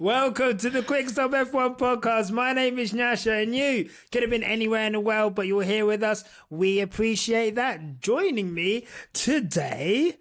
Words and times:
Welcome 0.00 0.58
to 0.58 0.70
the 0.70 0.82
Quick 0.82 1.08
Stop 1.08 1.30
F1 1.30 1.78
podcast. 1.78 2.32
My 2.32 2.52
name 2.52 2.80
is 2.80 2.92
Nyasha, 2.92 3.44
and 3.44 3.54
you 3.54 3.88
could 4.10 4.22
have 4.22 4.30
been 4.30 4.42
anywhere 4.42 4.86
in 4.86 4.94
the 4.94 5.00
world, 5.00 5.36
but 5.36 5.46
you're 5.46 5.62
here 5.62 5.86
with 5.86 6.02
us. 6.02 6.24
We 6.50 6.80
appreciate 6.80 7.54
that. 7.54 8.00
Joining 8.00 8.52
me 8.52 8.88
today 9.12 10.18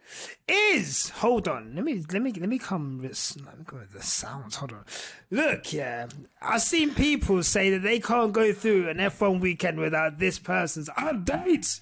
is 0.47 1.09
hold 1.09 1.47
on. 1.47 1.73
Let 1.73 1.85
me 1.85 2.03
let 2.11 2.21
me 2.21 2.31
let 2.33 2.49
me 2.49 2.59
come 2.59 2.99
with, 3.01 3.35
let 3.43 3.57
me 3.57 3.63
go 3.65 3.77
with 3.77 3.93
the 3.93 4.03
sounds. 4.03 4.57
Hold 4.57 4.73
on. 4.73 4.85
Look, 5.31 5.73
yeah, 5.73 6.07
I've 6.39 6.61
seen 6.61 6.93
people 6.93 7.41
say 7.41 7.71
that 7.71 7.81
they 7.81 7.99
can't 7.99 8.31
go 8.31 8.53
through 8.53 8.89
an 8.89 8.97
F1 8.97 9.39
weekend 9.39 9.79
without 9.79 10.19
this 10.19 10.37
person's 10.37 10.89
updates. 10.89 11.79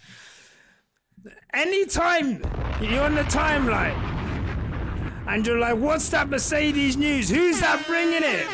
Anytime 1.54 2.42
you're 2.80 3.04
on 3.04 3.16
the 3.16 3.24
timeline 3.24 4.31
and 5.28 5.46
you're 5.46 5.60
like, 5.60 5.78
what's 5.78 6.10
that 6.10 6.30
Mercedes 6.30 6.98
news? 6.98 7.30
Who's 7.30 7.60
that 7.60 7.86
bringing 7.88 8.24
it? 8.24 8.48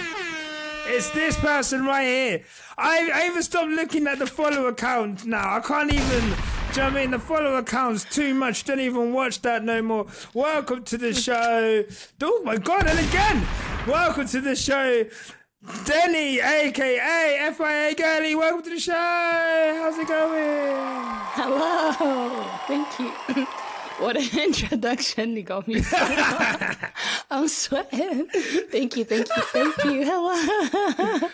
It's 0.90 1.10
this 1.12 1.38
person 1.38 1.86
right 1.86 2.06
here. 2.06 2.44
I, 2.78 3.12
I 3.14 3.28
even 3.28 3.44
stopped 3.44 3.70
looking 3.70 4.08
at 4.08 4.20
the 4.20 4.28
follow 4.28 4.68
account 4.68 5.26
now. 5.26 5.56
I 5.56 5.60
can't 5.60 5.92
even. 5.94 6.34
Do 6.74 6.82
you 6.84 6.90
know 6.90 6.98
I 6.98 7.02
mean? 7.02 7.12
The 7.12 7.20
follow 7.20 7.56
account's 7.56 8.06
too 8.06 8.34
much. 8.34 8.64
Don't 8.64 8.80
even 8.80 9.12
watch 9.12 9.42
that 9.42 9.64
no 9.64 9.82
more. 9.82 10.08
Welcome 10.34 10.84
to 10.86 10.98
the 10.98 11.14
show. 11.14 11.84
Oh 12.22 12.42
my 12.44 12.58
god, 12.58 12.88
and 12.88 13.00
again, 13.00 13.46
welcome 13.86 14.28
to 14.28 14.42
the 14.42 14.56
show. 14.56 15.06
Deni, 15.66 16.42
aka 16.42 17.52
FIA 17.52 17.96
Girly, 17.96 18.36
welcome 18.36 18.64
to 18.64 18.70
the 18.70 18.80
show. 18.80 18.94
How's 18.94 19.98
it 19.98 20.08
going? 20.08 20.76
Hello. 21.34 22.46
Thank 22.68 23.00
you. 23.00 23.48
What 24.00 24.16
an 24.16 24.40
introduction. 24.44 25.36
You 25.36 25.44
got 25.44 25.68
me. 25.68 25.82
I'm 27.32 27.48
sweating. 27.48 28.28
Thank 28.72 28.96
you, 28.96 29.04
thank 29.04 29.28
you, 29.36 29.44
thank 29.44 29.84
you. 29.84 30.04
Hello. 30.06 31.30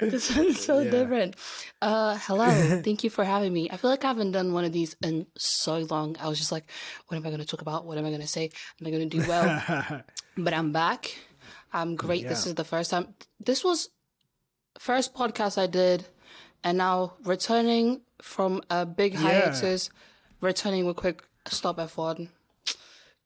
this 0.00 0.36
one's 0.36 0.60
so 0.60 0.80
yeah. 0.80 0.90
different. 0.90 1.36
Uh, 1.80 2.18
hello. 2.22 2.50
Thank 2.82 3.04
you 3.04 3.10
for 3.10 3.24
having 3.24 3.52
me. 3.52 3.70
I 3.70 3.78
feel 3.78 3.90
like 3.90 4.04
I 4.04 4.08
haven't 4.08 4.32
done 4.32 4.52
one 4.52 4.64
of 4.64 4.72
these 4.72 4.96
in 5.02 5.26
so 5.36 5.78
long. 5.78 6.16
I 6.20 6.28
was 6.28 6.38
just 6.38 6.52
like, 6.52 6.70
what 7.06 7.16
am 7.16 7.26
I 7.26 7.30
going 7.30 7.40
to 7.40 7.46
talk 7.46 7.62
about? 7.62 7.86
What 7.86 7.96
am 7.96 8.04
I 8.04 8.10
going 8.10 8.20
to 8.20 8.28
say? 8.28 8.50
Am 8.80 8.86
I 8.86 8.90
going 8.90 9.08
to 9.08 9.18
do 9.18 9.26
well? 9.26 10.02
but 10.36 10.52
I'm 10.52 10.72
back. 10.72 11.16
I'm 11.72 11.96
great. 11.96 12.22
Yeah. 12.22 12.28
This 12.30 12.46
is 12.46 12.54
the 12.54 12.64
first 12.64 12.90
time. 12.90 13.14
This 13.40 13.64
was 13.64 13.88
first 14.78 15.14
podcast 15.14 15.56
I 15.56 15.66
did, 15.66 16.04
and 16.62 16.76
now 16.78 17.14
returning 17.24 18.02
from 18.20 18.62
a 18.68 18.84
big 18.84 19.14
hiatus, 19.14 19.90
yeah. 19.90 19.98
returning 20.48 20.84
with 20.84 20.96
quick 20.96 21.22
stop 21.46 21.78
F1 21.78 22.28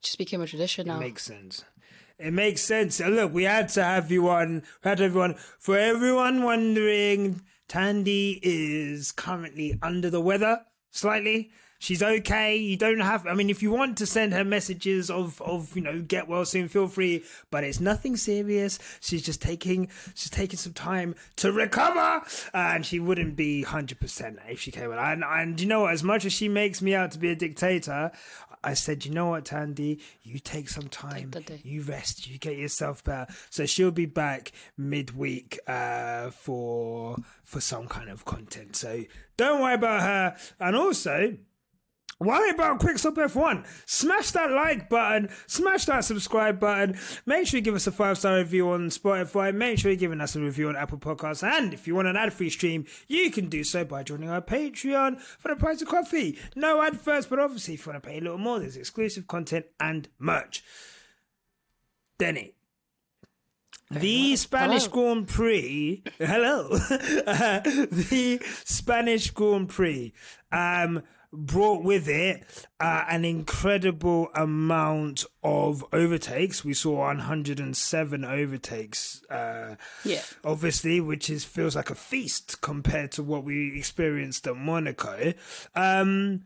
just 0.03 0.19
became 0.19 0.41
a 0.41 0.47
tradition 0.47 0.86
now. 0.86 0.97
It 0.97 1.00
makes 1.00 1.25
sense. 1.25 1.64
It 2.19 2.33
makes 2.33 2.62
sense. 2.62 3.00
Look, 3.00 3.34
we 3.34 3.45
had 3.45 3.69
to 3.70 3.84
have 3.84 4.11
you 4.11 4.28
on. 4.28 4.62
We 4.83 4.89
had 4.89 5.00
everyone. 5.00 5.34
For 5.58 5.78
everyone 5.78 6.42
wondering, 6.42 7.42
Thandie 7.69 8.39
is 8.42 9.12
currently 9.12 9.78
under 9.83 10.08
the 10.08 10.20
weather 10.20 10.64
slightly. 10.91 11.50
She's 11.87 12.03
okay. 12.03 12.56
You 12.56 12.77
don't 12.77 12.98
have. 12.98 13.29
I 13.29 13.34
mean, 13.34 13.48
if 13.48 13.62
you 13.62 13.70
want 13.70 13.98
to 13.98 14.06
send 14.06 14.33
her 14.33 14.42
messages 14.42 15.09
of 15.09 15.41
of 15.41 15.77
you 15.77 15.83
know 15.83 16.03
get 16.03 16.27
well 16.27 16.45
soon, 16.45 16.67
feel 16.67 16.89
free. 16.89 17.23
But 17.53 17.62
it's 17.62 17.79
nothing 17.79 18.17
serious. 18.17 18.81
She's 19.01 19.23
just 19.23 19.41
taking 19.41 19.87
she's 20.17 20.31
taking 20.31 20.57
some 20.57 20.73
time 20.73 21.14
to 21.37 21.53
recover, 21.53 22.23
and 22.53 22.84
she 22.84 22.98
wouldn't 22.98 23.37
be 23.37 23.62
hundred 23.62 24.01
percent 24.01 24.41
if 24.48 24.59
she 24.59 24.73
came 24.73 24.91
out. 24.91 24.98
And 24.98 25.23
and 25.23 25.61
you 25.61 25.69
know 25.69 25.83
what? 25.83 25.92
As 25.92 26.03
much 26.03 26.25
as 26.25 26.33
she 26.33 26.48
makes 26.48 26.83
me 26.83 26.92
out 26.92 27.12
to 27.12 27.20
be 27.20 27.31
a 27.31 27.37
dictator, 27.37 28.11
I 28.64 28.75
said, 28.75 29.05
you 29.05 29.12
know 29.12 29.27
what, 29.27 29.45
Thandie, 29.45 30.01
you 30.25 30.41
take 30.41 30.69
some 30.69 30.89
time, 30.89 31.31
you 31.62 31.83
rest, 31.83 32.29
you 32.29 32.37
get 32.37 32.57
yourself 32.57 33.05
better. 33.05 33.33
So 33.48 33.64
she'll 33.64 33.92
be 33.92 34.07
back 34.07 34.51
midweek 34.77 35.61
uh, 35.69 36.31
for 36.31 37.19
for 37.45 37.61
some 37.61 37.87
kind 37.87 38.11
of 38.11 38.25
content. 38.25 38.75
So 38.75 39.05
don't 39.37 39.62
worry 39.62 39.75
about 39.75 40.03
her. 40.03 40.36
And 40.58 40.74
also, 40.74 41.36
Worry 42.19 42.49
about 42.49 42.81
Quickstop 42.81 43.15
F1. 43.15 43.67
Smash 43.85 44.31
that 44.31 44.51
like 44.51 44.89
button, 44.89 45.29
smash 45.47 45.85
that 45.85 46.03
subscribe 46.03 46.59
button. 46.59 46.99
Make 47.27 47.47
sure 47.47 47.59
you 47.59 47.65
give 47.65 47.75
us 47.75 47.87
a 47.87 47.93
five 47.93 48.17
star 48.17 48.37
review 48.39 48.71
on 48.71 48.89
Spotify. 48.89 49.55
Make 49.55 49.79
sure 49.79 49.91
you're 49.91 49.99
giving 49.99 50.23
us 50.23 50.35
a 50.35 50.41
review 50.41 50.71
on 50.71 50.77
Apple 50.77 50.97
Podcasts. 50.97 51.47
And 51.47 51.75
if 51.75 51.87
you 51.87 51.95
want 51.95 52.09
an 52.09 52.17
ad 52.17 52.33
free 52.33 52.49
stream, 52.49 52.87
you 53.07 53.31
can 53.31 53.51
do 53.51 53.63
so 53.63 53.85
by 53.85 54.03
joining 54.03 54.31
our 54.31 54.41
Patreon 54.41 55.21
for 55.21 55.49
the 55.49 55.57
price 55.57 55.83
of 55.83 55.89
coffee. 55.89 56.39
No 56.55 56.81
adverts, 56.81 57.27
but 57.27 57.39
obviously, 57.39 57.75
if 57.75 57.85
you 57.85 57.93
want 57.93 58.03
to 58.03 58.09
pay 58.09 58.17
a 58.17 58.23
little 58.23 58.39
more, 58.39 58.61
there's 58.61 58.79
exclusive 58.79 59.27
content 59.27 59.67
and 59.79 60.09
merch. 60.19 60.65
Deni. 62.19 62.55
The 63.91 64.35
Spanish 64.37 64.87
hello. 64.87 65.15
Grand 65.15 65.29
Prix. 65.29 66.03
Hello. 66.19 66.71
uh, 66.73 67.61
the 67.61 68.41
Spanish 68.65 69.31
Grand 69.31 69.69
Prix. 69.69 70.13
Um, 70.51 71.03
brought 71.33 71.83
with 71.83 72.09
it 72.09 72.45
uh, 72.81 73.05
an 73.09 73.25
incredible 73.25 74.29
amount 74.35 75.25
of 75.42 75.85
overtakes. 75.92 76.64
We 76.64 76.75
saw 76.75 77.07
107 77.07 78.25
overtakes. 78.25 79.23
Uh, 79.31 79.77
yeah, 80.05 80.23
obviously, 80.45 81.01
which 81.01 81.31
is 81.31 81.45
feels 81.45 81.77
like 81.77 81.91
a 81.91 81.95
feast 81.95 82.61
compared 82.61 83.13
to 83.13 83.23
what 83.23 83.45
we 83.45 83.77
experienced 83.77 84.47
at 84.47 84.57
Monaco. 84.57 85.35
Um, 85.75 86.42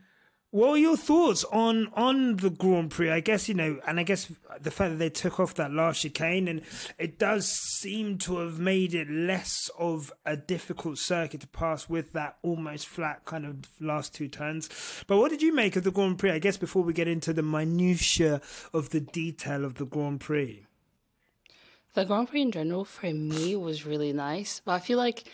what 0.53 0.71
were 0.71 0.77
your 0.77 0.97
thoughts 0.97 1.45
on 1.45 1.89
on 1.95 2.37
the 2.37 2.51
Grand 2.51 2.91
Prix? 2.91 3.11
I 3.11 3.21
guess 3.21 3.49
you 3.49 3.55
know, 3.55 3.79
and 3.87 4.01
I 4.01 4.03
guess 4.03 4.33
the 4.61 4.71
fact 4.71 4.93
that 4.93 4.99
they 4.99 5.11
took 5.11 5.39
off 5.39 5.55
that 5.55 5.73
last 5.73 6.03
chicane, 6.03 6.49
and 6.49 6.63
it 6.99 7.19
does 7.19 7.47
seem 7.47 8.19
to 8.19 8.39
have 8.39 8.59
made 8.59 8.93
it 8.93 9.09
less 9.09 9.71
of 9.79 10.13
a 10.27 10.37
difficult 10.37 10.99
circuit 10.99 11.43
to 11.43 11.47
pass 11.47 11.89
with 11.89 12.13
that 12.15 12.39
almost 12.43 12.89
flat 12.89 13.25
kind 13.25 13.47
of 13.47 13.59
last 13.81 14.13
two 14.13 14.27
turns. 14.27 14.69
But 15.07 15.19
what 15.19 15.31
did 15.31 15.41
you 15.41 15.55
make 15.55 15.77
of 15.77 15.85
the 15.85 15.93
Grand 15.93 16.19
Prix? 16.19 16.33
I 16.33 16.41
guess 16.41 16.57
before 16.57 16.83
we 16.83 16.93
get 16.93 17.07
into 17.07 17.33
the 17.33 17.43
minutiae 17.43 18.41
of 18.73 18.91
the 18.91 19.01
detail 19.01 19.65
of 19.65 19.75
the 19.75 19.87
Grand 19.87 20.21
Prix. 20.21 20.67
The 21.95 22.05
Grand 22.05 22.29
Prix 22.29 22.43
in 22.43 22.53
general 22.53 22.85
for 22.85 23.13
me 23.13 23.57
was 23.57 23.85
really 23.85 24.13
nice, 24.13 24.63
but 24.65 24.73
I 24.73 24.79
feel 24.79 24.99
like 24.99 25.25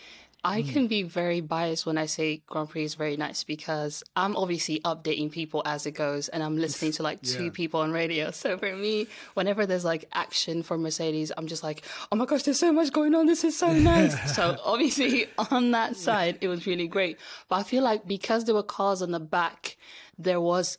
I 0.43 0.61
mm. 0.61 0.71
can 0.71 0.87
be 0.87 1.03
very 1.03 1.41
biased 1.41 1.85
when 1.85 1.97
I 1.97 2.05
say 2.05 2.41
Grand 2.45 2.69
Prix 2.69 2.83
is 2.83 2.95
very 2.95 3.17
nice 3.17 3.43
because 3.43 4.03
I'm 4.15 4.35
obviously 4.35 4.79
updating 4.81 5.31
people 5.31 5.63
as 5.65 5.85
it 5.85 5.91
goes 5.91 6.29
and 6.29 6.43
I'm 6.43 6.57
listening 6.57 6.91
to 6.93 7.03
like 7.03 7.21
two 7.21 7.51
people 7.51 7.81
on 7.81 7.91
radio. 7.91 8.31
So 8.37 8.57
for 8.57 8.75
me, 8.75 9.07
whenever 9.33 9.65
there's 9.65 9.83
like 9.83 10.05
action 10.13 10.61
for 10.61 10.77
Mercedes, 10.77 11.31
I'm 11.35 11.47
just 11.47 11.63
like, 11.63 11.83
oh 12.11 12.15
my 12.15 12.25
gosh, 12.25 12.43
there's 12.43 12.59
so 12.59 12.71
much 12.71 12.93
going 12.93 13.15
on. 13.15 13.25
This 13.25 13.43
is 13.43 13.57
so 13.57 13.73
nice. 13.73 14.35
so 14.35 14.57
obviously 14.63 15.25
on 15.51 15.71
that 15.71 15.95
side, 15.95 16.37
it 16.41 16.47
was 16.47 16.67
really 16.67 16.87
great. 16.87 17.17
But 17.49 17.57
I 17.57 17.63
feel 17.63 17.83
like 17.83 18.07
because 18.07 18.45
there 18.45 18.53
were 18.53 18.63
cars 18.63 19.01
on 19.01 19.11
the 19.11 19.19
back, 19.19 19.77
there 20.19 20.39
was 20.39 20.77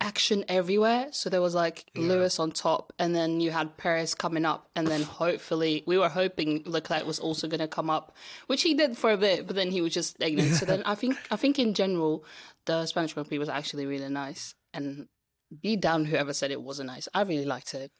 action 0.00 0.44
everywhere. 0.48 1.08
So 1.12 1.30
there 1.30 1.40
was 1.40 1.54
like 1.54 1.84
yeah. 1.94 2.02
Lewis 2.02 2.38
on 2.38 2.52
top, 2.52 2.92
and 2.98 3.14
then 3.14 3.40
you 3.40 3.50
had 3.50 3.76
Perez 3.76 4.14
coming 4.14 4.44
up, 4.44 4.68
and 4.74 4.86
then 4.86 5.02
hopefully 5.02 5.82
we 5.86 5.98
were 5.98 6.08
hoping 6.08 6.62
Leclerc 6.66 7.06
was 7.06 7.18
also 7.18 7.48
going 7.48 7.60
to 7.60 7.68
come 7.68 7.90
up, 7.90 8.16
which 8.46 8.62
he 8.62 8.74
did 8.74 8.96
for 8.96 9.10
a 9.12 9.16
bit, 9.16 9.46
but 9.46 9.56
then 9.56 9.70
he 9.70 9.80
was 9.80 9.94
just 9.94 10.16
ignorant. 10.20 10.54
so 10.54 10.66
then 10.66 10.82
I 10.84 10.94
think 10.94 11.16
I 11.30 11.36
think 11.36 11.58
in 11.58 11.74
general 11.74 12.24
the 12.66 12.86
Spanish 12.86 13.14
Grand 13.14 13.28
Prix 13.28 13.38
was 13.38 13.48
actually 13.48 13.86
really 13.86 14.08
nice, 14.08 14.54
and 14.72 15.06
be 15.62 15.76
down 15.76 16.04
whoever 16.04 16.32
said 16.32 16.50
it 16.50 16.62
wasn't 16.62 16.88
nice. 16.88 17.08
I 17.14 17.22
really 17.22 17.46
liked 17.46 17.74
it. 17.74 17.90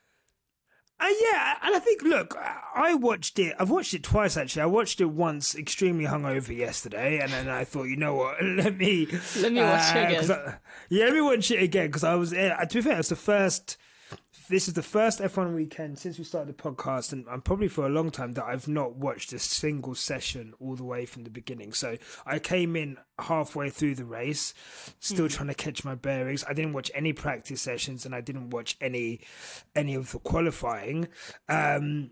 Uh, 1.00 1.06
yeah, 1.22 1.54
and 1.62 1.74
I 1.74 1.78
think, 1.78 2.02
look, 2.02 2.36
I 2.74 2.94
watched 2.94 3.38
it. 3.38 3.56
I've 3.58 3.70
watched 3.70 3.94
it 3.94 4.02
twice 4.02 4.36
actually. 4.36 4.62
I 4.62 4.66
watched 4.66 5.00
it 5.00 5.06
once, 5.06 5.54
extremely 5.54 6.04
hungover 6.04 6.54
yesterday, 6.54 7.20
and 7.20 7.32
then 7.32 7.48
I 7.48 7.64
thought, 7.64 7.84
you 7.84 7.96
know 7.96 8.14
what? 8.14 8.36
Let 8.44 8.76
me 8.76 9.06
let 9.38 9.52
me 9.52 9.62
watch 9.62 9.94
uh, 9.94 9.98
it 9.98 10.22
again. 10.22 10.30
I, 10.30 10.54
yeah, 10.90 11.04
let 11.06 11.14
me 11.14 11.20
watch 11.22 11.50
it 11.50 11.62
again 11.62 11.86
because 11.86 12.04
I 12.04 12.14
was. 12.16 12.34
Uh, 12.34 12.54
to 12.68 12.74
be 12.74 12.82
fair, 12.82 12.98
it's 12.98 13.08
the 13.08 13.16
first 13.16 13.78
this 14.50 14.66
is 14.66 14.74
the 14.74 14.82
first 14.82 15.20
F1 15.20 15.54
weekend 15.54 15.98
since 15.98 16.18
we 16.18 16.24
started 16.24 16.56
the 16.56 16.62
podcast, 16.62 17.12
and, 17.12 17.24
and, 17.28 17.44
probably 17.44 17.68
for 17.68 17.86
a 17.86 17.88
long 17.88 18.10
time 18.10 18.32
that 18.32 18.44
I've 18.44 18.66
not 18.66 18.96
watched 18.96 19.32
a 19.32 19.38
single 19.38 19.94
session 19.94 20.54
all 20.58 20.74
the 20.74 20.84
way 20.84 21.06
from 21.06 21.22
the 21.22 21.30
beginning. 21.30 21.72
So 21.72 21.96
I 22.26 22.40
came 22.40 22.74
in 22.74 22.98
halfway 23.18 23.70
through 23.70 23.94
the 23.94 24.04
race, 24.04 24.52
still 24.98 25.26
mm. 25.26 25.30
trying 25.30 25.48
to 25.48 25.54
catch 25.54 25.84
my 25.84 25.94
bearings. 25.94 26.44
I 26.48 26.52
didn't 26.52 26.72
watch 26.72 26.90
any 26.94 27.12
practice 27.12 27.62
sessions, 27.62 28.04
and 28.04 28.14
I 28.14 28.20
didn't 28.20 28.50
watch 28.50 28.76
any 28.80 29.20
any 29.76 29.94
of 29.94 30.10
the 30.10 30.18
qualifying. 30.18 31.08
Um, 31.48 32.10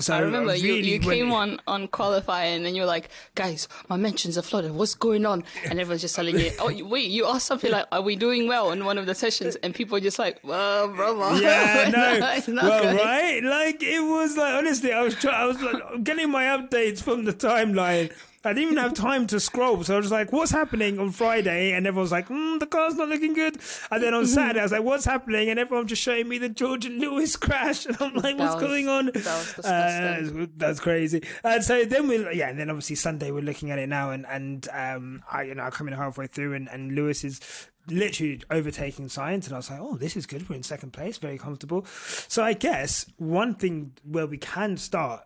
so 0.00 0.14
I 0.14 0.20
remember 0.20 0.52
really 0.52 0.60
you, 0.60 0.74
you 0.94 0.98
came 0.98 1.32
on 1.32 1.60
on 1.66 1.88
qualifying 1.88 2.66
and 2.66 2.74
you 2.74 2.82
were 2.82 2.88
like, 2.88 3.10
guys, 3.34 3.68
my 3.88 3.96
mentions 3.96 4.38
are 4.38 4.42
flooded. 4.42 4.72
What's 4.72 4.94
going 4.94 5.26
on? 5.26 5.44
And 5.64 5.78
everyone's 5.78 6.00
just 6.00 6.16
telling 6.16 6.38
you, 6.38 6.50
oh, 6.58 6.72
wait, 6.84 7.10
you 7.10 7.26
asked 7.26 7.46
something 7.46 7.70
like, 7.70 7.86
are 7.92 8.00
we 8.00 8.16
doing 8.16 8.48
well 8.48 8.72
in 8.72 8.84
one 8.84 8.98
of 8.98 9.06
the 9.06 9.14
sessions? 9.14 9.56
And 9.56 9.74
people 9.74 9.96
are 9.96 10.00
just 10.00 10.18
like, 10.18 10.38
well, 10.42 10.88
brother. 10.88 11.40
Yeah, 11.40 11.90
no. 12.46 12.54
no 12.54 12.68
well, 12.68 12.82
good. 12.82 13.00
right? 13.00 13.42
Like, 13.42 13.82
it 13.82 14.00
was 14.00 14.36
like, 14.36 14.54
honestly, 14.54 14.92
I 14.92 15.02
was 15.02 15.14
trying, 15.14 15.34
I 15.34 15.46
was 15.46 15.60
like, 15.60 16.04
getting 16.04 16.30
my 16.30 16.44
updates 16.44 17.02
from 17.02 17.24
the 17.24 17.32
timeline 17.32 18.12
I 18.42 18.54
didn't 18.54 18.72
even 18.72 18.76
have 18.78 18.94
time 18.94 19.26
to 19.26 19.38
scroll. 19.38 19.82
So 19.84 19.94
I 19.94 19.98
was 19.98 20.10
like, 20.10 20.32
what's 20.32 20.50
happening 20.50 20.98
on 20.98 21.10
Friday? 21.10 21.72
And 21.72 21.86
everyone's 21.86 22.10
like, 22.12 22.28
mm, 22.28 22.58
the 22.58 22.66
car's 22.66 22.94
not 22.94 23.08
looking 23.08 23.34
good. 23.34 23.58
And 23.90 24.02
then 24.02 24.14
on 24.14 24.22
Mm-hmm. 24.24 24.32
Saturday, 24.32 24.60
I 24.60 24.62
was 24.62 24.72
like, 24.72 24.82
what's 24.82 25.04
happening? 25.04 25.50
And 25.50 25.58
everyone 25.58 25.86
just 25.86 26.00
showing 26.00 26.26
me 26.26 26.38
the 26.38 26.48
George 26.48 26.86
and 26.86 26.98
Lewis 26.98 27.36
crash. 27.36 27.84
And 27.86 27.96
I'm 28.00 28.14
like, 28.14 28.38
what's 28.38 28.54
was- 28.54 28.62
going 28.62 28.88
on? 28.88 29.06
that 29.06 29.54
was 29.56 29.66
Uh, 29.66 30.46
that's 30.56 30.80
crazy. 30.80 31.22
And 31.44 31.62
so 31.62 31.84
then 31.84 32.08
we, 32.08 32.16
yeah, 32.34 32.48
and 32.48 32.58
then 32.58 32.70
obviously 32.70 32.96
Sunday 32.96 33.30
we're 33.30 33.42
looking 33.42 33.70
at 33.70 33.78
it 33.78 33.88
now, 33.90 34.10
and 34.10 34.24
and 34.26 34.66
um, 34.72 35.22
I, 35.30 35.42
you 35.42 35.54
know, 35.54 35.64
I'm 35.64 35.70
coming 35.72 35.94
halfway 35.94 36.26
through, 36.26 36.54
and 36.54 36.66
and 36.70 36.92
Lewis 36.94 37.24
is 37.24 37.40
literally 37.88 38.40
overtaking 38.50 39.06
Sainz, 39.08 39.44
and 39.46 39.52
I 39.52 39.56
was 39.56 39.70
like, 39.70 39.80
oh, 39.80 39.96
this 39.96 40.16
is 40.16 40.24
good. 40.24 40.48
We're 40.48 40.56
in 40.56 40.62
second 40.62 40.92
place, 40.92 41.18
very 41.18 41.36
comfortable. 41.36 41.84
So 42.28 42.42
I 42.42 42.54
guess 42.54 43.04
one 43.18 43.54
thing 43.54 43.92
where 44.04 44.26
we 44.26 44.38
can 44.38 44.76
start 44.78 45.22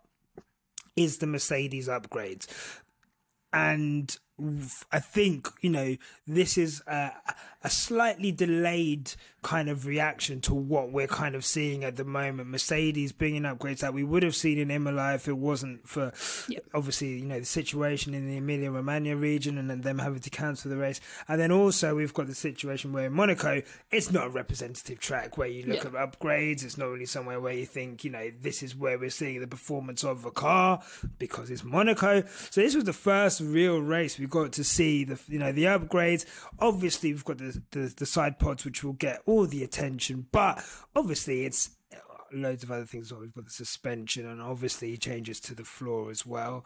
is 0.97 1.19
the 1.19 1.27
Mercedes 1.27 1.89
upgrades. 1.89 2.47
And 3.55 4.19
I 4.91 4.99
think, 4.99 5.49
you 5.61 5.71
know, 5.71 5.97
this 6.27 6.59
is 6.59 6.83
a, 6.89 7.13
a 7.63 7.71
slightly 7.71 8.33
delayed 8.33 9.13
kind 9.43 9.69
of 9.69 9.87
reaction 9.87 10.41
to 10.41 10.55
what 10.55 10.91
we're 10.91 11.07
kind 11.07 11.35
of 11.35 11.45
seeing 11.45 11.85
at 11.85 11.97
the 11.97 12.05
moment. 12.05 12.49
Mercedes 12.49 13.13
bringing 13.13 13.43
upgrades 13.43 13.81
that 13.81 13.95
we 13.95 14.03
would 14.03 14.23
have 14.23 14.35
seen 14.35 14.59
in 14.59 14.71
Imola 14.71 15.15
if 15.15 15.29
it 15.29 15.37
wasn't 15.37 15.87
for 15.87 16.13
obviously, 16.73 17.19
you 17.19 17.27
know, 17.27 17.39
the 17.39 17.45
situation 17.45 18.15
in 18.15 18.27
the 18.27 18.39
Emilia 18.39 18.71
Romagna 18.73 19.15
region 19.17 19.57
and 19.59 19.71
then 19.71 19.83
them 19.83 19.99
having 19.99 20.21
to 20.21 20.31
cancel 20.31 20.71
the 20.71 20.77
race. 20.79 21.01
And 21.29 21.41
then 21.41 21.53
also 21.53 21.95
we've 21.95 22.15
got 22.15 22.27
the 22.27 22.35
situation 22.35 22.93
where 22.93 23.07
in 23.07 23.13
Monaco, 23.13 23.63
it's 23.93 24.11
not 24.11 24.27
a 24.27 24.31
representative 24.31 24.99
track 24.99 25.37
where 25.39 25.47
you 25.49 25.65
look 25.67 25.85
Yeah. 25.85 26.03
at 26.03 26.11
upgrades. 26.19 26.65
It's 26.65 26.79
not 26.79 26.87
really 26.89 27.07
somewhere 27.07 27.39
where 27.39 27.53
you 27.53 27.67
think, 27.67 28.03
you 28.03 28.11
know, 28.11 28.33
this 28.41 28.63
is 28.63 28.75
where 28.75 28.99
we're 28.99 29.11
seeing 29.11 29.41
the 29.41 29.47
performance 29.47 30.03
of 30.03 30.25
a 30.25 30.31
car 30.33 30.83
because 31.19 31.51
it's 31.51 31.63
Monaco. 31.63 32.25
So 32.51 32.61
this 32.63 32.75
was 32.75 32.85
the 32.85 32.93
first 32.95 33.41
real 33.41 33.79
race 33.79 34.19
we 34.25 34.31
got 34.31 34.53
to 34.53 34.65
see 34.65 35.05
the, 35.05 35.21
you 35.29 35.39
know, 35.39 35.53
the 35.53 35.65
upgrades. 35.65 36.25
Obviously, 36.59 37.13
we've 37.13 37.25
got 37.25 37.39
the, 37.39 37.63
the, 37.73 37.95
the 37.95 38.07
side 38.07 38.39
pods, 38.39 38.65
which 38.65 38.83
will 38.83 38.95
get 38.95 39.21
all 39.27 39.47
the 39.47 39.63
attention, 39.63 40.27
but 40.33 40.65
obviously 40.97 41.45
it's 41.45 41.71
uh, 41.93 41.99
loads 42.33 42.63
of 42.63 42.71
other 42.71 42.87
things. 42.87 43.13
We've 43.13 43.35
got 43.35 43.45
the 43.45 43.51
suspension 43.51 44.27
and 44.27 44.41
obviously 44.41 44.97
changes 44.97 45.41
to 45.41 45.55
the 45.55 45.65
floor 45.65 46.11
as 46.11 46.25
well. 46.25 46.65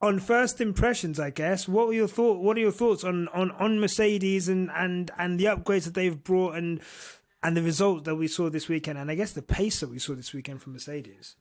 On 0.00 0.20
first 0.20 0.60
impressions, 0.60 1.18
I 1.18 1.30
guess, 1.30 1.66
what 1.66 1.88
were 1.88 1.92
your 1.92 2.06
thought? 2.06 2.40
What 2.40 2.56
are 2.56 2.60
your 2.60 2.70
thoughts 2.70 3.02
on, 3.02 3.26
on, 3.34 3.50
on 3.50 3.80
Mercedes 3.80 4.48
and, 4.48 4.70
and, 4.76 5.10
and 5.18 5.40
the 5.40 5.46
upgrades 5.46 5.84
that 5.86 5.94
they've 5.94 6.22
brought 6.22 6.54
and 6.54 6.80
and 7.40 7.56
the 7.56 7.62
results 7.62 8.04
that 8.04 8.16
we 8.16 8.26
saw 8.26 8.50
this 8.50 8.68
weekend, 8.68 8.98
and 8.98 9.10
I 9.12 9.14
guess 9.14 9.30
the 9.30 9.42
pace 9.42 9.78
that 9.78 9.90
we 9.90 10.00
saw 10.00 10.14
this 10.16 10.32
weekend 10.32 10.60
from 10.60 10.72
Mercedes? 10.72 11.36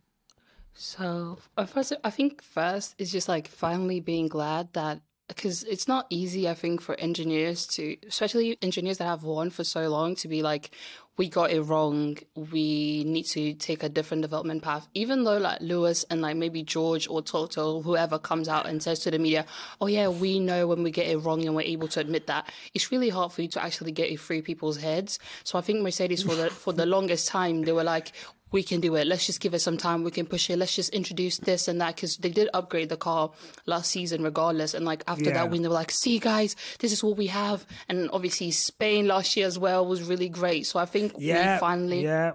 So, 0.74 1.40
first, 1.68 1.94
I 2.04 2.10
think 2.10 2.42
first 2.44 2.96
is 2.98 3.12
just 3.12 3.28
like 3.28 3.48
finally 3.48 4.00
being 4.00 4.28
glad 4.28 4.74
that 4.74 5.02
because 5.28 5.64
it's 5.64 5.88
not 5.88 6.08
easy, 6.10 6.48
I 6.48 6.54
think, 6.54 6.82
for 6.82 6.96
engineers 6.96 7.68
to, 7.68 7.98
especially 8.08 8.58
engineers 8.62 8.98
that 9.00 9.06
have 9.06 9.24
won 9.24 9.50
for 9.50 9.64
so 9.64 9.90
long, 9.90 10.16
to 10.16 10.28
be 10.28 10.42
like, 10.42 10.72
we 11.18 11.28
got 11.28 11.52
it 11.52 11.62
wrong. 11.62 12.18
We 12.36 13.04
need 13.06 13.24
to 13.28 13.54
take 13.56 13.84
a 13.84 13.90
different 13.90 14.22
development 14.22 14.62
path. 14.62 14.88
Even 14.94 15.24
though 15.24 15.38
like 15.38 15.60
Lewis 15.62 16.06
and 16.10 16.22
like 16.22 16.38
maybe 16.38 16.62
George 16.64 17.08
or 17.10 17.22
Toto, 17.22 17.82
whoever 17.82 18.20
comes 18.20 18.48
out 18.48 18.68
and 18.68 18.82
says 18.82 19.00
to 19.00 19.12
the 19.12 19.18
media, 19.18 19.46
"Oh 19.82 19.88
yeah, 19.88 20.08
we 20.10 20.40
know 20.40 20.68
when 20.68 20.84
we 20.84 20.92
get 20.92 21.08
it 21.08 21.18
wrong 21.18 21.44
and 21.46 21.56
we're 21.56 21.62
able 21.64 21.88
to 21.90 22.00
admit 22.00 22.28
that," 22.28 22.52
it's 22.76 22.92
really 22.92 23.10
hard 23.10 23.32
for 23.32 23.42
you 23.42 23.48
to 23.50 23.64
actually 23.64 23.92
get 23.92 24.12
it 24.12 24.20
through 24.20 24.44
people's 24.44 24.78
heads. 24.78 25.18
So 25.44 25.58
I 25.58 25.62
think 25.62 25.82
Mercedes 25.82 26.22
for 26.24 26.36
the 26.36 26.50
for 26.52 26.72
the 26.72 26.86
longest 26.86 27.28
time 27.28 27.64
they 27.64 27.72
were 27.72 27.84
like, 27.84 28.12
we 28.52 28.64
can 28.64 28.80
do 28.80 28.96
it. 28.96 29.08
Let's 29.08 29.26
just 29.26 29.40
give 29.42 29.54
it 29.54 29.60
some 29.60 29.78
time. 29.78 30.04
We 30.04 30.12
can 30.12 30.26
push 30.26 30.50
it. 30.50 30.58
Let's 30.58 30.76
just 30.76 30.90
introduce 30.94 31.38
this 31.38 31.68
and 31.68 31.82
that 31.82 31.96
because 31.96 32.18
they 32.18 32.30
did 32.30 32.50
upgrade 32.54 32.90
the 32.90 32.98
car 32.98 33.32
last 33.66 33.92
season, 33.92 34.24
regardless. 34.24 34.74
And 34.74 34.86
like 34.86 35.04
after 35.08 35.26
Yeah. 35.26 35.34
that 35.34 35.50
win, 35.50 35.62
they 35.64 35.68
were 35.68 35.74
like, 35.74 35.92
"See, 35.92 36.18
guys, 36.20 36.56
this 36.80 36.92
is 36.92 37.04
what 37.04 37.18
we 37.18 37.28
have." 37.28 37.66
And 37.90 38.10
obviously, 38.12 38.52
Spain 38.52 39.08
last 39.08 39.36
year 39.36 39.48
as 39.48 39.60
well 39.60 39.86
was 39.86 40.02
really 40.04 40.30
great. 40.30 40.66
So 40.66 40.80
I 40.80 40.86
think 40.86 41.14
Yeah, 41.18 41.56
we 41.56 41.60
finally, 41.60 42.04
yeah, 42.04 42.34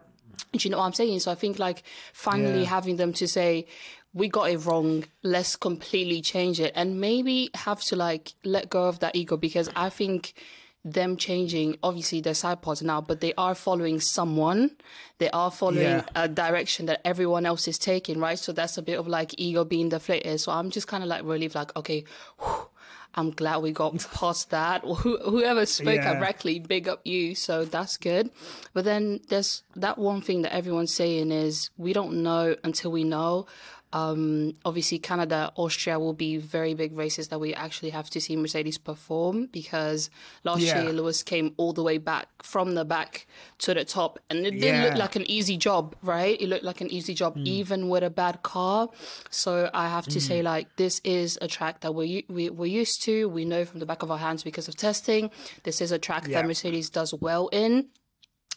do 0.52 0.58
you 0.60 0.70
know 0.70 0.78
what 0.78 0.84
I'm 0.84 0.92
saying? 0.92 1.20
So 1.20 1.30
I 1.30 1.34
think 1.34 1.58
like 1.58 1.82
finally 2.12 2.60
Yeah. 2.62 2.68
having 2.68 2.96
them 2.96 3.12
to 3.14 3.26
say. 3.26 3.66
We 4.14 4.28
got 4.28 4.50
it 4.50 4.58
wrong. 4.66 5.04
Let's 5.22 5.56
completely 5.56 6.20
change 6.20 6.60
it, 6.60 6.72
and 6.76 7.00
maybe 7.00 7.48
have 7.54 7.80
to 7.84 7.96
like 7.96 8.34
let 8.44 8.68
go 8.68 8.84
of 8.84 8.98
that 8.98 9.16
ego 9.16 9.38
because 9.38 9.70
I 9.74 9.88
think 9.88 10.34
them 10.84 11.16
changing 11.16 11.76
obviously 11.82 12.20
their 12.20 12.34
side 12.34 12.60
pods 12.60 12.82
now 12.82 13.00
but 13.00 13.20
they 13.20 13.32
are 13.38 13.54
following 13.54 14.00
someone. 14.00 14.70
They 15.18 15.30
are 15.30 15.50
following 15.50 15.82
Yeah. 16.02 16.04
a 16.16 16.26
direction 16.28 16.86
that 16.86 17.00
everyone 17.04 17.46
else 17.46 17.68
is 17.68 17.78
taking 17.78 18.18
right? 18.18 18.38
So 18.38 18.52
that's 18.52 18.76
a 18.78 18.82
bit 18.82 18.98
of 18.98 19.06
like 19.06 19.34
ego 19.38 19.64
being 19.64 19.88
deflated. 19.90 20.40
So 20.40 20.50
i'm 20.52 20.70
just 20.70 20.88
kind 20.88 21.02
of 21.04 21.08
like 21.08 21.22
relieved 21.24 21.54
like 21.54 21.74
okay 21.76 22.04
whew, 22.40 22.66
i'm 23.14 23.30
glad 23.30 23.58
we 23.58 23.70
got 23.72 23.92
past 24.14 24.50
that. 24.50 24.82
Who, 24.82 25.18
whoever 25.18 25.66
spoke 25.66 25.96
Yeah. 26.02 26.14
correctly 26.18 26.58
big 26.58 26.88
up 26.88 27.00
you. 27.04 27.34
So 27.36 27.64
that's 27.64 27.96
good. 27.96 28.30
But 28.74 28.84
then 28.84 29.20
there's 29.28 29.62
that 29.76 29.98
one 29.98 30.20
thing 30.20 30.42
that 30.42 30.52
everyone's 30.52 30.92
saying 30.94 31.30
is 31.30 31.70
we 31.76 31.92
don't 31.92 32.22
know 32.24 32.56
until 32.64 32.90
we 32.90 33.04
know 33.04 33.46
um, 33.92 34.54
obviously, 34.64 34.98
Canada, 34.98 35.52
Austria 35.56 35.98
will 35.98 36.12
be 36.14 36.36
very 36.38 36.74
big 36.74 36.96
races 36.96 37.28
that 37.28 37.38
we 37.38 37.52
actually 37.54 37.90
have 37.90 38.08
to 38.10 38.20
see 38.20 38.36
Mercedes 38.36 38.78
perform 38.78 39.46
because 39.52 40.08
last 40.44 40.60
Yeah. 40.62 40.82
year 40.82 40.92
Lewis 40.92 41.22
came 41.22 41.52
all 41.56 41.72
the 41.72 41.82
way 41.82 41.98
back 41.98 42.28
from 42.42 42.74
the 42.74 42.84
back 42.84 43.26
to 43.58 43.74
the 43.74 43.84
top, 43.84 44.18
and 44.30 44.46
it 44.46 44.52
didn't 44.52 44.62
Yeah. 44.62 44.78
Hmm. 44.82 44.88
look 44.90 44.98
like 44.98 45.16
an 45.16 45.30
easy 45.30 45.56
job, 45.56 45.94
right? 46.02 46.40
It 46.40 46.48
looked 46.48 46.64
like 46.64 46.80
an 46.80 46.90
easy 46.90 47.14
job, 47.14 47.36
even 47.44 47.88
with 47.88 48.02
a 48.02 48.10
bad 48.10 48.42
car. 48.42 48.88
So 49.30 49.70
I 49.74 49.88
have 49.88 50.06
to 50.06 50.20
say, 50.20 50.42
like, 50.42 50.68
this 50.76 51.00
is 51.04 51.38
a 51.42 51.48
track 51.48 51.80
that 51.80 51.94
we're, 51.94 52.22
we, 52.28 52.50
we're 52.50 52.66
used 52.66 53.02
to. 53.04 53.28
We 53.28 53.44
know 53.44 53.64
from 53.64 53.80
the 53.80 53.86
back 53.86 54.02
of 54.02 54.10
our 54.10 54.18
hands 54.18 54.42
because 54.42 54.68
of 54.68 54.76
testing. 54.76 55.30
This 55.64 55.80
is 55.80 55.92
a 55.92 55.98
track 55.98 56.26
Yeah. 56.26 56.40
that 56.40 56.46
Mercedes 56.48 56.90
does 56.90 57.12
well 57.14 57.48
in. 57.48 57.88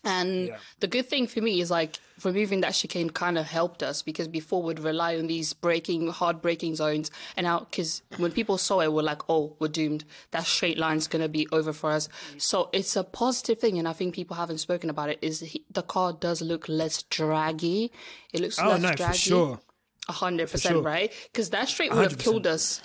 And 0.05 0.47
Yeah. 0.47 0.57
the 0.79 0.87
good 0.87 1.07
thing 1.09 1.25
for 1.27 1.41
me 1.41 1.59
is 1.61 1.71
like 1.71 1.97
removing 2.23 2.61
that 2.61 2.73
chicane 2.73 3.09
kind 3.09 3.37
of 3.37 3.45
helped 3.45 3.81
us 3.83 4.01
because 4.01 4.27
before 4.27 4.61
we'd 4.63 4.79
rely 4.79 5.17
on 5.17 5.27
these 5.27 5.51
breaking, 5.53 6.07
hard 6.07 6.41
braking 6.41 6.75
zones. 6.75 7.11
And 7.35 7.45
now, 7.45 7.59
because 7.61 8.03
when 8.17 8.31
people 8.31 8.57
saw 8.57 8.79
it, 8.81 8.93
we're 8.93 9.01
like, 9.01 9.23
oh, 9.29 9.55
we're 9.59 9.67
doomed. 9.67 10.05
That 10.31 10.45
straight 10.45 10.77
line's 10.77 11.07
going 11.07 11.23
to 11.23 11.27
be 11.29 11.47
over 11.51 11.73
for 11.73 11.89
us. 11.91 12.07
So 12.37 12.69
it's 12.71 12.95
a 12.95 13.03
positive 13.03 13.59
thing. 13.59 13.77
And 13.79 13.87
I 13.87 13.93
think 13.93 14.13
people 14.15 14.35
haven't 14.37 14.59
spoken 14.59 14.89
about 14.89 15.09
it 15.09 15.19
is 15.21 15.39
he, 15.41 15.65
the 15.71 15.81
car 15.81 16.13
does 16.13 16.41
look 16.41 16.69
less 16.69 17.03
draggy. 17.03 17.91
It 18.31 18.39
looks 18.41 18.59
Oh 18.59 18.69
less 18.69 18.81
no, 18.81 18.93
draggy. 18.93 19.11
for 19.11 19.17
sure. 19.17 19.59
A 20.07 20.11
hundred 20.13 20.51
percent, 20.51 20.73
sure. 20.75 20.81
right? 20.83 21.11
Because 21.31 21.49
that 21.49 21.67
straight 21.67 21.91
would 21.91 22.03
have 22.03 22.17
100%. 22.17 22.23
killed 22.23 22.45
us. 22.47 22.81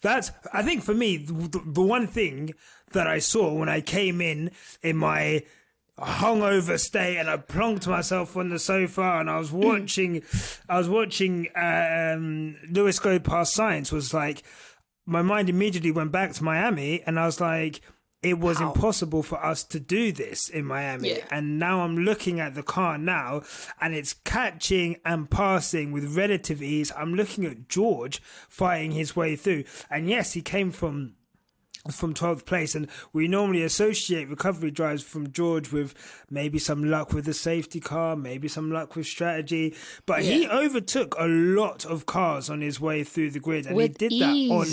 That's 0.00 0.30
I 0.54 0.62
think 0.62 0.82
for 0.82 0.94
me 0.94 1.18
the, 1.18 1.60
the 1.66 1.82
one 1.82 2.06
thing 2.06 2.54
that 2.92 3.06
I 3.06 3.18
saw 3.18 3.52
when 3.52 3.68
I 3.68 3.82
came 3.82 4.22
in 4.22 4.50
in 4.82 4.96
my 4.96 5.42
hungover 6.00 6.78
state 6.78 7.18
and 7.18 7.28
I 7.28 7.36
plonked 7.36 7.86
myself 7.86 8.36
on 8.36 8.48
the 8.48 8.58
sofa 8.58 9.18
and 9.20 9.30
I 9.30 9.38
was 9.38 9.52
watching 9.52 10.22
I 10.68 10.78
was 10.78 10.88
watching 10.88 11.48
um 11.54 12.56
Lewis 12.70 12.98
go 12.98 13.18
past 13.18 13.56
Sainz 13.56 13.92
was 13.92 14.14
like 14.14 14.42
my 15.06 15.22
mind 15.22 15.48
immediately 15.48 15.90
went 15.90 16.12
back 16.12 16.32
to 16.32 16.44
Miami 16.44 17.02
and 17.06 17.18
I 17.18 17.26
was 17.26 17.40
like 17.40 17.80
it 18.22 18.38
was 18.38 18.58
How? 18.58 18.72
impossible 18.72 19.22
for 19.22 19.42
us 19.42 19.64
to 19.64 19.80
do 19.80 20.12
this 20.12 20.50
in 20.50 20.66
Miami. 20.66 21.08
Yeah. 21.08 21.24
And 21.30 21.58
now 21.58 21.80
I'm 21.80 21.96
looking 21.96 22.38
at 22.38 22.54
the 22.54 22.62
car 22.62 22.98
now 22.98 23.42
and 23.80 23.94
it's 23.94 24.12
catching 24.12 24.96
and 25.06 25.30
passing 25.30 25.90
with 25.90 26.16
relative 26.16 26.62
ease. 26.62 26.92
I'm 26.96 27.14
looking 27.14 27.46
at 27.46 27.68
George 27.68 28.20
fighting 28.48 28.92
his 28.92 29.16
way 29.16 29.36
through. 29.36 29.64
And 29.90 30.08
yes, 30.08 30.34
he 30.34 30.42
came 30.42 30.70
from 30.70 31.14
from 31.90 32.12
12th 32.12 32.44
place 32.44 32.74
and 32.74 32.88
we 33.12 33.26
normally 33.26 33.62
associate 33.62 34.28
recovery 34.28 34.70
drives 34.70 35.02
from 35.02 35.32
George 35.32 35.72
with 35.72 35.94
maybe 36.28 36.58
some 36.58 36.84
luck 36.84 37.12
with 37.12 37.24
the 37.24 37.32
safety 37.32 37.80
car 37.80 38.16
maybe 38.16 38.48
some 38.48 38.70
luck 38.70 38.96
with 38.96 39.06
strategy. 39.06 39.74
But 40.04 40.22
he 40.22 40.46
overtook 40.48 41.14
a 41.18 41.26
lot 41.26 41.84
of 41.86 42.06
cars 42.06 42.50
on 42.50 42.60
his 42.60 42.80
way 42.80 43.04
through 43.04 43.30
the 43.30 43.40
grid 43.40 43.66
and 43.66 43.76
With 43.76 43.98
he 44.00 44.08
did 44.08 44.20
that 44.20 44.54
on 44.54 44.66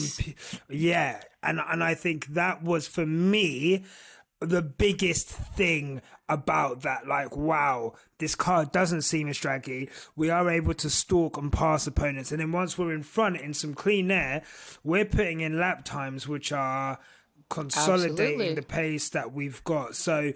yeah 0.70 1.22
and 1.42 1.62
and 1.70 1.84
I 1.84 1.94
think 1.94 2.28
that 2.28 2.62
was 2.64 2.88
for 2.88 3.06
me 3.06 3.86
the 4.40 4.62
biggest 4.62 5.30
thing 5.30 6.02
about 6.30 6.82
that 6.82 7.08
like 7.08 7.38
wow 7.38 7.94
this 8.20 8.36
car 8.36 8.66
doesn't 8.66 9.02
seem 9.02 9.30
as 9.30 9.38
draggy 9.38 9.90
we 10.16 10.30
are 10.30 10.50
able 10.50 10.74
to 10.74 10.90
stalk 10.90 11.38
and 11.38 11.54
pass 11.54 11.88
opponents 11.88 12.32
and 12.32 12.42
then 12.42 12.52
once 12.52 12.78
we're 12.78 12.94
in 12.94 13.04
front 13.04 13.38
in 13.38 13.54
some 13.54 13.74
clean 13.74 14.12
air 14.12 14.44
we're 14.84 15.06
putting 15.06 15.40
in 15.40 15.58
lap 15.58 15.86
times 15.86 16.28
which 16.28 16.52
are 16.52 17.00
consolidating 17.50 18.42
Absolutely. 18.42 18.56
the 18.56 18.62
pace 18.62 19.10
that 19.10 19.32
we've 19.32 19.64
got 19.64 19.96
so 19.96 20.34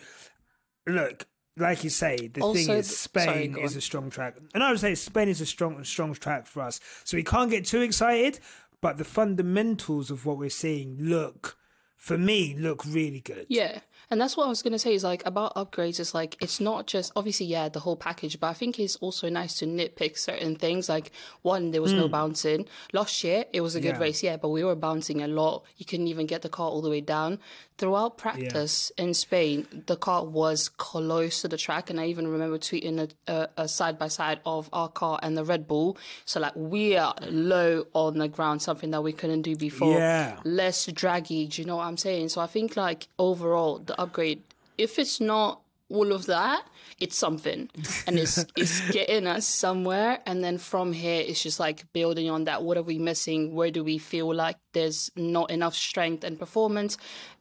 look 0.87 1.27
like 1.57 1.83
you 1.83 1.89
say 1.89 2.27
the 2.33 2.41
Also 2.41 2.53
thing 2.53 2.77
is 2.77 2.97
spain 2.97 3.53
sorry, 3.53 3.65
is 3.65 3.75
a 3.75 3.81
strong 3.81 4.09
track 4.09 4.37
and 4.53 4.63
i 4.63 4.71
would 4.71 4.79
say 4.79 4.95
spain 4.95 5.27
is 5.27 5.41
a 5.41 5.45
strong 5.45 5.83
strong 5.83 6.13
track 6.13 6.47
for 6.47 6.61
us 6.61 6.79
so 7.03 7.17
we 7.17 7.23
can't 7.23 7.51
get 7.51 7.65
too 7.65 7.81
excited 7.81 8.39
but 8.79 8.97
the 8.97 9.03
fundamentals 9.03 10.09
of 10.09 10.25
what 10.25 10.37
we're 10.37 10.49
seeing 10.49 10.97
look 10.99 11.57
for 12.01 12.17
me, 12.17 12.55
look 12.57 12.83
really 12.83 13.19
good. 13.19 13.45
Yeah. 13.47 13.79
And 14.11 14.19
that's 14.21 14.35
what 14.37 14.45
I 14.45 14.49
was 14.49 14.61
going 14.61 14.73
to 14.73 14.79
say 14.79 14.93
is 14.93 15.03
like 15.03 15.25
about 15.25 15.55
upgrades 15.55 15.99
is 15.99 16.13
like 16.13 16.35
it's 16.41 16.59
not 16.59 16.85
just 16.85 17.11
obviously 17.15 17.45
yeah 17.45 17.69
the 17.69 17.79
whole 17.79 17.95
package 17.95 18.39
but 18.39 18.47
I 18.47 18.53
think 18.53 18.77
it's 18.77 18.97
also 18.97 19.29
nice 19.29 19.57
to 19.59 19.65
nitpick 19.65 20.17
certain 20.17 20.57
things 20.57 20.89
like 20.89 21.11
one 21.43 21.71
there 21.71 21.81
was 21.81 21.93
no 21.93 22.07
bouncing 22.09 22.67
last 22.91 23.23
year 23.23 23.45
it 23.53 23.61
was 23.61 23.75
a 23.75 23.79
good 23.79 23.95
Hmm. 23.95 24.01
Yeah. 24.01 24.07
race 24.07 24.21
yeah 24.21 24.37
but 24.37 24.49
we 24.49 24.63
were 24.63 24.75
bouncing 24.75 25.21
a 25.21 25.27
lot 25.27 25.63
you 25.77 25.85
couldn't 25.85 26.07
even 26.09 26.25
get 26.27 26.41
the 26.41 26.49
car 26.49 26.67
all 26.69 26.81
the 26.81 26.89
way 26.89 26.99
down 27.01 27.39
throughout 27.77 28.17
practice 28.17 28.91
in 28.97 29.13
Spain 29.13 29.65
the 29.87 29.95
car 29.95 30.25
was 30.25 30.69
close 30.69 31.41
to 31.41 31.47
the 31.47 31.57
track 31.57 31.89
and 31.89 31.99
I 31.99 32.05
even 32.07 32.27
remember 32.27 32.57
tweeting 32.57 32.99
a, 33.27 33.31
a, 33.33 33.49
a 33.63 33.67
side 33.67 33.97
by 33.97 34.07
side 34.09 34.39
of 34.45 34.69
our 34.73 34.89
car 34.89 35.19
and 35.23 35.37
the 35.37 35.43
Red 35.45 35.67
Bull 35.67 35.97
so 36.25 36.39
like 36.39 36.55
we 36.55 36.97
are 36.97 37.15
low 37.29 37.85
on 37.93 38.17
the 38.17 38.27
ground 38.27 38.61
something 38.61 38.91
that 38.91 39.01
we 39.01 39.13
couldn't 39.13 39.43
do 39.43 39.55
before 39.55 39.97
Yeah. 39.97 40.37
less 40.43 40.85
draggy. 40.87 41.47
Do 41.47 41.61
you 41.61 41.65
know 41.67 41.77
what 41.77 41.85
I'm 41.85 41.97
saying? 41.97 42.29
So 42.29 42.41
I 42.41 42.47
think 42.47 42.75
like 42.75 43.07
overall 43.17 43.79
the 43.79 43.99
upgrade, 44.01 44.41
if 44.77 44.97
it's 44.99 45.19
not 45.19 45.61
all 45.89 46.11
of 46.13 46.25
that, 46.27 46.63
it's 46.99 47.17
something, 47.17 47.69
and 48.07 48.17
it's 48.17 48.45
it's 48.55 48.79
getting 48.91 49.27
us 49.27 49.45
somewhere. 49.45 50.19
And 50.25 50.43
then 50.43 50.57
from 50.57 50.93
here, 50.93 51.21
it's 51.27 51.41
just 51.43 51.59
like 51.59 51.91
building 51.93 52.29
on 52.29 52.45
that. 52.45 52.63
What 52.63 52.77
are 52.77 52.83
we 52.83 52.97
missing? 52.99 53.53
Where 53.55 53.71
do 53.71 53.83
we 53.83 53.97
feel 53.97 54.33
like 54.33 54.57
there's 54.73 55.09
not 55.15 55.51
enough 55.51 55.75
strength 55.75 56.23
and 56.23 56.37
performance? 56.39 56.97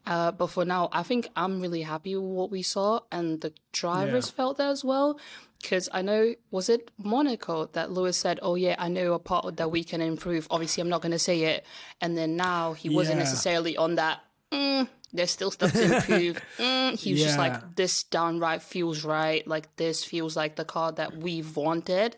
Uh, 0.06 0.32
but 0.32 0.48
for 0.48 0.64
now, 0.64 0.88
I 0.92 1.02
think 1.04 1.28
I'm 1.36 1.60
really 1.60 1.82
happy 1.82 2.16
with 2.16 2.24
what 2.40 2.50
we 2.50 2.62
saw, 2.62 3.00
and 3.12 3.40
the 3.40 3.52
drivers 3.72 4.26
Yeah. 4.28 4.36
felt 4.38 4.56
that 4.58 4.70
as 4.70 4.82
well. 4.84 5.18
Because 5.62 5.90
I 5.92 6.00
know, 6.00 6.34
was 6.50 6.70
it 6.70 6.90
Monaco 6.96 7.66
that 7.74 7.92
Lewis 7.92 8.16
said, 8.16 8.38
"Oh 8.42 8.54
yeah, 8.54 8.76
I 8.78 8.88
know 8.88 9.12
a 9.12 9.18
part 9.18 9.56
that 9.58 9.70
we 9.70 9.84
can 9.84 10.00
improve." 10.00 10.48
Obviously, 10.50 10.80
I'm 10.80 10.88
not 10.88 11.02
going 11.02 11.12
to 11.12 11.18
say 11.30 11.42
it. 11.52 11.64
And 12.00 12.16
then 12.16 12.34
now 12.34 12.72
he 12.72 12.88
wasn't 12.88 13.18
Yeah. 13.18 13.24
necessarily 13.24 13.76
on 13.76 13.96
that. 13.96 14.20
Mm, 14.52 14.88
there's 15.12 15.30
still 15.30 15.50
stuff 15.50 15.72
to 15.72 15.84
improve. 15.96 16.40
mm, 16.58 16.98
he 16.98 17.12
was 17.12 17.22
just 17.22 17.38
like, 17.38 17.76
"This 17.76 18.02
downright 18.04 18.62
feels 18.62 19.04
right. 19.04 19.46
Like 19.46 19.76
this 19.76 20.04
feels 20.04 20.36
like 20.36 20.56
the 20.56 20.64
car 20.64 20.92
that 20.92 21.16
we've 21.16 21.56
wanted." 21.56 22.16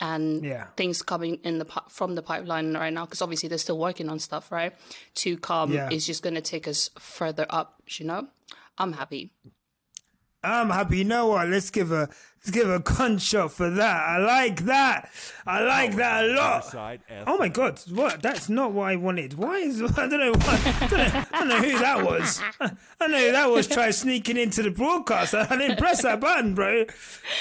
And 0.00 0.44
Yeah. 0.44 0.66
things 0.76 1.02
coming 1.02 1.38
in 1.44 1.58
the 1.58 1.66
from 1.88 2.14
the 2.16 2.22
pipeline 2.22 2.74
right 2.74 2.92
now, 2.92 3.04
because 3.04 3.22
obviously 3.22 3.48
they're 3.48 3.58
still 3.58 3.78
working 3.78 4.08
on 4.08 4.18
stuff, 4.18 4.50
right? 4.50 4.72
To 5.16 5.36
come 5.36 5.72
Yeah. 5.72 5.88
is 5.90 6.04
just 6.06 6.22
going 6.22 6.34
to 6.34 6.40
take 6.40 6.66
us 6.66 6.90
further 6.98 7.46
up. 7.48 7.80
You 7.88 8.06
know, 8.06 8.28
I'm 8.76 8.92
happy. 8.94 9.32
I'm 10.42 10.70
happy. 10.70 10.98
You 10.98 11.04
know 11.04 11.28
what? 11.28 11.48
Let's 11.48 11.70
give 11.70 11.92
a 11.92 12.08
let's 12.44 12.54
give 12.54 12.68
a 12.68 12.78
gunshot 12.78 13.52
for 13.52 13.70
that. 13.70 13.96
I 13.96 14.18
like 14.18 14.64
that. 14.66 15.10
I 15.46 15.62
like 15.62 15.96
that 15.96 16.24
a 16.24 16.28
lot. 16.28 16.98
Oh 17.26 17.38
my 17.38 17.48
god! 17.48 17.80
What? 17.90 18.20
That's 18.22 18.48
not 18.48 18.72
what 18.72 18.88
I 18.88 18.96
wanted. 18.96 19.34
Why 19.34 19.58
is 19.58 19.80
I 19.96 20.08
don't 20.08 20.20
know. 20.20 20.32
What, 20.32 20.48
I, 20.48 20.86
don't 20.88 20.92
know 20.92 21.24
I 21.32 21.38
don't 21.38 21.48
know 21.48 21.56
who 21.56 21.78
that 21.78 22.04
was. 22.04 22.42
I 22.60 22.70
don't 23.00 23.10
know 23.12 23.18
who 23.18 23.32
that 23.32 23.50
was. 23.50 23.66
Try 23.66 23.90
sneaking 23.90 24.36
into 24.36 24.62
the 24.62 24.70
broadcast. 24.70 25.34
I 25.34 25.56
didn't 25.56 25.78
press 25.78 26.02
that 26.02 26.20
button, 26.20 26.54
bro. 26.54 26.84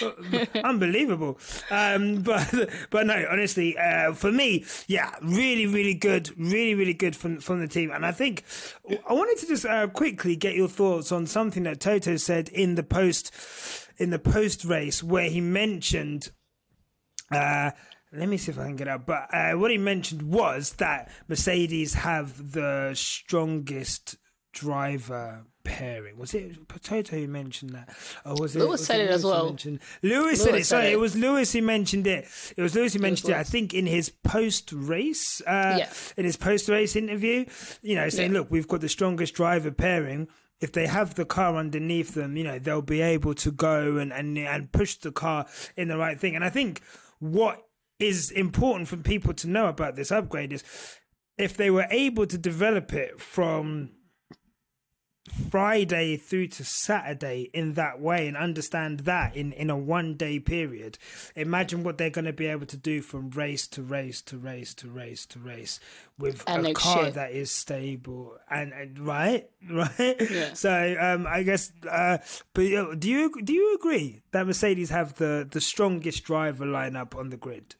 Unbelievable. 0.64 1.38
Um, 1.70 2.22
but 2.22 2.70
but 2.90 3.06
no, 3.06 3.26
honestly, 3.30 3.78
uh, 3.78 4.14
for 4.14 4.32
me, 4.32 4.66
yeah, 4.88 5.16
really, 5.22 5.68
really 5.68 5.96
good, 5.96 6.32
really, 6.38 6.76
really 6.76 6.94
good 6.94 7.16
from 7.16 7.42
from 7.42 7.60
the 7.60 7.68
team. 7.68 7.92
And 7.92 8.06
I 8.06 8.14
think 8.14 8.44
I 8.90 9.14
wanted 9.14 9.38
to 9.40 9.48
just 9.48 9.66
uh, 9.66 9.88
quickly 9.88 10.38
get 10.38 10.56
your 10.56 10.70
thoughts 10.70 11.12
on 11.12 11.26
something 11.28 11.64
that 11.64 11.82
Toto 11.82 12.16
said 12.16 12.48
in 12.50 12.76
the 12.76 12.84
post 12.84 13.32
in 13.98 14.10
the 14.10 14.20
post 14.20 14.66
race 14.66 15.04
where 15.04 15.30
he 15.30 15.42
mentioned. 15.42 16.30
Uh, 17.32 17.72
let 18.12 18.30
me 18.30 18.38
see 18.38 18.52
if 18.52 18.60
I 18.60 18.66
can 18.66 18.76
get 18.76 18.88
out. 18.88 19.06
But 19.08 19.34
uh, 19.34 19.54
what 19.54 19.72
he 19.72 19.78
mentioned 19.78 20.22
was 20.22 20.74
that 20.74 21.10
Mercedes 21.28 21.96
have 21.96 22.52
the 22.52 22.92
strongest 22.94 24.18
driver 24.54 25.46
pairing. 25.64 26.18
Was 26.18 26.36
it 26.36 26.68
Potato 26.68 27.18
who 27.18 27.28
mentioned 27.28 27.72
that? 27.72 27.90
Or 28.24 28.36
was 28.36 28.56
it 28.56 28.60
Lewis 28.60 28.72
was 28.82 28.86
said 28.86 29.00
it 29.00 29.10
as 29.10 29.24
Lewis 29.24 29.34
well. 29.34 29.46
mentioned- 29.48 29.80
Lewis, 30.04 30.44
said 30.44 30.56
it. 30.56 30.66
Sorry, 30.66 30.88
it. 30.90 30.94
it 30.94 31.00
was 31.00 31.16
Lewis 31.16 31.54
who 31.54 31.62
mentioned 31.64 32.06
it. 32.06 32.28
It 32.56 32.62
was 32.62 32.76
Lewis 32.76 32.94
who 32.94 33.00
mentioned 33.00 33.32
it. 33.32 33.36
I 33.38 33.44
think 33.44 33.74
in 33.74 33.88
his 33.88 34.10
post 34.10 34.72
race, 34.74 35.42
uh, 35.48 35.78
Yeah. 35.80 35.90
in 36.18 36.26
his 36.26 36.36
post 36.38 36.70
race 36.70 36.96
interview, 36.96 37.46
you 37.82 37.96
know, 37.96 38.10
saying, 38.10 38.32
Yeah. 38.34 38.40
"Look, 38.40 38.52
we've 38.52 38.68
got 38.68 38.82
the 38.82 38.90
strongest 38.90 39.34
driver 39.34 39.72
pairing." 39.72 40.28
If 40.64 40.72
they 40.72 40.88
have 40.88 41.16
the 41.16 41.26
car 41.26 41.58
underneath 41.58 42.14
them, 42.14 42.38
you 42.38 42.44
know, 42.44 42.58
they'll 42.58 42.82
be 42.82 43.02
able 43.02 43.34
to 43.36 43.52
go 43.52 43.98
and, 43.98 44.14
and 44.14 44.38
and 44.38 44.72
push 44.72 44.96
the 44.96 45.12
car 45.12 45.46
in 45.76 45.90
the 45.90 45.98
right 45.98 46.20
thing. 46.20 46.36
And 46.36 46.44
I 46.44 46.50
think 46.50 46.82
what 47.20 47.62
is 48.00 48.32
important 48.32 48.88
for 48.88 48.98
people 48.98 49.34
to 49.34 49.50
know 49.50 49.68
about 49.68 49.96
this 49.96 50.12
upgrade 50.12 50.54
is 50.54 50.64
if 51.38 51.58
they 51.58 51.70
were 51.70 51.88
able 51.90 52.26
to 52.28 52.38
develop 52.38 52.94
it 52.94 53.20
from 53.20 53.92
Friday 55.50 56.18
through 56.18 56.48
to 56.48 56.66
Saturday 56.66 57.50
in 57.54 57.76
that 57.76 58.02
way 58.02 58.28
and 58.28 58.36
understand 58.36 59.02
that 59.02 59.38
in, 59.38 59.54
in 59.54 59.70
a 59.70 59.78
one 59.78 60.16
day 60.16 60.38
period, 60.38 60.98
imagine 61.34 61.84
what 61.84 61.98
they're 61.98 62.10
going 62.10 62.26
to 62.26 62.34
be 62.34 62.48
able 62.48 62.66
to 62.66 62.76
do 62.76 63.02
from 63.02 63.30
race 63.30 63.66
to 63.68 63.82
race 63.82 64.22
to 64.24 64.38
race 64.38 64.74
to 64.74 64.90
race 64.90 65.26
to 65.28 65.40
race 65.40 65.80
with 66.20 66.44
And 66.46 66.68
a 66.68 66.74
car 66.74 67.04
year. 67.04 67.12
that 67.12 67.32
is 67.32 67.52
stable 67.52 68.38
and, 68.50 68.74
and 68.74 69.00
right, 69.00 69.50
right. 69.72 70.18
Yeah. 70.30 70.54
So 70.56 70.98
um, 71.00 71.26
I 71.26 71.44
guess, 71.44 71.72
uh, 71.90 72.18
but 72.54 72.74
uh, 72.74 72.96
do 72.96 73.08
you 73.10 73.42
do 73.42 73.54
you 73.54 73.76
agree 73.76 74.24
that 74.32 74.46
Mercedes 74.46 74.90
have 74.90 75.16
the 75.16 75.48
the 75.50 75.62
strongest 75.62 76.26
driver 76.26 76.66
lineup 76.66 77.18
on 77.18 77.30
the 77.30 77.38
grid? 77.38 77.76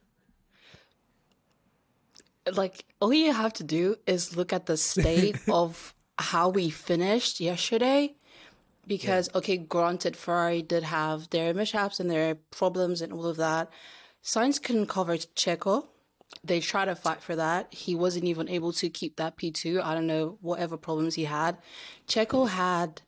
like 2.56 2.84
all 3.00 3.14
you 3.14 3.32
have 3.32 3.54
to 3.54 3.64
do 3.64 3.96
is 4.06 4.36
look 4.36 4.52
at 4.52 4.66
the 4.66 4.76
state 4.78 5.38
of 5.50 5.93
how 6.18 6.50
we 6.50 6.70
finished 6.70 7.40
yesterday 7.40 8.16
because 8.86 9.30
okay 9.34 9.58
granted 9.58 10.16
ferrari 10.16 10.62
did 10.62 10.84
have 10.84 11.30
their 11.30 11.54
mishaps 11.54 12.00
and 12.00 12.10
their 12.10 12.36
problems 12.52 13.02
and 13.02 13.14
all 13.14 13.26
of 13.26 13.38
that. 13.38 13.70
Sainz 14.24 14.62
couldn't 14.62 14.88
cover 14.88 15.18
checo. 15.18 15.88
They 16.44 16.60
tried 16.60 16.86
to 16.86 16.96
fight 16.96 17.22
for 17.22 17.36
that. 17.36 17.74
He 17.74 17.94
wasn't 17.94 18.26
even 18.26 18.48
able 18.50 18.72
to 18.74 18.90
keep 18.90 19.18
that 19.18 19.38
p2 19.38 19.82
i 19.82 19.94
don't 19.94 20.08
know 20.08 20.38
whatever 20.42 20.78
problems 20.78 21.16
he 21.16 21.26
had. 21.26 21.58
Checo 22.08 22.48
had 22.48 23.02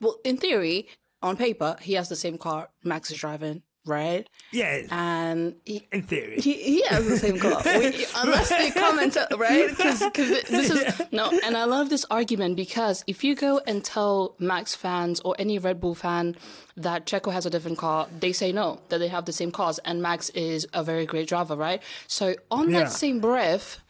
well 0.00 0.18
in 0.24 0.36
theory 0.36 0.88
on 1.22 1.36
paper 1.36 1.76
he 1.80 1.94
has 1.94 2.08
the 2.08 2.16
same 2.16 2.38
car 2.38 2.70
max 2.82 3.10
is 3.10 3.18
driving 3.18 3.62
right 3.86 4.28
Yeah, 4.52 4.82
and 4.90 5.54
he, 5.64 5.88
in 5.92 6.02
theory. 6.02 6.40
he, 6.40 6.54
he 6.54 6.82
has 6.88 7.06
the 7.08 7.16
same 7.18 7.38
car. 7.38 7.62
We, 7.64 8.04
unless 8.16 8.48
they 8.50 8.70
comment, 8.70 9.16
right? 9.36 9.68
Because 9.70 10.00
this 10.10 10.70
is 10.70 11.02
no, 11.12 11.30
and 11.44 11.56
I 11.56 11.64
love 11.64 11.88
this 11.88 12.04
argument 12.10 12.56
because 12.56 13.02
if 13.06 13.24
you 13.24 13.34
go 13.34 13.60
and 13.66 13.82
tell 13.84 14.34
Max 14.38 14.74
fans 14.74 15.20
or 15.20 15.34
any 15.38 15.58
Red 15.58 15.80
Bull 15.80 15.94
fan 15.94 16.36
that 16.76 17.06
Checo 17.06 17.32
has 17.32 17.46
a 17.46 17.50
different 17.50 17.78
car, 17.78 18.06
they 18.20 18.32
say 18.32 18.52
no, 18.52 18.80
that 18.90 18.98
they 18.98 19.08
have 19.08 19.24
the 19.24 19.32
same 19.32 19.50
cars, 19.50 19.78
and 19.80 20.02
Max 20.02 20.28
is 20.30 20.66
a 20.74 20.82
very 20.84 21.06
great 21.06 21.28
driver, 21.28 21.56
right? 21.56 21.82
So 22.06 22.34
on 22.50 22.70
Yeah. 22.70 22.80
that 22.80 22.92
same 22.92 23.20
breath, 23.20 23.80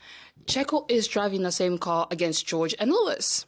Checo 0.47 0.91
is 0.91 1.07
driving 1.09 1.43
the 1.43 1.53
same 1.53 1.79
car 1.79 2.07
against 2.11 2.47
George 2.47 2.75
and 2.79 2.91
Lewis 2.91 3.45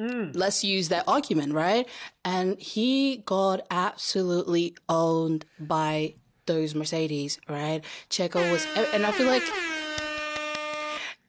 Mm. 0.00 0.34
let's 0.34 0.64
use 0.64 0.88
that 0.88 1.04
argument, 1.06 1.52
right? 1.52 1.86
And 2.24 2.58
he 2.58 3.18
got 3.18 3.66
absolutely 3.70 4.74
owned 4.88 5.44
by 5.58 6.14
those 6.46 6.74
Mercedes, 6.74 7.38
right? 7.50 7.84
Checo 8.08 8.50
was, 8.50 8.66
and 8.94 9.04
I 9.04 9.12
feel 9.12 9.26
like, 9.26 9.42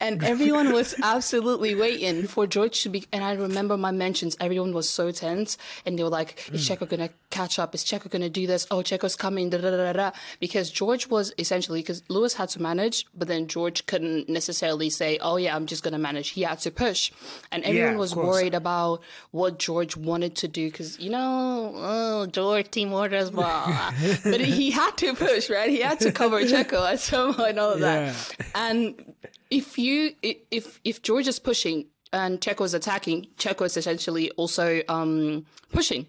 and 0.02 0.24
everyone 0.24 0.74
was 0.74 0.96
absolutely 1.04 1.76
waiting 1.76 2.28
for 2.28 2.48
George 2.48 2.82
to 2.82 2.90
be. 2.90 3.06
And 3.14 3.24
I 3.24 3.34
remember 3.34 3.78
my 3.78 3.92
mentions, 3.92 4.36
everyone 4.40 4.74
was 4.74 4.90
so 4.90 5.12
tense, 5.12 5.58
and 5.86 5.98
they 5.98 6.04
were 6.04 6.10
like, 6.10 6.50
"Is 6.52 6.68
hmm. 6.68 6.74
Checo 6.74 6.90
gonna 6.90 7.12
catch 7.30 7.60
up? 7.60 7.76
Is 7.76 7.86
Checo 7.86 8.10
gonna 8.10 8.30
do 8.30 8.48
this? 8.48 8.66
Oh, 8.72 8.78
Checo's 8.78 9.16
coming!" 9.16 9.52
Da 9.52 9.60
da 9.60 9.94
da. 9.94 10.12
Because 10.40 10.72
George 10.72 11.08
was 11.08 11.34
essentially 11.38 11.82
because 11.82 12.02
Lewis 12.10 12.34
had 12.34 12.50
to 12.50 12.62
manage, 12.62 13.06
but 13.16 13.28
then 13.28 13.48
George 13.48 13.86
couldn't 13.86 14.28
necessarily 14.28 14.90
say, 14.90 15.20
"Oh 15.22 15.38
yeah, 15.38 15.56
I'm 15.56 15.68
just 15.68 15.84
gonna 15.84 16.00
manage." 16.00 16.30
He 16.30 16.42
had 16.42 16.60
to 16.60 16.72
push, 16.72 17.12
and 17.52 17.64
everyone 17.64 17.94
of 17.94 18.00
was 18.00 18.14
course. 18.14 18.28
worried 18.28 18.56
about 18.56 19.02
what 19.30 19.60
George 19.60 19.96
wanted 19.96 20.36
to 20.38 20.48
do 20.48 20.72
because 20.72 21.00
you 21.00 21.12
know, 21.12 21.74
oh, 21.76 22.26
George 22.26 22.72
team 22.72 22.92
orders, 22.92 23.30
blah. 23.30 23.94
but 24.24 24.42
he 24.42 24.72
had 24.72 24.98
to 24.98 25.14
push, 25.14 25.50
right? 25.50 25.70
He 25.70 25.82
had 25.82 26.00
to 26.00 26.12
cover 26.12 26.42
Checo 26.52 26.92
at 26.92 27.00
some 27.00 27.36
point, 27.36 27.60
all 27.60 27.74
of 27.74 27.82
that. 27.82 28.16
And 28.56 29.11
if 29.50 29.78
you 29.78 30.14
if 30.22 30.80
if 30.84 31.02
George 31.02 31.28
is 31.28 31.40
pushing 31.40 31.88
and 32.14 32.40
Checo 32.42 32.66
is 32.66 32.74
attacking, 32.74 33.28
Checo 33.38 33.66
is 33.66 33.78
essentially 33.78 34.30
also 34.32 34.82
um, 34.90 35.46
pushing. 35.72 36.08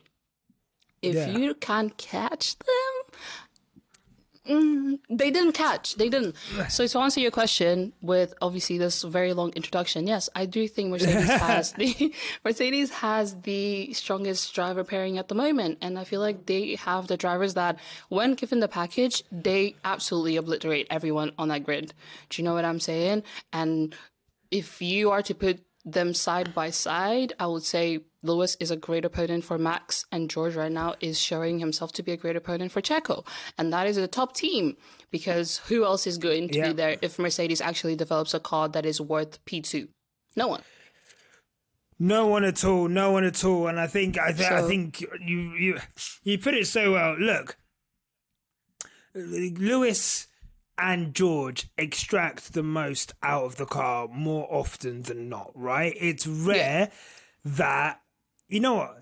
If 1.02 1.14
Yeah. 1.14 1.36
you 1.36 1.54
can't 1.54 1.96
catch 1.96 2.58
them, 2.58 3.01
Mm, 4.48 4.98
they 5.08 5.30
didn't 5.30 5.52
catch. 5.52 5.94
They 5.94 6.08
didn't. 6.08 6.34
So 6.68 6.86
to 6.86 6.98
answer 6.98 7.20
your 7.20 7.30
question, 7.30 7.92
with 8.02 8.34
obviously 8.42 8.76
this 8.76 9.02
very 9.02 9.32
long 9.32 9.52
introduction, 9.52 10.06
yes, 10.06 10.28
I 10.34 10.46
do 10.46 10.66
think 10.66 10.90
Mercedes 10.90 11.28
has 11.28 11.72
the 11.72 12.12
Mercedes 12.44 12.90
has 12.90 13.40
the 13.42 13.92
strongest 13.92 14.52
driver 14.52 14.82
pairing 14.82 15.18
at 15.18 15.28
the 15.28 15.36
moment, 15.36 15.78
and 15.80 15.96
I 15.96 16.04
feel 16.04 16.20
like 16.20 16.46
they 16.46 16.74
have 16.76 17.06
the 17.06 17.16
drivers 17.16 17.54
that, 17.54 17.78
when 18.08 18.34
given 18.34 18.58
the 18.58 18.68
package, 18.68 19.22
they 19.30 19.76
absolutely 19.84 20.36
obliterate 20.36 20.88
everyone 20.90 21.32
on 21.38 21.48
that 21.48 21.64
grid. 21.64 21.94
Do 22.30 22.42
you 22.42 22.44
know 22.44 22.54
what 22.54 22.64
I'm 22.64 22.80
saying? 22.80 23.22
And 23.52 23.94
if 24.50 24.82
you 24.82 25.10
are 25.12 25.22
to 25.22 25.34
put 25.34 25.60
them 25.84 26.14
side 26.14 26.54
by 26.54 26.70
side, 26.70 27.32
I 27.40 27.46
would 27.46 27.64
say 27.64 28.00
Lewis 28.22 28.56
is 28.60 28.70
a 28.70 28.76
great 28.76 29.04
opponent 29.04 29.44
for 29.44 29.58
Max, 29.58 30.04
and 30.12 30.30
George 30.30 30.54
right 30.54 30.70
now 30.70 30.94
is 31.00 31.18
showing 31.18 31.58
himself 31.58 31.92
to 31.94 32.02
be 32.04 32.12
a 32.12 32.16
great 32.16 32.36
opponent 32.36 32.70
for 32.70 32.80
Checo. 32.80 33.26
And 33.58 33.72
that 33.72 33.86
is 33.88 33.96
a 33.96 34.06
top 34.06 34.34
team 34.34 34.76
because 35.10 35.58
who 35.66 35.84
else 35.84 36.06
is 36.06 36.18
going 36.18 36.48
to 36.50 36.58
Yeah. 36.58 36.68
be 36.68 36.72
there 36.74 36.96
if 37.02 37.18
Mercedes 37.18 37.60
actually 37.60 37.96
develops 37.96 38.32
a 38.32 38.38
car 38.40 38.68
that 38.68 38.86
is 38.86 39.00
worth 39.00 39.44
P2? 39.44 39.88
No 40.36 40.46
one. 40.46 40.62
No 41.98 42.26
one 42.26 42.44
at 42.44 42.64
all. 42.64 42.88
No 42.88 43.10
one 43.10 43.24
at 43.24 43.44
all. 43.44 43.66
And 43.66 43.78
I 43.80 43.86
think 43.88 44.18
I, 44.18 44.32
th- 44.32 44.50
I 44.50 44.62
think 44.66 45.00
you 45.00 45.54
you 45.54 45.78
you 46.22 46.38
put 46.38 46.54
it 46.54 46.66
so 46.66 46.92
well. 46.92 47.16
Look, 47.18 47.56
Lewis 49.14 50.26
and 50.78 51.14
George 51.14 51.68
extract 51.78 52.54
the 52.54 52.62
most 52.62 53.12
out 53.22 53.44
of 53.44 53.56
the 53.56 53.66
car 53.66 54.08
more 54.08 54.46
often 54.50 55.02
than 55.02 55.28
not. 55.28 55.52
Right? 55.54 55.96
It's 56.00 56.26
rare 56.26 56.90
that 57.44 58.00
you 58.48 58.60
know 58.60 58.74
what. 58.74 58.98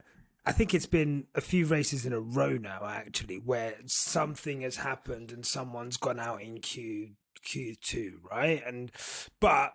I 0.46 0.52
think 0.52 0.72
it's 0.72 0.86
been 0.86 1.26
a 1.34 1.42
few 1.42 1.66
races 1.66 2.06
in 2.06 2.14
a 2.14 2.18
row 2.18 2.56
now, 2.56 2.80
actually, 2.86 3.36
where 3.36 3.74
something 3.84 4.62
has 4.62 4.76
happened 4.76 5.32
and 5.32 5.44
someone's 5.44 5.98
gone 5.98 6.18
out 6.18 6.40
in 6.40 6.60
Q 6.60 7.10
Q 7.42 7.74
two, 7.74 8.20
right? 8.30 8.62
And 8.66 8.90
but 9.38 9.74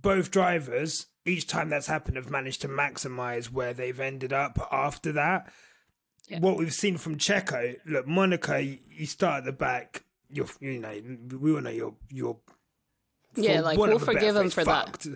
both 0.00 0.30
drivers, 0.30 1.06
each 1.24 1.46
time 1.46 1.70
that's 1.70 1.86
happened, 1.86 2.18
have 2.18 2.30
managed 2.30 2.60
to 2.62 2.68
maximize 2.68 3.50
where 3.50 3.72
they've 3.72 3.98
ended 3.98 4.32
up 4.32 4.58
after 4.70 5.10
that. 5.12 5.50
Yeah. 6.28 6.40
What 6.40 6.58
we've 6.58 6.74
seen 6.74 6.98
from 6.98 7.16
Checo, 7.16 7.76
look, 7.86 8.06
Monaco, 8.06 8.58
you 8.58 9.06
start 9.06 9.38
at 9.38 9.44
the 9.44 9.52
back. 9.52 10.04
You're, 10.32 10.46
you 10.60 10.80
know, 10.80 10.92
we 11.38 11.54
all 11.54 11.60
know 11.60 11.70
you're, 11.70 11.94
you're. 12.10 12.36
Yeah, 13.34 13.58
for 13.58 13.62
like, 13.62 13.78
want 13.78 13.88
we'll 13.90 13.96
of 13.96 14.02
a 14.02 14.06
better 14.06 14.18
forgive 14.18 14.36
him 14.36 14.50
for 14.50 14.64
that. 14.64 14.88
fucked. 14.88 15.06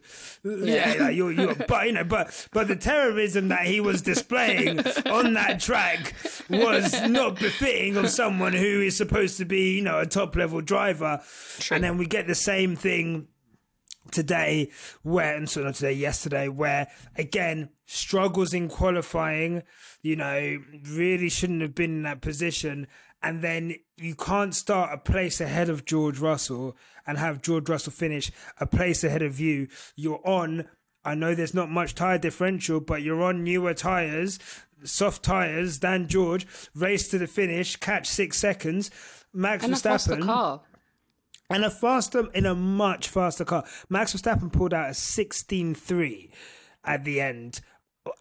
Yeah, 0.42 0.94
yeah, 0.94 1.08
you're, 1.10 1.32
you're, 1.32 1.54
but 1.68 1.86
you 1.86 1.92
know, 1.92 2.04
but 2.04 2.48
but 2.50 2.66
the 2.66 2.76
terrorism 2.76 3.48
that 3.48 3.66
he 3.66 3.80
was 3.80 4.00
displaying 4.00 4.78
on 5.06 5.34
that 5.34 5.60
track 5.60 6.14
was 6.48 6.98
not 7.02 7.38
befitting 7.38 7.96
of 7.96 8.08
someone 8.08 8.54
who 8.54 8.80
is 8.80 8.96
supposed 8.96 9.36
to 9.36 9.44
be, 9.44 9.76
you 9.76 9.82
know, 9.82 9.98
a 10.00 10.06
top 10.06 10.34
level 10.34 10.62
driver. 10.62 11.20
And 11.70 11.84
then 11.84 11.98
we 11.98 12.06
get 12.06 12.26
the 12.26 12.34
same 12.34 12.74
thing 12.74 13.28
today 14.10 14.70
where 15.02 15.36
and 15.36 15.48
so 15.48 15.62
not 15.62 15.74
today 15.74 15.92
yesterday 15.92 16.48
where 16.48 16.88
again 17.16 17.68
struggles 17.86 18.54
in 18.54 18.68
qualifying 18.68 19.62
you 20.02 20.16
know 20.16 20.58
really 20.90 21.28
shouldn't 21.28 21.62
have 21.62 21.74
been 21.74 21.90
in 21.90 22.02
that 22.02 22.20
position 22.20 22.86
and 23.26 23.42
then 23.42 23.74
you 23.96 24.14
can't 24.14 24.54
start 24.54 24.92
a 24.92 24.98
place 24.98 25.40
ahead 25.40 25.68
of 25.68 25.84
George 25.84 26.18
Russell 26.18 26.76
and 27.06 27.18
have 27.18 27.42
George 27.42 27.68
Russell 27.68 27.92
finish 27.92 28.30
a 28.60 28.66
place 28.66 29.02
ahead 29.04 29.22
of 29.22 29.40
you 29.40 29.68
you're 29.96 30.20
on 30.26 30.66
I 31.04 31.14
know 31.14 31.34
there's 31.34 31.54
not 31.54 31.70
much 31.70 31.94
tire 31.94 32.18
differential 32.18 32.80
but 32.80 33.02
you're 33.02 33.22
on 33.22 33.44
newer 33.44 33.74
tires 33.74 34.38
soft 34.84 35.22
tires 35.22 35.78
than 35.80 36.08
George 36.08 36.46
race 36.74 37.08
to 37.08 37.18
the 37.18 37.26
finish 37.26 37.76
catch 37.76 38.06
6 38.08 38.36
seconds 38.38 38.90
Max 39.32 39.64
And 39.64 39.72
a 39.72 39.76
Verstappen 39.76 40.22
car. 40.24 40.60
and 41.50 41.64
a 41.64 41.70
faster 41.70 42.30
in 42.32 42.46
a 42.46 42.54
much 42.54 43.08
faster 43.08 43.44
car. 43.44 43.64
Max 43.88 44.14
Verstappen 44.14 44.50
pulled 44.52 44.72
out 44.74 44.86
a 44.90 44.94
16.3 44.94 46.30
at 46.84 47.04
the 47.04 47.20
end. 47.20 47.60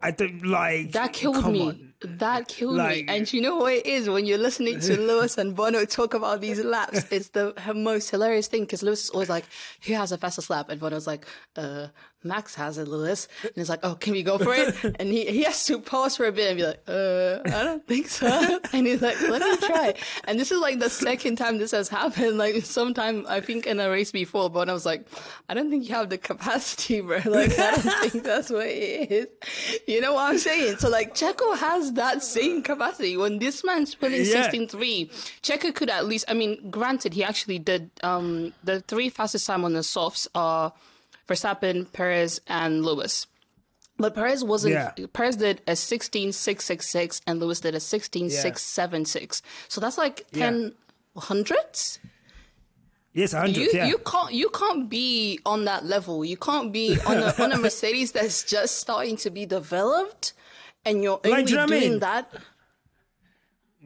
I 0.02 0.12
don't 0.12 0.46
like 0.46 0.92
That 0.94 1.14
killed 1.14 1.46
me. 1.52 1.68
on. 1.68 1.94
That 2.06 2.48
killed 2.48 2.76
Like- 2.78 3.06
me. 3.08 3.16
And 3.16 3.32
you 3.34 3.42
know 3.42 3.58
what 3.58 3.74
it 3.74 3.86
is 3.86 4.10
when 4.10 4.26
you're 4.26 4.38
listening 4.38 4.80
to 4.82 4.98
Lewis 5.10 5.38
and 5.38 5.56
Bono 5.56 5.86
talk 5.86 6.14
about 6.14 6.42
these 6.42 6.64
laps? 6.64 7.06
It's 7.12 7.30
the 7.30 7.54
most 7.76 8.10
hilarious 8.10 8.48
thing 8.48 8.62
because 8.64 8.84
Lewis 8.84 9.04
is 9.06 9.10
always 9.10 9.30
like, 9.30 9.46
"Who 9.86 9.94
has 9.94 10.10
the 10.12 10.18
fastest 10.18 10.50
lap?" 10.50 10.70
And 10.70 10.80
Bono's 10.80 11.08
like, 11.08 11.26
"Uh, 11.56 11.88
Max 12.26 12.56
has 12.56 12.78
it, 12.78 12.88
Lewis." 12.88 13.28
And 13.44 13.52
he's 13.56 13.70
like, 13.70 13.80
"Oh, 13.84 13.96
can 13.96 14.14
we 14.14 14.24
go 14.24 14.38
for 14.38 14.54
it?" 14.54 14.76
And 15.00 15.10
he, 15.10 15.26
he 15.28 15.44
has 15.44 15.66
to 15.68 15.80
pause 15.80 16.18
for 16.18 16.26
a 16.26 16.32
bit 16.32 16.50
and 16.50 16.58
be 16.58 16.66
like, 16.66 16.82
"Uh, 16.88 17.40
I 17.46 17.64
don't 17.64 17.86
think 17.88 18.08
so." 18.10 18.60
And 18.74 18.88
he's 18.88 19.02
like, 19.02 19.22
"Let 19.22 19.42
me 19.42 19.68
try." 19.68 19.94
And 20.26 20.40
this 20.40 20.52
is 20.52 20.60
like 20.60 20.80
the 20.80 20.90
second 20.90 21.38
time 21.38 21.58
this 21.60 21.72
has 21.72 21.88
happened. 21.90 22.38
Like 22.38 22.66
sometime 22.66 23.26
I 23.30 23.40
think 23.42 23.66
in 23.68 23.80
a 23.80 23.90
race 23.90 24.12
before, 24.12 24.50
but 24.50 24.68
I 24.70 24.74
was 24.74 24.86
like, 24.86 25.08
"I 25.48 25.54
don't 25.54 25.70
think 25.70 25.88
you 25.88 25.96
have 25.96 26.10
the 26.10 26.18
capacity, 26.18 27.02
bro. 27.02 27.20
Like 27.26 27.58
I 27.58 27.72
don't 27.76 28.12
think 28.12 28.24
that's 28.24 28.50
what 28.50 28.68
it 28.68 29.12
is." 29.12 29.28
You 29.88 30.02
know 30.02 30.14
what 30.14 30.32
I'm 30.32 30.38
saying? 30.40 30.78
So 30.78 30.90
like 30.90 31.14
Checo 31.16 31.56
has 31.58 31.94
that 31.94 32.24
same 32.24 32.64
capacity. 32.64 33.16
When 33.18 33.40
this 33.40 33.64
man's 33.64 33.94
pulling 33.96 34.26
Yeah. 34.26 34.50
16.3, 34.50 35.10
Checo 35.42 35.74
could 35.74 35.90
at 35.90 36.06
least, 36.06 36.26
I 36.28 36.34
mean, 36.34 36.70
granted, 36.72 37.14
he 37.14 37.24
actually 37.24 37.60
did 37.60 37.90
um, 38.04 38.54
the 38.64 38.82
three 38.82 39.10
fastest 39.10 39.46
time 39.48 39.64
on 39.66 39.74
the 39.74 39.84
softs 39.84 40.28
are 40.34 40.74
Verstappen, 41.28 41.92
Perez, 41.92 42.40
and 42.48 42.84
Lewis. 42.86 43.28
But 43.98 44.14
Perez 44.14 44.44
wasn't. 44.44 44.74
Yeah. 44.74 44.92
Perez 45.14 45.38
did 45.38 45.62
a 45.68 45.72
16.666 45.72 47.22
and 47.26 47.40
Lewis 47.40 47.62
did 47.62 47.76
a 47.76 47.80
16.676. 47.80 49.42
So 49.70 49.80
that's 49.82 49.98
like 49.98 50.26
Yeah. 50.34 50.70
hundredths. 51.18 52.00
Yes, 53.14 53.32
100. 53.34 53.56
You 53.56 53.70
yeah. 53.74 53.86
you 53.86 53.98
can't 54.00 54.34
you 54.34 54.50
can't 54.50 54.90
be 54.90 55.40
on 55.46 55.64
that 55.66 55.86
level. 55.86 56.26
You 56.26 56.36
can't 56.36 56.74
be 56.74 56.98
on 57.08 57.18
a 57.20 57.34
on 57.42 57.54
a 57.54 57.58
Mercedes 57.58 58.12
that's 58.12 58.44
just 58.44 58.78
starting 58.78 59.16
to 59.18 59.30
be 59.30 59.46
developed, 59.46 60.34
and 60.84 61.02
you're 61.02 61.22
only 61.24 61.30
Like, 61.38 61.46
do 61.46 61.52
you 61.54 61.58
know 61.58 61.64
I 61.64 61.68
doing 61.68 61.92
mean? 61.92 62.00
that. 62.00 62.34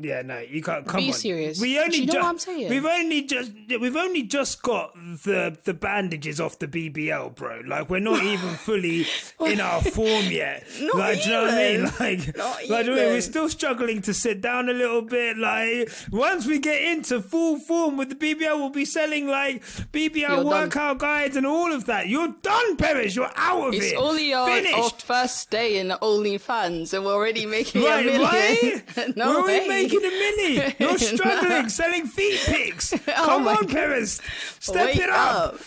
Yeah, 0.02 0.22
no, 0.22 0.40
you 0.40 0.62
can't. 0.62 0.88
Come 0.88 1.02
Be 1.02 1.08
on. 1.08 1.14
serious. 1.14 1.60
We 1.60 1.78
only 1.80 1.90
Do 1.92 1.98
you 2.02 2.06
know 2.08 2.14
ju- 2.14 2.20
what 2.20 2.26
I'm 2.28 2.40
saying? 2.40 2.70
We've 2.70 2.86
only 2.86 3.22
just 3.24 3.52
we've 3.80 3.96
only 3.96 4.24
just 4.24 4.62
got 4.62 4.94
the 4.96 5.58
the 5.66 5.74
bandages 5.74 6.40
off 6.40 6.60
the 6.60 6.68
BBL, 6.68 7.36
bro. 7.36 7.62
Like 7.66 7.90
we're 7.90 8.00
not 8.00 8.24
even 8.24 8.50
fully 8.68 9.06
in 9.46 9.60
our 9.60 9.82
form 9.82 10.26
yet. 10.26 10.66
Not 10.82 10.96
like, 10.96 11.22
do 11.24 11.30
you 11.30 11.36
know 11.36 11.42
what 11.44 11.54
I 11.54 11.58
mean? 11.58 11.74
even. 11.82 11.84
Like, 12.00 12.38
Not 12.38 12.46
like 12.56 12.60
do 12.60 12.66
you 12.66 12.70
know 12.70 12.76
what 12.78 12.86
I 12.90 13.04
mean? 13.04 13.12
we're 13.14 13.22
still 13.22 13.50
struggling 13.50 14.02
to 14.04 14.14
sit 14.14 14.42
down 14.42 14.70
a 14.70 14.74
little 14.74 15.02
bit. 15.02 15.38
Like 15.38 15.90
once 16.12 16.46
we 16.46 16.60
get 16.60 16.82
into 16.82 17.22
full 17.22 17.60
form 17.60 17.98
with 17.98 18.10
the 18.10 18.16
BBL, 18.16 18.56
we'll 18.58 18.70
be 18.70 18.86
selling 18.86 19.28
like 19.28 19.62
BBL 19.92 20.16
You're 20.16 20.30
done. 20.30 20.46
workout 20.46 21.00
guides 21.00 21.36
and 21.36 21.46
all 21.46 21.74
of 21.74 21.86
that. 21.88 22.08
You're 22.08 22.34
done, 22.42 22.78
Perez. 22.78 23.16
You're 23.16 23.32
out 23.36 23.68
of 23.70 23.74
It's 23.74 23.92
it. 23.92 23.96
only 23.98 24.34
our, 24.34 24.50
our 24.50 24.90
first 24.92 25.50
day 25.50 25.78
in 25.80 25.90
OnlyFans, 25.90 26.94
and 26.94 27.06
we're 27.06 27.14
already 27.14 27.46
making 27.46 27.84
Right, 27.84 28.06
a 28.06 28.12
million. 28.12 28.22
right? 28.22 29.16
no 29.18 29.42
We're 29.42 29.46
way. 29.48 29.68
Making 29.92 30.06
a 30.06 30.14
milli. 30.14 30.80
You're 30.80 30.98
struggling 30.98 31.70
selling 31.70 32.06
feet 32.06 32.40
pics. 32.46 32.94
Oh 33.10 33.26
Come 33.26 33.48
on, 33.48 33.66
God. 33.66 34.08
Step 34.08 34.86
Wake 34.86 34.98
it 34.98 35.10
up. 35.10 35.60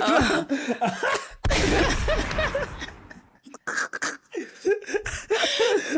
Uh. 0.00 0.44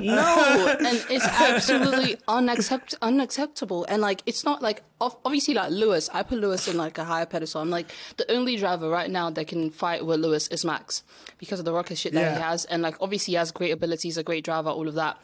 No, 0.01 0.77
and 0.79 1.05
it's 1.11 1.25
absolutely 1.27 2.17
unaccept- 2.29 2.95
unacceptable. 3.03 3.85
And 3.89 4.03
like, 4.03 4.23
it's 4.27 4.45
not 4.45 4.63
like 4.63 4.83
obviously 5.01 5.55
like 5.55 5.71
Lewis. 5.71 6.09
I 6.13 6.23
put 6.23 6.39
Lewis 6.39 6.69
in 6.69 6.77
like 6.77 6.99
a 6.99 7.05
higher 7.05 7.27
pedestal. 7.27 7.61
I'm 7.61 7.71
like 7.71 7.91
the 8.17 8.31
only 8.31 8.57
driver 8.57 8.89
right 8.89 9.11
now 9.11 9.31
that 9.31 9.47
can 9.49 9.71
fight 9.71 10.05
with 10.05 10.21
Lewis 10.21 10.49
is 10.49 10.65
Max 10.65 11.03
because 11.39 11.59
of 11.59 11.65
the 11.65 11.73
rocket 11.73 11.99
shit 11.99 12.13
that 12.15 12.35
he 12.37 12.41
has, 12.41 12.65
and 12.67 12.83
like 12.83 12.97
obviously 13.01 13.33
he 13.33 13.37
has 13.37 13.51
great 13.53 13.71
abilities, 13.73 14.17
a 14.17 14.23
great 14.23 14.45
driver, 14.45 14.71
all 14.71 14.89
of 14.89 14.95
that. 14.95 15.19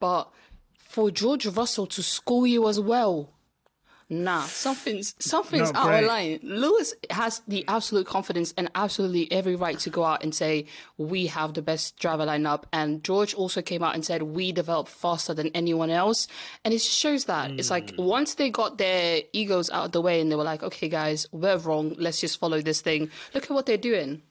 But 0.00 0.30
for 0.96 1.10
George 1.10 1.44
Russell 1.46 1.86
to 1.88 2.02
school 2.02 2.46
you 2.46 2.66
as 2.68 2.80
well. 2.80 3.28
Nah, 4.08 4.42
something's 4.44 5.14
something's 5.18 5.72
Not 5.72 5.80
out 5.82 5.88
great. 5.88 6.02
of 6.04 6.08
line. 6.08 6.38
Lewis 6.42 6.94
has 7.10 7.42
the 7.48 7.64
absolute 7.68 8.06
confidence 8.06 8.54
and 8.56 8.70
absolutely 8.74 9.30
every 9.32 9.56
right 9.56 9.78
to 9.80 9.90
go 9.90 10.04
out 10.04 10.22
and 10.22 10.32
say 10.34 10.66
we 10.96 11.26
have 11.26 11.52
the 11.54 11.60
best 11.60 11.98
driver 11.98 12.24
lineup. 12.24 12.62
And 12.72 13.02
George 13.04 13.34
also 13.34 13.60
came 13.62 13.82
out 13.82 13.94
and 13.96 14.04
said 14.04 14.22
we 14.22 14.52
develop 14.52 14.86
faster 14.88 15.34
than 15.34 15.48
anyone 15.54 15.90
else. 15.90 16.28
And 16.64 16.72
it 16.72 16.80
shows 16.80 17.24
that 17.26 17.50
it's 17.58 17.68
like 17.70 17.90
Hmm. 17.96 18.04
once 18.16 18.34
they 18.36 18.48
got 18.48 18.78
their 18.78 19.22
egos 19.32 19.68
out 19.70 19.86
of 19.86 19.92
the 19.92 20.00
way 20.00 20.20
and 20.20 20.30
they 20.30 20.36
were 20.36 20.44
like, 20.52 20.62
okay, 20.62 20.88
guys, 20.88 21.26
we're 21.32 21.58
wrong. 21.58 21.94
Let's 21.98 22.20
just 22.20 22.38
follow 22.38 22.60
this 22.62 22.80
thing. 22.80 23.10
Look 23.34 23.44
at 23.44 23.50
what 23.50 23.66
they're 23.66 23.76
doing. 23.90 24.22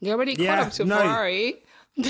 They 0.00 0.12
already 0.12 0.34
Yeah, 0.38 0.56
caught 0.56 0.66
up 0.68 0.72
to 0.74 0.84
no. 0.84 0.96
Ferrari. 0.98 1.62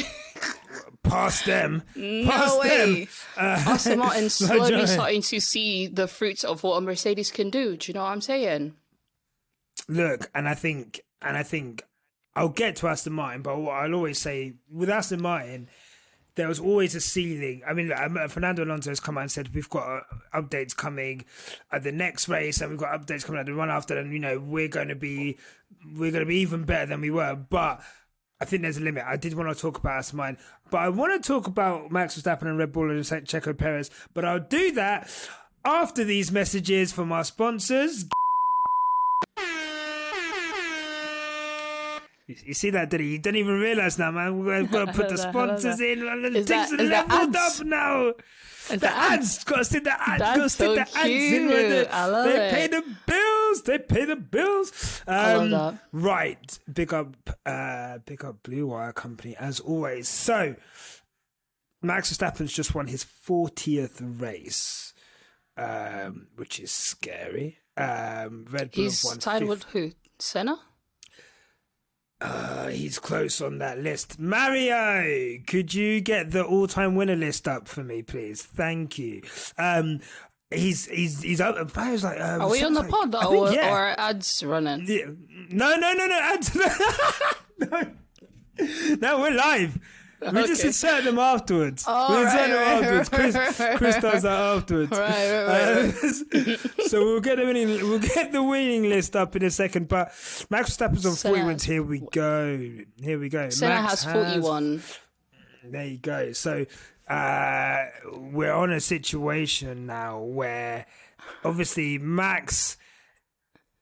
Past 1.04 1.46
them. 1.46 1.82
No 1.94 2.30
Past 2.30 2.58
way. 2.60 2.68
them. 2.68 3.08
Uh, 3.36 3.62
Aston 3.66 3.98
Martin 3.98 4.30
slowly 4.30 4.86
starting 4.86 5.20
to 5.22 5.40
see 5.40 5.88
the 5.88 6.06
fruits 6.06 6.44
of 6.44 6.62
what 6.62 6.76
a 6.76 6.80
Mercedes 6.80 7.32
can 7.32 7.50
do. 7.50 7.76
Do 7.76 7.90
you 7.90 7.94
know 7.94 8.02
what 8.04 8.10
I'm 8.10 8.20
saying? 8.20 8.74
Look, 9.88 10.30
and 10.34 10.48
I 10.48 10.54
think, 10.54 11.00
and 11.20 11.36
I 11.36 11.42
think, 11.42 11.82
I'll 12.36 12.48
get 12.48 12.76
to 12.76 12.88
Aston 12.88 13.12
Martin, 13.12 13.42
but 13.42 13.58
what 13.58 13.72
I'll 13.72 13.94
always 13.94 14.18
say 14.18 14.54
with 14.70 14.88
Aston 14.88 15.20
Martin, 15.20 15.68
there 16.36 16.48
was 16.48 16.58
always 16.58 16.94
a 16.94 17.00
ceiling. 17.00 17.62
I 17.66 17.74
mean, 17.74 17.88
look, 17.88 17.98
um, 17.98 18.18
Fernando 18.28 18.64
Alonso 18.64 18.90
has 18.90 19.00
come 19.00 19.18
out 19.18 19.22
and 19.22 19.30
said 19.30 19.54
we've 19.54 19.70
got 19.70 19.86
uh, 19.86 20.00
updates 20.40 20.76
coming 20.76 21.24
at 21.70 21.82
the 21.82 21.92
next 21.92 22.28
race, 22.28 22.60
and 22.60 22.70
we've 22.70 22.78
got 22.78 23.00
updates 23.00 23.24
coming 23.24 23.40
at 23.40 23.46
the 23.46 23.54
run 23.54 23.70
after, 23.70 23.98
and 23.98 24.12
you 24.12 24.18
know 24.18 24.38
we're 24.38 24.68
going 24.68 24.88
to 24.88 24.96
be 24.96 25.38
we're 25.96 26.10
going 26.10 26.24
to 26.24 26.28
be 26.28 26.38
even 26.38 26.64
better 26.64 26.86
than 26.86 27.00
we 27.00 27.10
were. 27.10 27.34
But 27.34 27.82
I 28.40 28.44
think 28.44 28.62
there's 28.62 28.78
a 28.78 28.82
limit. 28.82 29.04
I 29.06 29.16
did 29.16 29.34
want 29.34 29.54
to 29.54 29.60
talk 29.60 29.78
about 29.78 30.12
Martin, 30.12 30.38
but 30.70 30.78
I 30.78 30.88
want 30.88 31.22
to 31.22 31.26
talk 31.26 31.46
about 31.46 31.90
Max 31.90 32.20
Verstappen 32.20 32.42
and 32.42 32.58
Red 32.58 32.72
Bull 32.72 32.90
and. 32.90 33.04
Checo 33.04 33.56
Perez. 33.56 33.90
But 34.12 34.24
I'll 34.24 34.40
do 34.40 34.72
that 34.72 35.10
after 35.64 36.04
these 36.04 36.30
messages 36.30 36.92
from 36.92 37.12
our 37.12 37.24
sponsors. 37.24 38.06
You 42.26 42.54
see 42.54 42.70
that, 42.70 42.88
did 42.88 43.00
he? 43.00 43.12
You 43.12 43.18
didn't 43.18 43.36
even 43.36 43.60
realize 43.60 43.98
now, 43.98 44.10
man. 44.10 44.38
We've 44.44 44.70
got 44.70 44.86
to 44.86 44.92
put 44.98 45.10
the 45.10 45.18
sponsors 45.18 45.78
in. 45.80 45.98
Is 46.34 46.46
things 46.46 46.70
that- 46.70 46.80
are 46.80 46.84
leveled 46.84 47.36
up 47.36 47.60
now. 47.66 48.12
Is 48.70 48.80
The 48.80 48.88
ads, 48.88 49.44
got 49.44 49.56
to 49.56 49.64
stick 49.66 49.84
the 49.84 49.92
ads, 49.92 50.20
That's 50.20 50.36
got 50.38 50.42
to 50.44 50.48
stick 50.48 50.66
so 50.66 50.74
the 50.74 50.80
ads 50.80 50.96
in. 51.06 51.46
Right 51.48 51.56
cute. 51.56 51.68
there. 51.68 51.88
I 51.92 52.06
love 52.06 52.24
they 52.32 52.46
it. 52.48 52.50
pay 52.54 52.66
the 52.68 52.82
bills. 53.06 53.62
They 53.64 53.78
pay 53.78 54.04
the 54.06 54.16
bills. 54.16 55.02
Um, 55.06 55.14
I 55.16 55.34
love 55.34 55.50
that. 55.50 55.78
Right, 55.92 56.58
big 56.72 56.94
up, 56.94 57.14
uh, 57.44 57.98
big 58.06 58.24
up 58.24 58.42
Blue 58.42 58.68
Wire 58.68 58.94
Company 58.94 59.36
as 59.38 59.60
always. 59.60 60.08
So, 60.08 60.56
Max 61.82 62.10
Verstappen's 62.10 62.54
just 62.54 62.74
won 62.74 62.86
his 62.86 63.04
fortieth 63.04 64.00
race, 64.00 64.94
um, 65.58 66.28
which 66.36 66.58
is 66.58 66.72
scary. 66.72 67.58
Um, 67.76 68.46
Red 68.50 68.70
Bull 68.70 68.84
He's 68.84 69.02
tied 69.18 69.40
50 69.40 69.44
with 69.44 69.64
who? 69.64 69.92
Senna? 70.18 70.58
Uh, 72.20 72.68
he's 72.68 72.98
close 72.98 73.40
on 73.40 73.58
that 73.58 73.78
list. 73.80 74.18
Mario, 74.18 75.38
could 75.46 75.74
you 75.74 76.00
get 76.00 76.30
the 76.30 76.42
all-time 76.44 76.94
winner 76.94 77.16
list 77.16 77.46
up 77.46 77.68
for 77.68 77.82
me, 77.84 78.02
please? 78.02 78.42
Thank 78.42 78.98
you. 78.98 79.22
Um, 79.58 80.00
he's 80.50 80.86
he's 80.86 81.20
he's 81.22 81.40
up. 81.40 81.74
Mario's 81.76 82.04
like, 82.04 82.20
um, 82.20 82.40
Are 82.42 82.48
we 82.50 82.62
on 82.62 82.72
the 82.72 82.80
like- 82.80 82.90
pod 82.90 83.14
I 83.14 83.20
think, 83.22 83.34
or, 83.34 83.52
yeah. 83.52 83.72
or 83.74 84.00
ads 84.00 84.42
running? 84.44 84.84
Yeah. 84.86 85.06
No, 85.50 85.76
no, 85.76 85.92
no, 85.92 86.06
no. 86.06 86.18
add- 86.20 86.48
no. 87.58 88.96
No, 89.00 89.20
we're 89.20 89.32
live. 89.34 89.78
We 90.32 90.46
just 90.46 90.60
Okay. 90.60 90.68
insert 90.68 91.04
them 91.04 91.18
afterwards. 91.18 91.84
Oh, 91.86 92.16
we 92.16 92.22
insert 92.22 92.38
right, 92.38 92.46
them 92.48 92.56
right, 92.58 93.02
afterwards. 93.02 93.36
right, 93.36 93.54
Chris, 93.54 93.78
Chris 93.78 93.96
does 93.98 94.22
that 94.22 94.38
afterwards. 94.40 94.90
Right, 94.90 95.46
right, 95.46 95.46
right, 95.46 95.94
Uh, 96.78 96.82
so 96.88 97.04
we'll 97.04 97.20
get 97.20 97.36
the 97.36 97.44
winning. 97.44 97.68
We'll 97.68 97.98
get 97.98 98.32
the 98.32 98.42
winning 98.42 98.84
list 98.88 99.16
up 99.16 99.36
in 99.36 99.42
a 99.44 99.50
second. 99.50 99.88
But 99.88 100.08
Max 100.50 100.70
Verstappen's 100.70 101.04
on 101.06 101.12
forty 101.14 101.36
Senna- 101.36 101.46
wins. 101.46 101.62
Here 101.64 101.82
we 101.82 102.00
go. 102.12 102.56
Here 103.02 103.18
we 103.18 103.28
go. 103.28 103.50
Senna 103.50 103.82
Max 103.82 104.04
has 104.04 104.12
41. 104.12 104.82
there 105.64 105.86
you 105.86 105.98
go. 105.98 106.32
So 106.32 106.64
uh, 107.08 107.84
we're 108.12 108.52
on 108.52 108.70
a 108.70 108.80
situation 108.80 109.86
now 109.86 110.20
where 110.20 110.86
obviously 111.44 111.98
Max 111.98 112.76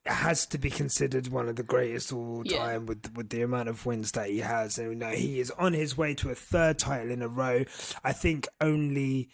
has 0.07 0.47
to 0.47 0.59
be 0.59 0.69
considered 0.71 1.29
one 1.29 1.49
of 1.49 1.57
the 1.57 1.63
greatest 1.63 2.11
of 2.11 2.19
all 2.19 2.43
Yeah. 2.45 2.59
time 2.59 2.87
with 2.87 3.13
with 3.15 3.29
the 3.31 3.43
amount 3.43 3.69
of 3.69 3.87
wins 3.87 4.13
that 4.13 4.29
he 4.31 4.39
has, 4.39 4.79
and 4.79 4.89
you 4.91 4.95
know 4.97 5.11
he 5.11 5.39
is 5.41 5.51
on 5.53 5.73
his 5.75 5.97
way 5.97 6.15
to 6.15 6.31
a 6.31 6.35
third 6.35 6.79
title 6.79 7.11
in 7.11 7.23
a 7.23 7.29
row. 7.29 7.65
I 8.03 8.13
think 8.13 8.49
only 8.61 9.29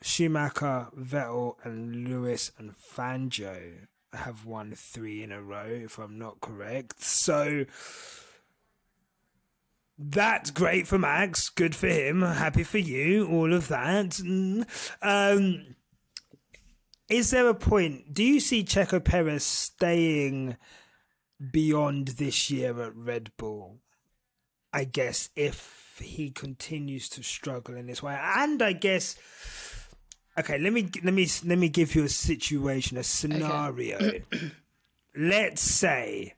Schumacher, 0.00 0.88
Vettel, 0.96 1.56
and 1.64 2.08
Lewis 2.08 2.52
and 2.56 2.74
Fangio 2.76 3.88
have 4.14 4.46
won 4.46 4.72
three 4.74 5.22
in 5.22 5.32
a 5.32 5.42
row, 5.42 5.66
if 5.68 5.98
I'm 5.98 6.18
not 6.18 6.40
correct. 6.40 7.02
So 7.02 7.66
that's 9.98 10.50
great 10.50 10.86
for 10.86 10.98
Max. 10.98 11.48
Good 11.48 11.74
for 11.74 11.88
him. 11.88 12.22
Happy 12.22 12.62
for 12.62 12.78
you. 12.78 13.26
All 13.28 13.52
of 13.52 13.68
that. 13.68 14.10
Mm. 14.10 14.64
Um, 15.02 15.74
is 17.08 17.30
there 17.30 17.48
a 17.48 17.54
point? 17.54 18.12
Do 18.12 18.22
you 18.22 18.40
see 18.40 18.64
Checo 18.64 19.02
Perez 19.02 19.44
staying 19.44 20.56
beyond 21.50 22.08
this 22.08 22.50
year 22.50 22.80
at 22.82 22.96
Red 22.96 23.30
Bull? 23.36 23.78
I 24.72 24.84
guess 24.84 25.30
if 25.34 25.98
he 26.02 26.30
continues 26.30 27.08
to 27.10 27.22
struggle 27.22 27.76
in 27.76 27.86
this 27.86 28.02
way, 28.02 28.18
and 28.20 28.62
I 28.62 28.72
guess. 28.72 29.16
Okay, 30.38 30.56
let 30.58 30.72
me 30.72 30.88
let 31.02 31.14
me 31.14 31.26
let 31.44 31.58
me 31.58 31.68
give 31.68 31.96
you 31.96 32.04
a 32.04 32.08
situation, 32.08 32.96
a 32.96 33.02
scenario. 33.02 33.98
Let's 35.16 35.62
say, 35.62 36.34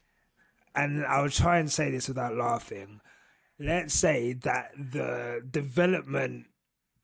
and 0.74 1.04
I'll 1.04 1.28
try 1.28 1.58
and 1.58 1.70
say 1.70 1.90
this 1.90 2.08
without 2.08 2.34
laughing 2.34 3.02
let's 3.60 3.94
say 3.94 4.32
that 4.32 4.70
the 4.74 5.42
development 5.48 6.46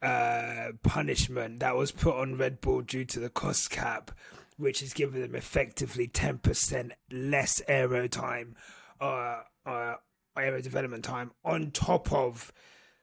uh, 0.07 0.73
punishment 0.83 1.61
that 1.61 1.77
was 1.77 1.91
put 1.91 2.15
on 2.15 2.39
Red 2.39 2.61
Bull 2.61 2.83
due 2.83 3.05
to 3.07 3.19
the 3.19 3.29
cost 3.29 3.71
cap, 3.71 4.13
which 4.57 4.81
has 4.81 4.93
given 4.93 5.21
them 5.21 5.35
effectively 5.35 6.07
10% 6.07 6.93
less 7.11 7.61
aero 7.67 8.07
time, 8.07 8.55
uh, 9.01 9.41
uh, 9.67 9.95
aero 10.37 10.61
development 10.61 11.05
time, 11.05 11.33
on 11.45 11.73
top 11.73 12.13
of 12.13 12.53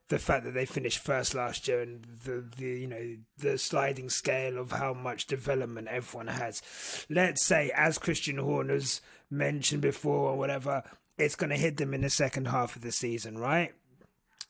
the 0.07 0.17
fact 0.17 0.45
that 0.45 0.53
they 0.53 0.65
finished 0.65 0.99
first 0.99 1.33
last 1.35 1.67
year 1.67 1.81
and 1.81 2.05
the, 2.23 2.45
the 2.57 2.65
you 2.65 2.87
know 2.87 3.15
the 3.37 3.57
sliding 3.57 4.09
scale 4.09 4.57
of 4.57 4.71
how 4.71 4.93
much 4.93 5.25
development 5.27 5.87
everyone 5.89 6.27
has. 6.27 6.61
Let's 7.09 7.43
say, 7.43 7.71
as 7.75 7.97
Christian 7.97 8.37
Horner's 8.37 9.01
mentioned 9.29 9.81
before 9.81 10.29
or 10.29 10.37
whatever, 10.37 10.83
it's 11.17 11.35
going 11.35 11.49
to 11.49 11.57
hit 11.57 11.77
them 11.77 11.93
in 11.93 12.01
the 12.01 12.09
second 12.09 12.47
half 12.47 12.75
of 12.75 12.81
the 12.81 12.91
season, 12.91 13.37
right? 13.37 13.73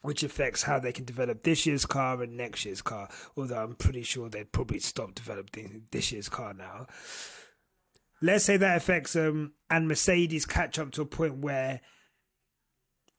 Which 0.03 0.21
affects 0.21 0.63
how 0.63 0.79
they 0.79 0.91
can 0.91 1.05
develop 1.05 1.43
this 1.43 1.65
year's 1.65 1.85
car 1.85 2.21
and 2.21 2.37
next 2.37 2.65
year's 2.65 2.81
car. 2.81 3.09
Although 3.35 3.63
I'm 3.63 3.75
pretty 3.75 4.03
sure 4.03 4.29
they'd 4.29 4.51
probably 4.51 4.79
stop 4.79 5.15
developing 5.15 5.83
this 5.91 6.11
year's 6.11 6.29
car 6.29 6.53
now. 6.53 6.85
Let's 8.21 8.45
say 8.45 8.57
that 8.57 8.77
affects 8.77 9.13
them, 9.13 9.53
and 9.69 9.87
Mercedes 9.87 10.45
catch 10.45 10.77
up 10.77 10.91
to 10.91 11.01
a 11.01 11.05
point 11.05 11.37
where 11.39 11.81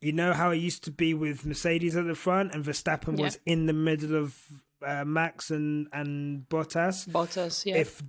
you 0.01 0.12
know 0.12 0.33
how 0.35 0.51
it 0.51 0.57
used 0.59 0.85
to 0.85 0.90
be 0.90 1.14
with 1.14 1.47
Mercedes 1.47 1.97
at 1.97 2.07
the 2.07 2.14
front 2.14 2.53
and 2.55 2.62
Verstappen 2.64 3.18
Yeah. 3.18 3.25
was 3.25 3.38
in 3.47 3.66
the 3.66 3.73
middle 3.73 4.14
of 4.16 4.38
uh, 4.87 5.05
Max 5.07 5.51
and 5.51 5.88
and 5.92 6.47
Bottas. 6.49 7.09
Bottas, 7.09 7.64
yeah. 7.64 7.77
If 7.77 8.03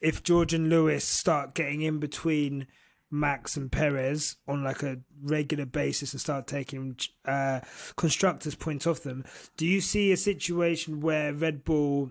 if 0.00 0.22
George 0.22 0.54
and 0.54 0.70
Lewis 0.70 1.04
start 1.04 1.54
getting 1.54 1.82
in 1.82 1.98
between 1.98 2.66
Max 3.10 3.56
and 3.56 3.72
Perez 3.72 4.36
on 4.46 4.62
like 4.62 4.82
a 4.82 4.98
regular 5.22 5.64
basis 5.66 6.12
and 6.12 6.20
start 6.20 6.46
taking 6.46 6.96
uh, 7.24 7.60
constructors' 7.96 8.54
points 8.54 8.86
off 8.86 9.00
them, 9.00 9.24
do 9.56 9.66
you 9.66 9.80
see 9.80 10.12
a 10.12 10.16
situation 10.16 11.00
where 11.00 11.32
Red 11.32 11.64
Bull 11.64 12.10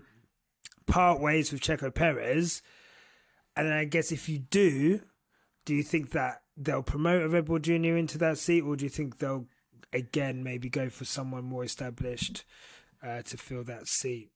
part 0.86 1.20
ways 1.20 1.52
with 1.52 1.60
Checo 1.60 1.94
Perez? 1.94 2.62
And 3.56 3.72
I 3.72 3.84
guess 3.84 4.12
if 4.12 4.28
you 4.28 4.38
do, 4.38 5.00
do 5.64 5.74
you 5.74 5.82
think 5.82 6.10
that 6.10 6.42
they'll 6.56 6.82
promote 6.82 7.22
a 7.22 7.28
Red 7.28 7.46
Bull 7.46 7.58
Junior 7.58 7.96
into 7.96 8.18
that 8.18 8.38
seat, 8.38 8.62
or 8.62 8.76
do 8.76 8.84
you 8.84 8.90
think 8.90 9.18
they'll 9.18 9.46
again 9.92 10.42
maybe 10.42 10.68
go 10.68 10.88
for 10.88 11.04
someone 11.04 11.44
more 11.44 11.64
established 11.64 12.44
uh, 13.02 13.22
to 13.22 13.36
fill 13.36 13.64
that 13.64 13.86
seat? 13.86 14.30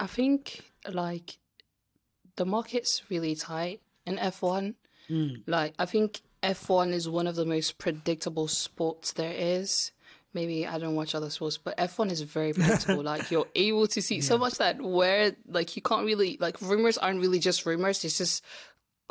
I 0.00 0.06
think 0.06 0.60
like 0.90 1.38
the 2.36 2.46
market's 2.46 3.02
really 3.10 3.34
tight 3.34 3.80
in 4.08 4.16
F1. 4.16 4.74
Mm. 5.10 5.42
Like 5.46 5.74
I 5.78 5.86
think 5.86 6.20
F1 6.42 6.92
is 6.92 7.08
one 7.08 7.26
of 7.26 7.36
the 7.36 7.44
most 7.44 7.78
predictable 7.78 8.48
sports 8.48 9.12
there 9.12 9.34
is. 9.34 9.92
Maybe 10.34 10.66
I 10.66 10.78
don't 10.78 10.94
watch 10.94 11.14
other 11.14 11.30
sports, 11.30 11.56
but 11.56 11.76
F1 11.78 12.10
is 12.10 12.20
very 12.20 12.52
predictable. 12.52 13.02
like 13.12 13.30
you're 13.30 13.48
able 13.54 13.86
to 13.88 14.02
see 14.02 14.20
so 14.20 14.36
much 14.36 14.54
that 14.58 14.80
where 14.80 15.34
like 15.48 15.74
you 15.76 15.82
can't 15.82 16.04
really 16.04 16.36
like 16.40 16.60
rumors 16.60 16.98
aren't 16.98 17.20
really 17.20 17.38
just 17.38 17.64
rumors. 17.64 18.04
It's 18.04 18.18
just 18.18 18.44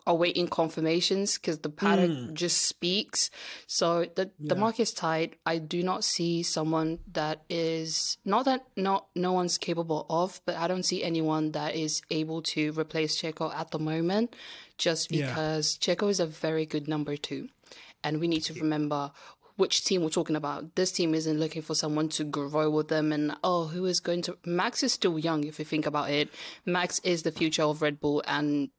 awaiting 0.06 0.48
confirmations 0.48 1.38
because 1.38 1.60
the 1.60 1.70
paddock 1.70 2.10
mm. 2.10 2.34
just 2.34 2.64
speaks. 2.64 3.30
So 3.68 4.06
the 4.16 4.32
the 4.40 4.56
market's 4.56 4.94
tight. 4.94 5.36
I 5.46 5.58
do 5.58 5.84
not 5.84 6.04
see 6.04 6.44
someone 6.44 7.00
that 7.12 7.44
is 7.50 8.18
not 8.24 8.46
that 8.46 8.66
not 8.76 9.08
no 9.16 9.34
one's 9.34 9.58
capable 9.58 10.06
of, 10.10 10.40
but 10.46 10.56
I 10.56 10.68
don't 10.68 10.84
see 10.84 11.04
anyone 11.04 11.52
that 11.52 11.76
is 11.76 12.02
able 12.10 12.42
to 12.54 12.72
replace 12.72 13.22
Checo 13.22 13.54
at 13.54 13.72
the 13.72 13.80
moment, 13.80 14.36
just 14.78 15.12
Yeah. 15.12 15.28
because 15.28 15.78
Checo 15.78 16.10
is 16.10 16.20
a 16.20 16.26
very 16.26 16.66
good 16.66 16.88
number 16.88 17.18
two, 17.18 17.50
and 18.04 18.20
we 18.20 18.28
need 18.28 18.42
to 18.44 18.54
remember. 18.54 19.12
Which 19.56 19.84
team 19.84 20.04
we're 20.04 20.10
talking 20.10 20.36
about? 20.36 20.76
This 20.76 20.92
team 20.92 21.16
isn't 21.16 21.40
looking 21.40 21.64
for 21.64 21.74
someone 21.74 22.10
to 22.10 22.24
grow 22.24 22.70
with 22.70 22.90
them, 22.90 23.12
and 23.12 23.36
oh, 23.44 23.66
who 23.66 23.86
is 23.86 24.00
going 24.00 24.22
to? 24.24 24.38
Max 24.46 24.84
is 24.84 24.94
still 24.94 25.18
young, 25.18 25.46
if 25.46 25.58
you 25.58 25.66
think 25.66 25.88
about 25.88 26.12
it. 26.12 26.30
Max 26.64 27.00
is 27.00 27.24
the 27.24 27.32
future 27.32 27.64
of 27.64 27.82
Red 27.82 28.00
Bull, 28.00 28.22
and 28.28 28.70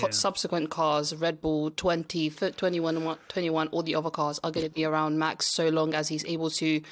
Yeah. 0.00 0.10
subsequent 0.10 0.70
cars, 0.70 1.12
Red 1.12 1.40
Bull 1.40 1.72
20, 1.72 2.30
21, 2.30 3.18
21, 3.28 3.66
all 3.68 3.82
the 3.82 3.96
other 3.96 4.10
cars 4.10 4.38
are 4.44 4.52
going 4.52 4.66
to 4.66 4.70
be 4.72 4.84
around 4.84 5.18
Max 5.18 5.46
so 5.48 5.70
long 5.70 5.92
as 5.92 6.06
he's 6.06 6.24
able 6.26 6.50
to 6.50 6.82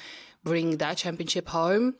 bring 0.43 0.75
that 0.77 0.97
championship 0.97 1.47
home. 1.49 1.95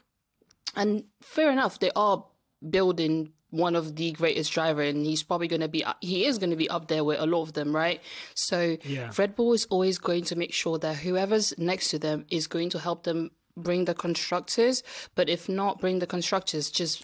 And 0.75 1.06
fair 1.21 1.49
enough, 1.49 1.80
they 1.80 1.91
are 1.95 2.25
building 2.67 3.32
one 3.49 3.75
of 3.75 3.95
the 3.95 4.12
greatest 4.12 4.51
driver, 4.51 4.81
and 4.81 5.05
he's 5.05 5.23
probably 5.23 5.47
going 5.47 5.62
to 5.62 5.67
be 5.67 5.83
he 6.01 6.25
is 6.25 6.38
going 6.38 6.49
to 6.49 6.55
be 6.55 6.69
up 6.69 6.88
there 6.88 7.03
with 7.03 7.19
a 7.19 7.25
lot 7.25 7.43
of 7.43 7.53
them, 7.53 7.75
right? 7.75 8.01
So 8.33 8.77
Yeah. 8.83 9.12
Red 9.17 9.36
Bull 9.36 9.53
is 9.53 9.65
always 9.69 9.97
going 9.97 10.23
to 10.25 10.36
make 10.36 10.53
sure 10.53 10.77
that 10.79 10.97
whoever's 10.97 11.53
next 11.57 11.89
to 11.89 11.99
them 11.99 12.25
is 12.29 12.47
going 12.47 12.69
to 12.71 12.79
help 12.79 13.03
them 13.03 13.31
bring 13.55 13.86
the 13.86 13.93
constructors, 13.95 14.83
but 15.15 15.29
if 15.29 15.47
not 15.49 15.79
bring 15.79 15.99
the 15.99 16.07
constructors, 16.07 16.69
just 16.69 17.03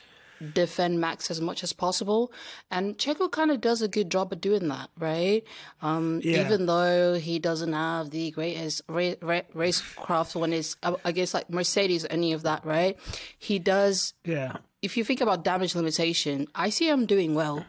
defend 0.53 0.99
Max 0.99 1.31
as 1.31 1.39
much 1.39 1.63
as 1.63 1.71
possible. 1.71 2.31
And 2.69 2.97
Checo 2.97 3.31
kind 3.31 3.49
of 3.49 3.61
does 3.61 3.81
a 3.81 3.87
good 3.87 4.11
job 4.11 4.33
of 4.33 4.41
doing 4.41 4.67
that, 4.67 4.89
right? 4.99 5.43
Um, 5.81 6.19
Yeah. 6.23 6.41
Even 6.45 6.65
though 6.65 7.13
he 7.15 7.39
doesn't 7.39 7.71
have 7.71 8.09
the 8.09 8.31
greatest 8.31 8.81
ra- 8.89 9.13
ra- 9.21 9.47
racecraft 9.55 10.35
when 10.35 10.51
it's, 10.51 10.75
uh, 10.83 10.95
I 11.05 11.13
guess, 11.13 11.33
like 11.33 11.49
Mercedes, 11.49 12.05
any 12.09 12.33
of 12.33 12.43
that, 12.43 12.65
right? 12.65 12.97
He 13.37 13.57
does 13.57 14.13
Yeah. 14.25 14.57
If 14.83 14.95
you 14.97 15.03
think 15.03 15.21
about 15.21 15.43
damage 15.43 15.73
limitation, 15.75 16.47
I 16.53 16.69
see 16.69 16.87
him 16.89 17.05
doing 17.05 17.33
well. 17.35 17.65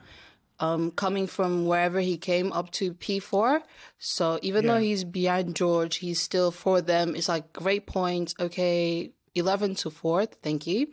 um, 0.60 0.92
coming 0.92 1.26
from 1.26 1.66
wherever 1.66 1.98
he 2.00 2.16
came 2.16 2.52
up 2.52 2.70
to 2.78 2.94
P4. 2.94 3.60
So 3.98 4.38
even 4.40 4.66
though 4.66 4.78
he's 4.78 5.02
behind 5.02 5.56
George, 5.56 5.96
he's 5.96 6.20
still 6.20 6.50
for 6.52 6.80
them. 6.80 7.16
It's 7.16 7.28
like 7.28 7.52
great 7.52 7.86
points. 7.86 8.34
Okay, 8.38 9.10
11 9.34 9.74
to 9.82 9.90
4th. 9.90 10.34
Thank 10.46 10.66
you. 10.68 10.92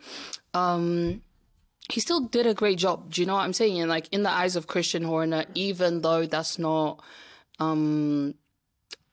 Um, 0.55 1.21
he 1.93 1.99
still 2.01 2.21
did 2.21 2.47
a 2.47 2.55
great 2.55 2.79
job. 2.79 3.11
Do 3.13 3.21
you 3.21 3.27
know 3.27 3.35
what 3.35 3.43
I'm 3.43 3.53
saying? 3.53 3.79
And 3.79 3.87
like 3.89 4.07
in 4.11 4.23
the 4.23 4.31
eyes 4.31 4.55
of 4.55 4.65
Christian 4.65 5.03
Horner, 5.03 5.45
even 5.53 6.01
though 6.01 6.25
that's 6.25 6.57
not 6.57 7.03
um 7.59 8.33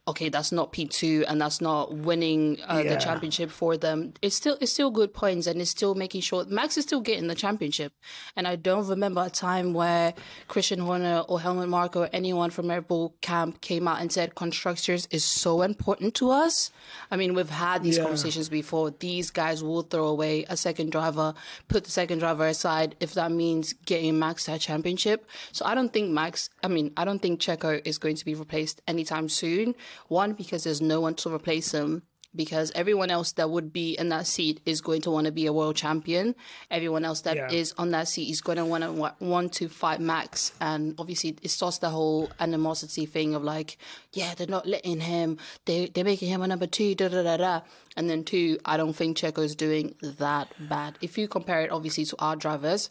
okay, 0.08 0.28
that's 0.28 0.50
not 0.52 0.72
P2 0.72 1.24
and 1.28 1.40
that's 1.40 1.60
not 1.60 1.94
winning 1.94 2.58
uh, 2.68 2.82
Yeah. 2.84 2.94
the 2.94 3.00
championship 3.00 3.50
for 3.50 3.76
them. 3.76 4.14
It's 4.22 4.34
still 4.36 4.56
it's 4.60 4.72
still 4.72 4.90
good 4.90 5.12
points 5.14 5.46
and 5.46 5.60
it's 5.60 5.70
still 5.70 5.94
making 5.94 6.22
sure 6.22 6.44
Max 6.46 6.76
is 6.78 6.84
still 6.84 7.00
getting 7.00 7.26
the 7.28 7.34
championship. 7.34 7.92
And 8.36 8.46
I 8.48 8.56
don't 8.56 8.86
remember 8.88 9.22
a 9.24 9.30
time 9.30 9.74
where 9.74 10.14
Christian 10.48 10.80
Horner 10.80 11.20
or 11.28 11.40
Helmut 11.40 11.68
Marko 11.68 12.02
or 12.02 12.10
anyone 12.12 12.50
from 12.50 12.68
Red 12.68 12.88
Bull 12.88 13.14
camp 13.20 13.60
came 13.60 13.86
out 13.86 14.00
and 14.00 14.10
said 14.10 14.34
constructors 14.34 15.06
is 15.10 15.24
so 15.24 15.62
important 15.62 16.14
to 16.16 16.30
us. 16.30 16.70
I 17.10 17.16
mean, 17.16 17.34
we've 17.34 17.50
had 17.50 17.82
these 17.82 17.96
Yeah. 17.98 18.04
conversations 18.04 18.48
before. 18.48 18.90
These 18.98 19.30
guys 19.30 19.62
will 19.62 19.82
throw 19.82 20.06
away 20.08 20.44
a 20.48 20.56
second 20.56 20.90
driver, 20.92 21.34
put 21.68 21.84
the 21.84 21.90
second 21.90 22.18
driver 22.20 22.46
aside 22.46 22.96
if 23.00 23.14
that 23.14 23.30
means 23.30 23.74
getting 23.84 24.18
Max 24.18 24.46
that 24.46 24.60
championship. 24.60 25.26
So 25.52 25.64
I 25.66 25.74
don't 25.74 25.92
think 25.92 26.10
Max, 26.10 26.48
I 26.62 26.68
mean, 26.68 26.92
I 26.96 27.04
don't 27.04 27.20
think 27.20 27.40
Checo 27.40 27.80
is 27.84 27.98
going 27.98 28.16
to 28.16 28.24
be 28.24 28.34
replaced 28.34 28.80
anytime 28.88 29.28
soon. 29.28 29.74
One, 30.06 30.32
because 30.34 30.64
there's 30.64 30.80
no 30.80 31.00
one 31.00 31.14
to 31.16 31.34
replace 31.34 31.72
him. 31.72 32.02
Because 32.36 32.70
everyone 32.74 33.10
else 33.10 33.32
that 33.32 33.48
would 33.48 33.72
be 33.72 33.94
in 33.98 34.10
that 34.10 34.26
seat 34.26 34.60
is 34.66 34.82
going 34.82 35.00
to 35.02 35.10
want 35.10 35.24
to 35.24 35.32
be 35.32 35.46
a 35.46 35.52
world 35.52 35.76
champion. 35.76 36.34
Everyone 36.70 37.02
else 37.02 37.22
that 37.22 37.50
is 37.50 37.72
Yeah. 37.74 37.82
on 37.82 37.90
that 37.92 38.06
seat 38.06 38.28
is 38.30 38.42
going 38.42 38.58
to 38.58 38.66
want 38.66 38.84
to 38.84 39.14
want 39.18 39.54
to 39.54 39.68
fight 39.70 39.98
Max, 39.98 40.52
and 40.60 40.94
obviously 40.98 41.38
it 41.42 41.48
starts 41.50 41.78
the 41.78 41.88
whole 41.88 42.30
animosity 42.38 43.06
thing 43.06 43.34
of 43.34 43.42
like, 43.42 43.78
yeah, 44.12 44.34
they're 44.34 44.46
not 44.46 44.66
letting 44.66 45.00
him. 45.00 45.38
They 45.64 45.86
they're 45.86 46.04
making 46.04 46.28
him 46.28 46.42
a 46.42 46.46
number 46.46 46.66
two, 46.66 46.94
da 46.94 47.08
da 47.08 47.22
da 47.22 47.38
da. 47.38 47.60
And 47.96 48.10
then 48.10 48.24
two, 48.24 48.58
I 48.62 48.76
don't 48.76 48.92
think 48.94 49.16
Checo 49.16 49.42
is 49.42 49.56
doing 49.56 49.94
that 50.02 50.52
bad. 50.68 50.98
If 51.00 51.16
you 51.16 51.28
compare 51.28 51.62
it 51.62 51.70
obviously 51.72 52.04
to 52.04 52.16
our 52.18 52.36
drivers, 52.36 52.90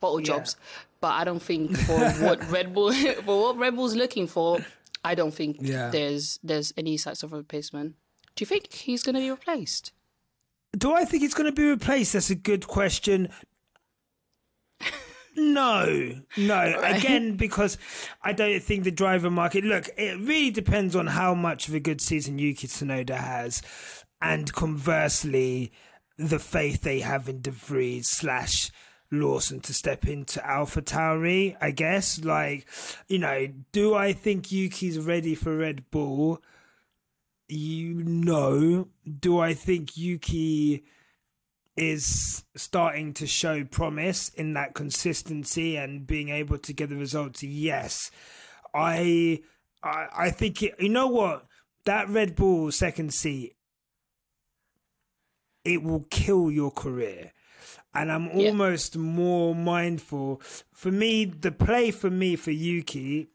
bottle 0.00 0.20
jobs, 0.20 0.56
but 1.00 1.12
I 1.12 1.22
don't 1.22 1.40
think 1.40 1.76
for 1.78 2.00
what 2.26 2.42
Red 2.50 2.74
Bull 2.74 2.92
for 3.24 3.40
what 3.42 3.56
Red 3.58 3.76
Bull's 3.76 3.94
looking 3.94 4.26
for, 4.26 4.58
I 5.06 5.14
don't 5.14 5.32
think 5.34 5.58
Yeah. 5.60 5.90
there's 5.90 6.38
there's 6.42 6.72
any 6.76 6.96
sorts 6.96 7.22
of 7.22 7.32
replacement. 7.32 7.94
Do 8.34 8.42
you 8.42 8.46
think 8.46 8.72
he's 8.72 9.02
going 9.02 9.14
to 9.14 9.20
be 9.20 9.30
replaced? 9.30 9.92
Do 10.76 10.92
I 10.92 11.04
think 11.04 11.22
he's 11.22 11.32
going 11.34 11.46
to 11.48 11.52
be 11.62 11.68
replaced? 11.68 12.12
That's 12.12 12.28
a 12.30 12.34
good 12.34 12.66
question. 12.66 13.28
No, 15.38 16.14
no. 16.38 16.80
Again, 16.82 17.36
because 17.36 17.76
I 18.22 18.32
don't 18.32 18.62
think 18.62 18.84
the 18.84 18.90
driver 18.90 19.30
market. 19.30 19.64
Look, 19.64 19.90
it 19.98 20.18
really 20.18 20.50
depends 20.50 20.96
on 20.96 21.08
how 21.08 21.34
much 21.34 21.68
of 21.68 21.74
a 21.74 21.80
good 21.80 22.00
season 22.00 22.38
Yuki 22.38 22.66
Tsunoda 22.66 23.16
has, 23.18 23.60
and 24.22 24.50
conversely, 24.54 25.72
the 26.16 26.38
faith 26.38 26.80
they 26.80 27.00
have 27.00 27.28
in 27.28 27.42
De 27.42 27.50
Vries 27.50 28.08
slash 28.08 28.70
Lawson 29.10 29.60
to 29.60 29.74
step 29.74 30.06
into 30.06 30.44
Alpha 30.46 30.82
Tauri. 30.82 31.56
I 31.60 31.70
guess, 31.70 32.22
like, 32.24 32.66
you 33.08 33.18
know, 33.18 33.48
do 33.72 33.94
I 33.94 34.12
think 34.12 34.50
Yuki's 34.52 34.98
ready 34.98 35.34
for 35.34 35.56
Red 35.56 35.90
Bull? 35.90 36.42
You 37.48 37.94
know, 38.02 38.88
do 39.20 39.38
I 39.38 39.54
think 39.54 39.96
Yuki? 39.96 40.84
is 41.76 42.42
starting 42.56 43.12
to 43.12 43.26
show 43.26 43.62
promise 43.62 44.30
in 44.30 44.54
that 44.54 44.72
consistency 44.72 45.76
and 45.76 46.06
being 46.06 46.30
able 46.30 46.56
to 46.56 46.72
get 46.72 46.88
the 46.88 46.96
results. 46.96 47.42
Yes, 47.42 48.10
I, 48.74 49.42
I, 49.82 50.06
I 50.16 50.30
think 50.30 50.62
it, 50.62 50.74
you 50.78 50.88
know 50.88 51.08
what 51.08 51.46
that 51.86 52.08
Red 52.08 52.34
Bull 52.36 52.70
second 52.70 53.14
seat, 53.14 53.56
it 55.64 55.82
will 55.82 56.06
kill 56.10 56.50
your 56.50 56.70
career. 56.70 57.32
And 57.96 58.12
I'm 58.12 58.26
Yeah. 58.36 58.48
almost 58.48 58.96
more 58.96 59.54
mindful. 59.54 60.40
For 60.72 60.90
me, 60.92 61.24
the 61.24 61.52
play 61.52 61.90
for 61.90 62.10
me 62.10 62.36
for 62.36 62.50
Yuki 62.50 63.28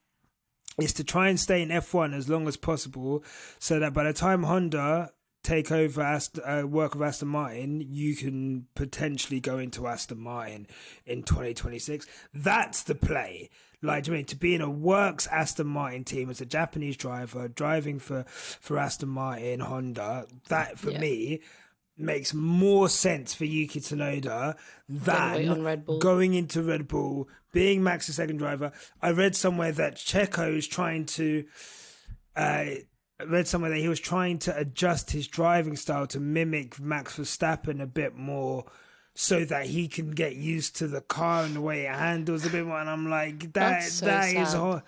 is 0.80 0.94
to 0.94 1.04
try 1.04 1.28
and 1.30 1.40
stay 1.40 1.62
in 1.62 1.70
F1 1.72 2.14
as 2.14 2.30
long 2.30 2.48
as 2.48 2.58
possible, 2.58 3.24
so 3.60 3.80
that 3.80 3.94
by 3.94 4.04
the 4.04 4.14
time 4.14 4.44
Honda 4.44 5.12
take 5.44 5.72
over 5.72 6.02
Ast- 6.02 6.40
uh, 6.46 6.66
work 6.68 6.94
of 6.96 7.02
Aston 7.02 7.28
Martin, 7.28 7.82
you 7.82 8.16
can 8.16 8.68
potentially 8.76 9.40
go 9.40 9.58
into 9.58 9.88
Aston 9.88 10.20
Martin 10.20 10.68
in 11.06 11.24
2026. 11.24 12.06
That's 12.34 12.84
the 12.84 12.94
play. 12.96 13.50
Like, 13.82 14.04
do 14.04 14.12
you 14.12 14.18
mean 14.18 14.26
to 14.26 14.36
be 14.36 14.54
in 14.54 14.62
a 14.62 14.70
works 14.70 15.26
Aston 15.28 15.66
Martin 15.66 16.04
team 16.04 16.30
as 16.30 16.40
a 16.42 16.46
Japanese 16.46 16.96
driver 16.96 17.48
driving 17.48 17.98
for 17.98 18.24
for 18.28 18.78
Aston 18.78 19.10
Martin 19.10 19.62
Honda? 19.62 20.28
That 20.50 20.78
for 20.78 20.92
Yeah. 20.92 21.00
me 21.00 21.42
makes 22.02 22.34
more 22.34 22.90
sense 22.90 23.34
for 23.34 23.46
Yuki 23.46 23.80
Tsunoda 23.80 24.56
than 24.90 25.64
going 26.00 26.34
into 26.34 26.62
Red 26.64 26.88
Bull, 26.88 27.30
being 27.52 27.84
Max's 27.84 28.16
second 28.16 28.38
driver. 28.38 28.72
I 29.02 29.12
read 29.12 29.36
somewhere 29.36 29.72
that 29.74 29.96
Checo 29.96 30.56
is 30.58 30.68
trying 30.68 31.06
to. 31.08 31.46
Uh, 32.36 32.40
I 33.20 33.24
read 33.28 33.48
somewhere 33.48 33.70
that 33.70 33.78
he 33.78 33.88
was 33.88 34.00
trying 34.00 34.40
to 34.40 34.58
adjust 34.58 35.12
his 35.12 35.28
driving 35.28 35.76
style 35.76 36.08
to 36.08 36.20
mimic 36.20 36.80
Max 36.80 37.18
Verstappen 37.18 37.82
a 37.82 37.86
bit 37.86 38.16
more, 38.16 38.66
so 39.14 39.46
that 39.46 39.68
he 39.68 39.88
can 39.88 40.12
get 40.12 40.36
used 40.36 40.78
to 40.78 40.88
the 40.88 41.02
car 41.02 41.44
and 41.44 41.56
the 41.56 41.62
way 41.62 41.86
it 41.86 41.94
handles 41.94 42.46
a 42.46 42.50
bit 42.50 42.66
more. 42.66 42.80
And 42.80 42.90
I'm 42.90 43.10
like, 43.10 43.40
that 43.40 43.54
That's 43.54 43.94
so 43.94 44.06
that 44.06 44.36
is 44.36 44.50
sad. 44.50 44.58
hor- 44.58 44.84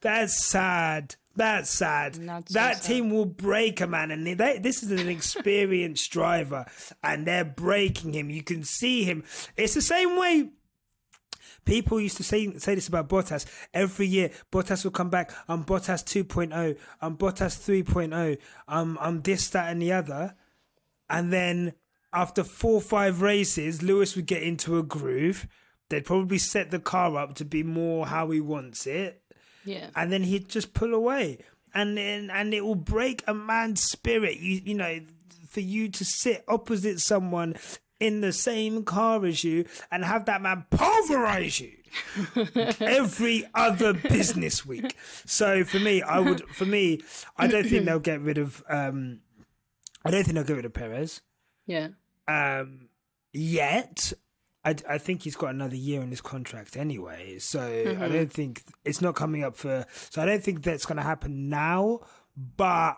that's 0.00 0.44
sad. 0.46 1.14
That's 1.36 1.70
sad. 1.70 2.14
That's 2.14 2.52
so 2.52 2.58
that 2.58 2.76
sad. 2.76 2.88
team 2.88 3.10
will 3.10 3.26
break 3.26 3.80
a 3.80 3.86
man, 3.86 4.10
and 4.10 4.26
they, 4.26 4.58
this 4.58 4.82
is 4.82 4.90
an 4.90 5.08
experienced 5.08 6.10
driver, 6.12 6.66
and 7.04 7.26
they're 7.26 7.44
breaking 7.44 8.14
him. 8.14 8.30
You 8.30 8.42
can 8.42 8.64
see 8.64 9.04
him. 9.04 9.22
It's 9.56 9.74
the 9.74 9.82
same 9.82 10.18
way 10.18 10.50
People 11.66 12.00
used 12.00 12.16
to 12.18 12.22
say 12.22 12.56
say 12.58 12.76
this 12.76 12.86
about 12.86 13.08
Bottas 13.08 13.44
every 13.74 14.06
year. 14.06 14.30
Bottas 14.52 14.84
will 14.84 14.92
come 14.92 15.10
back. 15.10 15.32
I'm 15.48 15.64
Bottas 15.64 16.04
2.0. 16.04 16.78
I'm 17.00 17.16
Bottas 17.16 17.58
3.0. 17.58 18.38
I'm 18.68 18.96
I'm 19.00 19.20
this, 19.20 19.48
that, 19.50 19.72
and 19.72 19.82
the 19.82 19.92
other. 19.92 20.36
And 21.10 21.32
then 21.32 21.74
after 22.12 22.44
four 22.44 22.74
or 22.74 22.80
five 22.80 23.20
races, 23.20 23.82
Lewis 23.82 24.14
would 24.14 24.26
get 24.26 24.44
into 24.44 24.78
a 24.78 24.82
groove. 24.84 25.48
They'd 25.88 26.04
probably 26.04 26.38
set 26.38 26.70
the 26.70 26.78
car 26.78 27.16
up 27.16 27.34
to 27.34 27.44
be 27.44 27.64
more 27.64 28.06
how 28.06 28.30
he 28.30 28.40
wants 28.40 28.86
it, 28.86 29.22
Yeah. 29.66 29.90
and 29.94 30.10
then 30.10 30.22
he'd 30.22 30.48
just 30.48 30.72
pull 30.72 30.94
away. 30.94 31.38
And 31.74 31.98
then 31.98 32.30
and 32.30 32.54
it 32.54 32.64
will 32.64 32.74
break 32.74 33.22
a 33.26 33.34
man's 33.34 33.82
spirit. 33.82 34.38
You 34.38 34.62
you 34.64 34.74
know, 34.74 35.00
for 35.50 35.60
you 35.60 35.88
to 35.90 36.04
sit 36.04 36.42
opposite 36.48 37.00
someone 37.00 37.56
in 38.00 38.20
the 38.20 38.32
same 38.32 38.84
car 38.84 39.24
as 39.26 39.42
you 39.44 39.64
and 39.90 40.04
have 40.04 40.26
that 40.26 40.40
man 40.42 40.64
pulverize 40.70 41.60
you 41.60 41.72
every 42.80 43.44
other 43.54 43.92
business 43.94 44.64
week. 44.66 44.96
So 45.24 45.64
for 45.64 45.78
me, 45.78 46.02
I 46.02 46.18
would 46.18 46.42
for 46.50 46.66
me, 46.66 47.00
I 47.36 47.46
don't 47.46 47.66
think 47.66 47.84
they'll 47.84 47.98
get 47.98 48.20
rid 48.20 48.38
of 48.38 48.62
um 48.68 49.20
I 50.04 50.10
don't 50.10 50.24
think 50.24 50.34
they'll 50.34 50.44
get 50.44 50.56
rid 50.56 50.64
of 50.66 50.72
Perez. 50.74 51.20
Yeah. 51.66 51.88
Um 52.28 52.88
yet. 53.32 54.12
I, 54.66 54.74
I 54.88 54.98
think 54.98 55.22
he's 55.22 55.36
got 55.36 55.50
another 55.50 55.76
year 55.76 56.02
in 56.02 56.10
his 56.10 56.20
contract 56.20 56.76
anyway, 56.76 57.38
so 57.38 57.60
I 57.60 58.08
don't 58.08 58.32
think 58.32 58.64
it's 58.84 59.00
not 59.00 59.14
coming 59.14 59.44
up 59.44 59.54
for. 59.54 59.86
So 60.10 60.20
I 60.20 60.26
don't 60.26 60.42
think 60.42 60.64
that's 60.64 60.84
going 60.84 60.96
to 60.96 61.04
happen 61.04 61.48
now. 61.48 62.00
But 62.36 62.96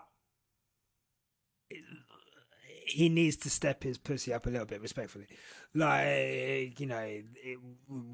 he 2.87 3.07
needs 3.07 3.37
to 3.37 3.51
step 3.51 3.83
his 3.83 3.99
pussy 3.99 4.33
up 4.33 4.47
a 4.47 4.49
little 4.49 4.65
bit, 4.65 4.81
respectfully. 4.81 5.27
Like 5.75 6.79
you 6.79 6.87
know, 6.87 6.97
it, 6.97 7.59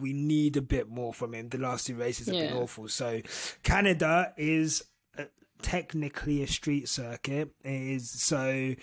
we 0.01 0.11
need 0.11 0.57
a 0.57 0.61
bit 0.61 0.89
more 0.89 1.13
from 1.13 1.33
him. 1.33 1.47
The 1.47 1.57
last 1.57 1.87
two 1.87 1.95
races 1.95 2.27
have 2.27 2.35
been 2.35 2.57
awful. 2.57 2.89
So 2.89 3.21
Canada 3.63 4.33
is 4.35 4.83
uh, 5.17 5.23
technically 5.61 6.43
a 6.43 6.47
street 6.47 6.89
circuit. 6.89 7.51
It 7.63 7.71
is 7.71 8.09
so. 8.09 8.75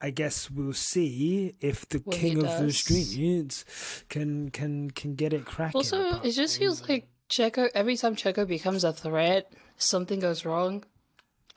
I 0.00 0.10
guess 0.10 0.50
we'll 0.50 0.74
see 0.74 1.54
if 1.60 1.88
the 1.88 2.00
king 2.00 2.44
of 2.44 2.60
the 2.60 2.72
streets 2.72 3.64
can 4.08 4.50
can 4.50 4.90
can 4.90 5.14
get 5.14 5.32
it 5.32 5.46
cracking. 5.46 5.78
Also, 5.78 6.20
it 6.22 6.32
just 6.32 6.58
feels 6.58 6.86
like 6.88 7.08
Checo. 7.30 7.68
Every 7.74 7.96
time 7.96 8.14
Checo 8.14 8.46
becomes 8.46 8.84
a 8.84 8.92
threat, 8.92 9.50
something 9.78 10.20
goes 10.20 10.44
wrong. 10.44 10.84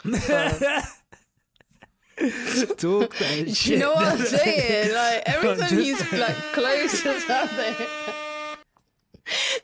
talk 0.10 0.20
that 3.18 3.52
shit. 3.54 3.74
you 3.74 3.78
know 3.80 3.94
what 3.94 4.08
I'm 4.08 4.26
saying? 4.26 4.94
Like 4.94 5.24
every 5.26 5.50
time 5.50 5.58
just- 5.60 5.74
he's 5.74 6.14
like 6.14 6.36
close 6.54 7.04
to 7.04 7.20
something. 7.28 7.76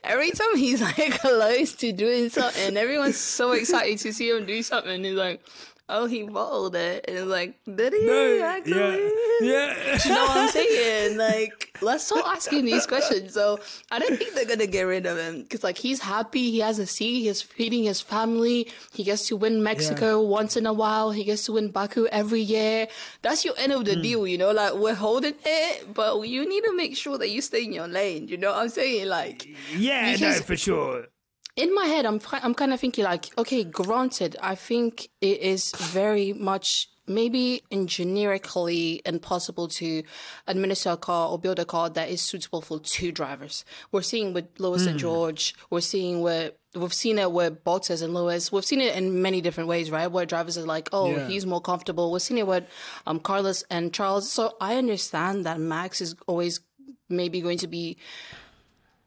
Every 0.04 0.32
time 0.32 0.56
he's 0.58 0.82
like 0.82 1.20
close 1.20 1.74
to 1.76 1.92
doing 1.92 2.30
something, 2.30 2.78
everyone's 2.78 3.18
so 3.18 3.54
excited 3.54 3.98
to 4.00 4.14
see 4.14 4.30
him 4.30 4.46
do 4.46 4.62
something. 4.62 5.04
He's 5.04 5.16
like, 5.16 5.42
oh, 5.88 6.06
he 6.06 6.24
bottled 6.24 6.76
it. 6.76 7.06
And 7.08 7.18
it's 7.18 7.28
like, 7.28 7.56
did 7.64 7.94
he 7.94 8.06
No, 8.06 8.44
actually? 8.44 8.76
yeah, 9.42 9.76
yeah. 9.88 10.00
you 10.04 10.10
know 10.12 10.26
what 10.26 10.38
I'm 10.38 10.50
saying? 10.50 11.18
Like, 11.18 11.78
let's 11.82 12.06
stop 12.06 12.26
asking 12.28 12.66
these 12.66 12.86
questions. 12.86 13.34
So 13.34 13.60
I 13.92 14.00
don't 14.00 14.18
think 14.18 14.34
they're 14.34 14.46
gonna 14.46 14.68
get 14.68 14.84
rid 14.84 15.06
of 15.06 15.18
him 15.18 15.44
because, 15.44 15.64
like, 15.64 15.78
he's 15.78 16.00
happy. 16.00 16.52
He 16.52 16.60
has 16.60 16.80
a 16.80 16.86
seat. 16.86 17.24
He's 17.24 17.42
feeding 17.42 17.84
his 17.84 18.02
family. 18.02 18.72
He 18.94 19.04
gets 19.04 19.28
to 19.28 19.36
win 19.36 19.64
Mexico 19.64 20.22
once 20.22 20.58
in 20.58 20.66
a 20.66 20.74
while. 20.74 21.12
He 21.12 21.24
gets 21.24 21.46
to 21.46 21.54
win 21.54 21.70
Baku 21.70 22.08
every 22.08 22.42
year. 22.42 22.88
That's 23.22 23.46
your 23.46 23.54
end 23.58 23.72
of 23.72 23.86
the 23.86 23.96
hmm. 23.96 24.02
deal. 24.02 24.28
You 24.28 24.38
know, 24.38 24.52
like 24.52 24.74
we're 24.74 24.96
holding 24.96 25.36
it, 25.46 25.94
but 25.94 26.22
you 26.28 26.48
need 26.48 26.64
to 26.64 26.76
make 26.76 26.98
sure 26.98 27.18
that 27.18 27.30
you 27.30 27.42
stay 27.42 27.64
in 27.64 27.74
your 27.74 27.88
lane. 27.88 28.28
You 28.28 28.38
know 28.38 28.52
what 28.52 28.62
I'm 28.62 28.70
saying? 28.70 29.08
Like, 29.08 29.48
Yeah, 29.76 30.16
no, 30.16 30.34
for 30.34 30.58
sure. 30.58 31.08
In 31.56 31.74
my 31.74 31.86
head, 31.86 32.06
I'm 32.06 32.20
I'm 32.32 32.54
kind 32.54 32.74
of 32.74 32.80
thinking 32.80 33.04
like, 33.06 33.30
okay, 33.38 33.64
granted, 33.64 34.36
I 34.42 34.56
think 34.56 35.10
it 35.22 35.40
is 35.40 35.72
very 35.76 36.34
much 36.34 36.90
maybe 37.08 37.62
generically 37.86 39.00
impossible 39.06 39.68
to 39.68 40.02
administer 40.48 40.90
a 40.92 40.98
car 40.98 41.30
or 41.30 41.38
build 41.38 41.60
a 41.60 41.66
car 41.66 41.88
that 41.88 42.10
is 42.10 42.20
suitable 42.22 42.62
for 42.62 42.80
two 42.80 43.12
drivers. 43.12 43.64
We're 43.92 44.02
seeing 44.02 44.34
with 44.34 44.48
Lewis 44.58 44.88
and 44.88 44.98
George. 44.98 45.54
We're 45.70 45.82
seeing 45.82 46.22
with 46.22 46.54
we've 46.74 46.94
seen 46.94 47.20
it 47.20 47.32
with 47.32 47.64
Bottas 47.64 48.02
and 48.02 48.14
Lewis. 48.14 48.52
We've 48.52 48.66
seen 48.66 48.82
it 48.82 48.96
in 48.96 49.22
many 49.22 49.40
different 49.40 49.70
ways, 49.70 49.92
right? 49.92 50.08
Where 50.08 50.26
drivers 50.26 50.58
are 50.58 50.66
like, 50.66 50.90
oh, 50.92 51.12
Yeah. 51.12 51.28
he's 51.28 51.46
more 51.46 51.62
comfortable. 51.62 52.12
We've 52.12 52.22
seen 52.22 52.38
it 52.38 52.48
with 52.48 52.66
um, 53.08 53.20
Carlos 53.20 53.64
and 53.70 53.94
Charles. 53.94 54.30
So 54.30 54.58
I 54.60 54.76
understand 54.76 55.46
that 55.46 55.60
Max 55.60 56.02
is 56.02 56.16
always 56.28 56.60
maybe 57.08 57.40
going 57.40 57.60
to 57.60 57.68
be 57.68 57.98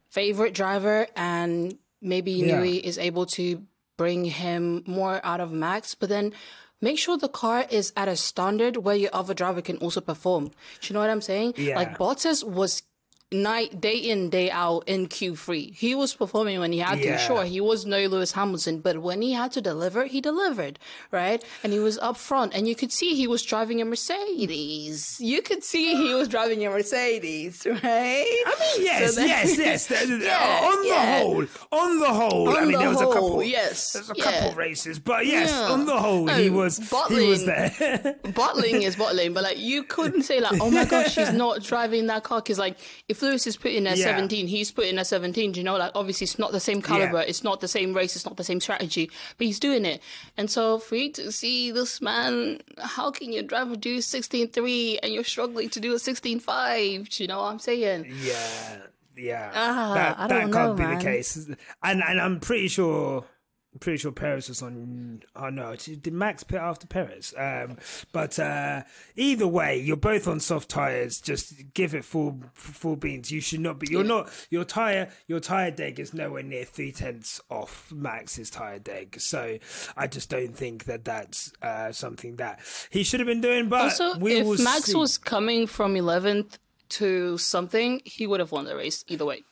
favorite 0.09 0.55
driver 0.55 1.09
and 1.15 1.77
maybe 2.01 2.33
Yeah. 2.33 2.61
Newey 2.61 2.81
is 2.81 2.99
able 2.99 3.27
to 3.27 3.63
bring 3.97 4.25
him 4.25 4.85
more 4.87 5.21
out 5.25 5.41
of 5.41 5.51
Max, 5.53 5.95
but 5.95 6.09
then 6.09 6.33
make 6.81 6.99
sure 6.99 7.17
the 7.19 7.29
car 7.29 7.67
is 7.71 7.93
at 7.97 8.07
a 8.09 8.17
standard 8.17 8.77
where 8.79 8.95
your 8.95 9.11
other 9.13 9.35
driver 9.35 9.61
can 9.61 9.77
also 9.79 10.01
perform. 10.01 10.45
Do 10.81 10.87
you 10.89 10.95
know 10.95 11.01
what 11.01 11.11
I'm 11.11 11.21
saying? 11.21 11.55
Yeah. 11.57 11.77
Like 11.77 11.99
Bottas 11.99 12.45
was 12.45 12.83
night 13.31 13.79
day 13.81 13.97
in 13.97 14.31
day 14.31 14.51
out 14.51 14.85
in 14.87 15.07
Q3. 15.07 15.75
He 15.75 15.95
was 15.95 16.15
performing 16.15 16.61
when 16.61 16.73
he 16.73 16.79
had 16.79 16.99
Yeah. 17.01 17.19
to. 17.19 17.23
Sure, 17.23 17.45
he 17.45 17.61
was 17.61 17.85
no 17.85 18.07
Lewis 18.07 18.33
Hamilton, 18.33 18.81
but 18.81 18.99
when 19.03 19.21
he 19.21 19.33
had 19.33 19.53
to 19.53 19.61
deliver, 19.61 20.07
he 20.07 20.21
delivered, 20.23 20.79
right? 21.13 21.45
And 21.63 21.73
he 21.75 21.79
was 21.79 21.99
up 21.99 22.17
front, 22.17 22.55
and 22.55 22.67
you 22.67 22.75
could 22.75 22.91
see 22.91 23.15
he 23.15 23.27
was 23.27 23.43
driving 23.43 23.83
a 23.83 23.85
Mercedes. 23.85 25.17
You 25.21 25.43
could 25.43 25.63
see 25.63 25.95
he 25.95 26.15
was 26.15 26.29
driving 26.29 26.65
a 26.65 26.71
Mercedes, 26.71 27.67
right? 27.67 27.83
I 27.85 28.57
mean, 28.77 28.85
yes, 28.87 29.15
So 29.15 29.21
then- 29.21 29.29
yes, 29.29 29.59
yes. 29.59 29.87
The- 29.89 29.97
uh, 29.97 30.19
Yeah, 30.19 30.61
on 30.71 30.83
the 30.83 30.89
yeah. 30.89 31.19
whole, 31.21 31.47
on 31.73 32.01
the 32.01 32.07
whole, 32.13 32.49
I 32.57 32.61
mean, 32.63 32.73
the 32.73 32.79
there 32.79 32.89
was 32.89 33.01
a 33.01 33.07
couple. 33.07 33.43
yes, 33.43 33.93
there's 33.93 34.11
a 34.11 34.15
couple 34.15 34.53
races, 34.55 34.99
but 34.99 35.27
yes, 35.27 35.53
on 35.53 35.87
the 35.87 35.99
whole, 35.99 36.25
No, 36.25 36.35
he 36.35 36.51
was 36.51 36.77
he 36.79 36.83
was 36.83 36.91
bottling- 36.91 37.47
there. 37.47 38.17
bottling 38.35 38.83
is 38.83 38.97
bottling, 38.97 39.33
but 39.35 39.43
like 39.43 39.59
you 39.59 39.83
couldn't 39.83 40.23
say 40.23 40.41
like, 40.41 40.61
oh 40.61 40.71
my 40.71 40.85
gosh, 40.85 41.15
he's 41.17 41.33
not 41.45 41.63
driving 41.63 42.07
that 42.07 42.25
car 42.25 42.41
because 42.41 42.59
like 42.59 42.77
if 43.09 43.18
Lewis 43.23 43.47
is 43.47 43.57
putting 43.57 43.87
a 43.87 43.91
Yeah. 43.95 44.05
17, 44.05 44.47
he's 44.47 44.71
putting 44.71 44.99
a 44.99 45.05
17. 45.05 45.55
You 45.55 45.63
know, 45.65 45.77
like 45.77 45.93
obviously 45.95 46.25
it's 46.25 46.39
not 46.39 46.53
the 46.53 46.61
same 46.61 46.83
caliber, 46.83 47.21
it's 47.21 47.43
not 47.45 47.61
the 47.61 47.69
same 47.69 47.95
race, 47.95 48.17
it's 48.17 48.25
not 48.25 48.37
the 48.37 48.45
same 48.45 48.61
strategy, 48.61 49.11
but 49.37 49.47
he's 49.47 49.59
doing 49.61 49.85
it. 49.85 50.01
And 50.37 50.51
so 50.51 50.79
for 50.79 50.97
you 50.97 51.13
to 51.13 51.31
see 51.33 51.71
this 51.71 52.01
man, 52.01 52.61
how 52.79 53.11
can 53.11 53.33
your 53.33 53.43
driver 53.43 53.77
do 53.77 53.99
16.3 53.99 54.99
and 55.03 55.13
you're 55.13 55.25
struggling 55.25 55.69
to 55.71 55.81
do 55.81 55.93
a 55.93 55.97
16.5? 55.97 57.19
You 57.21 57.27
know 57.27 57.39
what 57.41 57.53
I'm 57.53 57.59
saying? 57.59 58.07
yeah, 58.23 58.77
yeah. 59.17 59.51
Ah, 59.55 59.95
that 59.95 60.19
I 60.19 60.27
that 60.29 60.41
can't 60.41 60.53
know, 60.53 60.75
be 60.75 60.83
man. 60.85 60.99
the 60.99 61.05
case, 61.05 61.37
and 61.83 62.03
and 62.03 62.21
I'm 62.21 62.41
pretty 62.41 62.69
sure. 62.69 63.25
I'm 63.73 63.81
pretty 63.81 63.99
sure 63.99 64.13
Perez 64.13 64.49
was 64.49 64.63
on. 64.63 65.23
Oh 65.37 65.51
no, 65.51 65.77
did 65.77 66.11
Max 66.13 66.43
pit 66.43 66.59
after 66.59 66.87
Perez? 66.87 67.35
Um, 67.37 67.77
but 68.13 68.39
uh, 68.39 68.83
either 69.15 69.47
way, 69.47 69.79
you're 69.79 69.97
both 69.97 70.27
on 70.27 70.41
soft 70.41 70.71
tires. 70.71 71.21
Just 71.21 71.53
give 71.75 71.95
it 71.95 72.05
full 72.05 72.41
full 72.55 72.97
beans. 72.97 73.31
You 73.31 73.43
should 73.43 73.61
not 73.61 73.79
be. 73.79 73.89
You're 73.91 74.05
not. 74.05 74.31
Your 74.49 74.65
tire. 74.65 75.11
Your 75.27 75.41
tire 75.41 75.71
deg 75.71 76.01
is 76.01 76.15
nowhere 76.15 76.43
near 76.43 76.65
three 76.65 76.93
tenths 76.93 77.43
off 77.51 77.93
Max's 77.93 78.49
tire 78.49 78.79
deg. 78.79 79.21
So 79.21 79.59
I 79.97 80.07
just 80.07 80.31
don't 80.31 80.57
think 80.57 80.85
that 80.85 81.05
that's 81.05 81.53
uh, 81.61 81.93
something 81.93 82.37
that 82.37 82.61
he 82.89 83.03
should 83.05 83.21
have 83.21 83.27
been 83.27 83.43
doing. 83.43 83.69
But 83.69 83.83
Also, 83.83 84.17
we 84.19 84.37
if 84.37 84.61
Max 84.61 84.85
see. 84.85 84.97
was 84.97 85.19
coming 85.19 85.67
from 85.67 85.95
11th 85.95 86.57
to 86.91 87.37
something, 87.37 88.01
he 88.07 88.27
would 88.27 88.41
have 88.41 88.51
won 88.51 88.65
the 88.65 88.75
race 88.75 89.05
either 89.09 89.27
way. 89.27 89.43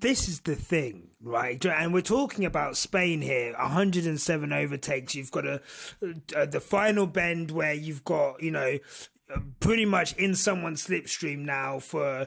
This 0.00 0.28
is 0.28 0.40
the 0.40 0.56
thing, 0.56 1.10
right? 1.22 1.64
And 1.64 1.94
we're 1.94 2.00
talking 2.02 2.44
about 2.44 2.76
Spain 2.76 3.22
here. 3.22 3.54
107 3.58 4.52
overtakes. 4.52 5.14
You've 5.14 5.30
got 5.30 5.46
a, 5.46 5.60
uh, 6.36 6.46
the 6.46 6.60
final 6.60 7.06
bend 7.06 7.50
where 7.50 7.74
you've 7.74 8.04
got 8.04 8.42
you 8.42 8.50
know 8.50 8.78
pretty 9.60 9.84
much 9.84 10.14
in 10.16 10.34
someone's 10.34 10.86
slipstream 10.86 11.38
now 11.40 11.78
for. 11.78 12.26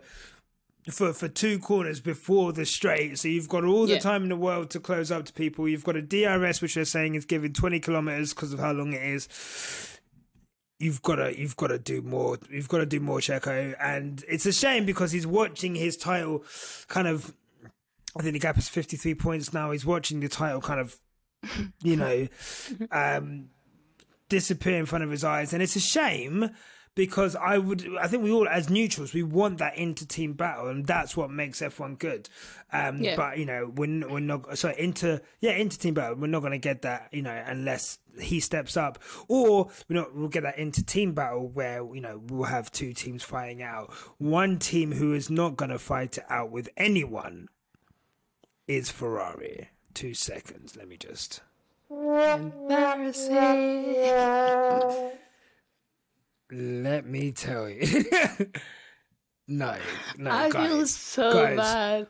For, 0.89 1.11
for 1.11 1.27
two 1.27 1.59
corners 1.59 1.99
before 1.99 2.53
the 2.53 2.65
straight, 2.65 3.19
so 3.19 3.27
you've 3.27 3.49
got 3.49 3.65
all 3.65 3.85
the 3.87 3.95
Yeah. 3.95 3.99
time 3.99 4.23
in 4.23 4.29
the 4.29 4.37
world 4.37 4.69
to 4.69 4.79
close 4.79 5.11
up 5.11 5.25
to 5.25 5.33
people. 5.33 5.67
You've 5.67 5.83
got 5.83 5.97
a 5.97 6.01
DRS, 6.01 6.61
which 6.61 6.75
they're 6.75 6.85
saying 6.85 7.15
is 7.15 7.25
giving 7.25 7.51
twenty 7.51 7.81
kilometers 7.81 8.33
because 8.33 8.53
of 8.53 8.59
how 8.59 8.71
long 8.71 8.93
it 8.93 9.03
is 9.03 9.27
you've 10.79 11.01
got 11.01 11.15
to 11.15 11.37
you've 11.37 11.57
got 11.57 11.67
to 11.67 11.79
do 11.79 12.01
more 12.03 12.37
you've 12.49 12.69
got 12.69 12.77
to 12.77 12.85
do 12.85 12.99
more 12.99 13.19
Checo 13.19 13.75
and 13.81 14.23
it's 14.29 14.45
a 14.45 14.53
shame 14.53 14.85
because 14.85 15.11
he's 15.11 15.25
watching 15.27 15.75
his 15.75 15.97
title 15.97 16.43
kind 16.87 17.07
of 17.07 17.33
I 18.15 18.21
think 18.21 18.33
the 18.33 18.39
gap 18.39 18.57
is 18.57 18.69
53 18.69 19.15
points 19.15 19.53
now. 19.53 19.71
He's 19.71 19.85
watching 19.85 20.19
the 20.19 20.29
title 20.29 20.61
kind 20.61 20.79
of 20.79 20.97
you 21.83 21.95
know 21.95 22.27
um 22.91 23.49
disappear 24.29 24.77
in 24.77 24.85
front 24.85 25.03
of 25.03 25.11
his 25.11 25.23
eyes. 25.23 25.53
And 25.53 25.61
it's 25.63 25.75
a 25.75 25.79
shame 25.79 26.49
because 26.95 27.35
I 27.35 27.59
would 27.59 27.87
I 28.01 28.07
think 28.07 28.23
we 28.23 28.31
all 28.31 28.47
as 28.47 28.69
neutrals 28.71 29.13
we 29.13 29.21
want 29.23 29.59
that 29.59 29.77
inter 29.77 30.05
team 30.05 30.33
battle 30.33 30.67
and 30.67 30.85
that's 30.85 31.15
what 31.15 31.29
makes 31.29 31.61
F1 31.61 31.99
good. 31.99 32.27
Um 32.73 32.97
Yeah. 33.01 33.15
but 33.15 33.37
you 33.37 33.45
know 33.45 33.71
we're, 33.75 34.07
we're 34.09 34.19
not 34.19 34.57
sorry 34.57 34.75
inter 34.79 35.21
yeah 35.39 35.51
inter 35.51 35.77
team 35.77 35.93
battle 35.93 36.15
we're 36.15 36.27
not 36.27 36.39
going 36.39 36.53
to 36.53 36.57
get 36.57 36.81
that 36.81 37.09
you 37.13 37.21
know 37.21 37.43
unless 37.45 37.99
he 38.19 38.39
steps 38.39 38.75
up. 38.75 38.97
Or 39.27 39.69
we're 39.87 39.99
not 39.99 40.15
we'll 40.15 40.27
get 40.27 40.41
that 40.41 40.57
inter 40.57 40.81
team 40.81 41.13
battle 41.13 41.47
where 41.47 41.85
you 41.93 42.01
know 42.01 42.19
we'll 42.29 42.45
have 42.45 42.71
two 42.71 42.93
teams 42.93 43.23
fighting 43.23 43.61
out. 43.61 43.93
One 44.17 44.57
team 44.57 44.91
who 44.91 45.13
is 45.13 45.29
not 45.29 45.55
going 45.55 45.69
to 45.71 45.79
fight 45.79 46.17
it 46.17 46.25
out 46.29 46.49
with 46.49 46.67
anyone 46.75 47.47
is 48.67 48.89
Ferrari 48.89 49.69
two 49.93 50.13
seconds 50.13 50.75
let 50.75 50.87
me 50.87 50.97
just 50.97 51.41
Embarrassing. 51.89 53.31
Let 56.51 57.05
me 57.05 57.31
tell 57.31 57.69
you. 57.69 58.05
no, 59.47 59.75
no, 60.17 60.31
I 60.31 60.49
guys. 60.49 60.67
feel 60.67 60.87
so 60.87 61.33
guys. 61.33 61.57
bad. 61.57 62.07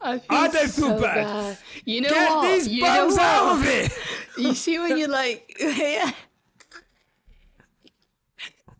I, 0.00 0.18
feel 0.18 0.26
I 0.30 0.48
don't 0.48 0.70
feel 0.70 0.88
so 0.88 1.00
bad. 1.00 1.58
You 1.84 2.00
know 2.02 2.08
Get 2.08 2.30
what? 2.30 2.42
these 2.42 2.68
you 2.68 2.82
bums 2.82 3.18
out 3.18 3.56
of 3.56 3.66
it. 3.66 3.92
You 4.38 4.54
see 4.54 4.78
when 4.78 4.96
you're 4.98 5.08
like 5.08 5.56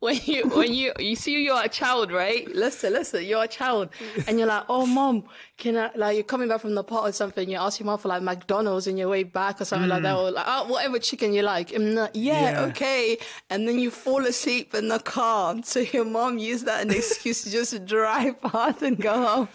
when 0.01 0.19
you 0.25 0.49
when 0.49 0.73
you 0.73 0.93
you 0.99 1.15
see 1.15 1.43
you're 1.45 1.63
a 1.63 1.69
child, 1.69 2.11
right? 2.11 2.49
Listen, 2.55 2.93
listen, 2.95 3.23
you're 3.25 3.45
a 3.45 3.49
child, 3.49 3.91
and 4.27 4.39
you're 4.39 4.49
like, 4.49 4.65
oh 4.69 4.87
mom, 4.87 5.25
can 5.59 5.77
I 5.77 5.91
like 5.95 6.15
you're 6.17 6.25
coming 6.25 6.49
back 6.49 6.61
from 6.63 6.75
the 6.75 6.83
pot 6.83 7.07
or 7.09 7.13
something? 7.13 7.49
You 7.51 7.59
ask 7.59 7.79
your 7.79 7.85
mom 7.87 7.99
for 7.99 8.09
like 8.09 8.23
McDonald's 8.23 8.89
on 8.89 8.97
your 8.97 9.09
way 9.11 9.25
back 9.25 9.61
or 9.61 9.65
something 9.67 9.91
like 9.91 10.03
that, 10.03 10.17
or 10.17 10.31
like 10.31 10.47
oh 10.49 10.67
whatever 10.73 10.99
chicken 10.99 11.35
you 11.35 11.43
like. 11.43 11.73
And 11.73 11.95
like, 11.97 12.11
yeah, 12.15 12.41
Mm. 12.41 12.53
Yeah. 12.55 12.61
okay, 12.71 13.19
and 13.51 13.69
then 13.69 13.79
you 13.79 13.91
fall 13.91 14.25
asleep 14.25 14.75
in 14.75 14.89
the 14.89 14.99
car, 15.01 15.57
so 15.65 15.81
your 15.81 16.07
mom 16.07 16.39
used 16.39 16.65
that 16.67 16.83
an 16.83 16.91
excuse 16.91 17.43
to 17.45 17.51
just 17.51 17.85
drive 17.85 18.41
past 18.51 18.81
and 18.83 18.99
go 18.99 19.15
home. 19.27 19.49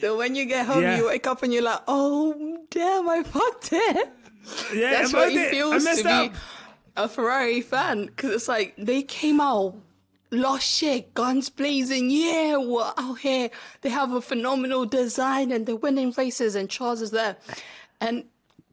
So 0.00 0.16
when 0.18 0.34
you 0.34 0.46
get 0.46 0.66
home, 0.66 0.82
Yeah. 0.82 0.96
you 0.98 1.06
wake 1.06 1.26
up 1.28 1.42
and 1.44 1.52
you're 1.52 1.62
like, 1.62 1.80
oh 1.86 2.58
damn, 2.70 3.08
I 3.08 3.22
fucked 3.22 3.68
it. 3.72 4.08
Yeah, 4.74 4.90
That's 4.90 5.12
what 5.12 5.30
it. 5.30 5.38
I 5.38 5.50
feels 5.52 5.84
messed 5.84 6.02
to 6.02 6.10
up. 6.10 6.32
be 6.32 6.38
a 6.96 7.08
Ferrari 7.08 7.60
fan 7.60 8.06
because 8.06 8.30
it's 8.30 8.48
like 8.48 8.74
they 8.76 9.02
came 9.02 9.40
out 9.40 9.76
lost 10.32 10.68
shit, 10.68 11.14
guns 11.14 11.48
blazing. 11.50 12.10
Yeah, 12.10 12.56
we're 12.56 12.92
out 12.96 13.18
here. 13.18 13.50
They 13.82 13.90
have 13.90 14.12
a 14.12 14.20
phenomenal 14.20 14.86
design 14.86 15.52
and 15.52 15.66
they're 15.66 15.76
winning 15.76 16.12
races, 16.16 16.54
and 16.56 16.68
Charles 16.68 17.02
is 17.02 17.10
there, 17.12 17.36
and 18.00 18.24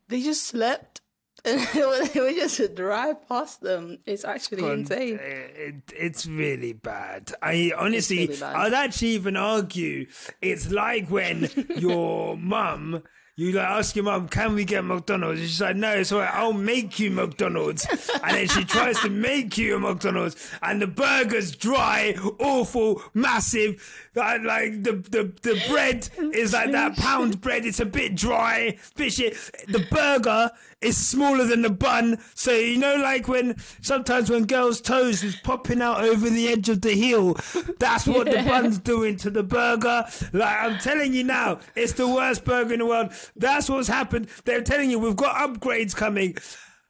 they 0.07 0.21
just 0.21 0.45
slept. 0.45 1.01
And 1.45 1.61
it 1.73 1.87
was, 1.87 2.35
just 2.35 2.59
a 2.59 2.67
drive 2.67 3.25
past 3.29 3.61
them. 3.61 3.99
It's 4.05 4.25
actually 4.25 4.61
Con- 4.61 4.79
insane. 4.79 5.19
Eh, 5.21 5.47
it, 5.55 5.75
it's 5.95 6.25
really 6.25 6.73
bad. 6.73 7.31
I 7.41 7.71
honestly, 7.77 8.27
really 8.27 8.39
bad. 8.39 8.55
I'd 8.57 8.73
actually 8.73 9.09
even 9.09 9.37
argue 9.37 10.07
it's 10.41 10.69
like 10.69 11.07
when 11.07 11.49
your 11.77 12.35
mum, 12.35 13.03
you 13.39 13.53
like 13.53 13.67
ask 13.67 13.95
your 13.95 14.03
mum, 14.03 14.27
can 14.27 14.53
we 14.53 14.65
get 14.65 14.83
McDonald's? 14.83 15.39
And 15.39 15.49
she's 15.49 15.61
like, 15.61 15.77
no, 15.77 15.91
it's 15.91 16.11
all 16.11 16.19
right, 16.19 16.33
I'll 16.33 16.51
make 16.51 16.99
you 16.99 17.09
McDonald's. 17.09 17.87
and 18.23 18.35
then 18.35 18.47
she 18.49 18.65
tries 18.65 18.99
to 18.99 19.09
make 19.09 19.57
you 19.57 19.77
a 19.77 19.79
McDonald's, 19.79 20.35
and 20.61 20.81
the 20.81 20.87
burger's 20.87 21.55
dry, 21.55 22.15
awful, 22.39 23.01
massive. 23.13 24.08
Like, 24.15 24.41
like 24.43 24.83
the, 24.83 24.93
the, 24.93 25.31
the 25.43 25.61
bread 25.69 26.09
is 26.33 26.53
like 26.53 26.71
that 26.71 26.97
pound 26.97 27.41
bread, 27.41 27.65
it's 27.65 27.79
a 27.79 27.85
bit 27.85 28.15
dry, 28.15 28.77
bit 28.95 29.13
shit. 29.13 29.33
The 29.67 29.85
burger 29.91 30.49
is 30.81 30.97
smaller 30.97 31.45
than 31.45 31.61
the 31.61 31.69
bun. 31.69 32.17
So, 32.33 32.51
you 32.51 32.77
know, 32.77 32.95
like 32.95 33.27
when 33.27 33.55
sometimes 33.81 34.29
when 34.29 34.45
girls' 34.45 34.81
toes 34.81 35.23
is 35.23 35.35
popping 35.37 35.81
out 35.81 36.03
over 36.03 36.29
the 36.29 36.47
edge 36.47 36.69
of 36.69 36.81
the 36.81 36.91
heel, 36.93 37.35
that's 37.79 38.07
what 38.07 38.25
the 38.25 38.43
bun's 38.47 38.79
doing 38.79 39.15
to 39.17 39.29
the 39.29 39.43
burger. 39.43 40.05
Like, 40.33 40.57
I'm 40.63 40.79
telling 40.79 41.13
you 41.13 41.23
now, 41.23 41.59
it's 41.75 41.93
the 41.93 42.07
worst 42.07 42.45
burger 42.45 42.73
in 42.73 42.79
the 42.79 42.85
world. 42.85 43.11
That's 43.35 43.69
what's 43.69 43.87
happened. 43.87 44.27
They're 44.45 44.61
telling 44.61 44.89
you 44.89 44.99
we've 44.99 45.15
got 45.15 45.35
upgrades 45.35 45.95
coming. 45.95 46.35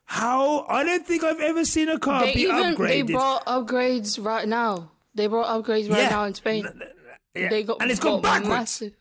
How? 0.05 0.65
I 0.67 0.84
don't 0.84 1.05
think 1.05 1.24
I've 1.24 1.39
ever 1.39 1.65
seen 1.65 1.89
a 1.89 1.99
car 1.99 2.22
They 2.26 2.34
be 2.34 2.41
even 2.41 2.76
upgraded. 2.76 3.07
they 3.07 3.13
brought 3.13 3.45
upgrades 3.45 4.24
right 4.24 4.47
now. 4.47 4.91
They 5.15 5.28
brought 5.28 5.47
upgrades 5.47 5.89
right 5.89 6.03
Yeah. 6.03 6.09
now 6.09 6.24
in 6.26 6.34
Spain. 6.34 6.67
Yeah. 7.39 7.49
They 7.49 7.63
got 7.63 7.81
and 7.81 7.91
it's 7.91 7.99
gone 7.99 8.21
backwards. 8.21 8.49
massive- 8.49 8.95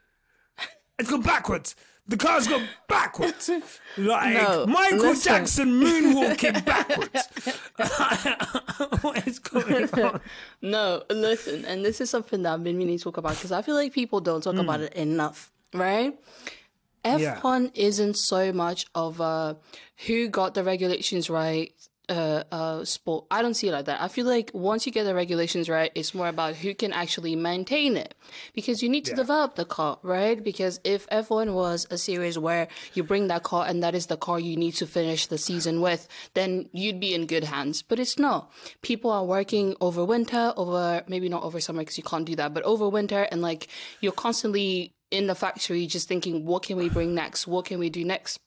It's 0.99 1.11
gone 1.11 1.23
backwards. 1.23 1.77
The 2.09 2.17
car's 2.17 2.49
gone 2.49 2.67
backwards. 2.89 3.51
Like 3.99 4.35
No, 4.35 4.67
Michael 4.67 4.99
listen. 4.99 5.33
Jackson 5.33 5.81
moonwalking 5.81 6.65
backwards. 6.65 7.29
what 9.03 9.27
is 9.27 9.39
going 9.41 9.91
on? 9.91 10.21
No, 10.63 11.03
listen, 11.11 11.65
and 11.65 11.85
this 11.85 12.01
is 12.01 12.09
something 12.09 12.43
that 12.43 12.55
I've 12.55 12.65
been 12.65 12.79
meaning 12.79 12.97
to 12.97 13.05
talk 13.05 13.17
about 13.17 13.35
because 13.35 13.53
I 13.53 13.61
feel 13.63 13.75
like 13.75 13.93
people 13.93 14.21
don't 14.21 14.43
talk 14.43 14.57
about 14.57 14.79
hmm. 14.79 14.87
it 14.87 14.95
enough, 14.95 15.51
right? 15.75 16.17
F1 17.05 17.73
isn't 17.75 18.17
so 18.17 18.53
much 18.53 18.87
of 18.95 19.21
a 19.21 19.57
who 20.07 20.29
got 20.29 20.55
the 20.55 20.63
regulations 20.63 21.29
right 21.29 21.73
uh, 22.09 22.45
uh, 22.51 22.85
sport. 22.85 23.27
I 23.31 23.43
don't 23.43 23.55
see 23.55 23.69
it 23.69 23.73
like 23.73 23.87
that. 23.87 24.01
I 24.01 24.09
feel 24.09 24.27
like 24.27 24.51
once 24.55 24.87
you 24.87 24.93
get 24.93 25.05
the 25.05 25.15
regulations 25.15 25.69
right, 25.69 25.93
it's 25.95 26.15
more 26.15 26.29
about 26.29 26.57
who 26.57 26.75
can 26.75 26.93
actually 26.93 27.37
maintain 27.37 27.97
it 27.97 28.15
because 28.55 28.83
you 28.83 28.89
need 28.89 29.05
to 29.07 29.15
develop 29.15 29.57
the 29.57 29.65
car, 29.65 29.99
right? 30.03 30.43
Because 30.43 30.81
if 30.85 31.07
F1 31.09 31.53
was 31.53 31.87
a 31.91 31.99
series 31.99 32.39
where 32.39 32.69
you 32.95 33.03
bring 33.03 33.29
that 33.29 33.43
car 33.43 33.67
and 33.67 33.83
that 33.83 33.95
is 33.95 34.07
the 34.07 34.17
car 34.17 34.41
you 34.41 34.57
need 34.57 34.73
to 34.73 34.87
finish 34.87 35.27
the 35.27 35.39
season 35.39 35.81
with, 35.81 36.09
then 36.35 36.69
you'd 36.73 37.01
be 37.01 37.15
in 37.15 37.27
good 37.27 37.45
hands. 37.45 37.83
But 37.83 37.99
it's 37.99 38.19
not. 38.19 38.51
People 38.83 39.11
are 39.11 39.25
working 39.25 39.77
over 39.81 40.05
winter, 40.05 40.53
over 40.57 41.03
maybe 41.09 41.29
not 41.29 41.43
over 41.43 41.61
summer 41.61 41.81
because 41.81 41.99
you 41.99 42.05
can't 42.05 42.25
do 42.25 42.37
that, 42.37 42.55
but 42.55 42.63
over 42.65 42.89
winter, 42.89 43.29
and 43.31 43.43
like 43.43 43.69
you're 44.01 44.13
constantly 44.13 44.95
in 45.11 45.27
the 45.27 45.35
factory 45.35 45.87
just 45.87 46.09
thinking, 46.09 46.45
what 46.45 46.63
can 46.63 46.77
we 46.77 46.89
bring 46.89 47.15
next? 47.15 47.47
What 47.47 47.65
can 47.65 47.79
we 47.79 47.91
do 47.91 48.05
next? 48.05 48.39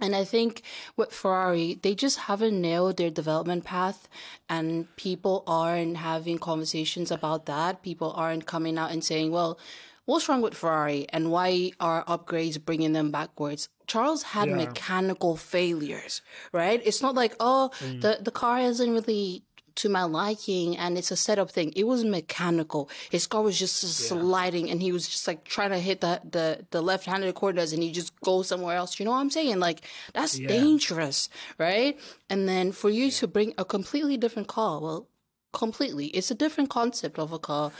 And 0.00 0.14
I 0.14 0.24
think 0.24 0.62
with 0.96 1.12
Ferrari, 1.12 1.78
they 1.82 1.94
just 1.94 2.18
haven't 2.30 2.60
nailed 2.60 2.96
their 2.96 3.10
development 3.10 3.64
path, 3.64 4.08
and 4.48 4.86
people 4.96 5.42
aren't 5.46 5.96
having 5.98 6.38
conversations 6.38 7.10
about 7.10 7.46
that. 7.46 7.82
People 7.82 8.12
aren't 8.16 8.46
coming 8.46 8.78
out 8.78 8.90
and 8.92 9.02
saying, 9.02 9.32
well, 9.32 9.58
what's 10.04 10.28
wrong 10.28 10.40
with 10.40 10.54
Ferrari 10.54 11.06
and 11.10 11.30
why 11.30 11.70
are 11.80 12.04
upgrades 12.06 12.64
bringing 12.64 12.92
them 12.94 13.10
backwards? 13.10 13.68
Charles 13.86 14.22
had 14.34 14.48
Yeah. 14.48 14.56
mechanical 14.56 15.36
failures, 15.36 16.22
right? 16.52 16.80
It's 16.84 17.02
not 17.02 17.14
like, 17.14 17.34
oh, 17.40 17.70
mm. 17.80 18.00
the, 18.00 18.18
the 18.22 18.30
car 18.30 18.58
isn't 18.60 18.90
really 18.92 19.42
to 19.78 19.88
my 19.88 20.04
liking 20.04 20.76
and 20.76 20.98
it's 20.98 21.10
a 21.10 21.16
setup 21.16 21.50
thing. 21.50 21.72
It 21.74 21.84
was 21.84 22.04
mechanical. 22.04 22.90
His 23.10 23.26
car 23.26 23.42
was 23.42 23.58
just 23.58 23.76
sliding 23.76 24.70
and 24.70 24.82
he 24.82 24.92
was 24.92 25.08
just 25.08 25.26
like 25.26 25.44
trying 25.44 25.70
to 25.70 25.78
hit 25.78 26.00
the, 26.00 26.20
the, 26.28 26.66
the 26.70 26.82
left 26.82 27.06
handed 27.06 27.34
corners 27.34 27.72
and 27.72 27.82
he 27.82 27.90
just 27.92 28.18
goes 28.20 28.48
somewhere 28.48 28.76
else. 28.76 28.98
You 28.98 29.04
know 29.04 29.12
what 29.12 29.20
I'm 29.20 29.30
saying? 29.30 29.58
Like 29.58 29.82
that's 30.12 30.38
dangerous, 30.38 31.28
right? 31.58 31.98
And 32.28 32.48
then 32.48 32.72
for 32.72 32.90
you 32.90 33.10
to 33.12 33.26
bring 33.26 33.54
a 33.56 33.64
completely 33.64 34.16
different 34.16 34.48
car, 34.48 34.80
well, 34.80 35.08
completely. 35.52 36.06
It's 36.08 36.30
a 36.30 36.34
different 36.34 36.70
concept 36.70 37.18
of 37.18 37.32
a 37.32 37.38
car 37.38 37.72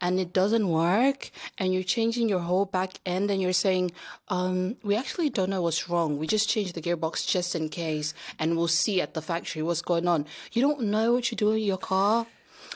and 0.00 0.20
it 0.20 0.32
doesn't 0.32 0.68
work 0.68 1.30
and 1.58 1.72
you're 1.72 1.82
changing 1.82 2.28
your 2.28 2.40
whole 2.40 2.64
back 2.66 2.94
end 3.06 3.30
and 3.30 3.40
you're 3.40 3.52
saying 3.52 3.90
um, 4.28 4.76
we 4.82 4.94
actually 4.96 5.30
don't 5.30 5.50
know 5.50 5.62
what's 5.62 5.88
wrong 5.88 6.18
we 6.18 6.26
just 6.26 6.48
changed 6.48 6.74
the 6.74 6.82
gearbox 6.82 7.26
just 7.26 7.54
in 7.54 7.68
case 7.68 8.14
and 8.38 8.56
we'll 8.56 8.68
see 8.68 9.00
at 9.00 9.14
the 9.14 9.22
factory 9.22 9.62
what's 9.62 9.82
going 9.82 10.06
on 10.06 10.26
you 10.52 10.60
don't 10.62 10.80
know 10.82 11.12
what 11.14 11.30
you're 11.30 11.36
doing 11.36 11.54
with 11.54 11.62
your 11.62 11.78
car 11.78 12.26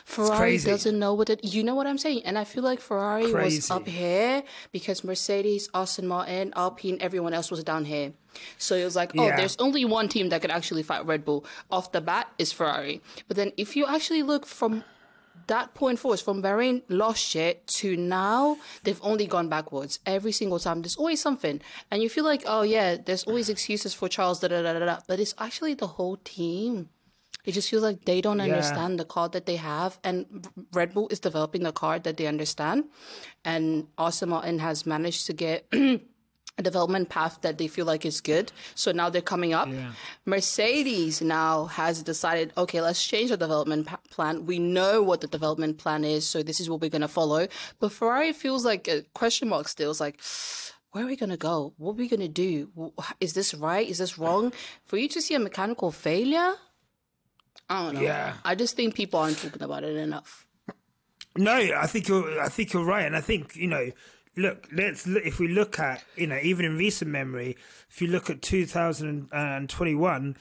Ferrari 0.05 0.57
doesn't 0.57 0.97
know 0.97 1.13
what 1.13 1.29
it. 1.29 1.43
You 1.43 1.63
know 1.63 1.75
what 1.75 1.85
I'm 1.87 1.97
saying, 1.97 2.23
and 2.25 2.37
I 2.37 2.43
feel 2.43 2.63
like 2.63 2.79
Ferrari 2.79 3.31
was 3.31 3.69
up 3.69 3.87
here 3.87 4.43
because 4.71 5.03
Mercedes, 5.03 5.69
Aston 5.73 6.07
Martin, 6.07 6.53
Alpine, 6.55 6.97
everyone 6.99 7.33
else 7.33 7.51
was 7.51 7.63
down 7.63 7.85
here. 7.85 8.13
So 8.57 8.75
it 8.75 8.83
was 8.83 8.95
like, 8.95 9.11
oh, 9.17 9.27
Yeah. 9.27 9.35
there's 9.35 9.57
only 9.59 9.85
one 9.85 10.07
team 10.09 10.29
that 10.29 10.41
could 10.41 10.51
actually 10.51 10.83
fight 10.83 11.05
Red 11.05 11.23
Bull. 11.23 11.45
Off 11.69 11.91
the 11.91 12.01
bat 12.01 12.31
is 12.37 12.51
Ferrari. 12.51 13.01
But 13.27 13.37
then 13.37 13.51
if 13.57 13.75
you 13.75 13.85
actually 13.85 14.23
look 14.23 14.45
from 14.45 14.83
that 15.47 15.73
point 15.73 15.99
forward, 15.99 16.19
from 16.19 16.41
Bahrain 16.41 16.81
last 16.89 17.35
year 17.35 17.55
to 17.77 17.95
now, 17.97 18.57
they've 18.83 18.99
only 19.03 19.27
gone 19.27 19.49
backwards 19.49 19.99
every 20.05 20.31
single 20.31 20.59
time. 20.59 20.81
There's 20.81 20.95
always 20.95 21.21
something, 21.21 21.61
and 21.89 22.01
you 22.01 22.09
feel 22.09 22.23
like, 22.23 22.43
oh 22.45 22.61
yeah, 22.63 22.97
there's 22.97 23.23
always 23.23 23.49
excuses 23.49 23.93
for 23.93 24.09
Charles, 24.09 24.39
da 24.39 24.47
da 24.47 24.61
da 24.61 24.73
da. 24.73 24.85
da. 24.85 24.99
But 25.07 25.19
it's 25.19 25.33
actually 25.37 25.73
the 25.73 25.87
whole 25.87 26.17
team. 26.17 26.89
It 27.43 27.53
just 27.53 27.69
feels 27.71 27.81
like 27.81 28.05
they 28.05 28.21
don't 28.21 28.39
understand 28.39 28.99
the 28.99 29.05
car 29.05 29.27
that 29.29 29.47
they 29.47 29.55
have, 29.55 29.99
and 30.03 30.47
Red 30.73 30.93
Bull 30.93 31.07
is 31.09 31.19
developing 31.19 31.63
the 31.63 31.71
car 31.71 31.97
that 31.97 32.17
they 32.17 32.27
understand, 32.27 32.85
and 33.43 33.87
Aston 33.97 34.29
Martin 34.29 34.59
has 34.59 34.85
managed 34.85 35.25
to 35.25 35.33
get 35.33 35.65
development 36.61 37.09
path 37.09 37.39
that 37.41 37.57
they 37.57 37.67
feel 37.67 37.85
like 37.85 38.05
is 38.05 38.21
good. 38.21 38.51
So 38.75 38.91
now 38.91 39.09
they're 39.09 39.21
coming 39.21 39.53
up. 39.53 39.69
Mercedes 40.25 41.21
now 41.21 41.65
has 41.65 42.03
decided, 42.03 42.53
okay, 42.57 42.81
let's 42.81 43.05
change 43.05 43.29
the 43.29 43.37
development 43.37 43.87
pa- 43.87 43.99
plan. 44.09 44.45
We 44.45 44.59
know 44.59 45.01
what 45.01 45.21
the 45.21 45.27
development 45.27 45.77
plan 45.77 46.03
is, 46.03 46.27
so 46.27 46.43
this 46.43 46.59
is 46.59 46.69
what 46.69 46.81
we're 46.81 46.89
going 46.89 47.01
to 47.01 47.07
follow. 47.07 47.47
But 47.79 47.91
Ferrari 47.91 48.33
feels 48.33 48.65
like 48.65 48.87
a 48.87 49.03
question 49.13 49.49
mark 49.49 49.67
still. 49.67 49.91
It's 49.91 49.99
like, 49.99 50.19
where 50.91 51.03
are 51.03 51.07
we 51.07 51.15
going 51.15 51.29
to 51.29 51.37
go? 51.37 51.73
What 51.77 51.91
are 51.91 51.95
we 51.95 52.07
going 52.07 52.19
to 52.19 52.27
do? 52.27 52.93
Is 53.19 53.33
this 53.33 53.53
right? 53.53 53.87
Is 53.87 53.97
this 53.97 54.17
wrong? 54.17 54.53
For 54.85 54.97
you 54.97 55.07
to 55.09 55.21
see 55.21 55.35
a 55.35 55.39
mechanical 55.39 55.91
failure, 55.91 56.53
I 57.69 57.85
don't 57.85 57.95
know. 57.95 58.01
Yeah. 58.01 58.33
I 58.43 58.55
just 58.55 58.75
think 58.75 58.95
people 58.95 59.19
aren't 59.19 59.37
talking 59.37 59.63
about 59.63 59.83
it 59.83 59.95
enough. 59.95 60.45
No, 61.37 61.53
I 61.53 61.87
think 61.87 62.09
you're. 62.09 62.41
I 62.41 62.49
think 62.49 62.73
you're 62.73 62.83
right, 62.83 63.05
and 63.05 63.15
I 63.15 63.21
think 63.21 63.55
you 63.55 63.67
know. 63.67 63.91
Look, 64.37 64.67
let's 64.71 65.05
look, 65.05 65.23
if 65.25 65.39
we 65.39 65.47
look 65.49 65.77
at 65.79 66.03
you 66.15 66.27
know 66.27 66.39
even 66.41 66.65
in 66.65 66.77
recent 66.77 67.11
memory, 67.11 67.57
if 67.89 68.01
you 68.01 68.07
look 68.07 68.29
at 68.29 68.41
2021, 68.41 70.37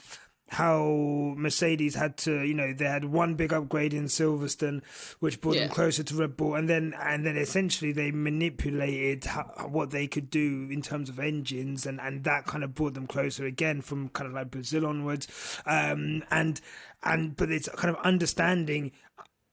how 0.49 1.35
Mercedes 1.37 1.95
had 1.95 2.17
to 2.19 2.41
you 2.43 2.55
know 2.55 2.73
they 2.73 2.85
had 2.87 3.05
one 3.05 3.35
big 3.35 3.53
upgrade 3.53 3.93
in 3.95 4.05
Silverstone, 4.07 4.83
which 5.21 5.41
brought 5.41 5.57
Yeah. 5.57 5.67
them 5.67 5.71
closer 5.75 6.03
to 6.05 6.15
Red 6.15 6.37
Bull, 6.37 6.55
and 6.55 6.69
then 6.69 6.95
and 7.01 7.25
then 7.27 7.37
essentially 7.37 7.93
they 7.93 8.11
manipulated 8.11 9.25
how, 9.25 9.45
what 9.71 9.91
they 9.91 10.07
could 10.07 10.31
do 10.31 10.69
in 10.71 10.83
terms 10.83 11.09
of 11.09 11.19
engines, 11.19 11.87
and 11.87 12.01
and 12.01 12.25
that 12.25 12.47
kind 12.47 12.63
of 12.65 12.75
brought 12.75 12.95
them 12.95 13.07
closer 13.07 13.45
again 13.47 13.81
from 13.81 14.09
kind 14.11 14.27
of 14.29 14.35
like 14.35 14.51
Brazil 14.51 14.87
onwards, 14.87 15.27
um, 15.67 16.23
and 16.31 16.61
and 17.03 17.37
but 17.37 17.51
it's 17.51 17.69
kind 17.71 17.95
of 17.95 18.01
understanding 18.05 18.93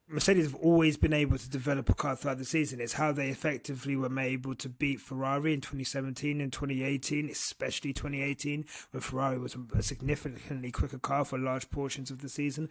Mercedes 0.10 0.46
have 0.46 0.56
always 0.56 0.96
been 0.96 1.12
able 1.12 1.38
to 1.38 1.50
develop 1.50 1.90
a 1.90 1.94
car 1.94 2.16
throughout 2.16 2.38
the 2.38 2.46
season. 2.46 2.80
It's 2.80 2.94
how 2.94 3.12
they 3.12 3.28
effectively 3.28 3.98
were 3.98 4.20
able 4.20 4.56
to 4.56 4.70
beat 4.70 5.02
Ferrari 5.02 5.54
in 5.54 5.60
2017 5.60 6.40
and 6.40 6.52
2018, 6.52 7.30
especially 7.30 7.92
2018, 7.92 8.66
when 8.92 9.02
Ferrari 9.02 9.38
was 9.38 9.58
a 9.76 9.84
significantly 9.84 10.72
quicker 10.72 10.98
car 10.98 11.26
for 11.26 11.38
large 11.38 11.70
portions 11.70 12.10
of 12.10 12.22
the 12.22 12.30
season. 12.30 12.70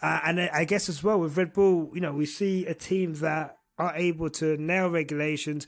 Uh, 0.00 0.20
and 0.24 0.40
I 0.40 0.64
guess 0.64 0.88
as 0.88 1.02
well 1.02 1.18
with 1.18 1.36
Red 1.36 1.52
Bull, 1.52 1.90
you 1.94 2.00
know, 2.00 2.12
we 2.12 2.26
see 2.26 2.64
a 2.66 2.74
team 2.74 3.14
that 3.14 3.58
are 3.76 3.94
able 3.96 4.30
to 4.30 4.56
nail 4.56 4.88
regulations, 4.88 5.66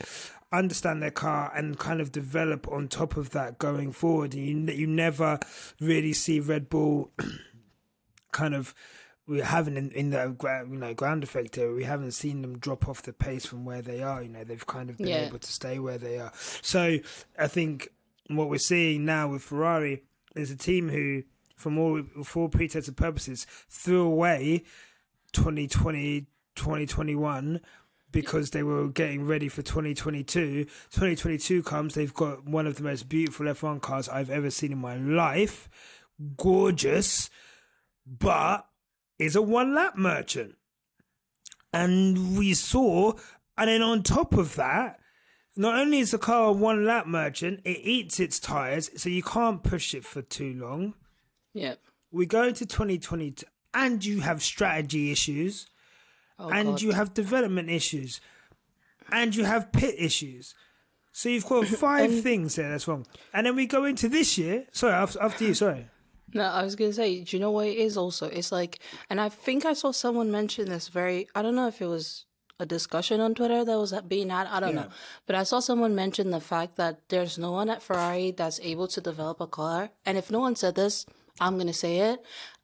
understand 0.52 1.02
their 1.02 1.10
car, 1.10 1.52
and 1.56 1.76
kind 1.76 2.00
of 2.00 2.12
develop 2.12 2.68
on 2.68 2.86
top 2.86 3.16
of 3.16 3.30
that 3.30 3.58
going 3.58 3.90
forward. 3.90 4.34
And 4.34 4.68
you, 4.68 4.74
you 4.74 4.86
never 4.86 5.40
really 5.80 6.12
see 6.12 6.38
Red 6.38 6.68
Bull 6.68 7.10
kind 8.32 8.54
of 8.54 8.74
we 9.30 9.38
haven't 9.38 9.76
in, 9.76 9.90
in 9.92 10.10
the 10.10 10.36
you 10.68 10.76
know 10.76 10.92
ground 10.92 11.22
effect 11.22 11.56
area. 11.56 11.72
We 11.72 11.84
haven't 11.84 12.10
seen 12.12 12.42
them 12.42 12.58
drop 12.58 12.88
off 12.88 13.02
the 13.02 13.12
pace 13.12 13.46
from 13.46 13.64
where 13.64 13.80
they 13.80 14.02
are. 14.02 14.20
You 14.22 14.28
know, 14.28 14.42
they've 14.42 14.66
kind 14.66 14.90
of 14.90 14.98
been 14.98 15.06
Yeah. 15.06 15.26
able 15.26 15.38
to 15.38 15.52
stay 15.52 15.78
where 15.78 15.98
they 15.98 16.18
are. 16.18 16.32
So 16.62 16.98
I 17.38 17.46
think 17.46 17.88
what 18.26 18.48
we're 18.48 18.58
seeing 18.58 19.04
now 19.04 19.28
with 19.28 19.42
Ferrari 19.42 20.02
is 20.34 20.50
a 20.50 20.56
team 20.56 20.88
who, 20.88 21.22
from 21.56 21.78
all 21.78 22.02
for 22.24 22.42
all 22.42 22.48
pretexts 22.48 22.88
and 22.88 22.96
purposes, 22.96 23.46
threw 23.68 24.02
away 24.02 24.64
2020, 25.32 26.26
2021 26.56 27.60
because 28.12 28.50
they 28.50 28.64
were 28.64 28.88
getting 28.88 29.24
ready 29.24 29.48
for 29.48 29.62
2022. 29.62 30.64
2022 30.64 31.62
comes, 31.62 31.94
they've 31.94 32.12
got 32.12 32.44
one 32.44 32.66
of 32.66 32.74
the 32.74 32.82
most 32.82 33.08
beautiful 33.08 33.46
F1 33.46 33.80
cars 33.80 34.08
I've 34.08 34.30
ever 34.30 34.50
seen 34.50 34.72
in 34.72 34.78
my 34.78 34.96
life. 34.96 35.68
Gorgeous, 36.36 37.30
but 38.04 38.66
is 39.20 39.36
a 39.36 39.42
one 39.42 39.74
lap 39.74 39.96
merchant. 39.96 40.56
And 41.72 42.36
we 42.36 42.54
saw, 42.54 43.12
and 43.56 43.68
then 43.68 43.82
on 43.82 44.02
top 44.02 44.32
of 44.34 44.56
that, 44.56 44.98
not 45.56 45.78
only 45.78 45.98
is 46.00 46.10
the 46.10 46.18
car 46.18 46.48
a 46.48 46.52
one 46.52 46.84
lap 46.84 47.06
merchant, 47.06 47.60
it 47.64 47.78
eats 47.82 48.18
its 48.18 48.40
tires, 48.40 48.90
so 48.96 49.08
you 49.08 49.22
can't 49.22 49.62
push 49.62 49.94
it 49.94 50.04
for 50.04 50.22
too 50.22 50.54
long. 50.54 50.94
Yep. 51.54 51.78
We 52.10 52.26
go 52.26 52.44
into 52.44 52.66
2022, 52.66 53.46
and 53.74 54.04
you 54.04 54.20
have 54.20 54.42
strategy 54.42 55.12
issues, 55.12 55.66
Oh, 56.38 56.48
and 56.48 56.70
God. 56.70 56.82
you 56.82 56.92
have 56.92 57.12
development 57.12 57.68
issues, 57.68 58.20
and 59.12 59.36
you 59.36 59.44
have 59.44 59.70
pit 59.72 59.94
issues. 59.98 60.54
So 61.12 61.28
you've 61.28 61.46
got 61.46 61.66
five 61.86 62.22
things 62.22 62.54
there 62.56 62.70
that's 62.70 62.88
wrong. 62.88 63.06
And 63.34 63.46
then 63.46 63.54
we 63.54 63.66
go 63.66 63.84
into 63.84 64.08
this 64.08 64.38
year. 64.38 64.66
Sorry, 64.72 64.94
after, 64.94 65.20
after 65.22 65.44
you. 65.44 65.54
Sorry. 65.54 65.86
No, 66.32 66.44
I 66.44 66.62
was 66.62 66.76
gonna 66.76 66.92
say, 66.92 67.22
do 67.22 67.36
you 67.36 67.40
know 67.40 67.50
what 67.50 67.66
it 67.66 67.76
is 67.78 67.96
also? 67.96 68.26
It's 68.26 68.52
like, 68.52 68.78
and 69.08 69.20
I 69.20 69.28
think 69.28 69.64
I 69.64 69.72
saw 69.72 69.90
someone 69.90 70.30
mention 70.30 70.68
this 70.68 70.88
very, 70.88 71.28
I 71.34 71.42
don't 71.42 71.54
know 71.54 71.68
if 71.68 71.80
it 71.80 71.86
was 71.86 72.26
a 72.58 72.66
discussion 72.66 73.20
on 73.20 73.34
Twitter 73.34 73.64
that 73.64 73.78
was 73.78 73.92
being 74.06 74.28
had, 74.28 74.46
I 74.46 74.60
don't 74.60 74.74
know. 74.74 74.88
But 75.26 75.34
I 75.36 75.44
saw 75.44 75.60
someone 75.60 75.94
mention 75.94 76.30
the 76.30 76.40
fact 76.40 76.76
that 76.76 77.08
there's 77.08 77.38
no 77.38 77.52
one 77.52 77.70
at 77.70 77.82
Ferrari 77.82 78.32
that's 78.32 78.60
able 78.60 78.86
to 78.88 79.00
develop 79.00 79.40
a 79.40 79.46
car. 79.46 79.90
And 80.04 80.18
if 80.18 80.30
no 80.30 80.40
one 80.40 80.56
said 80.56 80.74
this, 80.74 81.06
I'm 81.40 81.56
gonna 81.58 81.72
say 81.72 81.98
it. 81.98 82.20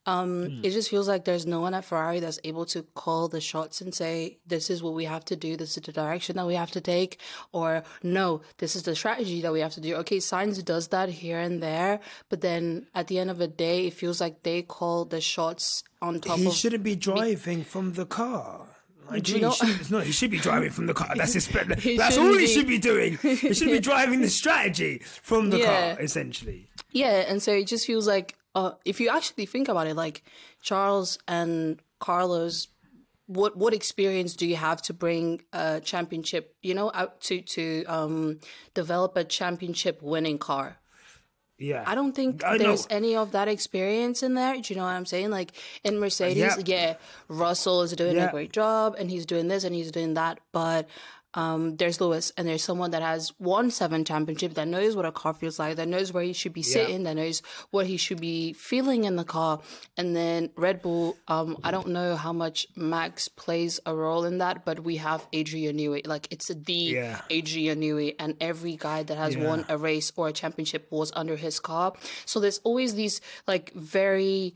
Um, 0.07 0.61
It 0.63 0.71
just 0.71 0.89
feels 0.89 1.09
like 1.09 1.25
there's 1.25 1.47
no 1.47 1.61
one 1.61 1.75
at 1.75 1.85
Ferrari 1.85 2.21
that's 2.21 2.39
able 2.45 2.65
to 2.67 2.83
call 2.95 3.27
the 3.29 3.41
shots 3.41 3.81
and 3.81 3.93
say, 3.95 4.39
this 4.47 4.71
is 4.71 4.83
what 4.83 4.95
we 4.95 5.05
have 5.05 5.25
to 5.27 5.37
do, 5.37 5.57
this 5.57 5.77
is 5.77 5.83
the 5.83 5.93
direction 5.93 6.37
that 6.37 6.47
we 6.47 6.55
have 6.55 6.71
to 6.73 6.81
take, 6.81 7.19
or 7.53 7.83
no, 8.03 8.41
this 8.59 8.77
is 8.77 8.85
the 8.85 8.95
strategy 8.95 9.41
that 9.43 9.53
we 9.53 9.61
have 9.61 9.73
to 9.75 9.81
do. 9.81 9.95
Okay, 9.97 10.19
Sainz 10.19 10.65
does 10.65 10.89
that 10.89 11.09
here 11.09 11.39
and 11.41 11.63
there, 11.63 11.99
but 12.29 12.41
then 12.41 12.87
at 12.95 13.09
the 13.09 13.19
end 13.19 13.31
of 13.31 13.39
the 13.39 13.49
day, 13.49 13.87
it 13.89 13.95
feels 13.95 14.21
like 14.21 14.43
they 14.45 14.63
call 14.63 15.05
the 15.05 15.21
shots 15.21 15.83
on 16.01 16.21
top 16.21 16.39
He 16.39 16.47
of. 16.47 16.53
shouldn't 16.55 16.85
be 16.85 16.95
driving 16.97 17.65
from 17.65 17.95
the 17.95 18.07
car. 18.07 18.67
Like, 19.11 19.29
you 19.29 19.39
he 19.39 19.51
should, 19.53 19.91
no, 19.95 20.01
he 20.01 20.11
should 20.13 20.31
be 20.33 20.39
driving 20.39 20.71
from 20.71 20.87
the 20.87 20.95
car. 20.95 21.13
That's 21.17 21.33
his. 21.33 21.47
That's 21.97 22.19
all 22.19 22.33
he 22.33 22.39
be- 22.39 22.47
should 22.49 22.67
be 22.67 22.79
doing. 22.79 23.19
He 23.23 23.55
should 23.55 23.69
be 23.71 23.79
driving 23.91 24.21
the 24.21 24.29
strategy 24.29 24.99
from 25.23 25.51
the 25.51 25.59
Yeah. 25.59 25.95
car, 25.95 26.03
essentially. 26.03 26.69
Yeah, 26.91 27.25
and 27.29 27.41
so 27.43 27.53
it 27.53 27.67
just 27.69 27.87
feels 27.87 28.07
like 28.09 28.37
uh, 28.57 28.73
if 28.85 28.97
you 29.01 29.09
actually 29.17 29.47
think 29.47 29.69
about 29.69 29.87
it, 29.87 29.95
like 29.95 30.23
Charles 30.63 31.19
and 31.29 31.79
Carlos, 32.01 32.69
what 33.27 33.57
what 33.57 33.73
experience 33.75 34.35
do 34.41 34.47
you 34.47 34.57
have 34.57 34.81
to 34.89 34.93
bring 34.95 35.43
a 35.53 35.81
championship, 35.81 36.55
you 36.63 36.75
know, 36.75 36.91
out 36.95 37.21
to 37.29 37.41
to 37.57 37.85
um, 37.85 38.41
develop 38.75 39.17
a 39.17 39.25
championship 39.25 40.01
winning 40.03 40.39
car? 40.39 40.79
Yeah. 41.59 41.85
I 41.87 41.95
don't 41.95 42.15
think 42.15 42.45
I 42.45 42.57
know. 42.59 42.65
there's 42.65 42.87
any 42.91 43.17
of 43.17 43.33
that 43.33 43.49
experience 43.49 44.23
in 44.23 44.35
there. 44.35 44.55
Do 44.61 44.75
you 44.75 44.77
know 44.79 44.85
what 44.85 44.93
I'm 44.93 45.07
saying? 45.07 45.31
Like 45.31 45.53
in 45.85 45.99
Mercedes, 45.99 46.37
Yeah. 46.37 46.57
yeah, 46.67 46.95
Russell 47.29 47.81
is 47.83 47.93
doing 47.93 48.17
Yeah. 48.17 48.29
a 48.29 48.31
great 48.31 48.53
job 48.53 48.95
and 48.99 49.11
he's 49.11 49.25
doing 49.25 49.49
this 49.49 49.65
and 49.65 49.75
he's 49.75 49.91
doing 49.91 50.15
that, 50.15 50.39
but 50.53 50.87
um, 51.37 51.77
there's 51.77 52.01
Lewis 52.01 52.33
and 52.37 52.49
there's 52.49 52.65
someone 52.65 52.91
that 52.93 53.03
has 53.03 53.33
won 53.39 53.71
seven 53.71 54.05
championships 54.05 54.55
that 54.55 54.67
knows 54.67 54.97
what 54.97 55.05
a 55.05 55.13
car 55.13 55.35
feels 55.35 55.59
like, 55.59 55.77
that 55.77 55.87
knows 55.87 56.13
where 56.13 56.25
he 56.25 56.33
should 56.33 56.55
be 56.55 56.63
sitting, 56.63 57.05
that 57.05 57.15
knows 57.15 57.43
what 57.71 57.87
he 57.87 57.97
should 57.99 58.21
be 58.21 58.55
feeling 58.55 59.05
in 59.05 59.17
the 59.17 59.25
car. 59.25 59.61
And 59.97 60.17
then 60.17 60.51
Red 60.57 60.83
Bull, 60.83 61.17
um, 61.29 61.59
I 61.63 61.71
don't 61.71 61.89
know 61.89 62.17
how 62.17 62.33
much 62.33 62.67
Max 62.75 63.29
plays 63.29 63.79
a 63.87 63.95
role 63.95 64.25
in 64.25 64.39
that, 64.39 64.65
but 64.65 64.81
we 64.81 64.97
have 64.97 65.27
Adrian 65.33 65.77
Newey. 65.77 66.07
Like 66.07 66.27
it's 66.31 66.49
the 66.49 66.73
Yeah. 66.73 67.21
Adrian 67.31 67.81
Newey, 67.81 68.15
and 68.19 68.35
every 68.41 68.77
guy 68.77 69.03
that 69.03 69.17
has 69.19 69.37
won 69.37 69.67
a 69.69 69.77
race 69.77 70.11
or 70.17 70.29
a 70.29 70.33
championship 70.33 70.89
was 70.91 71.13
under 71.15 71.37
his 71.37 71.61
car. 71.61 71.93
So 72.25 72.41
there's 72.41 72.59
always 72.65 72.95
these 72.95 73.21
like 73.47 73.73
very 73.75 74.55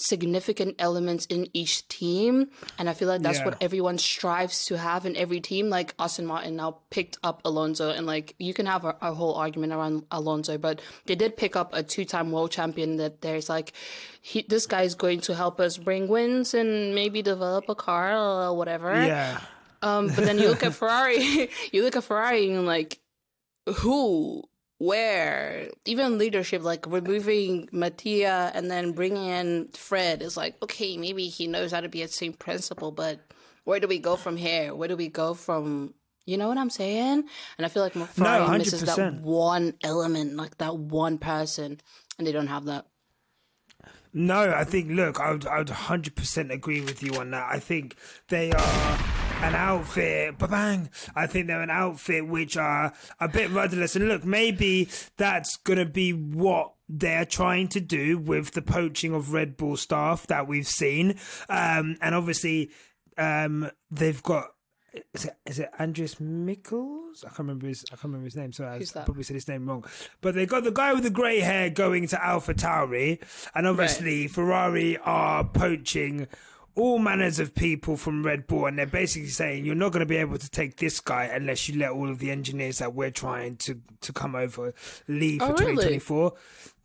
significant 0.00 0.76
elements 0.78 1.26
in 1.26 1.48
each 1.52 1.86
team 1.88 2.48
and 2.78 2.88
i 2.88 2.92
feel 2.92 3.08
like 3.08 3.20
that's 3.20 3.38
Yeah. 3.38 3.46
what 3.46 3.56
everyone 3.60 3.98
strives 3.98 4.64
to 4.66 4.78
have 4.78 5.04
in 5.06 5.16
every 5.16 5.40
team 5.40 5.68
like 5.70 5.92
Aston 5.98 6.24
Martin 6.26 6.54
now 6.56 6.78
picked 6.90 7.18
up 7.24 7.42
Alonso 7.44 7.90
and 7.90 8.06
like 8.06 8.34
you 8.38 8.54
can 8.54 8.66
have 8.66 8.84
a, 8.84 8.96
a 9.02 9.12
whole 9.12 9.34
argument 9.34 9.72
around 9.72 10.04
Alonso 10.12 10.56
but 10.56 10.80
they 11.06 11.16
did 11.16 11.36
pick 11.36 11.56
up 11.56 11.74
a 11.74 11.82
two-time 11.82 12.30
world 12.30 12.52
champion 12.52 12.96
that 12.96 13.22
there's 13.22 13.48
like 13.48 13.72
he, 14.22 14.44
this 14.48 14.66
guy 14.66 14.82
is 14.82 14.94
going 14.94 15.20
to 15.22 15.34
help 15.34 15.58
us 15.58 15.76
bring 15.78 16.06
wins 16.06 16.54
and 16.54 16.94
maybe 16.94 17.20
develop 17.22 17.68
a 17.68 17.74
car 17.74 18.16
or 18.16 18.56
whatever 18.56 18.92
yeah. 19.04 19.40
um, 19.82 20.06
but 20.06 20.24
then 20.24 20.38
you 20.38 20.48
look 20.48 20.62
at 20.62 20.74
Ferrari, 20.74 21.50
you 21.72 21.82
look 21.82 21.96
at 21.96 22.04
Ferrari 22.04 22.50
and 22.52 22.66
like 22.66 22.98
who, 23.78 24.42
where, 24.78 25.68
even 25.84 26.18
leadership, 26.18 26.62
like 26.62 26.86
removing 26.86 27.68
Mattia 27.72 28.50
and 28.54 28.70
then 28.70 28.92
bringing 28.92 29.28
in 29.28 29.68
Fred 29.72 30.22
is 30.22 30.36
like, 30.36 30.54
okay, 30.62 30.96
maybe 30.96 31.28
he 31.28 31.46
knows 31.46 31.72
how 31.72 31.80
to 31.80 31.88
be 31.88 32.02
a 32.02 32.08
team 32.08 32.32
principal, 32.32 32.92
but 32.92 33.20
where 33.64 33.80
do 33.80 33.88
we 33.88 33.98
go 33.98 34.16
from 34.16 34.36
here? 34.36 34.74
Where 34.74 34.88
do 34.88 34.96
we 34.96 35.08
go 35.08 35.34
from? 35.34 35.94
You 36.26 36.36
know 36.36 36.48
what 36.48 36.58
I'm 36.58 36.70
saying? 36.70 37.24
And 37.58 37.66
I 37.66 37.68
feel 37.68 37.82
like 37.82 37.92
Ferrari 37.92 38.58
misses 38.58 38.82
that 38.82 39.20
one 39.20 39.74
element, 39.82 40.36
like 40.36 40.58
that 40.58 40.76
one 40.76 41.18
person, 41.18 41.80
and 42.16 42.26
they 42.26 42.32
don't 42.32 42.46
have 42.46 42.66
that. 42.66 42.86
No, 44.14 44.52
I 44.52 44.64
think. 44.64 44.90
Look, 44.90 45.20
I 45.20 45.32
would, 45.32 45.46
I 45.46 45.58
would 45.58 45.68
hundred 45.68 46.16
percent 46.16 46.50
agree 46.50 46.80
with 46.80 47.02
you 47.02 47.14
on 47.14 47.30
that. 47.32 47.46
I 47.50 47.58
think 47.58 47.96
they 48.28 48.52
are 48.52 48.98
an 49.42 49.54
outfit. 49.54 50.38
Bang! 50.38 50.90
I 51.14 51.26
think 51.26 51.46
they're 51.46 51.62
an 51.62 51.70
outfit 51.70 52.26
which 52.26 52.56
are 52.56 52.92
a 53.20 53.28
bit 53.28 53.50
rudderless. 53.50 53.96
And 53.96 54.08
look, 54.08 54.24
maybe 54.24 54.88
that's 55.16 55.56
gonna 55.56 55.86
be 55.86 56.12
what 56.12 56.72
they're 56.88 57.24
trying 57.24 57.68
to 57.68 57.80
do 57.80 58.18
with 58.18 58.52
the 58.52 58.62
poaching 58.62 59.14
of 59.14 59.32
Red 59.32 59.56
Bull 59.56 59.76
staff 59.76 60.26
that 60.26 60.48
we've 60.48 60.66
seen. 60.66 61.18
Um, 61.48 61.96
and 62.00 62.14
obviously, 62.14 62.70
um, 63.16 63.70
they've 63.90 64.22
got. 64.22 64.46
Is 65.14 65.26
it, 65.26 65.36
is 65.44 65.58
it 65.58 65.70
Andreas 65.78 66.16
Mikkels? 66.16 67.22
I 67.24 67.28
can't 67.28 67.40
remember 67.40 67.68
his. 67.68 67.84
I 67.88 67.90
can't 67.90 68.04
remember 68.04 68.24
his 68.24 68.36
name. 68.36 68.52
Sorry, 68.52 68.82
I 68.96 69.04
probably 69.04 69.22
said 69.22 69.34
his 69.34 69.46
name 69.46 69.68
wrong. 69.68 69.84
But 70.22 70.34
they 70.34 70.46
got 70.46 70.64
the 70.64 70.72
guy 70.72 70.94
with 70.94 71.04
the 71.04 71.10
grey 71.10 71.40
hair 71.40 71.68
going 71.70 72.08
to 72.08 72.24
Alpha 72.24 72.54
Tauri, 72.54 73.22
and 73.54 73.66
obviously 73.66 74.26
Ferrari 74.28 74.96
are 74.98 75.44
poaching 75.44 76.26
all 76.78 77.00
manners 77.00 77.40
of 77.40 77.54
people 77.54 77.96
from 77.96 78.24
Red 78.24 78.46
Bull, 78.46 78.66
and 78.66 78.78
they're 78.78 78.86
basically 78.86 79.28
saying 79.28 79.64
you're 79.64 79.74
not 79.74 79.90
going 79.90 80.00
to 80.00 80.06
be 80.06 80.16
able 80.16 80.38
to 80.38 80.48
take 80.48 80.76
this 80.76 81.00
guy 81.00 81.24
unless 81.24 81.68
you 81.68 81.78
let 81.78 81.90
all 81.90 82.08
of 82.08 82.20
the 82.20 82.30
engineers 82.30 82.78
that 82.78 82.94
we're 82.94 83.10
trying 83.10 83.56
to 83.56 83.80
to 84.00 84.12
come 84.12 84.34
over 84.36 84.72
leave 85.08 85.42
oh, 85.42 85.48
for 85.48 85.52
Oh, 85.64 85.66
really? 85.66 85.98
2024. 85.98 86.32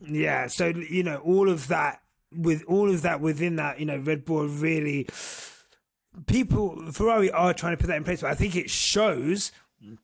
Yeah, 0.07 0.47
so 0.47 0.67
you 0.67 1.03
know 1.03 1.17
all 1.17 1.47
of 1.47 1.67
that 1.67 2.01
with 2.35 2.63
all 2.67 2.89
of 2.89 3.03
that 3.03 3.21
within 3.21 3.57
that, 3.57 3.79
you 3.79 3.85
know, 3.85 3.97
Red 3.97 4.25
Bull 4.25 4.47
really 4.47 5.07
people 6.25 6.91
Ferrari 6.91 7.31
are 7.31 7.53
trying 7.53 7.73
to 7.73 7.77
put 7.77 7.87
that 7.87 7.97
in 7.97 8.03
place, 8.03 8.21
but 8.21 8.31
I 8.31 8.35
think 8.35 8.55
it 8.55 8.69
shows. 8.69 9.51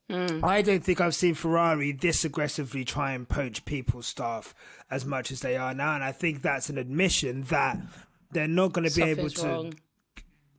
Hmm. 0.09 0.43
I 0.43 0.61
don't 0.61 0.83
think 0.83 0.99
I've 0.99 1.15
seen 1.15 1.33
Ferrari 1.33 1.93
this 1.93 2.25
aggressively 2.25 2.83
try 2.83 3.13
and 3.13 3.27
poach 3.27 3.63
people's 3.63 4.07
staff 4.07 4.53
as 4.91 5.05
much 5.05 5.31
as 5.31 5.39
they 5.39 5.55
are 5.55 5.73
now, 5.73 5.95
and 5.95 6.03
I 6.03 6.11
think 6.11 6.41
that's 6.41 6.69
an 6.69 6.77
admission 6.77 7.43
that 7.43 7.77
they're 8.31 8.47
not 8.47 8.73
going 8.73 8.87
to 8.87 8.95
be 8.95 9.03
able 9.03 9.29
to. 9.29 9.47
wrong. 9.47 9.73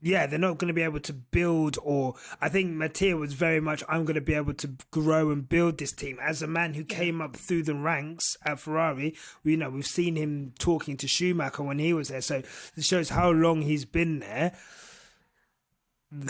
Yeah, 0.03 0.25
they're 0.25 0.39
not 0.39 0.57
going 0.57 0.69
to 0.69 0.73
be 0.73 0.81
able 0.81 0.99
to 1.01 1.13
build, 1.13 1.77
or 1.83 2.15
I 2.41 2.49
think 2.49 2.71
Mattia 2.71 3.15
was 3.15 3.33
very 3.33 3.59
much. 3.59 3.83
I'm 3.87 4.03
going 4.03 4.15
to 4.15 4.21
be 4.21 4.33
able 4.33 4.55
to 4.55 4.71
grow 4.89 5.29
and 5.29 5.47
build 5.47 5.77
this 5.77 5.91
team 5.91 6.17
as 6.19 6.41
a 6.41 6.47
man 6.47 6.73
who 6.73 6.83
came 6.83 7.21
up 7.21 7.35
through 7.35 7.63
the 7.63 7.75
ranks 7.75 8.35
at 8.43 8.59
Ferrari. 8.59 9.15
You 9.43 9.57
know, 9.57 9.69
we've 9.69 9.85
seen 9.85 10.15
him 10.15 10.53
talking 10.57 10.97
to 10.97 11.07
Schumacher 11.07 11.61
when 11.61 11.77
he 11.77 11.93
was 11.93 12.07
there, 12.07 12.21
so 12.21 12.41
it 12.75 12.83
shows 12.83 13.09
how 13.09 13.29
long 13.29 13.61
he's 13.61 13.85
been 13.85 14.21
there 14.21 14.53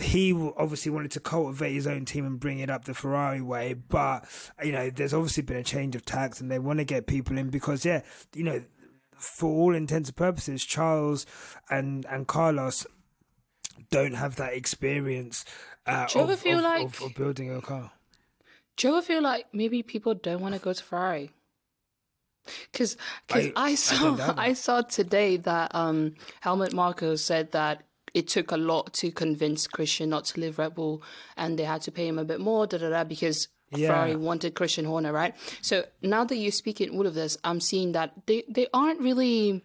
he 0.02 0.32
obviously 0.58 0.92
wanted 0.92 1.12
to 1.12 1.20
cultivate 1.20 1.74
his 1.74 1.88
own 1.88 2.06
team 2.06 2.26
and 2.26 2.40
bring 2.40 2.60
it 2.60 2.70
up 2.70 2.86
the 2.86 2.94
Ferrari 2.94 3.42
way, 3.42 3.74
but 3.74 4.26
you 4.64 4.72
know, 4.72 4.90
there's 4.92 5.14
obviously 5.14 5.42
been 5.44 5.58
a 5.58 5.64
change 5.64 5.96
of 5.96 6.06
tact, 6.06 6.40
and 6.40 6.52
they 6.52 6.60
want 6.60 6.80
to 6.80 6.86
get 6.86 7.08
people 7.08 7.38
in 7.38 7.50
because, 7.50 7.84
yeah, 7.84 8.02
you 8.36 8.44
know, 8.44 8.64
for 9.22 9.50
all 9.50 9.76
intents 9.76 10.10
and 10.10 10.16
purposes, 10.16 10.66
Charles 10.66 11.26
and 11.70 12.06
and 12.08 12.28
Carlos 12.28 12.86
don't 13.90 14.14
have 14.14 14.36
that 14.38 14.54
experience 14.54 15.46
uh, 15.86 16.06
Do 16.08 16.20
you 16.20 16.24
ever 16.24 16.34
of, 16.34 16.40
feel 16.40 16.58
of- 16.60 16.64
like- 16.64 16.86
of- 16.86 17.02
of 17.02 17.16
building 17.16 17.54
a 17.56 17.62
car. 17.62 17.92
Do 18.78 18.88
you 18.88 18.94
ever 18.96 19.06
feel 19.06 19.22
like 19.22 19.48
maybe 19.54 19.84
people 19.84 20.14
don't 20.14 20.42
want 20.42 20.56
to 20.56 20.60
go 20.62 20.74
to 20.74 20.84
Ferrari? 20.84 21.32
Because 22.72 22.98
I- 23.32 23.54
I, 23.56 23.70
I 23.72 23.76
saw 23.76 24.16
don't 24.16 24.40
I, 24.50 24.54
saw 24.54 24.82
today 24.82 25.38
that 25.38 25.74
um, 25.76 26.16
Helmut 26.42 26.74
Marko 26.74 27.16
said 27.16 27.52
that 27.52 27.84
it 28.14 28.28
took 28.28 28.52
a 28.52 28.58
lot 28.58 28.94
to 28.94 29.12
convince 29.12 29.68
Christian 29.68 30.10
not 30.10 30.26
to 30.26 30.40
leave 30.40 30.58
Red 30.58 30.76
Bull, 30.76 31.02
and 31.38 31.58
they 31.60 31.64
had 31.64 31.82
to 31.84 31.92
pay 31.92 32.08
him 32.08 32.18
a 32.20 32.26
bit 32.26 32.40
more, 32.40 32.66
da 32.68 32.78
da 32.78 32.90
da, 32.90 33.04
because 33.04 33.48
Yeah. 33.72 33.88
Ferrari 33.88 34.16
wanted 34.16 34.56
Christian 34.56 34.86
Horner, 34.86 35.12
right? 35.14 35.34
So 35.62 35.86
now 36.02 36.24
that 36.26 36.36
you're 36.36 36.52
speaking 36.52 36.90
all 36.92 37.08
of 37.08 37.14
this, 37.14 37.38
I'm 37.44 37.60
seeing 37.60 37.94
that 37.94 38.14
they 38.28 38.44
they 38.50 38.68
aren't 38.74 39.00
really 39.02 39.64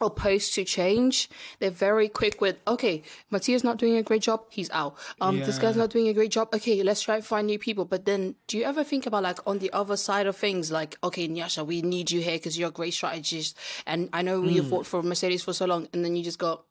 opposed 0.00 0.52
to 0.54 0.64
change. 0.64 1.30
They're 1.58 1.70
very 1.70 2.08
quick 2.08 2.40
with, 2.40 2.56
okay, 2.68 3.02
Mattia's 3.32 3.64
not 3.64 3.78
doing 3.78 3.96
a 3.96 4.02
great 4.02 4.20
job, 4.20 4.44
he's 4.50 4.70
out. 4.70 4.96
Um, 5.22 5.38
this 5.40 5.58
guy's 5.58 5.76
not 5.76 5.88
doing 5.88 6.08
a 6.08 6.12
great 6.12 6.30
job. 6.30 6.54
Okay, 6.54 6.82
let's 6.82 7.00
try 7.00 7.16
to 7.16 7.22
find 7.22 7.46
new 7.46 7.58
people. 7.58 7.86
But 7.86 8.04
then, 8.04 8.34
do 8.46 8.58
you 8.58 8.64
ever 8.64 8.84
think 8.84 9.06
about 9.06 9.22
like 9.22 9.38
on 9.46 9.58
the 9.58 9.72
other 9.72 9.96
side 9.96 10.26
of 10.26 10.36
things, 10.36 10.70
like, 10.70 10.98
okay, 11.02 11.26
Nyasha, 11.26 11.64
we 11.66 11.80
need 11.80 12.10
you 12.10 12.20
here 12.20 12.34
because 12.36 12.58
you're 12.58 12.68
a 12.68 12.72
great 12.72 12.92
strategist, 12.92 13.56
and 13.86 14.10
I 14.12 14.20
know 14.22 14.46
you 14.46 14.62
Hmm. 14.62 14.68
fought 14.68 14.86
for 14.86 15.02
Mercedes 15.02 15.42
for 15.42 15.54
so 15.54 15.64
long, 15.64 15.88
and 15.94 16.04
then 16.04 16.14
you 16.14 16.22
just 16.22 16.38
go. 16.38 16.64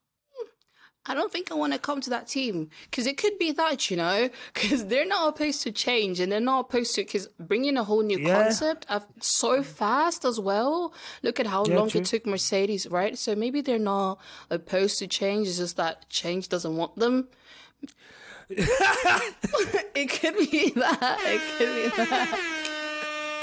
"Hmm, 1.06 1.12
I 1.12 1.16
don't 1.16 1.32
think 1.32 1.52
I 1.52 1.56
want 1.56 1.74
to 1.74 1.80
come 1.80 2.02
to 2.02 2.10
that 2.10 2.28
team 2.28 2.70
because 2.90 3.06
it 3.08 3.18
could 3.18 3.38
be 3.40 3.52
that, 3.52 3.90
you 3.92 3.98
know, 3.98 4.30
because 4.54 4.86
they're 4.86 5.06
not 5.06 5.30
opposed 5.30 5.62
to 5.64 5.72
change 5.72 6.20
and 6.20 6.32
they're 6.32 6.40
not 6.40 6.62
opposed 6.66 6.96
to 6.96 7.02
because 7.02 7.28
bringing 7.40 7.78
a 7.78 7.84
whole 7.84 8.04
new 8.04 8.18
Yeah. 8.20 8.34
concept 8.44 8.86
of 8.90 9.06
so 9.22 9.64
fast 9.64 10.26
as 10.26 10.40
well. 10.40 10.94
Look 11.24 11.40
at 11.40 11.48
how 11.48 11.66
Yeah, 11.66 11.76
long 11.78 11.90
true. 11.90 12.02
it 12.02 12.06
took 12.08 12.26
Mercedes, 12.26 12.88
right? 12.88 13.18
So 13.18 13.36
maybe 13.36 13.62
they're 13.62 13.80
not 13.80 14.20
opposed 14.50 15.00
to 15.00 15.08
change. 15.08 15.48
It's 15.48 15.58
just 15.58 15.78
that 15.78 16.10
change 16.10 16.50
doesn't 16.50 16.76
want 16.76 16.96
them. 16.98 17.28
it 18.50 20.08
could 20.10 20.38
be 20.52 20.70
that. 20.72 21.20
It 21.26 21.42
could 21.58 21.76
be 21.76 22.04
that. 22.06 22.40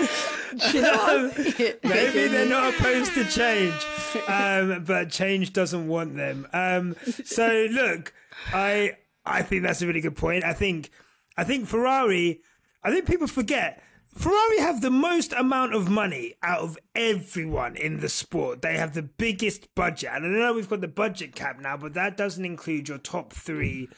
You 0.72 0.82
know 0.82 1.28
what 1.32 1.38
Maybe 1.82 2.28
they're 2.28 2.48
not 2.48 2.74
opposed 2.74 3.14
to 3.14 3.24
change, 3.24 3.74
um, 4.28 4.84
but 4.84 5.10
change 5.10 5.52
doesn't 5.54 5.88
want 5.88 6.16
them. 6.16 6.46
Um, 6.52 6.94
so 7.24 7.68
look, 7.70 8.12
I 8.52 8.98
I 9.24 9.42
think 9.42 9.62
that's 9.62 9.80
a 9.80 9.86
really 9.86 10.02
good 10.02 10.16
point. 10.16 10.44
I 10.44 10.52
think 10.52 10.90
I 11.36 11.44
think 11.44 11.68
Ferrari. 11.68 12.42
I 12.84 12.90
think 12.90 13.06
people 13.06 13.28
forget. 13.28 13.82
Ferrari 14.14 14.58
have 14.58 14.82
the 14.82 14.90
most 14.90 15.32
amount 15.32 15.74
of 15.74 15.88
money 15.88 16.34
out 16.42 16.60
of 16.60 16.78
everyone 16.94 17.76
in 17.76 18.00
the 18.00 18.10
sport. 18.10 18.60
They 18.60 18.76
have 18.76 18.92
the 18.92 19.02
biggest 19.02 19.74
budget. 19.74 20.10
And 20.12 20.26
I 20.26 20.28
know 20.28 20.52
we've 20.52 20.68
got 20.68 20.82
the 20.82 20.88
budget 20.88 21.34
cap 21.34 21.58
now, 21.60 21.78
but 21.78 21.94
that 21.94 22.18
doesn't 22.18 22.44
include 22.44 22.90
your 22.90 22.98
top 22.98 23.32
three. 23.32 23.88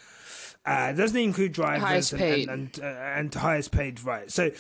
Uh, 0.65 0.93
doesn't 0.93 1.19
include 1.19 1.53
drivers 1.53 2.13
and, 2.13 2.23
and, 2.23 2.49
and, 2.49 2.81
uh, 2.81 2.87
and 2.87 3.35
highest 3.35 3.73
paid, 3.73 4.03
right? 4.05 4.31
So 4.31 4.53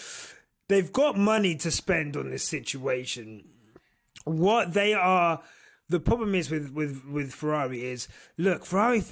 they've 0.68 0.92
got 0.92 1.16
money 1.16 1.54
to 1.56 1.70
spend 1.70 2.16
on 2.16 2.30
this 2.30 2.44
situation. 2.44 3.44
What 4.24 4.72
they 4.72 4.94
are, 4.94 5.42
the 5.88 6.00
problem 6.00 6.34
is 6.34 6.50
with 6.50 6.72
with 6.72 7.04
with 7.04 7.32
Ferrari 7.32 7.84
is 7.84 8.08
look, 8.38 8.64
Ferrari 8.64 9.02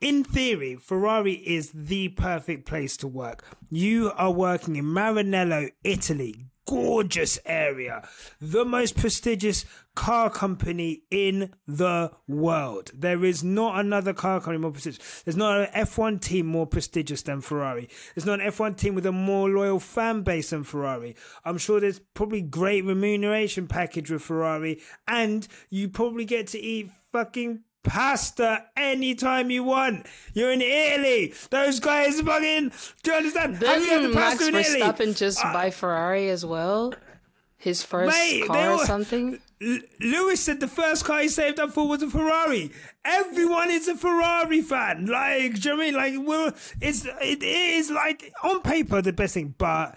in 0.00 0.24
theory, 0.24 0.76
Ferrari 0.76 1.34
is 1.34 1.70
the 1.74 2.08
perfect 2.08 2.66
place 2.66 2.96
to 2.98 3.08
work. 3.08 3.44
You 3.70 4.12
are 4.16 4.30
working 4.30 4.76
in 4.76 4.86
Maranello, 4.86 5.70
Italy. 5.84 6.46
Gorgeous 6.66 7.38
area, 7.46 8.08
the 8.40 8.64
most 8.64 8.96
prestigious 8.96 9.64
car 9.94 10.30
company 10.30 11.02
in 11.10 11.54
the 11.66 12.10
world. 12.26 12.90
There 12.92 13.24
is 13.24 13.44
not 13.44 13.78
another 13.78 14.12
car 14.12 14.40
company 14.40 14.58
more 14.58 14.72
prestigious. 14.72 15.22
There's 15.22 15.36
not 15.36 15.60
an 15.60 15.86
F1 15.86 16.20
team 16.20 16.46
more 16.46 16.66
prestigious 16.66 17.22
than 17.22 17.40
Ferrari. 17.40 17.88
There's 18.14 18.26
not 18.26 18.40
an 18.40 18.50
F1 18.50 18.76
team 18.76 18.94
with 18.94 19.06
a 19.06 19.12
more 19.12 19.48
loyal 19.48 19.78
fan 19.78 20.22
base 20.22 20.50
than 20.50 20.64
Ferrari. 20.64 21.14
I'm 21.44 21.58
sure 21.58 21.80
there's 21.80 22.00
probably 22.14 22.42
great 22.42 22.84
remuneration 22.84 23.68
package 23.68 24.10
with 24.10 24.22
Ferrari, 24.22 24.80
and 25.06 25.46
you 25.70 25.88
probably 25.88 26.24
get 26.24 26.48
to 26.48 26.58
eat 26.58 26.90
fucking 27.12 27.60
pasta 27.86 28.64
anytime 28.76 29.50
you 29.50 29.64
want. 29.64 30.06
You're 30.34 30.50
in 30.50 30.60
Italy. 30.60 31.32
Those 31.50 31.80
guys 31.80 32.20
fucking. 32.20 32.72
Do 33.02 33.10
you 33.10 33.16
understand? 33.16 33.62
Have 33.62 33.82
you 33.82 33.88
had 33.88 34.02
the 34.02 34.08
hmm, 34.08 34.14
Max 34.14 34.36
pasta 34.36 34.48
in 34.48 34.54
Italy? 34.56 34.80
Verstappen 34.80 35.16
just 35.16 35.44
uh, 35.44 35.52
buy 35.52 35.70
Ferrari 35.70 36.28
as 36.28 36.44
well? 36.44 36.92
His 37.56 37.82
first 37.82 38.14
Mate, 38.14 38.46
car 38.46 38.72
or 38.72 38.84
something? 38.84 39.40
L- 39.62 39.78
Lewis 40.00 40.42
said 40.42 40.60
the 40.60 40.68
first 40.68 41.04
car 41.04 41.20
he 41.22 41.28
saved 41.28 41.58
up 41.58 41.72
for 41.72 41.88
was 41.88 42.02
a 42.02 42.10
Ferrari. 42.10 42.70
Everyone 43.04 43.70
is 43.70 43.88
a 43.88 43.96
Ferrari 43.96 44.60
fan. 44.60 45.06
Like, 45.06 45.60
do 45.60 45.70
you 45.70 45.76
know 45.76 45.76
what 45.76 46.04
I 46.04 46.10
mean? 46.10 46.20
Like, 46.20 46.28
we're, 46.28 46.52
it's 46.82 47.06
it 47.22 47.42
is 47.42 47.90
like 47.90 48.32
on 48.44 48.60
paper 48.60 49.00
the 49.00 49.12
best 49.12 49.34
thing, 49.34 49.54
but 49.56 49.96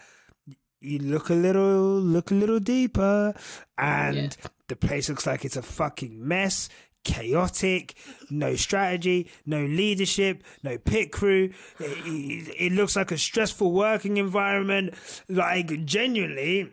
you 0.80 1.00
look 1.00 1.30
a 1.30 1.34
little 1.34 2.00
look 2.00 2.32
a 2.32 2.36
little 2.36 2.60
deeper, 2.60 3.34
and 3.78 4.36
the 4.68 4.76
place 4.76 5.10
looks 5.10 5.28
like 5.28 5.44
it's 5.44 5.58
a 5.58 5.62
fucking 5.62 6.26
mess. 6.26 6.70
Chaotic, 7.04 7.96
no 8.30 8.56
strategy, 8.56 9.30
no 9.46 9.66
leadership, 9.66 10.44
no 10.64 10.78
pit 10.78 11.12
crew. 11.12 11.52
It, 11.80 11.98
it, 12.06 12.56
it 12.60 12.72
looks 12.72 12.96
like 12.96 13.12
a 13.12 13.18
stressful 13.18 13.72
working 13.72 14.18
environment. 14.18 14.94
Like, 15.28 15.86
genuinely, 15.86 16.72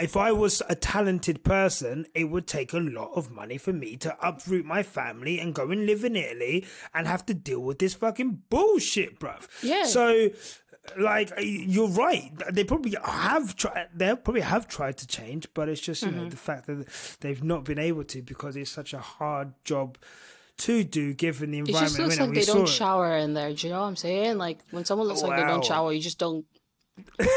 if 0.00 0.16
I 0.16 0.32
was 0.32 0.62
a 0.68 0.74
talented 0.74 1.44
person, 1.44 2.06
it 2.14 2.24
would 2.24 2.46
take 2.46 2.72
a 2.72 2.78
lot 2.78 3.12
of 3.14 3.30
money 3.30 3.58
for 3.58 3.72
me 3.72 3.96
to 3.98 4.16
uproot 4.26 4.64
my 4.64 4.82
family 4.82 5.38
and 5.38 5.54
go 5.54 5.70
and 5.70 5.84
live 5.84 6.04
in 6.04 6.16
Italy 6.16 6.66
and 6.94 7.06
have 7.06 7.26
to 7.26 7.34
deal 7.34 7.60
with 7.60 7.78
this 7.78 7.94
fucking 7.94 8.44
bullshit, 8.48 9.20
bruv. 9.20 9.46
Yeah. 9.62 9.84
So, 9.84 10.30
like, 10.96 11.32
you're 11.40 11.88
right. 11.88 12.32
They 12.50 12.64
probably 12.64 12.96
have 13.04 13.56
tried. 13.56 13.88
They 13.94 14.14
probably 14.14 14.40
have 14.42 14.68
tried 14.68 14.96
to 14.98 15.06
change, 15.06 15.48
but 15.54 15.68
it's 15.68 15.80
just 15.80 16.02
you 16.02 16.08
Mm-hmm. 16.08 16.18
know 16.24 16.28
the 16.30 16.36
fact 16.36 16.66
that 16.66 16.86
they've 17.20 17.42
not 17.42 17.64
been 17.64 17.78
able 17.78 18.04
to 18.04 18.22
because 18.22 18.56
it's 18.56 18.70
such 18.70 18.94
a 18.94 18.98
hard 18.98 19.52
job 19.64 19.98
to 20.58 20.82
do 20.84 21.12
given 21.14 21.50
the 21.52 21.58
environment. 21.58 21.84
It 21.84 21.86
just 21.88 21.98
looks 22.00 22.18
like 22.18 22.32
they 22.34 22.44
don't 22.44 22.62
it. 22.64 22.68
shower 22.68 23.16
in 23.16 23.34
there. 23.34 23.52
Do 23.52 23.66
you 23.66 23.72
know 23.72 23.80
what 23.80 23.86
I'm 23.88 23.96
saying? 23.96 24.38
Like 24.38 24.60
when 24.70 24.84
someone 24.84 25.06
looks 25.08 25.22
like 25.22 25.38
they 25.40 25.46
don't 25.46 25.64
shower, 25.64 25.92
you 25.92 26.00
just 26.00 26.18
don't. 26.18 26.44
Do 27.18 27.26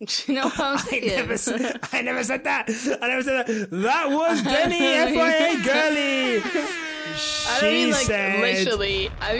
you 0.26 0.34
know 0.34 0.44
what 0.44 0.60
I'm 0.60 0.78
I 0.78 1.00
never, 1.04 1.36
said, 1.36 1.80
I 1.92 2.02
never 2.02 2.22
said 2.22 2.44
that. 2.44 2.70
I 3.02 3.08
never 3.08 3.22
said 3.22 3.46
that. 3.46 3.70
That 3.72 4.10
was 4.10 4.42
Deni 4.42 5.08
FIA 5.08 5.64
girly. 5.64 6.87
She 7.16 7.48
I 7.48 7.60
don't 7.60 7.72
mean 7.72 7.90
like 7.90 8.06
said. 8.06 8.40
literally. 8.66 9.10
I 9.20 9.34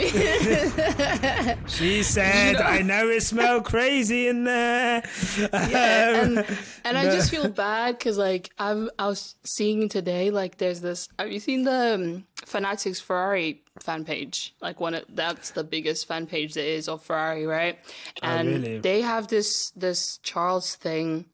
mean, 1.56 1.56
She 1.68 2.02
said, 2.02 2.54
know- 2.54 2.60
"I 2.64 2.82
know 2.82 3.08
it 3.08 3.22
smelled 3.22 3.64
crazy 3.64 4.28
in 4.28 4.44
there." 4.44 5.02
Yeah, 5.38 6.20
Um, 6.22 6.38
and 6.38 6.58
and 6.84 6.98
I 6.98 7.04
just 7.04 7.30
feel 7.30 7.48
bad 7.48 7.98
because 7.98 8.18
like 8.18 8.50
I'm 8.58 8.90
I 8.98 9.06
was 9.06 9.34
seeing 9.44 9.88
today 9.88 10.30
like 10.30 10.58
there's 10.58 10.80
this. 10.80 11.08
Have 11.18 11.30
you 11.30 11.40
seen 11.40 11.64
the 11.64 11.94
um, 11.94 12.24
Fanatics 12.46 13.00
Ferrari 13.00 13.62
fan 13.80 14.04
page? 14.04 14.54
Like 14.60 14.80
one 14.80 14.94
of 14.94 15.04
that's 15.10 15.50
the 15.50 15.64
biggest 15.64 16.06
fan 16.06 16.26
page 16.26 16.54
there 16.54 16.66
is 16.66 16.88
of 16.88 17.02
Ferrari, 17.02 17.46
right? 17.46 17.78
And 18.22 18.48
really? 18.48 18.78
they 18.78 19.02
have 19.02 19.28
this 19.28 19.70
this 19.76 20.18
Charles 20.22 20.74
thing 20.76 21.26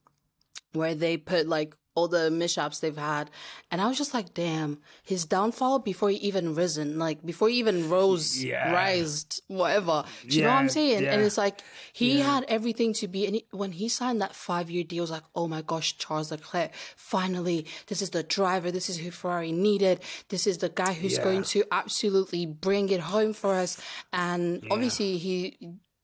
where 0.72 0.94
they 0.94 1.16
put 1.16 1.46
like 1.48 1.76
all 1.94 2.08
the 2.08 2.30
mishaps 2.30 2.80
they've 2.80 2.96
had. 2.96 3.30
And 3.70 3.80
i 3.80 3.86
was 3.88 3.96
just 3.98 4.14
like 4.14 4.34
damn 4.34 4.78
his 5.02 5.24
downfall 5.24 5.78
before 5.80 6.10
he 6.10 6.16
even 6.16 6.54
risen 6.54 6.98
like 6.98 7.24
before 7.24 7.48
he 7.48 7.56
even 7.58 7.88
rose 7.88 8.42
Yeah. 8.42 8.72
rised 8.72 9.42
whatever. 9.48 10.04
Do 10.28 10.36
you 10.36 10.42
know 10.42 10.50
what 10.50 10.56
i'm 10.58 10.64
Yeah, 10.64 10.70
saying? 10.70 11.06
And 11.06 11.22
it's 11.22 11.38
like 11.38 11.62
he 11.92 12.20
had 12.20 12.44
everything 12.48 12.92
to 12.94 13.06
be 13.08 13.26
and 13.26 13.34
he, 13.36 13.46
when 13.50 13.72
he 13.72 13.88
signed 13.88 14.20
that 14.22 14.34
five 14.34 14.70
year 14.70 14.84
deal 14.84 15.02
I 15.02 15.06
was 15.06 15.10
like 15.10 15.22
oh 15.34 15.46
my 15.48 15.62
gosh 15.62 15.96
charles 15.98 16.30
leclerc 16.30 16.70
finally 16.96 17.66
this 17.88 18.00
is 18.02 18.10
the 18.10 18.22
driver 18.22 18.70
this 18.70 18.88
is 18.88 18.96
who 18.98 19.10
ferrari 19.10 19.52
needed 19.52 20.00
this 20.30 20.46
is 20.46 20.58
the 20.58 20.68
guy 20.68 20.92
who's 20.94 21.16
Yeah. 21.18 21.24
going 21.24 21.44
to 21.54 21.64
absolutely 21.70 22.46
bring 22.46 22.88
it 22.90 23.00
home 23.00 23.32
for 23.34 23.54
us. 23.54 23.72
And 24.12 24.64
obviously 24.70 25.18
he 25.18 25.56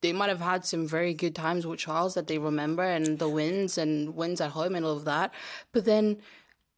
they 0.03 0.12
might 0.12 0.28
have 0.28 0.40
had 0.40 0.64
some 0.64 0.86
very 0.86 1.14
good 1.14 1.34
times 1.34 1.66
with 1.66 1.80
Charles 1.80 2.14
that 2.14 2.26
they 2.26 2.38
remember 2.38 2.82
and 2.82 3.18
the 3.18 3.28
wins 3.28 3.76
and 3.78 4.14
wins 4.16 4.40
at 4.40 4.51
home 4.51 4.74
and 4.74 4.84
all 4.84 4.96
of 4.96 5.05
that. 5.05 5.32
But 5.72 5.84
then 5.84 6.18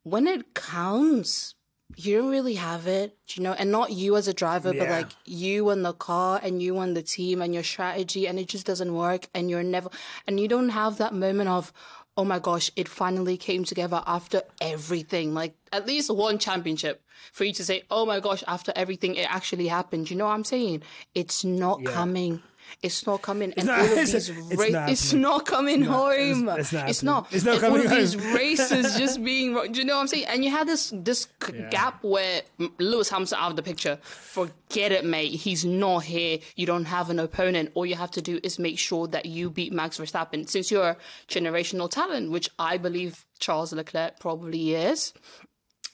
when 0.03 0.27
it 0.27 0.55
counts, 0.55 1.55
you 1.97 2.19
don't 2.19 2.31
really 2.31 2.55
have 2.55 2.87
it, 2.87 3.17
you 3.35 3.43
know, 3.43 3.53
and 3.53 3.71
not 3.71 3.93
you 3.93 4.17
as 4.17 4.27
a 4.27 4.33
driver, 4.33 4.73
but 4.73 4.89
like 4.89 5.11
you 5.27 5.69
and 5.71 5.85
the 5.85 5.93
car 5.93 6.41
and 6.43 6.63
you 6.63 6.79
and 6.79 6.97
the 6.97 7.03
team 7.03 7.43
and 7.43 7.53
your 7.53 7.63
strategy, 7.63 8.27
and 8.27 8.39
it 8.39 8.49
just 8.49 8.67
doesn't 8.67 8.95
work. 8.95 9.29
And 9.35 9.51
you're 9.51 9.63
never, 9.63 9.91
and 10.27 10.41
you 10.41 10.49
don't 10.49 10.71
have 10.71 10.97
that 10.99 11.13
moment 11.15 11.51
of, 11.51 11.71
oh 12.17 12.25
my 12.25 12.39
gosh, 12.39 12.71
it 12.77 12.89
finally 12.89 13.37
came 13.37 13.65
together 13.65 14.03
after 14.07 14.43
everything. 14.61 15.35
Like 15.35 15.55
at 15.71 15.87
least 15.87 16.11
one 16.11 16.39
championship 16.39 17.03
for 17.33 17.45
you 17.45 17.53
to 17.55 17.65
say, 17.65 17.83
oh 17.91 18.07
my 18.07 18.21
gosh, 18.21 18.43
after 18.49 18.73
everything, 18.75 19.15
it 19.17 19.33
actually 19.33 19.69
happened. 19.69 20.11
You 20.11 20.17
know 20.17 20.27
what 20.27 20.33
I'm 20.33 20.45
saying? 20.45 20.83
It's 21.15 21.45
not 21.45 21.85
coming. 21.85 22.43
It's 22.83 23.07
not 23.07 23.23
coming, 23.23 23.53
and 23.57 23.67
not- 23.67 23.79
all 23.81 23.85
of 23.85 23.93
it's- 23.99 24.13
these 24.13 24.29
it's 24.31 24.57
ra- 24.59 24.69
not 24.69 24.91
it's 24.91 25.13
not 25.13 25.47
coming 25.47 25.83
home. 25.83 26.49
it's- 26.49 26.73
it's 26.73 26.73
not 26.73 26.89
It's 26.89 27.03
not. 27.03 27.33
It's 27.33 27.45
not 27.45 27.53
And 27.55 27.61
coming 27.61 27.81
all 27.87 27.93
of 27.93 27.99
these 27.99 28.17
races 28.35 28.97
just 28.99 29.23
being. 29.23 29.55
Do 29.73 29.79
you 29.81 29.85
know 29.85 29.95
what 29.95 30.01
I'm 30.01 30.09
saying? 30.09 30.27
And 30.27 30.45
you 30.45 30.51
had 30.51 30.67
this 30.67 30.93
this 30.95 31.29
c 31.45 31.53
gap 31.71 32.03
where 32.03 32.43
Lewis 32.79 33.09
Hamilton 33.11 33.39
out 33.41 33.51
of 33.51 33.57
the 33.57 33.63
picture. 33.63 33.99
Forget 34.03 34.91
it, 34.93 35.05
mate. 35.05 35.33
He's 35.33 35.65
not 35.65 36.01
here. 36.05 36.39
You 36.57 36.67
don't 36.67 36.87
have 36.87 37.11
an 37.11 37.19
opponent. 37.19 37.71
All 37.75 37.87
you 37.87 37.95
have 37.97 38.11
to 38.13 38.23
do 38.23 38.41
is 38.43 38.59
make 38.59 38.79
sure 38.79 39.07
that 39.09 39.27
you 39.27 39.51
beat 39.51 39.73
Max 39.73 39.99
Verstappen. 39.99 40.49
Since 40.49 40.71
you're 40.71 40.91
a 40.91 40.97
generational 41.29 41.89
talent, 41.91 42.31
which 42.31 42.49
I 42.59 42.79
believe 42.79 43.25
Charles 43.39 43.73
Leclerc 43.73 44.19
probably 44.19 44.75
is. 44.75 45.13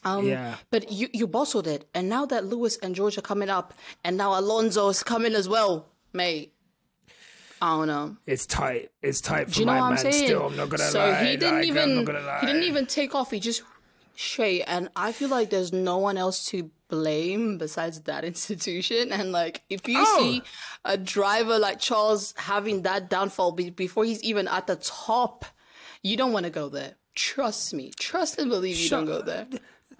Um, 0.05 0.27
Yeah. 0.29 0.55
But 0.71 0.93
you 0.93 1.09
you 1.12 1.27
bottled 1.27 1.66
it, 1.66 1.89
and 1.93 2.09
now 2.09 2.25
that 2.27 2.45
Lewis 2.47 2.77
and 2.83 2.95
George 2.95 3.19
are 3.19 3.23
coming 3.33 3.51
up, 3.51 3.75
and 4.05 4.16
now 4.16 4.39
Alonso 4.39 4.89
is 4.89 5.03
coming 5.03 5.35
as 5.35 5.49
well, 5.49 5.87
mate. 6.12 6.53
I 7.61 7.77
don't 7.77 7.87
know. 7.89 8.17
It's 8.27 8.47
tight. 8.47 8.91
It's 9.03 9.21
tight 9.21 9.51
for 9.51 9.61
you 9.61 9.67
know 9.67 9.73
my 9.73 9.81
what 9.81 9.87
I'm 9.87 9.95
man. 10.05 10.13
saying? 10.13 10.27
Still, 10.27 10.47
I'm 10.47 10.57
not 10.57 10.69
gonna 10.69 10.83
so 10.85 10.99
lie. 10.99 11.19
So 11.21 11.25
he 11.25 11.37
didn't 11.37 11.55
like, 11.57 11.67
even 11.67 11.95
not 11.97 12.05
gonna 12.05 12.21
lie. 12.21 12.41
he 12.41 12.47
didn't 12.47 12.63
even 12.65 12.87
take 12.87 13.15
off. 13.15 13.31
He 13.31 13.41
just 13.41 13.63
straight, 14.17 14.63
and 14.63 14.89
I 14.97 15.13
feel 15.13 15.29
like 15.29 15.51
there's 15.51 15.73
no 15.73 15.99
one 15.99 16.17
else 16.19 16.45
to 16.47 16.71
blame 16.89 17.59
besides 17.59 18.01
that 18.03 18.25
institution. 18.33 19.13
And 19.13 19.33
like, 19.33 19.63
if 19.69 19.87
you 19.89 19.97
Oh. 19.99 20.19
see 20.19 20.43
a 20.85 20.97
driver 20.97 21.59
like 21.59 21.79
Charles 21.81 22.35
having 22.37 22.83
that 22.83 23.11
downfall 23.11 23.53
be- 23.53 23.71
before 23.71 24.05
he's 24.05 24.23
even 24.23 24.49
at 24.49 24.67
the 24.67 24.77
top, 24.77 25.45
you 26.03 26.17
don't 26.17 26.33
want 26.33 26.45
to 26.45 26.51
go 26.51 26.69
there. 26.69 26.95
Trust 27.15 27.75
me. 27.75 27.91
Trust 27.99 28.39
and 28.39 28.49
believe 28.49 28.77
you 28.77 28.89
don't 28.89 29.05
go 29.07 29.21
there. 29.23 29.47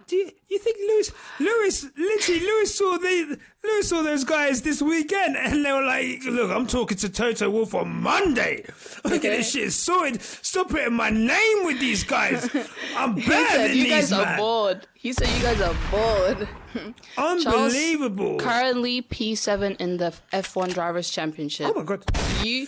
Do 0.09 0.17
you, 0.17 0.31
you 0.49 0.59
think 0.59 0.79
Lewis, 0.89 1.13
Lewis, 1.39 1.87
literally, 1.97 2.41
Lewis 2.41 2.75
saw 2.75 2.97
the, 2.97 3.39
Lewis 3.63 3.89
saw 3.91 4.03
those 4.03 4.25
guys 4.25 4.63
this 4.63 4.81
weekend, 4.81 5.37
and 5.37 5.63
they 5.65 5.71
were 5.71 5.85
like, 5.85 6.25
"Look, 6.25 6.51
I'm 6.51 6.67
talking 6.67 6.97
to 6.99 7.11
Toto 7.11 7.51
Wolff 7.51 7.75
on 7.75 7.89
Monday. 8.03 8.65
I'm 9.05 9.13
okay. 9.13 9.29
this 9.29 9.53
shit 9.53 9.71
sorted. 9.73 10.23
Stop 10.23 10.71
putting 10.71 10.95
my 10.95 11.11
name 11.11 11.65
with 11.67 11.79
these 11.79 12.05
guys. 12.05 12.49
I'm 12.97 13.15
better 13.27 13.69
than 13.69 13.77
you 13.77 13.85
these 13.85 13.93
guys 13.93 14.11
man. 14.13 14.21
are 14.21 14.37
bored. 14.39 14.89
He 14.95 15.13
said 15.13 15.29
you 15.29 15.43
guys 15.43 15.61
are 15.61 15.77
bored. 15.91 16.49
Unbelievable. 17.19 18.39
Charles, 18.39 18.43
currently 18.43 19.03
P7 19.03 19.77
in 19.79 19.99
the 19.99 20.15
F1 20.33 20.73
Drivers 20.73 21.11
Championship. 21.11 21.67
oh 21.69 21.79
my 21.79 21.85
god. 21.85 22.03
You, 22.43 22.67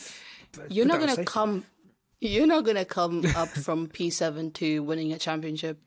you're 0.69 0.85
Put 0.85 1.01
not 1.01 1.07
gonna 1.07 1.25
come. 1.25 1.65
You're 2.21 2.47
not 2.47 2.65
gonna 2.65 2.85
come 2.85 3.25
up 3.35 3.49
from 3.49 3.89
P7 3.89 4.53
to 4.55 4.83
winning 4.83 5.15
a 5.15 5.19
championship. 5.19 5.81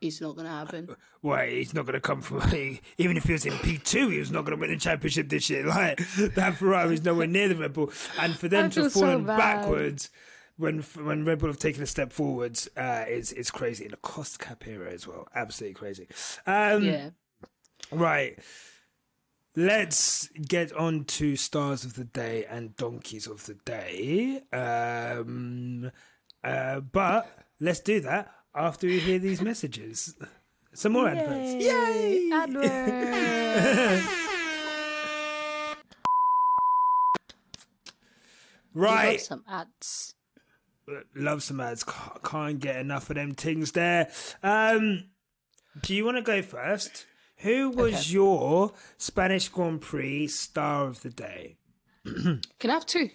It's 0.00 0.20
not 0.20 0.36
gonna 0.36 0.48
happen. 0.48 0.88
Why 1.20 1.50
he's 1.50 1.74
not 1.74 1.84
going 1.84 1.94
to 1.94 2.00
come 2.00 2.22
from 2.22 2.40
even 2.98 3.16
if 3.16 3.24
he 3.24 3.32
was 3.32 3.44
in 3.44 3.56
P 3.58 3.76
two, 3.78 4.08
he 4.08 4.18
was 4.18 4.30
not 4.30 4.44
going 4.46 4.56
to 4.56 4.60
win 4.60 4.70
the 4.70 4.78
championship 4.78 5.28
this 5.28 5.50
year. 5.50 5.66
Like 5.66 5.98
that 6.34 6.54
Ferrari's 6.56 7.04
nowhere 7.04 7.26
near 7.26 7.48
the 7.48 7.56
Red 7.56 7.74
Bull, 7.74 7.90
and 8.18 8.34
for 8.34 8.48
them 8.48 8.66
I 8.66 8.68
to 8.68 8.74
feel 8.74 8.84
have 8.84 8.92
fallen 8.92 9.24
bad. 9.26 9.36
backwards 9.38 10.10
when 10.56 10.80
when 10.80 11.24
Red 11.24 11.38
Bull 11.40 11.48
have 11.50 11.58
taken 11.58 11.82
a 11.82 11.86
step 11.86 12.12
forwards 12.12 12.68
uh, 12.76 13.04
is 13.08 13.32
is 13.32 13.50
crazy 13.50 13.84
in 13.84 13.92
a 13.92 13.96
cost 13.98 14.38
cap 14.38 14.66
era 14.66 14.90
as 14.90 15.06
well. 15.06 15.28
Absolutely 15.34 15.74
crazy. 15.74 16.08
Um, 16.46 16.82
Yeah. 16.84 17.10
Right. 17.92 18.38
Let's 19.56 20.28
get 20.28 20.72
on 20.72 21.04
to 21.06 21.34
stars 21.36 21.84
of 21.84 21.94
the 21.94 22.04
day 22.04 22.44
and 22.48 22.76
donkeys 22.76 23.26
of 23.26 23.44
the 23.46 23.54
day. 23.54 24.42
Um, 24.52 25.90
uh, 26.44 26.80
but 26.80 27.28
let's 27.58 27.80
do 27.80 28.00
that 28.00 28.32
after 28.54 28.86
you 28.86 29.00
hear 29.00 29.18
these 29.18 29.40
messages. 29.40 30.14
Some 30.72 30.92
more 30.92 31.08
adverts. 31.08 31.64
Yay! 31.64 32.30
Advert. 32.32 34.02
Right. 38.74 39.18
Got 39.18 39.20
some 39.20 39.44
ads. 39.48 40.14
Love 41.14 41.42
some 41.42 41.60
ads. 41.60 41.84
Can't 42.24 42.60
get 42.60 42.76
enough 42.76 43.10
of 43.10 43.16
them 43.16 43.34
things 43.34 43.72
there. 43.72 44.10
Um, 44.42 45.04
do 45.82 45.94
you 45.94 46.04
want 46.04 46.16
to 46.18 46.22
go 46.22 46.42
first? 46.42 47.06
Who 47.38 47.70
was 47.70 47.94
Okay. 47.94 48.10
your 48.12 48.72
Spanish 48.98 49.48
Grand 49.48 49.80
Prix 49.80 50.28
star 50.28 50.86
of 50.86 51.02
the 51.02 51.10
day? 51.10 51.56
Can 52.04 52.70
I 52.70 52.72
have 52.74 52.86
two? 52.86 53.10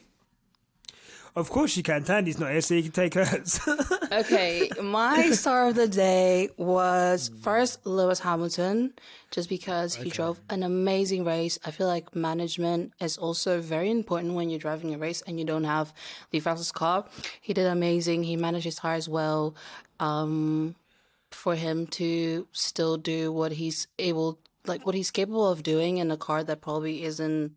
Of 1.35 1.49
course 1.49 1.75
you 1.75 1.83
can. 1.83 2.03
Thandie's 2.03 2.39
not 2.39 2.51
here, 2.51 2.61
so 2.61 2.75
you 2.75 2.83
can 2.83 2.91
take 2.91 3.13
hers. 3.13 3.59
Okay, 4.11 4.69
my 4.81 5.31
star 5.31 5.67
of 5.67 5.75
the 5.75 5.89
day 5.89 6.47
was 6.55 7.29
first 7.41 7.85
Lewis 7.85 8.19
Hamilton, 8.19 8.93
just 9.29 9.49
because 9.49 9.93
he 9.93 10.09
drove 10.09 10.39
an 10.49 10.63
amazing 10.63 11.25
race. 11.25 11.59
I 11.65 11.71
feel 11.71 11.87
like 11.87 12.15
management 12.15 12.93
is 13.01 13.17
also 13.17 13.59
very 13.59 13.91
important 13.91 14.35
when 14.35 14.49
you're 14.49 14.59
driving 14.59 14.93
a 14.93 14.97
race 14.97 15.21
and 15.27 15.37
you 15.37 15.45
don't 15.45 15.65
have 15.65 15.93
the 16.31 16.39
fastest 16.39 16.75
car. 16.75 17.05
He 17.41 17.53
did 17.53 17.65
amazing. 17.67 18.23
He 18.23 18.37
managed 18.37 18.63
his 18.63 18.75
tires 18.75 19.09
well. 19.09 19.55
Um, 19.99 20.75
for 21.31 21.55
him 21.55 21.85
to 21.87 22.47
still 22.53 22.95
do 22.95 23.31
what 23.31 23.51
he's 23.51 23.87
able, 23.99 24.39
like 24.65 24.85
what 24.85 24.95
he's 24.95 25.11
capable 25.11 25.49
of 25.51 25.63
doing 25.63 25.97
in 25.97 26.09
a 26.09 26.17
car 26.17 26.43
that 26.43 26.61
probably 26.61 27.03
isn't 27.03 27.51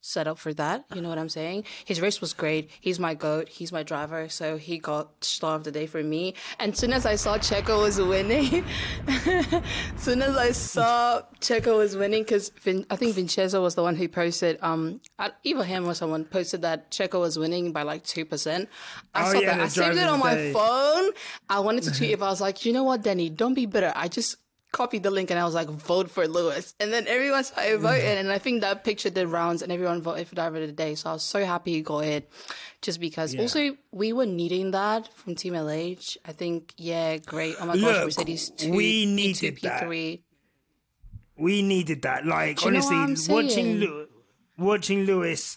set 0.00 0.26
up 0.28 0.38
for 0.38 0.54
that. 0.54 0.84
You 0.94 1.00
know 1.00 1.08
what 1.08 1.18
I'm 1.18 1.28
saying? 1.28 1.64
His 1.84 2.00
race 2.00 2.20
was 2.20 2.32
great. 2.32 2.70
He's 2.80 2.98
my 3.00 3.14
goat. 3.14 3.48
He's 3.48 3.72
my 3.72 3.82
driver. 3.82 4.28
So 4.28 4.56
he 4.56 4.78
got 4.78 5.24
star 5.24 5.56
of 5.56 5.64
the 5.64 5.72
day 5.72 5.86
for 5.86 6.02
me. 6.02 6.34
And 6.58 6.76
soon 6.76 6.92
as 6.92 7.04
I 7.04 7.16
saw 7.16 7.36
Checo 7.38 7.82
was 7.82 8.00
winning, 8.00 8.64
soon 9.96 10.22
as 10.22 10.36
I 10.36 10.52
saw 10.52 11.22
Checo 11.40 11.76
was 11.78 11.96
winning, 11.96 12.22
because 12.22 12.50
Vin- 12.62 12.86
I 12.90 12.96
think 12.96 13.14
Vincenzo 13.14 13.62
was 13.62 13.74
the 13.74 13.82
one 13.82 13.96
who 13.96 14.08
posted, 14.08 14.58
um, 14.62 15.00
either 15.44 15.64
him 15.64 15.86
or 15.88 15.94
someone 15.94 16.24
posted 16.24 16.62
that 16.62 16.90
Checo 16.90 17.20
was 17.20 17.38
winning 17.38 17.72
by 17.72 17.82
like 17.82 18.04
two 18.04 18.24
percent. 18.24 18.68
I 19.14 19.28
Oh, 19.28 19.32
saw 19.32 19.40
yeah, 19.40 19.56
that. 19.56 19.60
I 19.64 19.68
saved 19.68 19.96
it 19.98 20.08
on 20.08 20.18
the 20.18 20.24
my 20.24 20.34
day. 20.34 20.52
phone. 20.52 21.10
I 21.48 21.60
wanted 21.60 21.82
to 21.84 21.92
tweet 21.92 22.12
if 22.12 22.22
I 22.22 22.28
was 22.28 22.40
like, 22.40 22.64
you 22.64 22.72
know 22.72 22.84
what, 22.84 23.02
Deni, 23.02 23.34
don't 23.34 23.54
be 23.54 23.66
bitter. 23.66 23.92
I 23.94 24.08
just 24.08 24.36
copied 24.72 25.02
the 25.02 25.10
link 25.10 25.30
and 25.30 25.38
I 25.38 25.44
was 25.44 25.54
like, 25.54 25.68
vote 25.68 26.10
for 26.10 26.26
Lewis. 26.28 26.74
And 26.78 26.92
then 26.92 27.06
everyone 27.08 27.44
started 27.44 27.78
mm. 27.78 27.82
voting. 27.82 28.18
And 28.18 28.30
I 28.30 28.38
think 28.38 28.60
that 28.60 28.84
picture 28.84 29.10
did 29.10 29.28
rounds 29.28 29.62
and 29.62 29.72
everyone 29.72 30.02
voted 30.02 30.28
for 30.28 30.34
driver 30.34 30.56
of 30.56 30.66
the 30.66 30.72
day. 30.72 30.94
So 30.94 31.10
I 31.10 31.12
was 31.14 31.22
so 31.22 31.44
happy 31.44 31.74
he 31.74 31.82
got 31.82 32.04
it 32.04 32.30
just 32.82 33.00
because 33.00 33.34
also 33.36 33.76
we 33.90 34.12
were 34.12 34.26
needing 34.26 34.72
that 34.72 35.12
from 35.14 35.34
Team 35.34 35.54
LH. 35.54 36.18
I 36.24 36.32
think, 36.32 36.74
yeah, 36.76 37.16
great. 37.18 37.56
Oh 37.60 37.66
my 37.66 37.74
gosh, 37.74 37.82
Look, 37.82 38.04
Mercedes 38.04 38.50
2, 38.50 38.70
we 38.72 39.06
P2, 39.06 39.14
needed 39.14 39.58
that. 39.62 39.82
P3. 39.84 40.20
we 41.36 41.62
needed 41.62 42.02
that. 42.02 42.26
Like 42.26 42.64
honestly, 42.64 43.34
watching? 43.34 43.76
Lew- 43.78 44.08
watching 44.58 45.04
Lewis. 45.04 45.56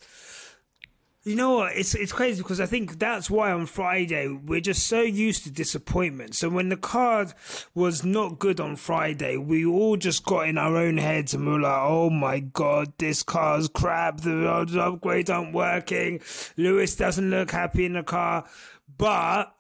You 1.24 1.36
know 1.36 1.58
what? 1.58 1.76
It's 1.76 1.94
it's 1.94 2.12
crazy 2.12 2.42
because 2.42 2.60
I 2.60 2.66
think 2.66 2.98
that's 2.98 3.30
why 3.30 3.52
on 3.52 3.68
Friday 3.68 4.28
we're 4.28 4.60
just 4.60 4.88
so 4.88 5.02
used 5.02 5.44
to 5.44 5.52
disappointment. 5.52 6.34
So 6.34 6.50
when 6.50 6.70
the 6.70 6.78
card 6.78 7.34
was 7.76 8.04
not 8.04 8.40
good 8.40 8.60
on 8.60 8.76
Friday, 8.76 9.38
we 9.38 9.64
all 9.64 9.98
just 9.98 10.26
got 10.26 10.48
in 10.48 10.58
our 10.58 10.76
own 10.76 10.98
heads 10.98 11.36
and 11.36 11.46
we 11.46 11.52
were 11.54 11.60
like, 11.60 11.80
"Oh 11.80 12.10
my 12.10 12.40
god, 12.40 12.94
this 12.98 13.22
car's 13.22 13.68
crap. 13.68 14.22
The 14.22 14.32
upgrades 14.32 15.30
aren't 15.30 15.54
working. 15.54 16.22
Lewis 16.58 16.96
doesn't 16.96 17.30
look 17.30 17.52
happy 17.52 17.86
in 17.86 17.94
the 17.94 18.04
car." 18.04 18.50
But 18.98 19.56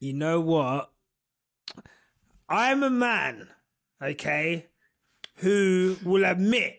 you 0.00 0.14
know 0.14 0.40
what? 0.40 0.90
I'm 2.48 2.82
a 2.82 2.90
man, 2.90 3.48
okay, 4.00 4.68
who 5.36 5.98
will 6.02 6.24
admit 6.24 6.78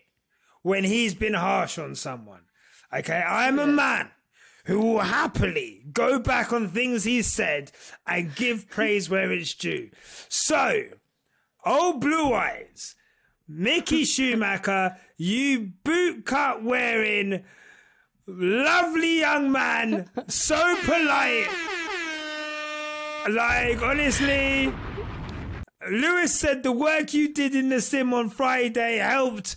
when 0.63 0.83
he's 0.83 1.13
been 1.13 1.35
harsh 1.35 1.77
on 1.77 1.93
someone. 1.93 2.42
Okay, 2.95 3.23
I'm 3.27 3.57
a 3.57 3.65
man 3.65 4.11
who 4.65 4.79
will 4.79 4.99
happily 4.99 5.83
go 5.91 6.19
back 6.19 6.53
on 6.53 6.69
things 6.69 7.03
he 7.03 7.23
said 7.23 7.71
and 8.05 8.35
give 8.35 8.69
praise 8.69 9.09
where 9.09 9.31
it's 9.31 9.55
due. 9.55 9.89
So, 10.29 10.83
oh 11.65 11.97
blue 11.97 12.33
eyes, 12.33 12.95
Mickey 13.47 14.05
Schumacher, 14.05 14.97
you 15.17 15.71
boot 15.83 16.25
cut 16.25 16.63
wearing, 16.63 17.43
lovely 18.27 19.21
young 19.21 19.51
man, 19.51 20.09
so 20.27 20.75
polite. 20.83 21.47
Like, 23.27 23.81
honestly, 23.81 24.71
Lewis 25.89 26.37
said 26.39 26.61
the 26.61 26.71
work 26.71 27.13
you 27.13 27.33
did 27.33 27.55
in 27.55 27.69
the 27.69 27.81
sim 27.81 28.13
on 28.13 28.29
Friday 28.29 28.97
helped 28.97 29.55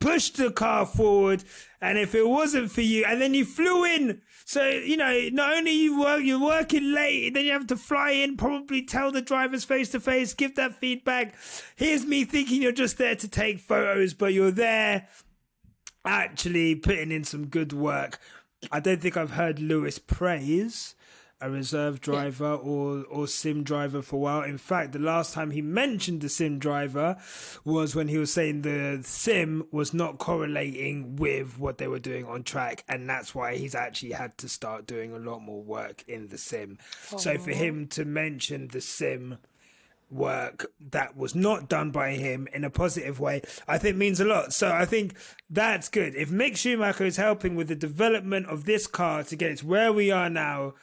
push 0.00 0.30
the 0.30 0.50
car 0.50 0.86
forward. 0.86 1.44
And 1.80 1.98
if 1.98 2.14
it 2.14 2.28
wasn't 2.28 2.70
for 2.70 2.80
you, 2.80 3.04
and 3.04 3.20
then 3.20 3.34
you 3.34 3.44
flew 3.44 3.84
in. 3.84 4.20
So, 4.44 4.66
you 4.66 4.96
know, 4.96 5.28
not 5.32 5.56
only 5.56 5.72
you 5.72 6.00
work, 6.00 6.22
you're 6.22 6.40
working 6.40 6.92
late, 6.92 7.34
then 7.34 7.44
you 7.44 7.52
have 7.52 7.66
to 7.66 7.76
fly 7.76 8.12
in, 8.12 8.36
probably 8.36 8.82
tell 8.82 9.12
the 9.12 9.20
drivers 9.20 9.64
face 9.64 9.90
to 9.90 10.00
face, 10.00 10.32
give 10.32 10.54
that 10.54 10.74
feedback. 10.74 11.34
Here's 11.76 12.06
me 12.06 12.24
thinking 12.24 12.62
you're 12.62 12.72
just 12.72 12.96
there 12.96 13.14
to 13.16 13.28
take 13.28 13.60
photos, 13.60 14.14
but 14.14 14.32
you're 14.32 14.50
there 14.50 15.06
actually 16.04 16.74
putting 16.76 17.12
in 17.12 17.24
some 17.24 17.46
good 17.46 17.74
work. 17.74 18.18
I 18.72 18.80
don't 18.80 19.00
think 19.00 19.16
I've 19.16 19.32
heard 19.32 19.60
Lewis 19.60 19.98
praise 19.98 20.94
a 21.40 21.50
reserve 21.50 22.00
driver 22.00 22.54
or 22.54 23.04
or 23.04 23.26
sim 23.28 23.62
driver 23.62 24.02
for 24.02 24.16
a 24.16 24.18
while. 24.18 24.42
In 24.42 24.58
fact, 24.58 24.92
the 24.92 24.98
last 24.98 25.32
time 25.34 25.50
he 25.50 25.62
mentioned 25.62 26.20
the 26.20 26.28
sim 26.28 26.58
driver 26.58 27.16
was 27.64 27.94
when 27.94 28.08
he 28.08 28.18
was 28.18 28.32
saying 28.32 28.62
the 28.62 29.00
sim 29.02 29.66
was 29.70 29.94
not 29.94 30.18
correlating 30.18 31.16
with 31.16 31.58
what 31.58 31.78
they 31.78 31.88
were 31.88 31.98
doing 31.98 32.24
on 32.26 32.42
track, 32.42 32.84
and 32.88 33.08
that's 33.08 33.34
why 33.34 33.56
he's 33.56 33.74
actually 33.74 34.12
had 34.12 34.36
to 34.38 34.48
start 34.48 34.86
doing 34.86 35.12
a 35.12 35.18
lot 35.18 35.40
more 35.40 35.62
work 35.62 36.04
in 36.08 36.28
the 36.28 36.38
sim. 36.38 36.78
So 37.16 37.38
for 37.38 37.50
him 37.50 37.86
to 37.88 38.04
mention 38.04 38.68
the 38.68 38.80
sim 38.80 39.38
work 40.10 40.66
that 40.80 41.16
was 41.16 41.34
not 41.34 41.68
done 41.68 41.90
by 41.90 42.12
him 42.12 42.48
in 42.52 42.64
a 42.64 42.70
positive 42.70 43.20
way, 43.20 43.42
I 43.66 43.78
think 43.78 43.96
means 43.96 44.20
a 44.20 44.24
lot. 44.24 44.52
So 44.52 44.72
I 44.72 44.86
think 44.86 45.14
that's 45.50 45.88
good. 45.88 46.14
If 46.14 46.30
Mick 46.30 46.56
Schumacher 46.56 47.04
is 47.04 47.16
helping 47.16 47.56
with 47.56 47.68
the 47.68 47.74
development 47.74 48.46
of 48.46 48.64
this 48.64 48.86
car 48.86 49.22
to 49.24 49.36
get 49.36 49.52
it 49.52 49.58
to 49.58 49.66
where 49.66 49.92
we 49.92 50.10
are 50.10 50.30
now, 50.30 50.74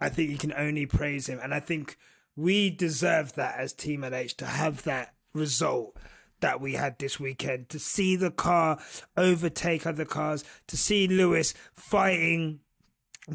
I 0.00 0.08
think 0.08 0.30
you 0.30 0.38
can 0.38 0.52
only 0.52 0.86
praise 0.86 1.28
him. 1.28 1.38
And 1.42 1.52
I 1.52 1.60
think 1.60 1.98
we 2.36 2.70
deserve 2.70 3.34
that 3.34 3.58
as 3.58 3.72
Team 3.72 4.02
LH 4.02 4.36
to 4.36 4.46
have 4.46 4.84
that 4.84 5.14
result 5.34 5.96
that 6.40 6.60
we 6.60 6.72
had 6.72 6.98
this 6.98 7.20
weekend, 7.20 7.68
to 7.68 7.78
see 7.78 8.16
the 8.16 8.30
car 8.30 8.78
overtake 9.16 9.86
other 9.86 10.06
cars, 10.06 10.42
to 10.68 10.76
see 10.76 11.06
Lewis 11.06 11.52
fighting 11.74 12.60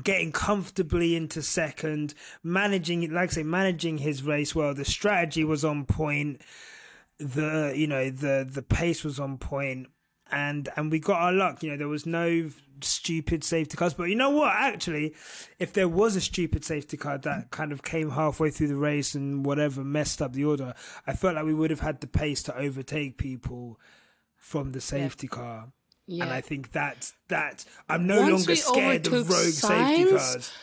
getting 0.04 0.32
comfortably 0.32 1.16
into 1.16 1.42
second, 1.42 2.14
managing, 2.44 3.10
like 3.14 3.30
I 3.30 3.34
say, 3.34 3.44
managing 3.44 4.00
his 4.00 4.24
race 4.24 4.54
well. 4.56 4.74
The 4.74 4.86
strategy 4.86 5.44
was 5.44 5.64
on 5.64 5.86
point. 5.86 6.42
The 7.18 7.74
you 7.76 7.88
know 7.88 8.10
the 8.10 8.46
the 8.50 8.62
pace 8.62 9.06
was 9.06 9.22
on 9.22 9.38
and 10.32 10.70
and 10.76 10.92
we 10.92 11.00
got 11.00 11.22
our 11.22 11.32
luck. 11.32 11.64
You 11.64 11.72
know, 11.72 11.78
there 11.78 11.88
was 11.88 12.06
no 12.06 12.50
stupid 12.82 13.44
safety 13.44 13.78
cars. 13.78 13.94
But 13.94 14.06
you 14.06 14.16
know 14.16 14.30
what? 14.30 14.54
Actually, 14.54 15.16
if 15.60 15.74
there 15.74 15.88
was 15.88 16.16
a 16.16 16.22
stupid 16.22 16.66
safety 16.66 16.98
car 16.98 17.18
that 17.20 17.52
kind 17.52 17.72
of 17.72 17.84
came 17.84 18.12
halfway 18.12 18.50
through 18.50 18.68
the 18.68 18.76
race 18.76 19.16
and 19.16 19.46
whatever 19.46 19.84
messed 19.84 20.22
up 20.22 20.34
the 20.34 20.46
order, 20.46 20.74
I 21.08 21.14
felt 21.14 21.36
like 21.36 21.46
we 21.46 21.54
would 21.54 21.70
have 21.70 21.80
had 21.80 22.02
the 22.02 22.08
pace 22.08 22.44
to 22.44 22.58
overtake 22.58 23.18
people 23.18 23.80
from 24.36 24.72
the 24.72 24.82
safety 24.82 25.28
yeah. 25.32 25.36
car. 25.36 25.68
Yeah. 26.08 26.24
And 26.26 26.34
I 26.34 26.42
think 26.42 26.72
that's 26.72 27.14
that. 27.30 27.66
I'm 27.90 28.06
no 28.06 28.22
Once 28.22 28.48
longer 28.48 28.56
scared 28.56 29.08
of 29.08 29.14
rogue 29.14 29.26
signs, 29.28 29.60
safety 29.60 30.12
cars. 30.12 30.54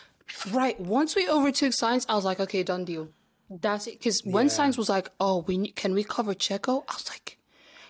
Right. 0.51 0.81
Once 0.81 1.17
we 1.17 1.29
overtook 1.29 1.73
Sainz, 1.73 2.07
I 2.09 2.15
was 2.15 2.25
like, 2.25 2.39
okay, 2.41 2.63
done 2.63 2.85
deal. 2.85 3.09
That's 3.61 3.87
it. 3.87 3.99
Because 3.99 4.25
when 4.25 4.47
yeah. 4.47 4.53
Sainz 4.53 4.79
was 4.79 4.89
like, 4.89 5.11
"Oh, 5.21 5.45
we 5.47 5.73
can 5.73 5.95
we 5.95 6.05
cover 6.05 6.35
Checo?" 6.35 6.85
I 6.89 6.95
was 6.95 7.11
like, 7.11 7.39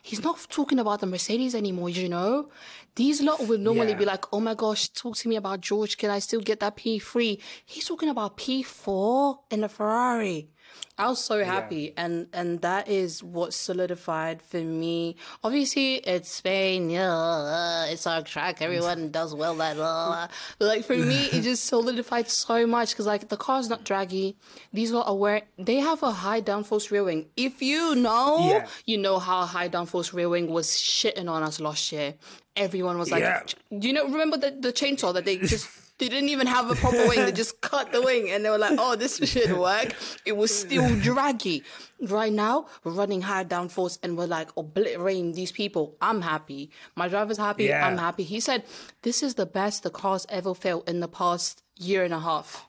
he's 0.03 0.23
not 0.23 0.45
talking 0.51 0.79
about 0.79 1.01
the 1.01 1.07
Mercedes 1.07 1.55
anymore. 1.55 1.89
You 1.89 2.09
know, 2.09 2.51
these 2.97 3.23
lot 3.23 3.47
would 3.47 3.61
normally 3.61 3.93
yeah. 3.93 3.99
be 3.99 4.05
like, 4.05 4.25
"Oh 4.33 4.41
my 4.41 4.55
gosh, 4.55 4.89
talk 4.89 5.17
to 5.17 5.29
me 5.29 5.37
about 5.37 5.61
George. 5.61 5.97
Can 5.97 6.11
I 6.11 6.19
still 6.19 6.41
get 6.41 6.61
that 6.61 6.77
P 6.77 6.99
three? 6.99 7.41
He's 7.65 7.87
talking 7.87 8.09
about 8.09 8.37
P 8.37 8.63
four 8.63 9.41
in 9.51 9.65
a 9.65 9.69
Ferrari. 9.69 10.51
I 10.99 11.09
was 11.09 11.25
so 11.25 11.43
happy, 11.45 11.93
yeah. 11.95 12.05
and 12.05 12.27
and 12.33 12.61
that 12.61 12.87
is 12.89 13.23
what 13.23 13.55
solidified 13.55 14.43
for 14.43 14.59
me. 14.61 15.17
Obviously, 15.43 15.97
it's 15.97 16.31
Spain, 16.31 16.91
yeah, 16.91 17.87
it's 17.87 18.07
our 18.07 18.23
track. 18.23 18.61
Everyone 18.61 19.11
does 19.19 19.35
well 19.35 19.55
that, 19.57 19.77
blah, 19.77 20.29
but 20.59 20.69
like 20.69 20.85
for 20.85 20.97
me, 20.97 21.27
it 21.33 21.43
just 21.43 21.65
solidified 21.65 22.29
so 22.29 22.67
much 22.67 22.91
because 22.91 23.07
like 23.07 23.29
the 23.29 23.37
car's 23.37 23.69
not 23.69 23.85
draggy. 23.85 24.37
These 24.73 24.93
are 24.93 25.05
aware 25.07 25.43
they 25.59 25.77
have 25.77 26.03
a 26.03 26.13
high 26.13 26.43
downforce 26.43 26.91
rear 26.91 27.05
wing. 27.05 27.27
If 27.37 27.63
you 27.63 27.95
know, 27.95 28.49
yeah. 28.49 28.67
you 28.85 28.99
know 28.99 29.19
how 29.19 29.47
high 29.47 29.69
downforce 29.69 30.13
rear 30.13 30.29
wing 30.29 30.49
was 30.49 30.69
shitting 30.69 31.29
on 31.29 31.43
us 31.43 31.59
last 31.59 31.91
year. 31.91 32.15
Everyone 32.55 32.99
was 32.99 33.11
like, 33.11 33.23
yeah. 33.23 33.43
you 33.71 33.95
know, 33.95 34.05
remember 34.05 34.37
the 34.37 34.51
the 34.51 34.73
chainsaw 34.73 35.15
that 35.15 35.25
they 35.25 35.39
just 35.39 35.82
they 36.03 36.09
didn't 36.09 36.31
even 36.31 36.49
have 36.49 36.69
a 36.69 36.75
proper 36.75 37.07
wing. 37.07 37.21
They 37.21 37.31
just 37.31 37.61
cut 37.61 37.93
the 37.93 38.03
wing 38.03 38.29
and 38.29 38.45
they 38.45 38.51
were 38.51 38.59
like, 38.59 38.77
oh, 38.77 38.97
this 38.97 39.19
should 39.19 39.57
work. 39.57 39.95
It 40.27 40.37
was 40.37 40.53
still 40.53 40.99
draggy. 40.99 41.63
Right 42.01 42.33
now, 42.33 42.67
we're 42.83 42.91
running 42.91 43.23
high 43.23 43.45
downforce 43.45 44.01
and 44.03 44.19
we're 44.19 44.27
like 44.27 44.49
obliterating 44.57 45.31
these 45.31 45.53
people. 45.53 45.97
I'm 46.01 46.21
happy. 46.21 46.73
My 46.97 47.07
driver's 47.07 47.39
happy. 47.39 47.67
Yeah. 47.67 47.87
I'm 47.87 47.99
happy. 47.99 48.25
He 48.25 48.41
said, 48.41 48.65
this 49.03 49.23
is 49.23 49.37
the 49.37 49.47
best 49.47 49.85
the 49.85 49.91
car's 49.91 50.27
ever 50.29 50.57
felt 50.57 50.89
in 50.89 50.99
the 50.99 51.07
past 51.07 51.63
year 51.77 52.03
and 52.03 52.13
a 52.13 52.19
half. 52.19 52.67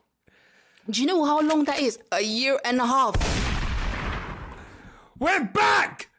Do 0.87 1.01
you 1.01 1.07
know 1.07 1.25
how 1.25 1.41
long 1.41 1.63
that 1.63 1.79
is? 1.79 1.97
A 2.11 2.21
year 2.21 2.59
and 2.63 2.79
a 2.79 2.85
half. 2.85 3.15
We're 5.17 5.45
back! 5.45 6.09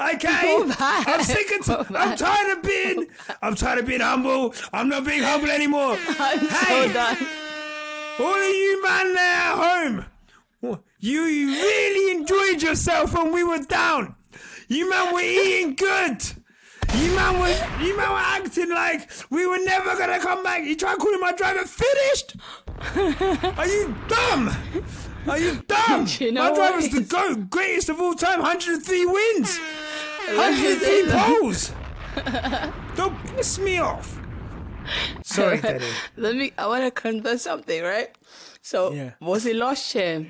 Okay, 0.00 0.64
I'm 0.78 1.22
sick 1.22 1.68
of. 1.68 1.94
I'm 1.94 2.16
tired 2.16 2.58
of 2.58 2.62
being. 2.62 3.06
I'm 3.40 3.54
tired 3.54 3.80
of 3.80 3.86
being 3.86 4.00
humble. 4.00 4.54
I'm 4.72 4.88
not 4.88 5.04
being 5.04 5.22
humble 5.22 5.50
anymore. 5.50 5.96
I'm 6.18 6.38
hey, 6.38 6.88
so 6.88 6.92
done. 6.92 7.16
All 8.18 8.34
of 8.34 8.54
you 8.54 8.82
man 8.82 9.14
there 9.14 9.24
at 9.24 9.56
home, 9.56 10.06
you, 11.00 11.22
really 11.22 12.18
enjoyed 12.18 12.62
yourself 12.62 13.14
when 13.14 13.32
we 13.32 13.42
were 13.44 13.58
down. 13.58 14.14
You 14.68 14.88
man 14.88 15.14
were 15.14 15.20
eating 15.20 15.74
good. 15.74 16.22
You 16.94 17.14
man 17.14 17.40
were 17.40 17.84
you 17.84 17.96
man 17.96 18.10
were 18.10 18.16
acting 18.18 18.70
like 18.70 19.10
we 19.30 19.46
were 19.46 19.58
never 19.58 19.96
gonna 19.96 20.20
come 20.20 20.42
back. 20.42 20.64
You 20.64 20.76
try 20.76 20.94
calling 20.96 21.20
my 21.20 21.32
driver 21.32 21.64
finished. 21.64 22.36
Are 23.58 23.66
you 23.66 23.94
dumb? 24.08 24.54
Are 25.28 25.38
you 25.38 25.62
dumb? 25.68 26.06
You 26.18 26.32
know 26.32 26.50
my 26.50 26.54
driver's 26.54 26.88
the 26.88 27.00
GOAT, 27.02 27.50
greatest 27.50 27.88
of 27.88 28.00
all 28.00 28.14
time, 28.14 28.40
103 28.40 29.06
wins. 29.06 29.58
103 30.26 31.04
poles. 31.10 31.72
Don't 32.96 33.16
piss 33.26 33.58
me 33.58 33.78
off. 33.78 34.20
Sorry, 35.24 35.60
Daddy. 35.60 35.84
Let 36.16 36.36
me. 36.36 36.52
I 36.58 36.66
want 36.66 36.84
to 36.84 36.90
confess 36.90 37.42
something, 37.42 37.82
right? 37.82 38.10
So 38.62 38.92
yeah. 38.92 39.12
was 39.20 39.46
it 39.46 39.56
last 39.56 39.94
year? 39.94 40.26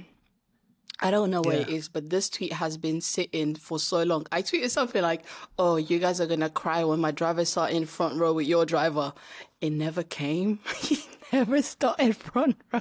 I 1.01 1.11
don't 1.11 1.31
know 1.31 1.43
where 1.43 1.57
yeah. 1.57 1.63
it 1.63 1.69
is, 1.71 1.89
but 1.89 2.11
this 2.11 2.31
tweet 2.31 2.53
has 2.53 2.77
been 2.77 3.01
sitting 3.01 3.57
for 3.57 3.81
so 3.81 4.05
long. 4.05 4.25
I 4.31 4.43
tweeted 4.43 4.71
something 4.71 5.03
like, 5.03 5.25
"Oh, 5.59 5.77
you 5.77 5.99
guys 5.99 6.21
are 6.21 6.27
gonna 6.27 6.51
cry 6.51 6.85
when 6.85 7.01
my 7.01 7.11
driver 7.11 7.45
sat 7.45 7.73
in 7.73 7.87
front 7.87 8.21
row 8.21 8.33
with 8.33 8.47
your 8.47 8.65
driver." 8.65 9.13
It 9.61 9.71
never 9.71 10.05
came. 10.05 10.61
he 10.77 11.05
never 11.33 11.61
started 11.63 12.17
front 12.17 12.57
row. 12.73 12.81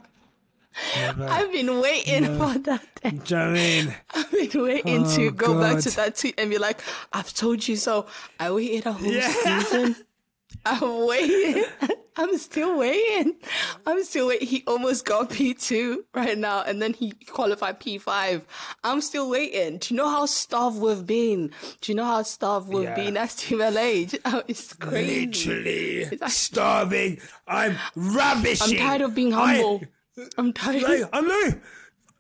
Never, 0.96 1.28
I've 1.28 1.52
been 1.52 1.80
waiting 1.80 2.26
for 2.38 2.58
that. 2.60 2.82
Day. 3.02 3.12
Jolene. 3.12 3.96
I've 4.14 4.32
been 4.32 4.64
waiting 4.64 5.06
oh, 5.06 5.16
to 5.16 5.32
go 5.32 5.54
God. 5.54 5.76
back 5.76 5.84
to 5.84 5.96
that 5.98 6.16
tweet 6.16 6.36
and 6.38 6.50
be 6.50 6.58
like, 6.58 6.82
I've 7.12 7.34
told 7.34 7.68
you 7.68 7.76
so. 7.76 8.08
I 8.40 8.52
waited 8.52 8.86
a 8.86 8.94
whole 8.94 9.12
yeah. 9.12 9.30
season. 9.30 9.96
I'm 10.66 11.08
waiting. 11.08 11.64
I'm 12.18 12.38
still 12.38 12.78
waiting. 12.78 13.36
I'm 13.86 14.04
still 14.04 14.28
waiting. 14.28 14.48
He 14.48 14.64
almost 14.68 15.06
got 15.06 15.30
P2 15.30 16.00
right 16.14 16.38
now, 16.38 16.62
and 16.62 16.82
then 16.82 16.94
he 16.94 17.12
qualified 17.12 17.80
P5. 17.80 18.42
I'm 18.84 19.02
still 19.02 19.30
waiting. 19.30 19.78
Do 19.78 19.94
you 19.94 19.98
know 19.98 20.10
how 20.10 20.26
starved 20.26 20.80
we've 20.80 21.06
been? 21.06 21.52
Do 21.80 21.92
you 21.92 21.96
know 21.96 22.06
how 22.06 22.22
starved 22.24 22.68
we've 22.68 22.84
yeah. 22.84 22.96
been 22.96 23.18
as 23.18 23.36
Team 23.36 23.60
LH? 23.60 24.20
Oh, 24.26 24.44
it's 24.48 24.74
crazy. 24.74 25.26
Literally 25.26 25.98
it's 26.04 26.34
starving. 26.34 27.20
I'm 27.48 27.78
ravishing. 27.96 28.80
I'm 28.80 28.88
tired 28.88 29.02
of 29.02 29.16
being 29.16 29.32
humble. 29.32 29.82
I- 29.84 29.88
I'm 30.38 30.54
tired. 30.54 30.84
Like, 30.84 31.10
I'm 31.14 31.28
no. 31.28 31.54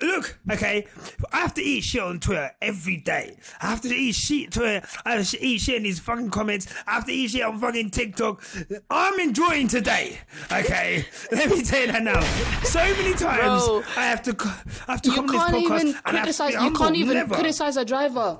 Look, 0.01 0.39
okay, 0.51 0.87
I 1.31 1.41
have 1.41 1.53
to 1.53 1.61
eat 1.61 1.81
shit 1.81 2.01
on 2.01 2.19
Twitter 2.19 2.49
every 2.59 2.97
day. 2.97 3.37
I 3.61 3.67
have 3.67 3.81
to 3.81 3.89
eat 3.89 4.15
shit 4.15 4.51
Twitter. 4.51 4.85
I 5.05 5.11
have 5.11 5.29
to 5.29 5.43
eat 5.45 5.61
shit 5.61 5.75
in 5.75 5.83
these 5.83 5.99
fucking 5.99 6.31
comments. 6.31 6.73
I 6.87 6.93
have 6.93 7.05
to 7.05 7.11
eat 7.11 7.29
shit 7.29 7.43
on 7.43 7.59
fucking 7.59 7.91
TikTok. 7.91 8.43
I'm 8.89 9.19
enjoying 9.19 9.67
today. 9.67 10.17
Okay, 10.51 11.05
let 11.31 11.51
me 11.51 11.61
tell 11.61 11.81
you 11.81 11.91
that 11.91 12.01
now. 12.01 12.19
So 12.63 12.79
many 12.79 13.13
times 13.13 13.63
Bro, 13.63 13.83
I 13.95 14.05
have 14.07 14.23
to, 14.23 14.35
I 14.87 14.93
have 14.93 15.01
to 15.03 15.11
come 15.11 15.29
on 15.29 15.51
this 15.51 15.69
podcast 15.69 15.81
and 15.83 16.03
criticize, 16.03 16.53
You 16.53 16.71
can't 16.71 16.95
even 16.95 17.13
Never. 17.13 17.35
criticize 17.35 17.77
a 17.77 17.85
driver. 17.85 18.39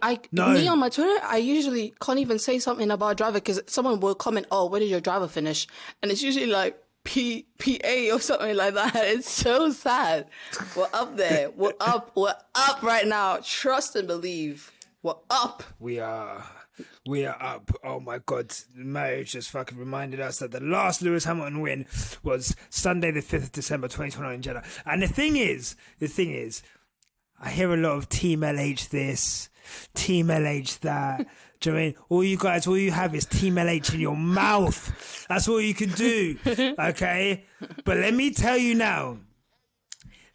I 0.00 0.20
no. 0.30 0.50
me 0.54 0.68
on 0.68 0.78
my 0.78 0.88
Twitter, 0.88 1.18
I 1.24 1.38
usually 1.38 1.92
can't 2.00 2.20
even 2.20 2.38
say 2.38 2.60
something 2.60 2.90
about 2.90 3.08
a 3.08 3.14
driver 3.16 3.34
because 3.34 3.60
someone 3.66 3.98
will 3.98 4.14
comment, 4.14 4.46
"Oh, 4.50 4.66
where 4.66 4.78
did 4.78 4.88
your 4.88 5.00
driver 5.00 5.26
finish?" 5.26 5.66
And 6.02 6.12
it's 6.12 6.22
usually 6.22 6.46
like, 6.46 6.78
P 7.04 7.46
P 7.58 7.80
A 7.84 8.10
or 8.10 8.20
something 8.20 8.56
like 8.56 8.74
that. 8.74 8.94
It's 8.96 9.30
so 9.30 9.70
sad. 9.70 10.26
We're 10.76 10.88
up 10.92 11.16
there. 11.16 11.50
We're 11.50 11.72
up. 11.80 12.12
We're 12.16 12.34
up 12.54 12.82
right 12.82 13.06
now. 13.06 13.38
Trust 13.42 13.96
and 13.96 14.06
believe. 14.06 14.70
We're 15.02 15.14
up. 15.30 15.62
We 15.80 15.98
are. 15.98 16.44
We 17.06 17.26
are 17.26 17.36
up. 17.40 17.70
Oh 17.84 18.00
my 18.00 18.20
God. 18.24 18.54
Marriage 18.74 19.32
just 19.32 19.50
fucking 19.50 19.78
reminded 19.78 20.20
us 20.20 20.38
that 20.38 20.52
the 20.52 20.60
last 20.60 21.02
Lewis 21.02 21.24
Hamilton 21.24 21.60
win 21.60 21.86
was 22.22 22.54
Sunday, 22.70 23.10
the 23.10 23.20
5th 23.20 23.44
of 23.44 23.52
December, 23.52 23.88
2021 23.88 24.34
in 24.34 24.42
Jeddah. 24.42 24.62
And 24.86 25.02
the 25.02 25.08
thing 25.08 25.36
is, 25.36 25.76
the 25.98 26.06
thing 26.06 26.30
is, 26.32 26.62
I 27.40 27.50
hear 27.50 27.74
a 27.74 27.76
lot 27.76 27.96
of 27.96 28.08
Team 28.08 28.40
LH 28.40 28.90
this, 28.90 29.48
Team 29.94 30.28
LH 30.28 30.80
that. 30.80 31.26
Do 31.60 31.70
you 31.70 31.74
know 31.74 31.80
I 31.80 31.84
mean? 31.84 31.94
All 32.08 32.24
you 32.24 32.36
guys, 32.36 32.66
all 32.66 32.78
you 32.78 32.90
have 32.90 33.14
is 33.14 33.26
Team 33.26 33.54
LH 33.54 33.94
in 33.94 34.00
your 34.00 34.16
mouth. 34.16 35.26
That's 35.28 35.48
all 35.48 35.60
you 35.60 35.74
can 35.74 35.90
do. 35.90 36.36
Okay? 36.46 37.44
But 37.84 37.98
let 37.98 38.14
me 38.14 38.32
tell 38.32 38.56
you 38.56 38.74
now, 38.74 39.18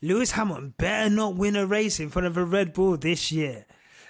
Lewis 0.01 0.31
Hamilton 0.31 0.73
better 0.77 1.09
not 1.09 1.35
win 1.35 1.55
a 1.55 1.65
race 1.65 1.99
in 1.99 2.09
front 2.09 2.27
of 2.27 2.37
a 2.37 2.45
Red 2.45 2.73
Bull 2.73 2.97
this 2.97 3.31
year. 3.31 3.65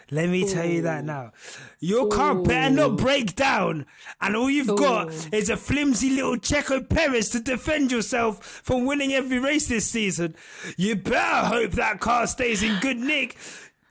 Let 0.09 0.29
me 0.29 0.47
tell 0.47 0.65
you 0.65 0.83
that 0.83 1.03
now. 1.03 1.33
Your 1.81 2.07
car 2.07 2.37
Ooh. 2.37 2.43
better 2.43 2.73
not 2.73 2.95
break 2.95 3.35
down, 3.35 3.85
and 4.21 4.37
all 4.37 4.49
you've 4.49 4.69
Ooh. 4.69 4.77
got 4.77 5.33
is 5.33 5.49
a 5.49 5.57
flimsy 5.57 6.11
little 6.11 6.37
Checo 6.37 6.87
Perez 6.87 7.29
to 7.31 7.41
defend 7.41 7.91
yourself 7.91 8.61
from 8.63 8.85
winning 8.85 9.13
every 9.13 9.39
race 9.39 9.67
this 9.67 9.85
season. 9.85 10.35
You 10.77 10.95
better 10.95 11.47
hope 11.47 11.71
that 11.71 11.99
car 11.99 12.25
stays 12.27 12.63
in 12.63 12.79
good 12.79 12.97
nick 12.97 13.35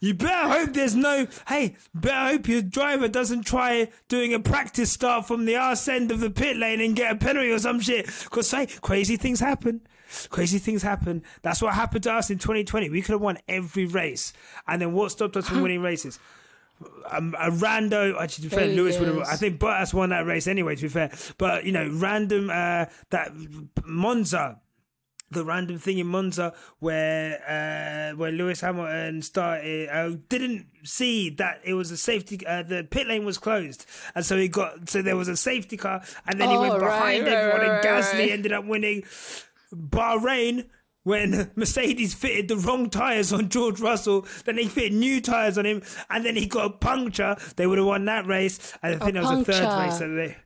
you 0.06 0.14
better 0.14 0.48
hope 0.48 0.72
there's 0.72 0.94
no. 0.94 1.26
Hey, 1.48 1.76
better 1.92 2.32
hope 2.32 2.48
your 2.48 2.62
driver 2.62 3.08
doesn't 3.08 3.42
try 3.42 3.88
doing 4.08 4.32
a 4.34 4.40
practice 4.40 4.92
start 4.92 5.26
from 5.26 5.44
the 5.44 5.56
arse 5.56 5.88
end 5.88 6.12
of 6.12 6.20
the 6.20 6.30
pit 6.30 6.56
lane 6.56 6.80
and 6.80 6.94
get 6.94 7.12
a 7.12 7.16
penalty 7.16 7.50
or 7.50 7.58
some 7.58 7.80
shit. 7.80 8.06
Because, 8.24 8.48
say, 8.48 8.66
crazy 8.66 9.16
things 9.16 9.40
happen. 9.40 9.80
Crazy 10.30 10.58
things 10.58 10.82
happen. 10.82 11.24
That's 11.42 11.60
what 11.60 11.74
happened 11.74 12.04
to 12.04 12.12
us 12.12 12.30
in 12.30 12.38
2020. 12.38 12.88
We 12.90 13.02
could 13.02 13.12
have 13.12 13.20
won 13.20 13.38
every 13.48 13.86
race. 13.86 14.32
And 14.68 14.80
then 14.80 14.92
what 14.92 15.10
stopped 15.10 15.36
us 15.36 15.48
from 15.48 15.62
winning 15.62 15.82
races? 15.82 16.20
Um, 17.10 17.34
a 17.38 17.50
rando, 17.50 18.20
actually, 18.20 18.48
to 18.48 18.50
be 18.50 18.56
fair, 18.56 18.68
Lewis 18.68 18.98
would 18.98 19.08
have. 19.08 19.18
I 19.18 19.36
think 19.36 19.58
Bottas 19.58 19.92
won 19.92 20.10
that 20.10 20.26
race 20.26 20.46
anyway. 20.46 20.76
To 20.76 20.82
be 20.82 20.88
fair, 20.88 21.10
but 21.38 21.64
you 21.64 21.72
know, 21.72 21.88
random 21.90 22.50
uh, 22.50 22.84
that 23.10 23.32
Monza 23.84 24.60
the 25.30 25.44
random 25.44 25.78
thing 25.78 25.98
in 25.98 26.06
Monza 26.06 26.54
where 26.78 27.40
uh, 27.48 28.16
where 28.16 28.30
Lewis 28.30 28.60
Hamilton 28.60 29.22
started 29.22 29.88
uh, 29.88 30.16
didn't 30.28 30.66
see 30.84 31.30
that 31.30 31.60
it 31.64 31.74
was 31.74 31.90
a 31.90 31.96
safety 31.96 32.46
uh, 32.46 32.62
the 32.62 32.84
pit 32.84 33.08
lane 33.08 33.24
was 33.24 33.38
closed 33.38 33.86
and 34.14 34.24
so 34.24 34.36
he 34.36 34.48
got 34.48 34.88
so 34.88 35.02
there 35.02 35.16
was 35.16 35.28
a 35.28 35.36
safety 35.36 35.76
car 35.76 36.02
and 36.26 36.40
then 36.40 36.48
oh, 36.48 36.52
he 36.52 36.68
went 36.68 36.80
behind 36.80 37.24
right, 37.24 37.32
everyone 37.32 37.60
right, 37.60 37.76
and 37.76 37.84
Gasly 37.84 38.18
right. 38.20 38.30
ended 38.30 38.52
up 38.52 38.64
winning 38.64 39.02
Bahrain 39.74 40.66
when 41.06 41.52
Mercedes 41.56 42.14
fitted 42.14 42.48
the 42.48 42.56
wrong 42.56 42.90
tyres 42.90 43.32
on 43.32 43.48
George 43.48 43.78
Russell, 43.78 44.26
then 44.44 44.56
they 44.56 44.66
fitted 44.66 44.92
new 44.92 45.20
tyres 45.20 45.56
on 45.56 45.64
him, 45.64 45.82
and 46.10 46.26
then 46.26 46.34
he 46.34 46.46
got 46.46 46.66
a 46.66 46.70
puncture. 46.70 47.36
They 47.54 47.64
would 47.68 47.78
have 47.78 47.86
won 47.86 48.06
that 48.06 48.26
race. 48.26 48.76
And 48.82 48.96
I 48.96 48.98
think 48.98 49.14
that 49.14 49.22
was 49.22 49.46
the 49.46 49.52
third 49.52 49.84
race 49.84 49.98
that 49.98 50.08
they. 50.08 50.36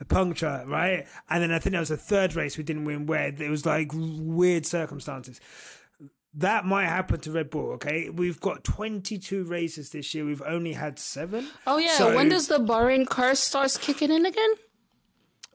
A 0.00 0.04
puncture, 0.04 0.64
right? 0.66 1.06
And 1.30 1.42
then 1.42 1.52
I 1.52 1.58
think 1.58 1.72
that 1.74 1.80
was 1.80 1.90
a 1.90 1.96
third 1.96 2.34
race 2.34 2.56
we 2.56 2.64
didn't 2.64 2.84
win 2.84 3.06
where 3.06 3.28
it 3.28 3.50
was 3.50 3.64
like 3.66 3.90
weird 3.94 4.66
circumstances. 4.66 5.40
That 6.34 6.64
might 6.66 6.86
happen 6.86 7.20
to 7.20 7.32
Red 7.32 7.50
Bull, 7.50 7.72
okay? 7.72 8.10
We've 8.10 8.40
got 8.40 8.62
22 8.62 9.44
races 9.44 9.90
this 9.90 10.14
year. 10.14 10.24
We've 10.24 10.42
only 10.42 10.74
had 10.74 10.98
seven. 10.98 11.48
Oh 11.66 11.78
yeah, 11.78 11.96
So- 11.96 12.14
when 12.14 12.28
does 12.28 12.48
the 12.48 12.58
Bahrain 12.58 13.08
curse 13.08 13.40
starts 13.40 13.76
kicking 13.76 14.12
in 14.12 14.26
again? 14.26 14.50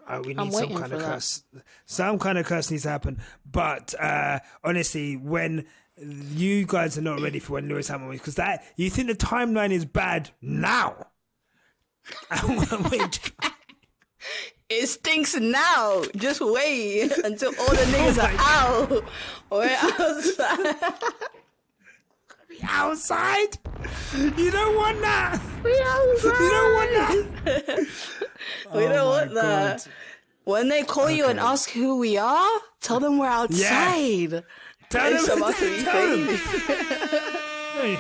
Uh, 0.06 0.22
we 0.26 0.34
need 0.34 0.52
some 0.52 0.70
kind 0.74 0.92
of 0.92 1.00
that. 1.00 1.12
curse. 1.14 1.44
Some 1.86 2.20
kind 2.20 2.38
of 2.38 2.46
curse 2.46 2.70
needs 2.70 2.84
to 2.84 2.90
happen. 2.90 3.22
But 3.50 3.94
uh, 3.98 4.40
honestly, 4.64 5.16
when 5.16 5.66
you 5.96 6.66
guys 6.66 6.98
are 6.98 7.02
not 7.02 7.22
ready 7.22 7.40
for 7.40 7.54
when 7.54 7.70
Lewis 7.70 7.88
Hamilton 7.88 8.10
wins, 8.10 8.22
because 8.22 8.36
that 8.36 8.66
you 8.76 8.90
think 8.90 9.08
the 9.08 9.16
timeline 9.16 9.72
is 9.72 9.86
bad 9.86 10.32
now. 10.42 11.08
It 14.70 14.88
stinks 14.88 15.36
now. 15.36 16.04
Just 16.16 16.42
wait 16.42 17.12
until 17.24 17.50
all 17.60 17.68
the 17.70 17.76
niggas 17.94 18.18
my 18.18 18.34
are 18.34 18.36
out. 18.40 19.04
We're 19.52 19.78
outside. 19.82 20.76
we 22.50 22.60
outside. 22.64 23.58
You 24.38 24.52
don't 24.52 24.76
want 24.76 25.02
that. 25.02 25.42
We 25.64 25.80
outside. 25.80 26.40
You 26.40 26.50
don't 26.50 26.74
want 26.74 26.92
that. 27.46 27.88
We 28.74 28.86
Oh 28.86 28.90
don't 28.90 29.10
want 29.10 29.34
that. 29.36 29.88
When 30.46 30.68
they 30.70 30.84
call 30.84 31.10
you 31.10 31.26
and 31.28 31.40
ask 31.40 31.70
who 31.70 32.00
we 32.00 32.18
are, 32.18 32.60
tell 32.82 33.00
them 33.00 33.18
we're 33.18 33.28
outside. 33.28 34.44
Tell 34.90 35.14
It's 35.14 35.28
them, 35.28 35.38
about 35.38 35.56
to 35.56 35.84
tell 35.84 36.10
them. 36.10 36.28
Hey, 37.78 37.98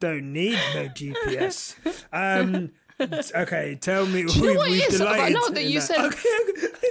Don't 0.00 0.32
need 0.32 0.58
no 0.74 0.88
GPS. 0.88 1.74
Um, 2.12 2.70
okay, 3.36 3.76
tell 3.80 4.06
me. 4.06 4.20
you 4.20 4.26
know 4.26 4.40
we, 4.40 4.56
what 4.56 4.70
we've 4.70 4.82
is- 4.88 4.98
delighted 4.98 5.34
now 5.34 5.48
that 5.48 5.64
you 5.64 5.80
said- 5.80 5.98
Okay. 5.98 6.28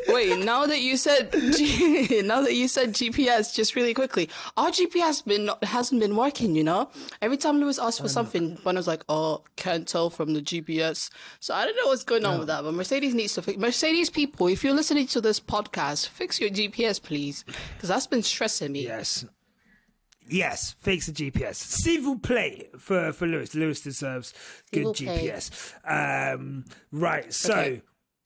Wait, 0.14 0.39
now 0.45 0.66
that 0.66 0.80
you 0.80 0.95
said 0.95 1.32
G- 1.34 2.22
now 2.26 2.41
that 2.41 2.53
you 2.53 2.70
said 2.70 2.93
GPS, 2.93 3.53
just 3.53 3.76
really 3.76 3.93
quickly, 3.93 4.30
our 4.55 4.70
GPS 4.70 5.24
been 5.26 5.49
hasn't 5.64 5.99
been 5.99 6.16
working. 6.16 6.55
You 6.55 6.64
know, 6.64 6.89
every 7.22 7.36
time 7.36 7.60
Lewis 7.60 7.78
asked 7.78 7.99
for 8.01 8.08
something, 8.08 8.58
one 8.64 8.76
was 8.76 8.88
like, 8.88 9.03
"Oh, 9.10 9.43
can't 9.58 9.86
tell 9.86 10.10
from 10.10 10.34
the 10.34 10.41
GPS." 10.41 11.10
So 11.41 11.53
I 11.53 11.66
don't 11.66 11.76
know 11.76 11.88
what's 11.88 12.05
going 12.05 12.26
on 12.26 12.39
with 12.39 12.47
that. 12.47 12.64
But 12.64 12.74
Mercedes 12.74 13.14
needs 13.14 13.34
to 13.34 13.41
fix. 13.41 13.58
Mercedes 13.58 14.10
people, 14.10 14.47
if 14.47 14.64
you're 14.64 14.74
listening 14.74 15.08
to 15.08 15.20
this 15.20 15.41
podcast, 15.41 16.08
fix 16.08 16.39
your 16.39 16.49
GPS, 16.51 17.01
please, 17.03 17.43
because 17.76 17.89
that's 17.89 18.08
been 18.08 18.24
stressing 18.24 18.72
me. 18.72 18.86
Yes. 18.86 19.26
Yes, 20.30 20.75
fix 20.82 21.07
the 21.07 21.11
GPS. 21.13 21.55
S'il 21.55 22.01
vous 22.01 22.17
plaît 22.19 22.69
for, 22.78 23.11
for 23.13 23.25
Lewis. 23.28 23.55
Lewis 23.55 23.82
deserves 23.82 24.34
good. 24.71 24.88
GPS. 24.95 25.73
Um, 25.86 26.65
right, 26.91 27.34
so 27.34 27.53
Okay. 27.53 27.82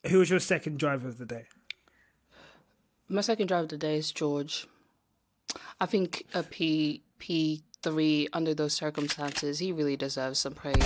who 0.08 0.20
was 0.20 0.30
your 0.30 0.40
second 0.40 0.80
driver 0.80 1.08
of 1.08 1.18
the 1.18 1.26
day? 1.26 1.46
My 3.10 3.22
second 3.22 3.48
driver 3.48 3.64
of 3.64 3.70
the 3.70 3.78
day 3.78 3.98
is 3.98 4.12
George. 4.12 4.68
I 5.80 5.86
think 5.86 6.26
a 6.34 6.44
P 6.44 7.02
P 7.20 7.62
three 7.84 8.28
under 8.32 8.54
those 8.54 8.74
circumstances, 8.74 9.60
he 9.60 9.72
really 9.72 9.98
deserves 9.98 10.40
some 10.40 10.54
praise. 10.54 10.78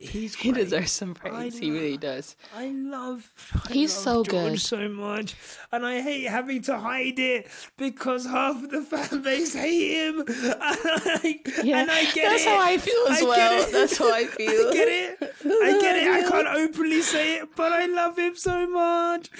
He's 0.00 0.36
He 0.36 0.52
great. 0.52 0.62
deserves 0.64 0.92
some 0.92 1.12
praise. 1.14 1.58
He 1.58 1.72
really 1.72 1.96
does. 1.96 2.36
I 2.56 2.68
love. 2.68 3.28
I 3.68 3.72
He's 3.72 3.92
love 3.96 4.04
so 4.04 4.30
George 4.32 4.52
good. 4.52 4.60
so 4.60 4.88
much, 4.88 5.34
and 5.72 5.84
I 5.84 6.00
hate 6.00 6.24
having 6.28 6.62
to 6.62 6.78
hide 6.78 7.18
it 7.18 7.48
because 7.76 8.24
half 8.24 8.62
of 8.62 8.70
the 8.70 8.82
fan 8.82 9.22
base 9.22 9.54
hate 9.54 9.94
him. 9.94 10.24
And 10.28 10.54
I, 10.62 11.40
Yeah, 11.64 11.78
and 11.80 11.90
I 11.90 12.04
get 12.12 12.30
that's 12.30 12.42
it. 12.44 12.48
how 12.48 12.60
I 12.60 12.78
feel 12.78 13.04
as 13.10 13.20
I 13.22 13.24
well. 13.24 13.70
That's 13.72 13.98
how 13.98 14.14
I 14.14 14.24
feel. 14.26 14.68
I 14.68 14.72
get 14.72 14.88
it. 14.88 15.18
I 15.44 15.78
get 15.80 15.96
it. 15.96 16.08
I 16.26 16.30
can't 16.30 16.46
openly 16.48 17.02
say 17.02 17.38
it, 17.38 17.48
but 17.56 17.72
I 17.72 17.86
love 17.86 18.16
him 18.18 18.36
so 18.36 18.68
much. 18.68 19.30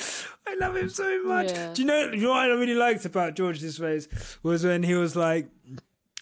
I 0.46 0.54
love 0.56 0.76
him 0.76 0.88
so 0.88 1.22
much. 1.22 1.50
Yeah. 1.52 1.72
Do 1.74 1.82
you 1.82 1.86
know, 1.86 2.11
you 2.11 2.22
know 2.22 2.30
what 2.30 2.40
I 2.40 2.46
really 2.48 2.74
liked 2.74 3.04
about 3.04 3.34
George 3.34 3.61
this 3.61 3.78
race 3.78 4.09
was 4.42 4.64
when 4.64 4.82
he 4.82 4.94
was 4.94 5.14
like, 5.14 5.48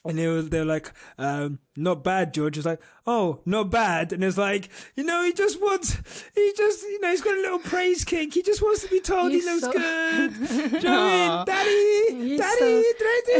and 0.09 0.19
they 0.19 0.27
were 0.27 0.43
they're 0.43 0.65
like, 0.65 0.93
um, 1.19 1.59
not 1.77 2.03
bad, 2.05 2.33
George. 2.33 2.57
It's 2.57 2.67
like, 2.67 2.81
oh, 3.07 3.41
not 3.45 3.71
bad. 3.71 4.13
And 4.13 4.25
it's 4.25 4.39
like, 4.39 4.69
you 4.97 5.05
know, 5.05 5.23
he 5.25 5.33
just 5.33 5.61
wants, 5.61 5.95
he 6.35 6.53
just, 6.57 6.83
you 6.83 7.01
know, 7.01 7.11
he's 7.11 7.21
got 7.21 7.37
a 7.37 7.41
little 7.41 7.59
praise 7.59 8.05
kick. 8.05 8.33
He 8.35 8.43
just 8.43 8.63
wants 8.63 8.83
to 8.85 8.89
be 8.89 9.01
told 9.01 9.33
He's 9.33 9.45
he 9.45 9.51
looks 9.51 9.63
so- 9.65 9.73
good. 9.73 10.49
Do 10.49 10.55
you 10.55 10.83
know 10.83 11.03
what 11.03 11.13
I 11.13 11.29
Aw. 11.29 11.37
mean? 11.37 11.45
Daddy, 11.47 12.29
He's 12.29 12.41
Daddy, 12.41 12.59
so- 12.59 12.83
did 12.99 13.07
I 13.07 13.23
do 13.27 13.37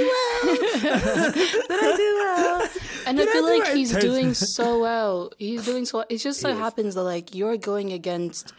well? 1.07 2.69
And 3.07 3.21
I 3.21 3.25
Did 3.25 3.29
I 3.29 3.33
feel 3.35 3.47
do 3.47 3.59
like 3.61 3.69
it? 3.69 3.77
he's 3.77 3.93
doing 3.97 4.35
so 4.35 4.81
well. 4.81 5.31
He's 5.39 5.65
doing 5.65 5.85
so. 5.85 5.99
well. 5.99 6.07
It 6.09 6.19
just 6.19 6.41
so 6.41 6.53
happens 6.57 6.97
that 6.97 7.05
like 7.05 7.37
you're 7.37 7.57
going 7.57 7.93
against 7.93 8.53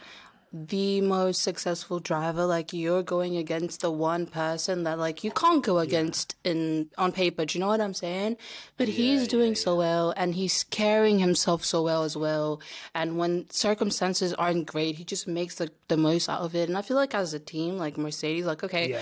the 0.52 1.00
most 1.00 1.42
successful 1.42 2.00
driver. 2.00 2.44
Like 2.46 2.72
you're 2.72 3.02
going 3.02 3.36
against 3.36 3.80
the 3.80 3.90
one 3.90 4.26
person 4.26 4.84
that 4.84 4.98
like 4.98 5.22
you 5.24 5.30
can't 5.30 5.62
go 5.62 5.78
against 5.78 6.36
in 6.44 6.88
on 6.96 7.12
paper. 7.12 7.44
Do 7.44 7.58
you 7.58 7.60
know 7.60 7.68
what 7.68 7.80
I'm 7.80 7.94
saying? 7.94 8.36
But 8.76 8.88
he's 8.88 9.28
doing 9.28 9.54
so 9.54 9.76
well, 9.76 10.14
and 10.16 10.34
he's 10.34 10.64
carrying 10.64 11.18
himself 11.18 11.64
so 11.64 11.82
well 11.82 12.02
as 12.04 12.16
well. 12.16 12.60
And 12.94 13.18
when 13.18 13.48
circumstances 13.50 14.32
aren't 14.34 14.66
great, 14.66 14.96
he 14.96 15.04
just 15.04 15.28
makes 15.28 15.56
the 15.56 15.70
the 15.88 15.96
most 15.96 16.28
out 16.28 16.40
of 16.40 16.54
it. 16.54 16.68
And 16.68 16.78
I 16.78 16.82
feel 16.82 16.96
like 16.96 17.14
as 17.14 17.34
a 17.34 17.38
team, 17.38 17.78
like 17.78 17.98
Mercedes, 17.98 18.46
like 18.46 18.64
okay. 18.64 18.98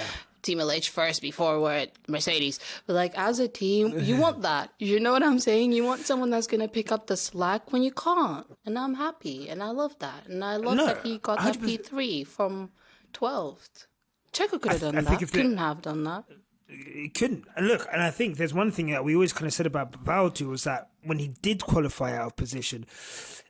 Team 0.47 0.59
LH 0.59 0.89
first 0.89 1.21
before 1.21 1.61
we're 1.61 1.73
at 1.85 1.93
Mercedes. 2.09 2.59
But 2.87 2.95
like 2.95 3.13
as 3.19 3.39
a 3.39 3.49
team, 3.49 3.99
you 3.99 4.17
want 4.17 4.43
that. 4.43 4.71
You 4.79 5.01
know 5.01 5.13
what 5.13 5.23
I'm 5.23 5.39
saying? 5.41 5.73
You 5.73 5.85
want 5.85 6.07
someone 6.07 6.31
that's 6.31 6.47
gonna 6.47 6.69
pick 6.69 6.91
up 6.93 7.07
the 7.09 7.17
slack 7.17 7.73
when 7.73 7.83
you 7.83 7.91
can't. 7.93 8.47
And 8.65 8.79
I'm 8.79 8.95
happy 8.95 9.49
and 9.51 9.63
I 9.63 9.71
love 9.71 9.99
that. 9.99 10.27
And 10.29 10.43
I 10.45 10.57
love 10.57 10.77
No, 10.77 10.87
that 10.87 11.05
he 11.05 11.19
got 11.19 11.39
that 11.43 11.57
100%. 11.57 11.65
P 11.67 11.77
three 11.77 12.25
from 12.25 12.71
twelfth. 13.13 13.87
Checo 14.33 14.61
could 14.61 14.73
have 14.73 14.81
done 14.81 14.99
I 14.99 15.01
that. 15.01 15.09
think 15.11 15.23
if 15.23 15.33
Couldn't 15.33 15.57
have 15.57 15.83
done 15.83 16.05
that. 16.05 16.25
he 16.69 17.09
couldn't. 17.09 17.45
And 17.57 17.67
look, 17.69 17.87
and 17.93 18.03
I 18.03 18.11
think 18.11 18.37
there's 18.37 18.53
one 18.55 18.71
thing 18.71 18.91
that 18.91 19.05
we 19.05 19.15
always 19.15 19.33
kind 19.33 19.47
of 19.47 19.53
said 19.53 19.67
about 19.67 19.93
Valtu 20.05 20.49
was 20.49 20.65
that 20.65 20.91
when 21.07 21.19
he 21.19 21.29
did 21.43 21.63
qualify 21.63 22.17
out 22.17 22.27
of 22.27 22.37
position, 22.37 22.87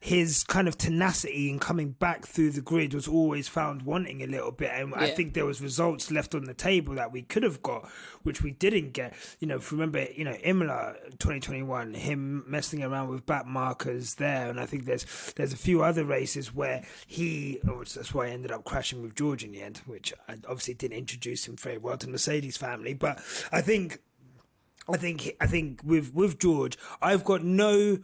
his 0.01 0.45
kind 0.45 0.69
of 0.69 0.79
tenacity 0.79 1.51
in 1.51 1.59
coming 1.59 1.91
back 1.91 2.27
through 2.27 2.51
the 2.51 2.61
grid 2.61 2.95
was 2.95 3.09
always 3.09 3.49
found 3.49 3.83
wanting 3.83 4.23
a 4.23 4.27
little 4.27 4.53
bit. 4.53 4.71
And 4.73 4.95
I 4.95 5.11
think 5.11 5.35
there 5.35 5.45
was 5.45 5.61
results 5.61 6.11
left 6.11 6.35
on 6.35 6.45
the 6.45 6.55
table 6.55 6.95
that 6.95 7.13
we 7.13 7.23
could 7.23 7.43
have 7.43 7.63
got, 7.63 7.89
which 8.23 8.43
we 8.43 8.53
didn't 8.53 8.93
get. 8.93 9.15
You 9.41 9.49
know, 9.49 9.57
if 9.57 9.71
you 9.71 9.79
remember, 9.79 10.07
you 10.15 10.25
know, 10.25 10.37
Imola 10.45 10.95
2021, 11.19 11.95
him 11.95 12.45
messing 12.47 12.83
around 12.83 13.09
with 13.09 13.27
back 13.27 13.47
markers 13.47 14.15
there, 14.15 14.51
and 14.51 14.61
I 14.61 14.67
think 14.67 14.85
there's 14.85 15.07
there's 15.37 15.53
a 15.53 15.57
few 15.57 15.83
other 15.83 16.05
races 16.05 16.55
where 16.55 16.85
he, 17.07 17.61
oh, 17.69 17.83
that's 17.85 18.15
why 18.15 18.27
I 18.27 18.31
ended 18.31 18.53
up 18.53 18.65
crashing 18.65 19.03
with 19.03 19.15
George 19.15 19.45
in 19.45 19.53
the 19.53 19.63
end, 19.63 19.79
which 19.87 20.13
I 20.29 20.35
obviously 20.49 20.75
didn't 20.75 20.99
introduce 20.99 21.49
him 21.49 21.57
very 21.57 21.79
well 21.79 21.97
to 21.97 22.07
the 22.07 22.13
Mercedes 22.13 22.57
family. 22.57 22.95
But 22.95 23.19
I 23.51 23.61
think 23.61 24.01
I 24.89 24.97
think 24.97 25.37
I 25.41 25.47
think 25.47 25.81
with 25.85 26.15
with 26.15 26.39
George, 26.39 26.79
I've 27.03 27.25
got 27.25 27.43
no 27.43 27.99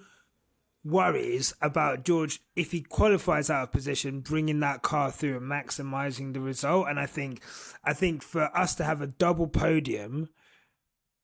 worries 0.85 1.55
about 1.63 2.05
George 2.05 2.41
if 2.57 2.73
he 2.73 2.81
qualifies 2.81 3.49
out 3.51 3.65
of 3.65 3.73
position, 3.73 4.21
bringing 4.21 4.61
that 4.61 4.83
car 4.83 5.11
through 5.11 5.37
and 5.37 5.51
maximizing 5.51 6.33
the 6.33 6.41
result. 6.41 6.89
And 6.89 6.99
I 6.99 7.07
think 7.07 7.43
I 7.85 7.93
think 7.93 8.23
for 8.23 8.57
us 8.57 8.75
to 8.77 8.85
have 8.85 9.01
a 9.01 9.07
double 9.07 9.47
podium 9.47 10.29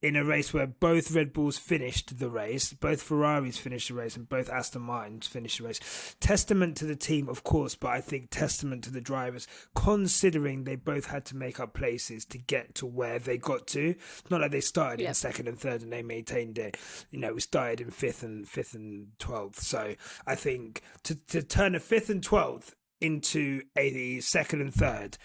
in 0.00 0.16
a 0.16 0.24
race 0.24 0.54
where 0.54 0.66
both 0.66 1.10
Red 1.10 1.32
Bulls 1.32 1.58
finished 1.58 2.18
the 2.18 2.30
race, 2.30 2.72
both 2.72 3.02
Ferraris 3.02 3.58
finished 3.58 3.88
the 3.88 3.94
race, 3.94 4.16
and 4.16 4.28
both 4.28 4.48
Aston 4.48 4.82
Martins 4.82 5.26
finished 5.26 5.58
the 5.58 5.64
race. 5.64 6.16
Testament 6.20 6.76
to 6.76 6.84
the 6.84 6.96
team, 6.96 7.28
of 7.28 7.42
course, 7.42 7.74
but 7.74 7.88
I 7.88 8.00
think 8.00 8.30
testament 8.30 8.84
to 8.84 8.90
the 8.90 9.00
drivers, 9.00 9.48
considering 9.74 10.64
they 10.64 10.76
both 10.76 11.06
had 11.06 11.24
to 11.26 11.36
make 11.36 11.58
up 11.58 11.74
places 11.74 12.24
to 12.26 12.38
get 12.38 12.74
to 12.76 12.86
where 12.86 13.18
they 13.18 13.38
got 13.38 13.66
to. 13.68 13.90
It's 13.90 14.30
not 14.30 14.40
like 14.40 14.52
they 14.52 14.60
started 14.60 15.04
in 15.04 15.14
second 15.14 15.48
and 15.48 15.58
third 15.58 15.82
and 15.82 15.92
they 15.92 16.02
maintained 16.02 16.58
it. 16.58 16.76
You 17.10 17.18
know, 17.18 17.34
we 17.34 17.40
started 17.40 17.80
in 17.80 17.90
fifth 17.90 18.22
and 18.22 18.48
fifth 18.48 18.74
and 18.74 19.08
twelfth. 19.18 19.60
So 19.62 19.94
I 20.26 20.34
think 20.34 20.82
to 21.04 21.14
to 21.14 21.42
turn 21.42 21.74
a 21.74 21.80
fifth 21.80 22.10
and 22.10 22.22
twelfth 22.22 22.74
into 23.00 23.62
a 23.76 24.20
second 24.20 24.60
and 24.60 24.74
third 24.74 25.18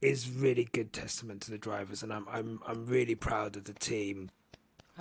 is 0.00 0.30
really 0.30 0.68
good 0.72 0.92
testament 0.92 1.42
to 1.42 1.50
the 1.50 1.58
drivers, 1.58 2.02
and 2.02 2.12
I'm 2.12 2.26
I'm 2.30 2.60
I'm 2.66 2.86
really 2.86 3.14
proud 3.14 3.56
of 3.56 3.64
the 3.64 3.74
team. 3.74 4.30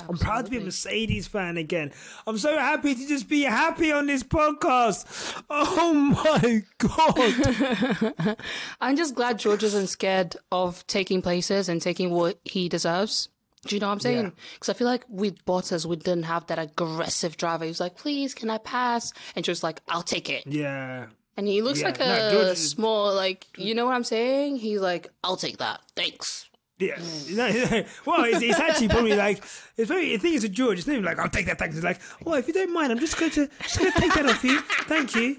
I'm 0.08 0.18
proud 0.18 0.46
to 0.46 0.52
be 0.52 0.58
a 0.58 0.62
Mercedes 0.62 1.26
fan 1.26 1.58
again. 1.58 1.92
I'm 2.28 2.38
so 2.38 2.56
happy 2.56 2.94
to 2.94 3.08
just 3.08 3.28
be 3.28 3.42
happy 3.42 3.92
on 3.92 4.06
this 4.06 4.22
podcast. 4.22 5.42
Oh 5.50 5.94
my 5.94 6.64
god! 6.78 8.38
I'm 8.82 8.96
just 8.96 9.16
glad 9.16 9.40
George 9.40 9.64
isn't 9.64 9.88
scared 9.88 10.36
of 10.52 10.86
taking 10.86 11.22
places 11.24 11.68
and 11.68 11.82
taking 11.82 12.12
what 12.12 12.40
he 12.44 12.70
deserves. 12.70 13.30
Do 13.66 13.76
you 13.76 13.80
know 13.80 13.88
what 13.88 13.94
I'm 13.94 14.00
saying? 14.00 14.24
Yeah. 14.26 14.30
Because 14.54 14.70
I 14.70 14.74
feel 14.74 14.88
like 14.88 15.04
with 15.10 15.44
Bottas, 15.46 15.86
we 15.86 15.96
didn't 15.96 16.24
have 16.24 16.46
that 16.48 16.60
aggressive 16.60 17.36
driver. 17.36 17.66
He 17.66 17.70
was 17.70 17.80
like, 17.80 17.98
please, 17.98 18.34
can 18.34 18.50
I 18.52 18.60
pass? 18.60 19.12
And 19.36 19.44
George's 19.44 19.64
like, 19.64 19.82
I'll 19.90 20.04
take 20.04 20.30
it. 20.30 20.46
yeah, 20.46 21.08
And 21.38 21.48
he 21.48 21.62
looks 21.62 21.80
Yeah, 21.82 21.88
like 21.88 22.00
a 22.00 22.32
George 22.32 22.48
is- 22.48 22.70
small, 22.72 23.14
like, 23.14 23.46
you 23.58 23.76
know 23.76 23.86
what 23.86 23.94
I'm 23.96 24.04
saying? 24.04 24.58
He's 24.58 24.82
like, 24.82 25.08
I'll 25.24 25.38
take 25.38 25.58
that. 25.60 25.80
Thanks. 25.96 26.50
Yeah, 26.80 27.00
no, 27.32 27.50
no. 27.72 27.84
well, 28.06 28.24
it's, 28.26 28.42
it's 28.42 28.60
actually 28.60 28.90
probably 28.90 29.16
like 29.26 29.44
it's 29.78 29.88
very. 29.88 30.14
I 30.14 30.18
think 30.18 30.36
it's 30.36 30.44
a 30.46 30.50
George. 30.50 30.78
It's 30.78 30.86
not 30.88 30.94
even 30.94 31.06
like 31.06 31.18
I'll 31.18 31.28
take 31.30 31.48
that. 31.48 31.58
Thanks. 31.58 31.76
It's 31.76 31.84
like, 31.84 32.00
oh, 32.26 32.34
if 32.36 32.48
you 32.48 32.54
don't 32.54 32.72
mind, 32.74 32.92
I'm 32.92 33.00
just 33.00 33.18
going 33.18 33.32
to 33.32 33.48
just 33.64 33.80
going 33.80 33.92
to 33.92 34.00
take 34.00 34.14
that 34.14 34.26
off 34.28 34.44
you. 34.44 34.60
Thank 34.62 35.16
you. 35.16 35.38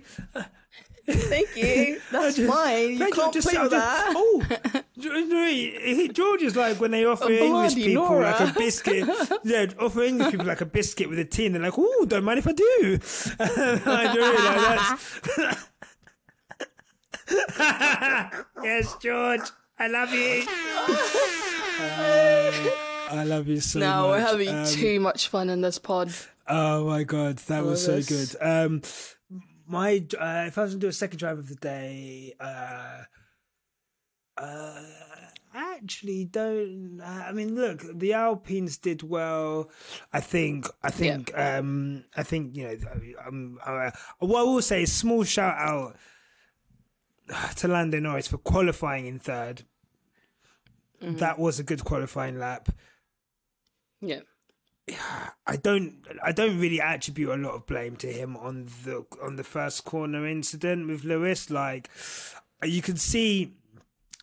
Thank 1.11 1.57
you. 1.57 2.01
That's 2.13 2.37
Just- 2.37 2.53
fine. 2.53 2.91
You 2.99 3.11
can't 3.13 3.33
just- 3.33 3.49
play 3.49 3.57
I'll 3.57 3.63
with 3.65 3.73
just- 3.73 3.87
that. 3.87 4.13
Oh, 4.17 4.43
Ge- 4.99 5.29
no, 5.29 5.47
he- 5.47 6.09
George 6.13 6.43
is 6.43 6.57
like 6.57 6.81
when 6.81 6.91
they 6.91 7.05
offer 7.05 7.31
English 7.31 7.77
people 7.77 8.05
Nora. 8.09 8.33
like 8.33 8.41
a 8.41 8.59
biscuit. 8.59 9.09
yeah, 9.45 9.67
offer 9.79 10.03
English 10.03 10.33
people 10.33 10.45
like 10.47 10.61
a 10.61 10.67
biscuit 10.67 11.09
with 11.09 11.19
a 11.21 11.25
tin. 11.25 11.55
and 11.55 11.65
they're 11.65 11.71
like, 11.71 11.79
"Oh, 11.79 12.05
don't 12.07 12.25
mind 12.25 12.41
if 12.41 12.47
I 12.49 12.53
do." 12.53 12.99
I 13.87 14.13
do 14.13 14.21
really 14.21 14.43
like 14.45 14.79
that's. 15.39 15.69
yes, 18.63 18.97
George, 19.01 19.41
I 19.79 19.89
love 19.89 20.13
you. 20.13 20.45
Uh, 21.81 22.53
I 23.11 23.25
love 23.25 23.47
you 23.49 23.61
so 23.61 23.79
No, 23.79 24.03
much. 24.03 24.11
we're 24.11 24.27
having 24.27 24.49
Um, 24.49 24.67
too 24.67 25.01
much 25.01 25.29
fun 25.29 25.49
in 25.51 25.61
this 25.61 25.79
pod. 25.79 26.13
Oh 26.47 26.87
my 26.87 27.05
god, 27.05 27.39
that 27.39 27.65
was 27.65 27.85
so 27.85 27.95
love 27.97 28.07
good. 28.07 28.37
Um, 28.41 28.83
my 29.67 30.05
uh, 30.19 30.45
if 30.47 30.57
I 30.59 30.63
was 30.63 30.73
to 30.73 30.79
do 30.79 30.89
a 30.89 30.93
second 30.93 31.19
drive 31.19 31.39
of 31.39 31.49
the 31.49 31.55
day, 31.57 32.35
uh, 32.41 33.03
uh, 34.37 34.83
I 35.55 35.75
actually 35.75 36.25
don't. 36.25 37.01
Uh, 37.03 37.25
I 37.29 37.33
mean, 37.33 37.55
look, 37.55 37.83
the 37.99 38.13
Alpines 38.15 38.79
did 38.79 39.03
well. 39.03 39.71
I 40.13 40.21
think. 40.21 40.67
I 40.83 40.91
think. 40.91 41.37
Um, 41.37 42.05
I 42.17 42.23
think 42.23 42.57
you 42.57 42.65
know. 42.65 42.77
Um, 43.27 43.59
uh, 43.65 43.91
what 44.21 44.41
I 44.41 44.43
will 44.45 44.63
say 44.63 44.83
is 44.83 44.93
small 44.93 45.25
shout 45.25 45.57
out 45.59 45.97
to 47.57 47.69
Lando 47.69 48.01
Norris 48.01 48.29
for 48.29 48.39
qualifying 48.39 49.07
in 49.07 49.19
3rd 49.19 49.63
mm-hmm. 51.03 51.17
That 51.17 51.39
was 51.39 51.59
a 51.59 51.65
good 51.65 51.85
qualifying 51.85 52.39
lap. 52.39 52.71
Yeah. 54.01 54.21
I 55.47 55.57
don't 55.57 55.97
I 56.23 56.33
don't 56.33 56.59
really 56.59 56.81
attribute 56.81 57.31
a 57.31 57.37
lot 57.37 57.55
of 57.55 57.67
blame 57.67 57.97
to 57.97 58.11
him 58.11 58.37
on 58.37 58.69
the 58.85 59.05
on 59.23 59.37
the 59.37 59.45
first 59.45 59.85
corner 59.85 60.27
incident 60.27 60.89
with 60.89 61.05
Lewis. 61.05 61.51
Like 61.51 61.91
you 62.65 62.81
can 62.81 62.97
see 62.97 63.58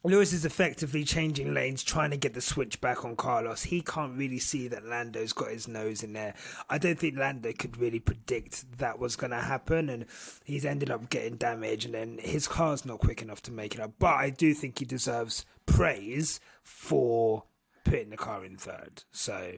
Lewis 0.05 0.33
is 0.33 0.45
effectively 0.45 1.03
changing 1.03 1.53
lanes, 1.53 1.83
trying 1.83 2.11
to 2.11 2.17
get 2.17 2.33
the 2.33 2.41
switch 2.41 2.79
back 2.79 3.03
on 3.03 3.15
Carlos. 3.15 3.63
He 3.63 3.81
can't 3.81 4.17
really 4.17 4.39
see 4.39 4.67
that 4.67 4.85
Lando's 4.85 5.33
got 5.33 5.49
his 5.49 5.67
nose 5.67 6.03
in 6.03 6.13
there. 6.13 6.35
I 6.69 6.77
don't 6.77 6.99
think 6.99 7.17
Lando 7.17 7.51
could 7.53 7.77
really 7.77 7.99
predict 7.99 8.77
that 8.77 8.99
was 8.99 9.15
going 9.15 9.31
to 9.31 9.41
happen, 9.41 9.89
and 9.89 10.05
he's 10.43 10.65
ended 10.65 10.91
up 10.91 11.09
getting 11.09 11.37
damage. 11.37 11.85
And 11.85 11.93
then 11.93 12.19
his 12.21 12.47
car's 12.47 12.85
not 12.85 12.99
quick 12.99 13.21
enough 13.21 13.41
to 13.43 13.51
make 13.51 13.73
it 13.73 13.81
up. 13.81 13.93
But 13.97 14.15
I 14.15 14.29
do 14.29 14.53
think 14.53 14.79
he 14.79 14.85
deserves 14.85 15.45
praise 15.65 16.39
for 16.63 17.43
putting 17.83 18.11
the 18.11 18.17
car 18.17 18.45
in 18.45 18.57
third. 18.57 19.03
So 19.11 19.53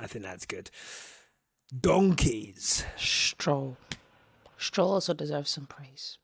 I 0.00 0.06
think 0.06 0.24
that's 0.24 0.46
good. 0.46 0.70
Donkeys. 1.78 2.84
Stroll. 2.96 3.76
Stroll 4.56 4.92
also 4.92 5.14
deserves 5.14 5.50
some 5.50 5.66
praise. 5.66 6.18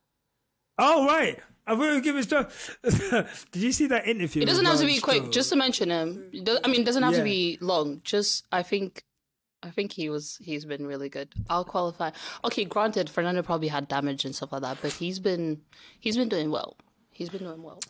Oh 0.78 1.06
right, 1.06 1.38
I 1.66 1.72
you 1.72 1.78
were 1.78 2.00
giving 2.00 2.22
stuff. 2.22 2.76
Did 2.82 3.62
you 3.62 3.72
see 3.72 3.86
that 3.86 4.06
interview? 4.06 4.42
It 4.42 4.46
doesn't 4.46 4.64
have 4.64 4.78
to 4.80 4.86
be 4.86 4.98
quick. 5.00 5.30
Just 5.30 5.50
to 5.50 5.56
mention 5.56 5.90
him. 5.90 6.30
I 6.64 6.68
mean, 6.68 6.82
it 6.82 6.84
doesn't 6.84 7.02
have 7.02 7.12
Yeah. 7.12 7.18
to 7.18 7.24
be 7.24 7.58
long. 7.60 8.00
Just 8.04 8.46
I 8.52 8.62
think, 8.62 9.04
I 9.62 9.70
think 9.70 9.92
he 9.92 10.10
was. 10.10 10.38
He's 10.42 10.64
been 10.64 10.86
really 10.86 11.08
good. 11.08 11.28
I'll 11.48 11.64
qualify. 11.64 12.10
Okay, 12.44 12.64
granted, 12.64 13.08
Fernando 13.08 13.42
probably 13.42 13.68
had 13.68 13.88
damage 13.88 14.24
and 14.24 14.34
stuff 14.34 14.52
like 14.52 14.62
that, 14.62 14.78
but 14.82 14.92
he's 14.92 15.18
been 15.20 15.60
he's 16.00 16.16
been 16.16 16.28
doing 16.28 16.50
well. 16.50 16.76
He's 17.10 17.30
been 17.30 17.44
doing 17.44 17.62
well. 17.62 17.80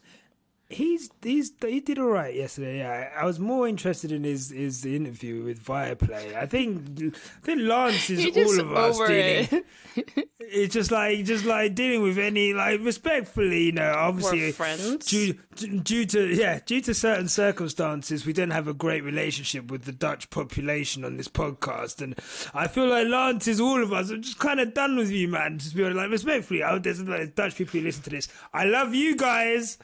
He's 0.75 1.11
he's 1.23 1.53
he 1.61 1.81
did 1.81 1.99
all 1.99 2.07
right 2.09 2.35
yesterday. 2.35 2.79
Yeah, 2.79 3.11
I 3.17 3.25
was 3.25 3.39
more 3.39 3.69
interested 3.69 4.11
in 4.11 4.25
his 4.25 4.51
his 4.51 4.85
interview 4.85 5.45
with 5.45 5.65
Viaplay. 5.65 6.35
I 6.35 6.47
think 6.47 7.15
I 7.15 7.41
think 7.43 7.61
Lance 7.61 8.11
is 8.11 8.37
all 8.37 8.61
of 8.61 8.73
us 8.73 8.99
dealing. 8.99 9.49
it. 9.97 10.29
It's 10.47 10.75
just 10.75 10.91
like 10.91 11.25
just 11.25 11.45
like 11.45 11.75
dealing 11.75 12.03
with 12.03 12.19
any 12.19 12.53
like 12.53 12.81
respectfully, 12.83 13.65
you 13.65 13.73
know. 13.73 13.93
Obviously, 13.97 14.41
We're 14.41 14.53
friends. 14.53 15.07
due 15.07 15.35
due 15.55 16.05
to 16.07 16.35
yeah 16.35 16.61
due 16.65 16.81
to 16.83 16.93
certain 16.95 17.29
circumstances, 17.29 18.27
we 18.27 18.33
don't 18.33 18.51
have 18.51 18.69
a 18.69 18.75
great 18.75 19.03
relationship 19.05 19.71
with 19.71 19.85
the 19.85 19.93
Dutch 19.93 20.29
population 20.31 21.05
on 21.05 21.17
this 21.17 21.29
podcast, 21.29 22.03
and 22.03 22.15
I 22.53 22.67
feel 22.69 22.89
like 22.89 23.09
Lance 23.09 23.49
is 23.49 23.61
all 23.61 23.83
of 23.83 23.93
us. 23.93 24.11
I'm 24.11 24.23
just 24.23 24.39
kind 24.39 24.61
of 24.61 24.75
done 24.75 24.97
with 24.97 25.11
you, 25.11 25.29
man. 25.29 25.59
Just 25.59 25.75
be 25.75 25.83
honest, 25.83 25.97
like 25.97 26.11
respectfully. 26.11 26.63
I, 26.63 26.79
there's 26.79 27.01
like, 27.03 27.35
Dutch 27.35 27.57
people 27.57 27.81
who 27.81 27.87
listen 27.87 28.03
to 28.05 28.11
this. 28.11 28.29
I 28.53 28.65
love 28.65 28.95
you 28.95 29.17
guys, 29.17 29.79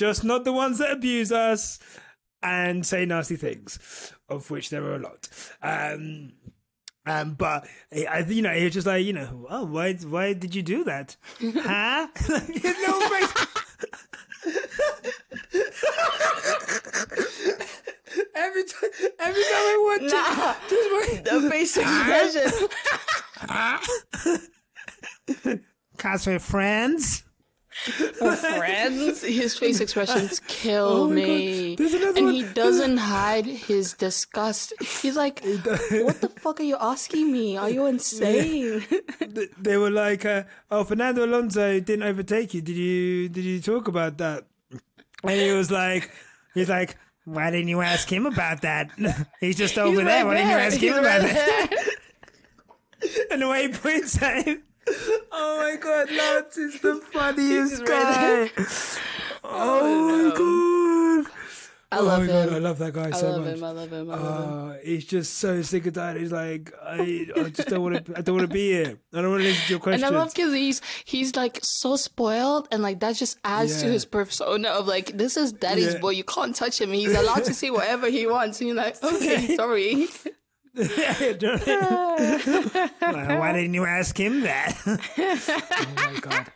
just 0.00 0.24
not 0.24 0.44
the 0.44 0.52
ones 0.52 0.78
that 0.78 0.90
abuse 0.90 1.30
us 1.30 1.78
and 2.42 2.86
say 2.86 3.04
nasty 3.04 3.36
things, 3.36 4.14
of 4.30 4.50
which 4.50 4.70
there 4.70 4.82
are 4.84 4.94
a 4.94 4.98
lot. 4.98 5.28
Um, 5.62 6.32
um, 7.04 7.34
but 7.34 7.66
I, 7.92 8.20
you 8.26 8.40
know, 8.40 8.50
it's 8.50 8.72
just 8.72 8.86
like, 8.86 9.04
you 9.04 9.12
know, 9.12 9.46
oh, 9.50 9.66
why, 9.66 9.92
why 9.92 10.32
did 10.32 10.54
you 10.54 10.62
do 10.62 10.84
that? 10.84 11.16
huh? 11.42 12.06
His 12.16 12.64
little 12.64 13.02
every 18.34 18.64
time, 18.64 18.90
every 19.18 19.42
time 19.42 19.66
I 19.68 19.98
watch 19.98 20.10
Nah, 20.10 20.52
it, 20.52 20.56
just 20.70 20.88
wait. 21.12 21.24
the 21.24 21.50
basic 21.50 21.86
version. 21.86 22.50
Cause 25.98 26.26
we're 26.26 26.38
friends. 26.38 27.24
Friends. 28.18 29.22
His 29.22 29.56
face 29.56 29.80
expressions 29.80 30.40
kill 30.48 30.86
Oh 30.86 31.08
me. 31.08 31.76
And 31.78 32.26
one. 32.26 32.34
he 32.34 32.42
doesn't 32.42 32.96
hide 33.14 33.46
his 33.46 33.94
disgust. 33.94 34.72
He's 34.80 35.16
like, 35.16 35.40
what 35.44 36.20
the 36.20 36.32
fuck 36.40 36.60
are 36.60 36.64
you 36.64 36.76
asking 36.80 37.32
me? 37.32 37.56
Are 37.56 37.70
you 37.70 37.86
insane? 37.86 38.82
Th- 39.34 39.50
They 39.58 39.76
were 39.76 39.90
like, 39.90 40.24
uh, 40.24 40.44
"Oh, 40.70 40.84
Fernando 40.84 41.24
Alonso 41.24 41.80
didn't 41.80 42.02
overtake 42.02 42.52
you. 42.54 42.60
Did 42.60 42.76
you? 42.76 43.28
Did 43.28 43.44
you 43.44 43.60
talk 43.60 43.88
about 43.88 44.18
that?" 44.18 44.44
And 45.22 45.40
he 45.40 45.52
was 45.52 45.70
like, 45.70 46.10
"He's 46.54 46.68
like, 46.68 46.96
why 47.24 47.50
didn't 47.50 47.68
you 47.68 47.80
ask 47.80 48.10
him 48.10 48.26
about 48.26 48.62
that? 48.62 48.90
He's 49.40 49.56
just 49.56 49.78
over 49.78 49.88
He's 49.90 49.98
there. 50.04 50.24
right 50.24 50.26
Why 50.26 50.34
didn't 50.34 50.50
you 50.50 50.56
ask 50.56 50.76
He's 50.78 50.90
him 50.92 50.98
about 50.98 51.22
right 51.22 51.32
that?" 51.32 51.96
and 53.30 53.40
the 53.42 53.48
way 53.48 53.62
he 53.68 53.72
points 53.72 54.20
at 54.22 54.44
him. 54.44 54.62
Oh 55.32 55.56
my 55.58 55.76
god, 55.76 56.10
Lance 56.10 56.56
is 56.56 56.80
the 56.80 56.96
funniest 57.12 57.84
guy. 57.84 58.42
right 58.42 58.52
Oh, 59.44 60.08
my 60.08 60.36
god. 60.36 61.32
I 61.92 61.98
oh 61.98 62.04
love 62.04 62.20
my 62.20 62.26
god, 62.28 62.48
him. 62.48 62.54
I 62.54 62.58
love 62.58 62.78
that 62.78 62.92
guy 62.92 63.08
I 63.08 63.10
so 63.10 63.30
love 63.30 63.44
much. 63.44 63.56
him. 63.56 63.64
I 63.64 63.70
love 63.72 63.90
him. 63.92 64.10
I 64.12 64.14
love 64.16 64.44
him. 64.44 64.70
Uh, 64.70 64.74
he's 64.84 65.04
just 65.04 65.38
so 65.38 65.60
sick 65.62 65.86
of 65.86 65.94
that. 65.94 66.16
He's 66.16 66.30
like, 66.30 66.72
I, 66.84 67.26
I 67.34 67.48
just 67.50 67.66
don't 67.68 67.82
want 67.82 68.06
to. 68.06 68.16
I 68.16 68.20
don't 68.20 68.36
want 68.36 68.48
to 68.48 68.54
be 68.54 68.68
here. 68.70 68.96
I 69.12 69.22
don't 69.22 69.30
want 69.32 69.42
to 69.42 69.48
listen 69.48 69.62
to 69.64 69.70
your 69.70 69.76
And 69.78 69.82
questions. 69.82 70.04
I 70.04 70.14
love 70.14 70.32
because 70.32 70.54
he's 70.54 70.80
he's 71.04 71.34
like 71.34 71.58
so 71.62 71.96
spoiled, 71.96 72.68
and 72.70 72.80
like 72.80 73.00
that 73.00 73.16
just 73.16 73.38
adds 73.42 73.80
to 73.82 73.88
his 73.88 74.04
persona 74.04 74.68
of 74.68 74.86
like 74.86 75.16
this 75.18 75.36
is 75.36 75.50
daddy's 75.52 75.94
Yeah. 75.94 76.00
boy. 76.00 76.10
You 76.10 76.22
can't 76.24 76.54
touch 76.54 76.80
him. 76.80 76.92
He's 76.92 77.12
allowed 77.12 77.44
to 77.46 77.54
say 77.54 77.70
whatever 77.70 78.08
he 78.08 78.24
wants. 78.28 78.60
And 78.60 78.68
you're 78.68 78.76
like, 78.76 79.02
okay, 79.02 79.56
sorry. 79.56 80.06
Yeah, 80.74 81.32
don't- 81.32 81.66
Well, 81.66 83.38
Why 83.40 83.52
didn't 83.52 83.74
you 83.74 83.84
ask 83.84 84.18
him 84.18 84.42
that? 84.42 84.76
oh 84.86 85.86
my 85.96 86.20
god. 86.20 86.46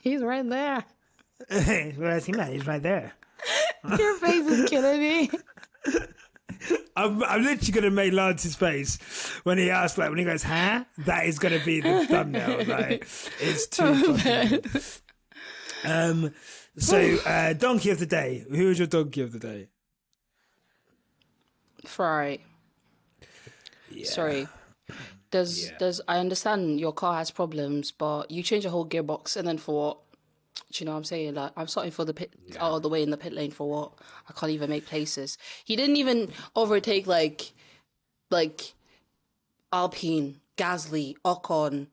He's 0.00 0.22
right 0.22 0.48
there. 0.48 0.84
well, 1.50 2.08
ask 2.16 2.28
him 2.28 2.36
that. 2.36 2.52
He's 2.52 2.66
right 2.66 2.82
there. 2.82 3.12
Your 3.98 4.14
face 4.18 4.46
is 4.46 4.68
killing 4.70 5.00
me. 5.00 5.30
I'm, 6.96 7.22
I'm 7.24 7.42
literally 7.42 7.72
gonna 7.72 7.90
make 7.90 8.12
Lance's 8.12 8.54
face 8.56 8.96
when 9.44 9.58
he 9.58 9.70
asks, 9.70 9.98
like, 9.98 10.08
when 10.08 10.18
he 10.18 10.24
goes, 10.24 10.42
"Huh?" 10.42 10.84
That 10.98 11.26
is 11.26 11.38
gonna 11.38 11.62
be 11.64 11.80
the 11.80 12.06
thumbnail. 12.06 12.64
Like, 12.66 13.06
it's 13.40 13.66
too 13.66 14.16
funny. 14.18 14.60
Um. 15.84 16.32
So, 16.78 16.98
uh, 17.26 17.52
donkey 17.52 17.90
of 17.90 17.98
the 17.98 18.06
day. 18.06 18.44
Who 18.50 18.70
is 18.70 18.78
your 18.78 18.86
donkey 18.88 19.20
of 19.20 19.32
the 19.32 19.38
day? 19.38 19.68
Ferrari. 21.86 22.44
Sorry. 24.04 24.48
Does 25.30 25.64
Yeah. 25.66 25.78
does 25.78 26.00
I 26.08 26.18
understand 26.18 26.78
your 26.80 26.92
car 26.92 27.14
has 27.16 27.30
problems, 27.30 27.90
but 27.90 28.30
you 28.30 28.42
change 28.42 28.64
the 28.64 28.70
whole 28.70 28.86
gearbox 28.86 29.36
and 29.36 29.46
then 29.46 29.58
for 29.58 29.74
what? 29.86 29.98
Do 30.72 30.82
you 30.82 30.86
know 30.86 30.92
what 30.92 30.98
I'm 30.98 31.04
saying? 31.04 31.34
Like 31.34 31.52
I'm 31.56 31.66
starting 31.68 31.92
for 31.92 32.04
the 32.04 32.14
pit 32.14 32.32
all 32.60 32.80
the 32.80 32.88
way 32.88 33.02
in 33.02 33.10
the 33.10 33.16
pit 33.16 33.32
lane 33.32 33.50
for 33.50 33.68
what? 33.68 33.92
I 34.28 34.32
can't 34.32 34.52
even 34.52 34.70
make 34.70 34.86
places. 34.86 35.36
He 35.64 35.76
didn't 35.76 35.96
even 35.96 36.32
overtake 36.54 37.06
like 37.06 37.52
like 38.30 38.74
Alpine, 39.72 40.40
Gasly, 40.56 41.14
Ocon. 41.24 41.88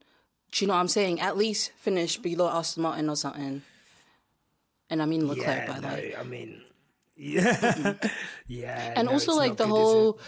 Do 0.51 0.63
you 0.63 0.67
know 0.67 0.75
what 0.75 0.79
I'm 0.79 0.87
saying? 0.87 1.19
At 1.19 1.35
least 1.37 1.71
finish 1.77 2.17
below 2.17 2.47
Aston 2.49 2.83
Martin 2.83 3.09
or 3.09 3.15
something. 3.15 3.63
And 4.89 5.01
I 5.01 5.05
mean 5.05 5.27
Leclerc 5.27 5.47
Yeah, 5.47 5.67
by 5.67 5.79
the 5.79 5.87
no, 5.87 5.93
way. 5.93 6.15
I 6.17 6.23
mean, 6.23 6.61
yeah, 7.15 7.95
yeah, 8.47 8.93
And 8.95 9.07
no, 9.07 9.13
also 9.13 9.33
like 9.33 9.57
the 9.57 9.65
good, 9.65 9.71
whole 9.71 10.19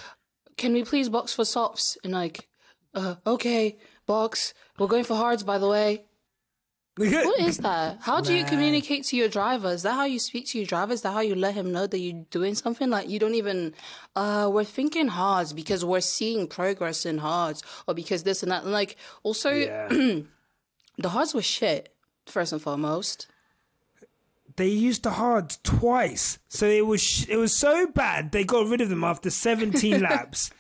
can 0.58 0.74
we 0.74 0.84
please 0.84 1.10
box 1.10 1.34
for 1.34 1.46
softs? 1.46 1.98
And 2.04 2.14
like, 2.14 2.48
uh, 2.94 3.16
okay, 3.26 3.78
box. 4.06 4.54
We're 4.78 4.88
going 4.88 5.04
for 5.04 5.16
hards 5.16 5.44
by 5.44 5.58
the 5.58 5.68
way. 5.68 6.04
What 6.98 7.40
is 7.42 7.58
that? 7.58 7.98
How 8.02 8.22
do 8.22 8.34
you 8.34 8.46
communicate 8.46 9.04
to 9.08 9.18
your 9.18 9.28
driver? 9.28 9.68
Is 9.68 9.84
that 9.84 9.96
how 9.96 10.06
you 10.06 10.18
speak 10.18 10.48
to 10.48 10.58
your 10.58 10.66
driver? 10.66 10.94
Is 10.94 11.02
that 11.02 11.12
how 11.12 11.20
you 11.20 11.36
let 11.36 11.54
him 11.54 11.74
know 11.74 11.88
that 11.88 12.00
you're 12.00 12.24
doing 12.32 12.56
something? 12.56 12.90
Like 12.90 13.10
you 13.10 13.20
don't 13.20 13.36
even 13.36 13.74
uh 14.16 14.50
we're 14.52 14.64
thinking 14.64 15.10
hard 15.10 15.48
because 15.56 15.84
we're 15.84 16.00
seeing 16.00 16.48
progress 16.48 17.06
in 17.06 17.18
hard 17.18 17.58
or 17.86 17.94
because 17.94 18.24
this 18.24 18.44
and 18.44 18.52
that. 18.54 18.64
And 18.64 18.72
like 18.72 18.96
also 19.24 19.52
Yeah. 19.52 19.90
the 20.98 21.10
hards 21.10 21.34
were 21.34 21.42
shit, 21.42 21.94
first 22.28 22.54
and 22.54 22.62
foremost. 22.62 23.28
They 24.58 24.68
used 24.68 25.04
the 25.04 25.12
hard 25.12 25.56
twice, 25.64 26.40
so 26.48 26.66
it 26.68 26.86
was 26.86 27.02
sh- 27.02 27.28
it 27.30 27.38
was 27.38 27.54
so 27.54 27.88
bad 27.88 28.32
they 28.32 28.44
got 28.44 28.68
rid 28.68 28.82
of 28.82 28.90
them 28.90 29.04
after 29.04 29.30
17 29.30 30.02
laps. 30.10 30.52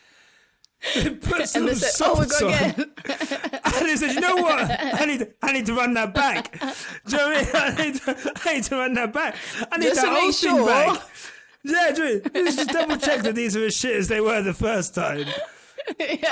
They 0.94 1.10
put 1.16 1.48
some 1.48 1.64
And 1.64 1.72
they 1.72 1.76
said, 1.76 2.06
"Oh, 2.08 2.20
we 2.20 2.26
softs 2.26 2.40
go 2.40 2.48
on. 2.50 2.54
again." 2.54 2.92
And 3.78 3.86
they 3.90 3.96
said, 3.98 4.14
you 4.14 4.22
know 4.22 4.36
what? 4.38 4.70
I 4.80 5.06
need 5.06 5.20
to, 5.20 5.30
I 5.42 5.52
need 5.52 5.66
to 5.66 5.74
run 5.74 5.94
that 5.96 6.14
back. 6.14 6.58
Do 6.62 6.68
you 7.10 7.18
know 7.18 7.30
what 7.30 7.56
I 7.56 7.70
mean? 7.70 7.76
I 7.80 7.84
need 7.84 7.96
to, 7.96 8.32
I 8.46 8.54
need 8.54 8.64
to 8.66 8.76
run 8.78 8.94
that 8.94 9.12
back. 9.12 9.36
I 9.72 9.78
need 9.78 9.88
Just 9.88 10.02
that 10.02 10.18
whole 10.18 10.32
thing 10.32 10.50
sure. 10.56 10.66
back. 10.66 11.02
Yeah, 11.64 11.92
do 11.94 12.04
you- 12.04 12.22
let's 12.34 12.56
just 12.56 12.70
double 12.70 12.96
check 12.98 13.24
that 13.24 13.36
these 13.36 13.58
are 13.58 13.66
as 13.66 13.76
shit 13.76 13.96
as 13.98 14.08
they 14.08 14.22
were 14.22 14.42
the 14.42 14.54
first 14.54 14.96
time. 14.96 15.26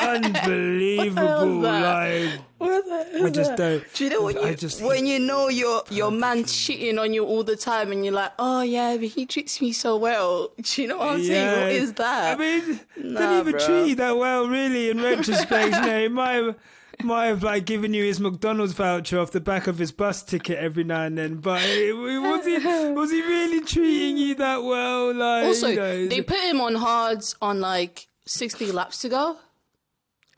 Unbelievable. 0.01 1.47
Like, 1.61 2.39
What 2.57 2.85
the 2.85 3.07
hell 3.17 3.27
I 3.27 3.30
just 3.30 3.51
that? 3.51 3.57
don't. 3.57 3.93
Do 3.93 4.03
you 4.03 4.09
know 4.09 4.23
when 4.23 4.38
you 4.38 4.55
just 4.55 4.81
when 4.81 5.05
you 5.05 5.19
know 5.19 5.49
your 5.49 5.84
Your 5.89 6.11
man's 6.11 6.55
cheating 6.55 6.97
on 6.99 7.13
you 7.13 7.25
all 7.25 7.43
the 7.43 7.55
time 7.55 7.91
and 7.91 8.03
you're 8.03 8.13
like, 8.13 8.31
oh 8.39 8.61
yeah, 8.61 8.95
but 8.97 9.05
he 9.09 9.25
treats 9.25 9.61
me 9.61 9.71
so 9.73 9.97
well. 9.97 10.51
Do 10.61 10.81
you 10.81 10.88
know 10.88 10.97
what 10.97 11.09
I'm 11.15 11.23
saying? 11.23 11.59
What 11.61 11.71
is 11.71 11.93
that? 11.93 12.38
I 12.38 12.39
mean, 12.39 12.80
Nah, 12.97 13.19
didn't 13.19 13.39
even 13.39 13.51
bro. 13.53 13.65
treat 13.65 13.88
you 13.89 13.95
that 13.95 14.17
well, 14.17 14.47
really. 14.47 14.89
In 14.89 15.01
retrospect, 15.01 15.75
you 15.75 15.81
know, 15.81 15.99
he 16.01 16.07
might 16.07 16.31
have, 16.34 16.55
might 17.03 17.25
have 17.27 17.43
like 17.43 17.65
given 17.65 17.93
you 17.93 18.03
his 18.03 18.19
McDonald's 18.19 18.73
voucher 18.73 19.19
off 19.19 19.31
the 19.31 19.41
back 19.41 19.67
of 19.67 19.77
his 19.77 19.91
bus 19.91 20.23
ticket 20.23 20.57
every 20.57 20.84
now 20.84 21.03
and 21.03 21.17
then. 21.17 21.35
But 21.35 21.61
it, 21.63 21.89
it- 21.89 22.19
was 22.19 22.45
he 22.45 22.57
was 22.93 23.11
he 23.11 23.21
really 23.21 23.61
treating 23.61 24.17
you 24.17 24.35
that 24.35 24.63
well? 24.63 25.13
Like, 25.13 25.45
also, 25.45 25.67
you 25.67 25.75
know, 25.75 26.07
they 26.07 26.21
put 26.21 26.39
him 26.39 26.61
on 26.61 26.75
hards 26.75 27.35
on 27.41 27.59
like 27.59 28.07
60 28.25 28.71
laps 28.71 28.99
to 29.01 29.09
go. 29.09 29.38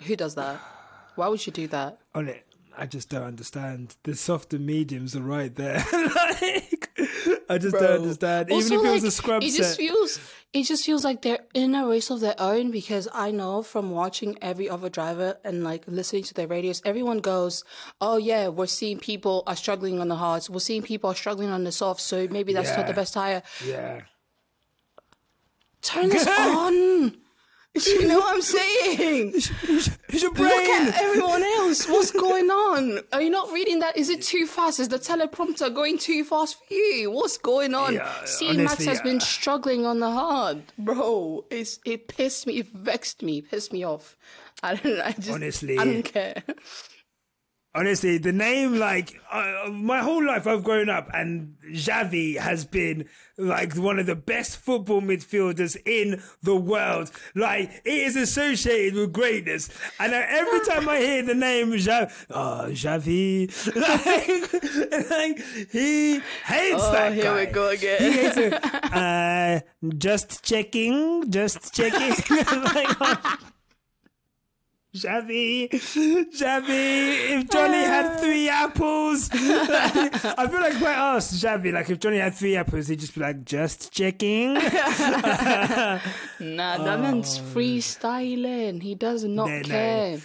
Who 0.04 0.16
does 0.16 0.36
that? 0.36 0.60
Why 1.16 1.28
would 1.30 1.46
you 1.46 1.52
do 1.54 1.68
that? 1.68 2.00
on 2.14 2.28
it. 2.28 2.46
I 2.78 2.86
just 2.88 3.08
don't 3.10 3.24
understand. 3.24 3.96
The 4.04 4.16
soft 4.16 4.54
and 4.54 4.66
mediums 4.66 5.16
are 5.16 5.22
right 5.22 5.56
there. 5.56 5.76
like, 5.94 6.90
I 7.50 7.58
just 7.58 7.72
Bro. 7.72 7.80
don't 7.80 8.02
understand. 8.02 8.50
Even 8.50 8.56
Also, 8.64 8.76
if 8.76 8.86
it 8.86 8.92
was 8.92 9.02
like, 9.04 9.08
a 9.08 9.12
scrub 9.12 9.44
it 9.44 9.52
set. 9.52 9.58
just 9.60 9.78
feels 9.78 10.20
it 10.52 10.64
just 10.64 10.86
feels 10.86 11.06
like 11.06 11.22
they're 11.22 11.40
in 11.54 11.74
a 11.74 11.88
race 11.88 12.10
of 12.10 12.20
their 12.20 12.36
own 12.38 12.72
because 12.72 13.08
I 13.14 13.32
know 13.32 13.62
from 13.64 13.92
watching 13.92 14.38
every 14.42 14.68
other 14.70 14.90
driver 14.90 15.38
and 15.46 15.64
like 15.64 15.86
listening 15.88 16.24
to 16.24 16.34
their 16.34 16.48
radios, 16.48 16.82
everyone 16.84 17.20
goes, 17.20 17.64
"Oh 18.02 18.18
yeah, 18.18 18.50
we're 18.50 18.68
seeing 18.68 19.00
people 19.00 19.44
are 19.48 19.56
struggling 19.56 20.02
on 20.02 20.10
the 20.10 20.16
hards. 20.18 20.50
We're 20.50 20.60
seeing 20.60 20.82
people 20.82 21.10
are 21.12 21.16
struggling 21.16 21.52
on 21.52 21.64
the 21.64 21.72
soft. 21.72 22.02
So 22.02 22.28
maybe 22.30 22.52
that's 22.52 22.76
not 22.76 22.88
the 22.88 22.94
best 22.94 23.14
tire. 23.14 23.42
yeah. 23.66 24.02
Turn 25.82 26.10
this 26.10 26.28
on." 26.40 27.18
You 27.76 28.08
know 28.08 28.20
what 28.20 28.36
I'm 28.36 28.42
saying? 28.42 29.34
It's 29.36 30.22
your 30.22 30.32
Look 30.32 30.38
brain. 30.38 30.88
at 30.88 31.02
everyone 31.02 31.44
else. 31.44 31.88
What's 31.90 32.12
going 32.26 32.50
on? 32.50 33.00
Are 33.12 33.22
you 33.22 33.30
not 33.30 33.52
reading 33.52 33.80
that? 33.80 33.98
Is 33.98 34.10
it 34.10 34.22
too 34.22 34.46
fast? 34.46 34.80
Is 34.80 34.88
the 34.88 34.98
teleprompter 35.00 35.74
going 35.74 35.98
too 35.98 36.24
fast 36.24 36.58
for 36.58 36.74
you? 36.74 37.12
What's 37.12 37.38
going 37.38 37.74
on? 37.74 37.96
Yeah, 37.96 38.54
Max 38.54 38.86
has 38.86 39.02
been 39.02 39.20
struggling 39.20 39.86
on 39.86 40.00
the 40.00 40.10
hard, 40.10 40.64
bro. 40.78 41.44
It's 41.50 41.80
it 41.86 42.08
pissed 42.08 42.48
me, 42.48 42.60
it 42.60 42.70
vexed 42.70 43.22
me, 43.22 43.42
pissed 43.42 43.74
me 43.74 43.84
off. 43.84 44.16
I 44.64 44.76
don't. 44.76 45.02
I 45.02 45.12
just 45.12 45.30
Honestly. 45.32 45.78
I 45.78 45.84
don't 45.86 46.04
care. 46.04 46.44
Honestly, 47.76 48.18
the 48.18 48.32
name, 48.32 48.76
like, 48.80 49.20
uh, 49.30 49.70
my 49.70 50.00
whole 50.00 50.26
life 50.26 50.48
I've 50.48 50.64
grown 50.64 50.88
up, 50.90 51.10
and 51.14 51.56
Xavi 51.74 52.38
has 52.40 52.64
been, 52.64 53.04
like, 53.38 53.76
one 53.76 54.00
of 54.00 54.06
the 54.06 54.16
best 54.16 54.56
football 54.56 55.02
midfielders 55.02 55.76
in 55.86 56.24
the 56.42 56.56
world. 56.56 57.12
Like, 57.36 57.70
it 57.84 57.92
is 57.94 58.16
associated 58.16 58.94
with 58.94 59.12
greatness. 59.12 59.68
And 60.00 60.14
every 60.14 60.62
time 60.66 60.88
I 60.88 61.00
hear 61.00 61.24
the 61.24 61.36
name 61.36 61.72
Xavi, 61.74 62.12
oh, 62.30 62.68
Xavi, 62.70 63.52
like, 64.96 65.10
like, 65.10 65.70
he 65.70 66.20
hates 66.46 66.82
Oh, 66.82 66.92
that 66.94 67.14
here 67.14 67.24
guy. 67.26 67.46
we 67.46 67.52
go 67.52 67.70
He 67.72 67.76
again. 67.76 68.12
hates 68.14 68.38
it. 68.38 68.54
Uh, 68.96 69.60
just 69.98 70.42
checking, 70.46 71.30
just 71.30 71.74
checking. 71.74 72.10
like, 72.32 72.96
oh, 73.02 73.38
Xavi, 74.96 75.70
Xavi, 75.70 77.38
if 77.38 77.50
Johnny 77.50 77.84
had 77.84 78.20
three 78.22 78.48
apples, 78.48 79.30
I 79.34 80.48
feel 80.50 80.62
like 80.62 80.74
if 80.74 80.84
I 80.84 81.16
asked 81.16 81.34
Xavi, 81.34 81.74
like 81.74 81.90
if 81.90 82.00
Johnny 82.00 82.18
had 82.18 82.34
three 82.34 82.56
apples, 82.56 82.88
he'd 82.88 83.00
just 83.00 83.14
be 83.14 83.22
like, 83.22 83.44
just 83.46 83.92
checking. 83.92 84.56
Nah, 86.38 86.78
that 86.78 87.00
man's 87.00 87.40
oh. 87.40 87.56
freestyling. 87.56 88.82
He 88.82 88.96
does 88.96 89.24
not 89.24 89.46
Oh. 89.46 89.50
No, 89.50 89.58
no. 89.58 89.64
care. 89.64 90.20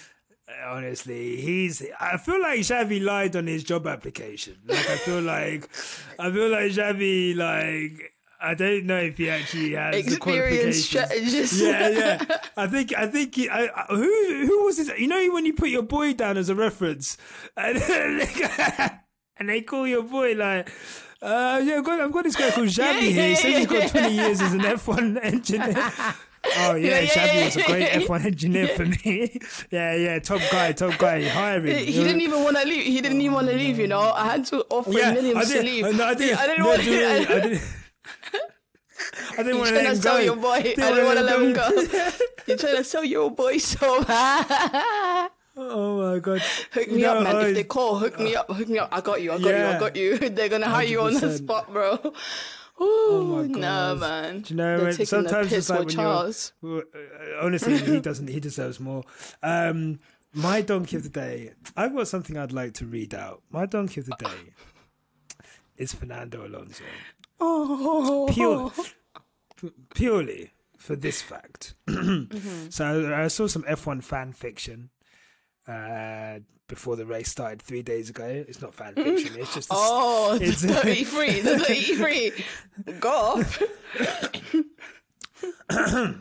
Honestly, 0.67 1.37
he's. 1.37 1.83
I 1.99 2.17
feel 2.17 2.41
like 2.41 2.61
Xavi 2.61 3.03
lied 3.03 3.37
on 3.37 3.47
his 3.47 3.65
job 3.65 3.87
application. 3.87 4.57
Like 4.67 4.89
I 4.91 4.97
feel 4.97 5.21
like, 5.23 5.69
I 6.19 6.31
feel 6.31 6.49
like 6.49 6.73
Xavi, 6.73 7.37
like 7.37 8.10
I 8.43 8.55
don't 8.55 8.87
know 8.87 8.99
if 8.99 9.19
he 9.19 9.29
actually 9.29 9.73
has 9.73 9.93
the 9.93 9.99
Experienced 9.99 10.93
qualifications. 10.93 11.61
yeah, 11.61 11.89
yeah. 11.89 12.25
I 12.57 12.67
think 12.67 12.95
I 12.97 13.07
think 13.07 13.35
he, 13.35 13.49
I, 13.49 13.65
I, 13.67 13.85
who 13.89 14.47
who 14.47 14.65
was 14.65 14.79
this? 14.79 14.91
You 14.99 15.09
know 15.09 15.29
when 15.33 15.45
you 15.45 15.53
put 15.53 15.69
your 15.69 15.83
boy 15.83 16.15
down 16.15 16.37
as 16.39 16.49
a 16.49 16.55
reference, 16.55 17.17
and, 17.57 17.77
and 19.37 19.49
they 19.49 19.63
call 19.63 19.87
your 19.87 20.03
boy 20.03 20.35
like. 20.35 20.71
Uh, 21.23 21.61
yeah, 21.63 21.75
I've 21.77 21.85
got, 21.85 22.01
I've 22.01 22.13
got 22.13 22.25
this 22.25 22.35
guy 22.35 22.51
called 22.51 22.69
Xavi 22.69 22.79
Yeah, 22.79 23.01
here. 23.01 23.29
He 23.29 23.35
says 23.35 23.53
yeah, 23.53 23.59
he's 23.59 23.67
got 23.67 23.83
yeah. 23.83 23.89
20 23.89 24.15
years 24.15 24.41
as 24.41 24.55
an 24.55 24.61
F1 24.61 25.23
engineer. 25.23 25.93
Oh, 26.57 26.75
yeah, 26.75 27.01
Yeah, 27.01 27.01
yeah, 27.01 27.33
yeah, 27.33 27.45
was 27.45 27.57
a 27.57 27.63
great 27.65 27.81
yeah, 27.83 27.99
yeah. 27.99 28.07
F1 28.07 28.25
engineer 28.25 28.69
for 28.69 28.87
me. 28.87 29.39
yeah, 29.71 29.95
yeah, 29.95 30.19
top 30.19 30.41
guy, 30.51 30.73
top 30.73 30.97
guy, 30.99 31.29
hiring. 31.29 31.77
He 31.77 31.93
didn't 31.93 32.23
even 32.23 32.43
want 32.43 32.57
to 32.57 32.65
leave. 32.65 32.85
He 32.85 33.01
didn't 33.03 33.21
even 33.21 33.35
want 33.35 33.49
to 33.49 33.55
leave. 33.55 33.79
You 33.79 33.89
know, 33.89 34.01
I 34.01 34.25
had 34.25 34.47
to 34.47 34.65
offer 34.71 34.93
yeah, 34.93 35.13
millions 35.13 35.37
I 35.37 35.43
to 35.43 35.53
did, 35.53 35.65
leave. 35.65 35.95
No, 35.95 36.05
I 36.05 36.15
didn't. 36.15 36.39
I 36.39 36.47
didn't 36.47 36.63
no, 36.63 36.69
want. 36.69 37.53
know, 37.53 37.59
I 39.39 39.43
didn't, 39.43 39.47
didn't. 39.47 39.47
Didn't 39.47 39.59
want 39.59 39.69
to 39.69 39.73
trying 39.73 39.75
let 39.75 39.83
to 39.83 39.89
him 39.97 40.03
sell 40.03 40.17
go. 40.19 40.23
your 40.23 40.37
boy. 40.37 40.51
I 40.51 40.63
didn't 40.63 41.05
want 41.05 41.19
to 41.19 41.25
let 41.25 41.43
him 41.43 41.53
go. 41.53 41.69
You're 42.47 42.57
trying 42.57 42.77
to 42.77 42.85
sell 42.85 43.05
your 43.05 43.31
boy 43.31 43.59
so 43.59 44.05
bad. 44.05 45.31
Oh 45.57 46.13
my 46.15 46.19
god! 46.21 46.41
Hook 46.73 46.91
me 46.91 47.03
know, 47.03 47.15
up, 47.19 47.25
man. 47.25 47.37
I- 47.37 47.49
If 47.49 47.55
they 47.55 47.65
call, 47.65 47.99
hook 47.99 48.19
me 48.19 48.35
up, 48.37 48.49
hook 48.51 48.69
me 48.69 48.79
up. 48.79 48.89
I 48.93 49.01
got 49.03 49.21
you, 49.21 49.33
I 49.33 49.39
got 49.39 49.51
you, 49.51 49.65
I 49.67 49.79
got 49.79 49.97
you. 49.97 50.17
They're 50.31 50.49
gonna 50.49 50.69
hire 50.69 50.87
you 50.87 51.01
on 51.03 51.13
the 51.13 51.37
spot, 51.37 51.71
bro. 51.71 51.99
Ooh, 52.05 52.13
Oh 52.81 53.25
my 53.43 53.47
nah, 53.47 53.95
God. 53.95 54.01
man. 54.01 54.41
Do 54.41 54.55
you 54.55 54.57
know, 54.57 54.79
They're 54.91 55.05
sometimes 55.05 55.53
it's 55.53 55.69
like 55.69 55.81
when 55.81 55.89
Charles. 55.89 56.53
you're. 56.63 56.79
uh, 56.83 57.45
Honestly, 57.45 57.77
he 57.79 58.01
doesn't. 58.01 58.29
He 58.29 58.41
deserves 58.41 58.81
more. 58.81 59.03
Um, 59.43 59.99
my 60.33 60.63
donkey 60.63 60.97
of 60.97 61.03
the 61.03 61.11
day. 61.11 61.53
I've 61.77 61.95
got 61.95 62.09
something 62.09 62.39
I'd 62.39 62.53
like 62.53 62.73
to 62.75 62.87
read 62.87 63.13
out. 63.13 63.43
My 63.51 63.67
donkey 63.67 64.01
of 64.01 64.07
the 64.07 64.17
day 64.19 64.55
is 65.77 65.93
Fernando 65.93 66.47
Alonso. 66.47 66.85
Oh, 67.41 68.29
Pure, 68.33 68.73
purely 69.95 70.53
for 70.79 70.97
this 70.97 71.23
fact. 71.23 71.75
So 72.71 73.13
I 73.15 73.29
saw 73.29 73.47
some 73.47 73.65
F1 73.65 74.03
fan 74.05 74.33
fiction 74.33 74.91
uh, 75.67 76.39
before 76.69 76.97
the 76.97 77.05
race 77.05 77.29
started 77.31 77.61
three 77.61 77.83
days 77.83 78.09
ago. 78.11 78.25
It's 78.25 78.63
not 78.63 78.75
fan 78.75 78.95
fiction. 78.95 79.35
It's 79.39 79.55
just. 79.55 79.71
a 79.71 79.75
oh, 79.77 80.39
the 80.39 80.45
It's- 80.47 80.65
33, 80.65 81.41
the 81.41 81.59
33. 81.59 82.33
Go 83.01 83.11
off. 83.11 83.63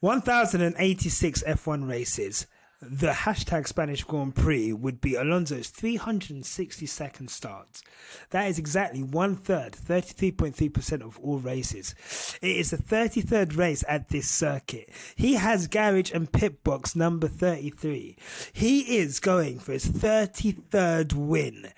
1,086 0.00 1.42
F1 1.42 1.88
races. 1.88 2.46
The 2.80 3.10
hashtag 3.10 3.66
Spanish 3.66 4.04
Grand 4.04 4.36
Prix 4.36 4.72
would 4.72 5.00
be 5.00 5.16
Alonso's 5.16 5.68
362nd 5.68 7.28
start. 7.28 7.82
That 8.30 8.46
is 8.46 8.56
exactly 8.56 9.02
one 9.02 9.34
third, 9.34 9.72
33.3% 9.72 11.02
of 11.02 11.18
all 11.18 11.38
races. 11.38 11.96
It 12.40 12.56
is 12.56 12.70
the 12.70 12.76
33rd 12.76 13.56
race 13.56 13.82
at 13.88 14.10
this 14.10 14.28
circuit. 14.28 14.90
He 15.16 15.34
has 15.34 15.66
garage 15.66 16.12
and 16.12 16.30
pit 16.30 16.62
box 16.62 16.94
number 16.94 17.26
33. 17.26 18.16
He 18.52 18.98
is 18.98 19.18
going 19.18 19.58
for 19.58 19.72
his 19.72 19.86
33rd 19.86 21.14
win. 21.14 21.72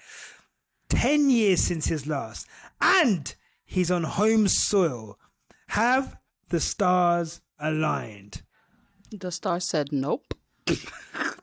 10 0.90 1.30
years 1.30 1.62
since 1.62 1.86
his 1.86 2.06
last. 2.06 2.46
And 2.78 3.34
he's 3.64 3.90
on 3.90 4.04
home 4.04 4.48
soil. 4.48 5.18
Have 5.68 6.18
the 6.50 6.60
stars 6.60 7.40
aligned? 7.58 8.42
The 9.10 9.32
star 9.32 9.60
said 9.60 9.92
nope. 9.92 10.34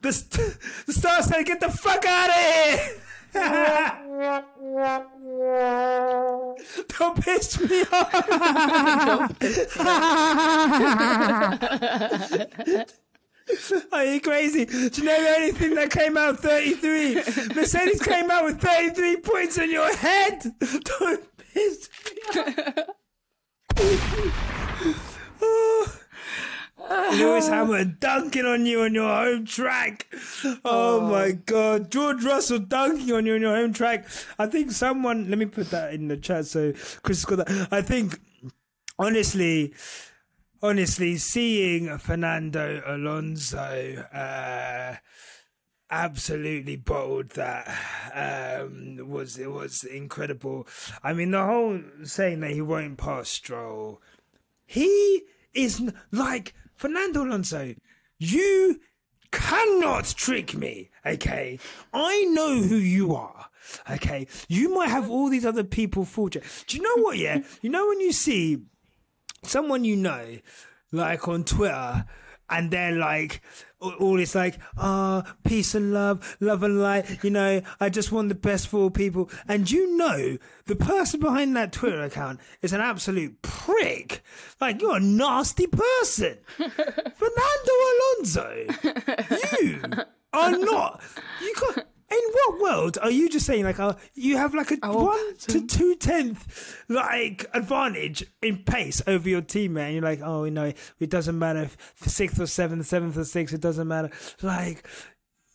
The, 0.01 0.57
the 0.85 0.93
stars 0.93 1.25
said, 1.25 1.45
get 1.45 1.59
the 1.59 1.69
fuck 1.69 2.05
out 2.05 2.29
of 2.29 2.35
here! 2.35 2.79
Don't 6.97 7.21
piss 7.21 7.59
me 7.59 7.81
off! 7.91 8.13
Are 13.91 14.05
you 14.05 14.21
crazy? 14.21 14.65
Do 14.65 14.75
you 14.75 15.03
know 15.03 15.23
the 15.23 15.35
only 15.35 15.51
thing 15.51 15.75
that 15.75 15.91
came 15.91 16.17
out 16.17 16.39
33? 16.39 17.15
Mercedes 17.55 18.01
came 18.01 18.31
out 18.31 18.45
with 18.45 18.59
33 18.61 19.17
points 19.17 19.57
on 19.59 19.69
your 19.69 19.93
head. 19.95 20.41
Don't 20.59 21.23
piss 21.53 21.89
me 22.05 22.41
off. 22.41 22.89
Oh. 25.41 25.96
Lewis 26.89 27.47
Hamilton 27.49 27.97
dunking 27.99 28.45
on 28.45 28.65
you 28.65 28.81
on 28.81 28.93
your 28.93 29.09
home 29.09 29.45
track. 29.45 30.07
Oh, 30.63 31.01
my 31.01 31.31
God. 31.31 31.91
George 31.91 32.23
Russell 32.23 32.59
dunking 32.59 33.11
on 33.13 33.25
you 33.25 33.35
on 33.35 33.41
your 33.41 33.55
home 33.55 33.73
track. 33.73 34.05
I 34.39 34.47
think 34.47 34.71
someone, 34.71 35.29
let 35.29 35.37
me 35.37 35.45
put 35.45 35.69
that 35.71 35.93
in 35.93 36.07
the 36.07 36.17
chat 36.17 36.45
so 36.47 36.73
Chris 37.03 37.23
has 37.23 37.25
got 37.25 37.45
that. 37.45 37.67
I 37.71 37.81
think, 37.81 38.19
honestly, 38.97 39.73
honestly, 40.61 41.17
seeing 41.17 41.97
Fernando 41.97 42.81
Alonso 42.85 44.05
uh, 44.13 44.95
absolutely 45.89 46.75
bottled 46.75 47.29
that 47.31 47.67
um, 48.61 49.09
was 49.09 49.37
it 49.37 49.51
was 49.51 49.83
incredible. 49.83 50.67
I 51.03 51.13
mean, 51.13 51.31
the 51.31 51.45
whole 51.45 51.79
saying 52.03 52.41
that 52.41 52.51
he 52.51 52.61
won't 52.61 52.97
pass 52.97 53.29
Stroll, 53.29 54.01
he 54.65 55.23
is 55.53 55.81
like 56.11 56.53
Fernando 56.77 57.23
Alonso. 57.23 57.75
You 58.19 58.79
cannot 59.31 60.05
trick 60.05 60.55
me, 60.55 60.89
okay? 61.05 61.59
I 61.93 62.23
know 62.25 62.61
who 62.61 62.77
you 62.77 63.15
are. 63.15 63.47
Okay, 63.91 64.27
you 64.47 64.73
might 64.73 64.89
have 64.89 65.09
all 65.09 65.29
these 65.29 65.45
other 65.45 65.63
people 65.63 66.05
fooled 66.05 66.35
you. 66.35 66.41
Do 66.67 66.77
you 66.77 66.83
know 66.83 67.03
what? 67.03 67.17
Yeah, 67.17 67.41
you 67.61 67.69
know 67.69 67.87
when 67.87 67.99
you 67.99 68.13
see 68.13 68.59
someone 69.43 69.83
you 69.83 69.97
know, 69.97 70.37
like 70.91 71.27
on 71.27 71.43
Twitter, 71.43 72.05
and 72.49 72.71
they're 72.71 72.93
like, 72.93 73.41
all 73.79 74.17
this 74.17 74.35
like, 74.35 74.57
ah, 74.77 75.35
peace 75.43 75.75
and 75.75 75.93
love, 75.93 76.37
love 76.39 76.63
and 76.63 76.81
light. 76.81 77.23
You 77.23 77.29
know, 77.29 77.61
I 77.79 77.89
just 77.89 78.11
want 78.11 78.29
the 78.29 78.35
best 78.35 78.67
for 78.67 78.77
all 78.77 78.89
people. 78.89 79.29
And 79.47 79.69
you 79.69 79.95
know, 79.97 80.37
the 80.65 80.75
person 80.75 81.19
behind 81.19 81.55
that 81.55 81.71
Twitter 81.71 82.01
account 82.01 82.39
is 82.61 82.73
an 82.73 82.81
absolute 82.81 83.41
prick. 83.41 84.23
Like 84.59 84.81
you're 84.81 84.97
a 84.97 85.01
nasty 85.01 85.67
person, 85.67 86.37
Fernando 86.57 87.73
Alonso. 87.93 88.65
You 89.61 89.81
are 90.33 90.51
not. 90.57 91.01
You 91.41 91.53
can't. 91.55 91.87
In 92.09 92.19
what 92.31 92.61
world 92.61 92.97
are 93.01 93.11
you 93.11 93.27
just 93.27 93.45
saying 93.45 93.65
like 93.65 93.79
uh, 93.79 93.95
you 94.13 94.37
have 94.37 94.53
like 94.53 94.71
a 94.71 94.77
one 94.97 95.35
to 95.39 95.67
two 95.67 95.93
tenth 95.95 96.85
like 96.87 97.45
advantage 97.53 98.25
in 98.41 98.59
pace 98.59 99.01
over 99.07 99.27
your 99.27 99.41
teammate? 99.41 99.87
And 99.87 99.93
you're 99.95 100.03
like 100.03 100.21
oh 100.23 100.45
you 100.45 100.51
know 100.51 100.71
it 100.99 101.09
doesn't 101.09 101.37
matter 101.37 101.63
if 101.63 101.77
sixth 101.97 102.39
or 102.39 102.47
seventh 102.47 102.85
seventh 102.85 103.17
or 103.17 103.25
sixth 103.25 103.53
it 103.53 103.61
doesn't 103.61 103.89
matter. 103.89 104.09
Like 104.41 104.87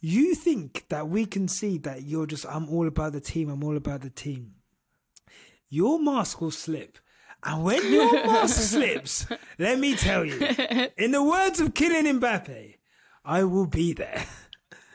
you 0.01 0.35
think 0.35 0.85
that 0.91 1.09
we 1.09 1.25
can 1.25 1.49
see 1.49 1.79
that 1.79 2.03
you're 2.03 2.27
just 2.27 2.45
I'm 2.47 2.69
all 2.69 2.87
about 2.87 3.15
the 3.15 3.21
team 3.21 3.49
I'm 3.49 3.65
all 3.65 3.77
about 3.77 4.03
the 4.03 4.11
team. 4.11 4.57
Your 5.71 5.99
mask 5.99 6.43
will 6.43 6.51
slip. 6.51 6.99
And 7.45 7.65
when 7.65 7.91
your 7.91 8.13
mask 8.27 8.61
slips 8.61 9.27
let 9.59 9.79
me 9.79 9.97
tell 9.97 10.25
you 10.25 10.39
in 10.99 11.13
the 11.13 11.23
words 11.23 11.61
of 11.61 11.73
Kylian 11.73 12.21
Mbappe 12.21 12.75
I 13.25 13.45
will 13.45 13.67
be 13.67 13.95
there 13.95 14.27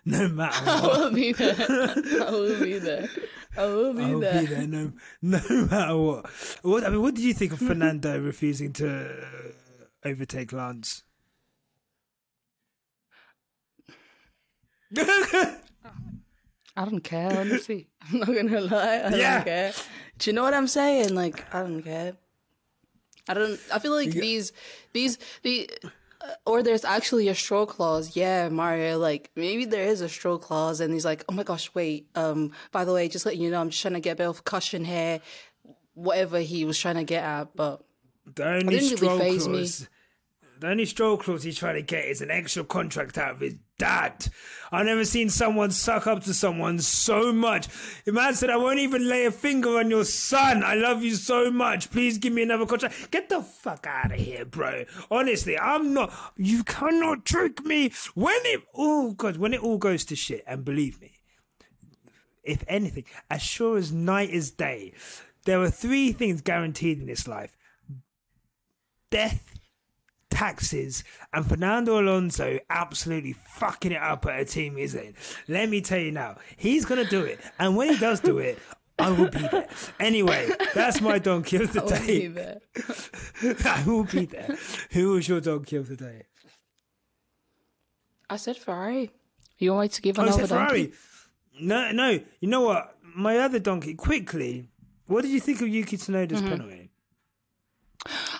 no 0.08 0.28
matter 0.30 0.66
what 0.66 0.96
I 0.96 0.98
will 1.00 1.12
be 1.12 1.32
there. 1.34 1.56
I 2.28 2.32
will 2.32 2.60
be 2.62 2.80
there. 2.88 3.10
I 3.58 3.66
will 3.66 3.94
be 3.94 4.04
I'll 4.04 4.20
there. 4.20 4.40
be 4.42 4.46
there 4.48 4.68
no, 4.68 4.92
no 5.22 5.40
matter 5.70 5.98
what. 5.98 6.30
What 6.62 6.86
I 6.86 6.90
mean, 6.90 7.02
what 7.02 7.16
did 7.16 7.24
you 7.26 7.34
think 7.34 7.52
of 7.54 7.60
Fernando 7.68 8.20
refusing 8.20 8.72
to 8.74 8.88
uh, 9.10 10.08
overtake 10.08 10.54
Lance? 10.54 11.04
I 14.98 16.86
don't 16.86 17.04
care, 17.04 17.38
honestly. 17.40 17.88
I'm 18.10 18.20
not 18.20 18.28
gonna 18.28 18.62
lie. 18.62 18.98
I 19.06 19.16
Yeah. 19.16 19.36
don't 19.36 19.46
care. 19.46 19.74
Do 20.20 20.30
you 20.30 20.36
know 20.36 20.44
what 20.44 20.54
I'm 20.54 20.68
saying? 20.68 21.14
Like, 21.16 21.54
I 21.54 21.62
don't 21.64 21.82
care. 21.84 22.14
I 23.28 23.34
don't. 23.34 23.60
I 23.74 23.80
feel 23.80 23.92
like 23.94 24.12
these, 24.12 24.54
these, 24.94 25.18
the, 25.44 25.70
or 26.46 26.64
there's 26.64 26.86
actually 26.86 27.28
a 27.28 27.36
stroll 27.36 27.66
clause. 27.66 28.16
Yeah, 28.16 28.50
Mario. 28.50 28.98
Like 28.98 29.32
maybe 29.36 29.66
there 29.66 29.86
is 29.86 30.02
a 30.02 30.10
stroll 30.10 30.38
clause, 30.38 30.80
and 30.80 30.94
he's 30.94 31.06
like, 31.06 31.24
oh 31.30 31.34
my 31.34 31.44
gosh, 31.44 31.70
wait. 31.74 32.08
Um, 32.16 32.52
by 32.72 32.86
the 32.86 32.94
way, 32.94 33.08
just 33.08 33.26
letting 33.26 33.42
you 33.42 33.52
know, 33.52 33.62
I'm 33.62 33.70
just 33.70 33.82
trying 33.82 33.94
to 33.96 34.00
get 34.00 34.14
a 34.14 34.16
bit 34.16 34.28
of 34.28 34.44
cushion 34.44 34.86
here. 34.86 35.22
Whatever 35.94 36.40
he 36.40 36.66
was 36.66 36.78
trying 36.78 36.96
to 36.96 37.04
get 37.04 37.24
at, 37.24 37.56
but 37.56 37.84
The 38.36 38.48
only 38.48 38.78
didn't 38.78 39.02
really 39.02 39.18
stroll 39.18 39.20
faze 39.20 39.48
me. 39.48 39.88
The 40.60 40.70
only 40.70 40.86
stroll 40.86 41.18
clause 41.18 41.44
he's 41.44 41.58
trying 41.58 41.76
to 41.76 41.82
get 41.82 42.06
is 42.06 42.22
an 42.22 42.32
extra 42.32 42.64
contract 42.64 43.18
out 43.18 43.36
of 43.36 43.40
his 43.42 43.56
dad. 43.78 44.28
I've 44.72 44.88
never 44.88 45.06
seen 45.06 45.30
someone 45.30 45.70
suck 45.70 46.08
up 46.08 46.24
to 46.24 46.34
someone 46.34 46.80
so 46.80 47.32
much. 47.32 47.68
The 48.06 48.12
man 48.12 48.34
said, 48.34 48.50
I 48.50 48.58
won't 48.58 48.80
even 48.80 49.08
lay 49.08 49.26
a 49.26 49.32
finger 49.32 49.78
on 49.78 49.92
your 49.92 50.04
son. 50.04 50.64
I 50.64 50.74
love 50.74 51.04
you 51.04 51.16
so 51.16 51.52
much. 51.52 51.92
Please 51.92 52.18
give 52.18 52.34
me 52.34 52.42
another 52.42 52.66
contract. 52.66 53.12
Get 53.12 53.30
the 53.30 53.42
fuck 53.42 53.86
out 53.88 54.12
of 54.12 54.20
here, 54.20 54.46
bro. 54.46 54.86
Honestly, 55.12 55.58
I'm 55.60 55.94
not. 55.94 56.12
You 56.38 56.64
cannot 56.64 57.24
trick 57.24 57.64
me. 57.64 57.92
When 58.16 58.40
it. 58.46 58.64
Oh, 58.74 59.12
God. 59.12 59.38
When 59.38 59.54
it 59.54 59.62
all 59.62 59.78
goes 59.78 60.06
to 60.06 60.16
shit, 60.16 60.44
and 60.48 60.66
believe 60.66 61.00
me, 61.00 61.14
if 62.44 62.64
anything, 62.68 63.06
as 63.30 63.44
sure 63.44 63.78
as 63.78 63.92
night 63.92 64.32
is 64.32 64.52
day, 64.52 64.94
there 65.46 65.62
are 65.62 65.70
three 65.70 66.12
things 66.14 66.42
guaranteed 66.42 67.00
in 67.00 67.06
this 67.06 67.28
life 67.28 67.56
death, 69.10 69.57
taxes, 70.30 71.04
and 71.34 71.46
Fernando 71.48 72.00
Alonso 72.00 72.60
absolutely 72.70 73.34
fucking 73.34 73.92
it 73.94 74.02
up 74.02 74.26
at 74.26 74.40
a 74.40 74.46
team 74.46 74.76
he's 74.78 74.96
in. 74.96 75.16
Let 75.48 75.70
me 75.70 75.82
tell 75.82 76.00
you 76.00 76.12
now, 76.12 76.38
he's 76.58 76.86
gonna 76.86 77.06
do 77.06 77.24
it, 77.24 77.40
and 77.60 77.76
when 77.76 77.90
he 77.94 77.98
does 77.98 78.20
do 78.20 78.38
it, 78.40 78.60
I 79.00 79.12
will 79.12 79.30
be 79.30 79.40
there. 79.40 79.68
Anyway, 80.00 80.50
that's 80.74 81.02
my 81.02 81.20
donkey 81.20 81.58
of 81.58 81.72
the 81.74 81.82
I 81.82 81.84
will 81.84 82.00
be 82.00 82.08
day. 82.20 82.28
there. 82.28 82.60
I 83.66 83.84
will 83.86 84.04
be 84.06 84.26
there. 84.26 84.58
Who 84.92 85.12
was 85.12 85.28
your 85.28 85.40
donkey 85.40 85.76
of 85.76 85.88
the 85.88 85.96
day? 85.96 86.24
I 88.30 88.38
said 88.38 88.58
Ferrari. 88.58 89.12
You 89.58 89.74
want 89.74 89.84
me 89.86 89.90
to 89.90 90.02
give 90.02 90.20
Oh, 90.20 90.24
another 90.24 90.44
is 90.44 90.50
Ferrari? 90.50 90.82
donkey? 90.88 90.98
No, 91.62 91.92
no. 91.92 92.10
You 92.40 92.48
know 92.50 92.62
what? 92.62 92.96
My 93.16 93.38
other 93.40 93.60
donkey. 93.60 93.94
Quickly, 93.96 94.70
what 95.08 95.22
did 95.22 95.32
you 95.32 95.40
think 95.40 95.62
of 95.62 95.68
Yuki 95.68 95.98
Tsunoda's 95.98 96.42
Mm-hmm. 96.42 96.50
penalty? 96.50 96.87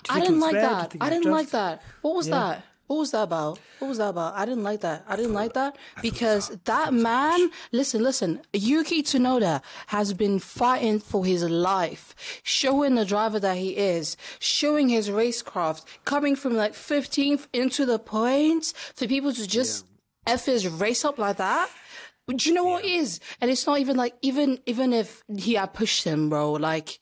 I 0.08 0.20
didn't 0.20 0.40
like? 0.40 0.54
That. 0.54 0.96
I 1.00 1.10
didn't 1.10 1.30
like 1.30 1.50
that. 1.50 1.82
What 2.02 2.14
was 2.14 2.28
Yeah. 2.28 2.38
that? 2.38 2.62
What 2.88 3.00
was 3.00 3.10
that 3.10 3.24
about? 3.24 3.58
What 3.80 3.88
was 3.88 3.98
that 3.98 4.08
about? 4.08 4.34
I 4.34 4.46
didn't 4.46 4.62
like 4.62 4.80
that. 4.80 5.04
I 5.06 5.14
didn't 5.16 5.34
like 5.34 5.52
that 5.52 5.76
because 6.00 6.48
that 6.64 6.94
man, 6.94 7.50
listen, 7.70 8.02
listen, 8.02 8.40
Yuki 8.54 9.02
Tsunoda 9.02 9.60
has 9.88 10.14
been 10.14 10.38
fighting 10.38 10.98
for 10.98 11.22
his 11.22 11.44
life, 11.44 12.14
showing 12.44 12.94
the 12.94 13.04
driver 13.04 13.38
that 13.40 13.58
he 13.58 13.76
is, 13.76 14.16
showing 14.38 14.88
his 14.88 15.10
racecraft, 15.10 15.84
coming 16.06 16.34
from 16.34 16.56
like 16.56 16.72
15th 16.72 17.46
into 17.52 17.84
the 17.84 17.98
points 17.98 18.72
for 18.94 19.06
people 19.06 19.34
to 19.34 19.46
just 19.46 19.84
F 20.26 20.46
his 20.46 20.66
race 20.66 21.04
up 21.04 21.18
like 21.18 21.36
that. 21.36 21.68
But 22.26 22.38
do 22.38 22.48
you 22.48 22.54
know 22.54 22.64
what 22.64 22.84
it 22.86 22.90
is? 22.90 23.20
And 23.42 23.50
it's 23.50 23.66
not 23.66 23.80
even 23.80 23.98
like, 23.98 24.14
even, 24.22 24.60
even 24.64 24.94
if 24.94 25.22
he 25.36 25.54
had 25.54 25.74
pushed 25.74 26.04
him, 26.04 26.30
bro, 26.30 26.52
like, 26.52 27.00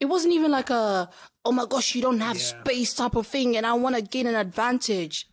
it 0.00 0.06
wasn't 0.06 0.34
even 0.34 0.50
like 0.50 0.70
a, 0.70 1.08
oh 1.44 1.52
my 1.52 1.66
gosh, 1.66 1.94
you 1.94 2.02
don't 2.02 2.20
have 2.20 2.38
space 2.40 2.94
type 2.94 3.14
of 3.14 3.26
thing 3.26 3.56
and 3.56 3.66
I 3.66 3.74
want 3.74 3.96
to 3.96 4.02
gain 4.02 4.26
an 4.26 4.34
advantage. 4.34 5.26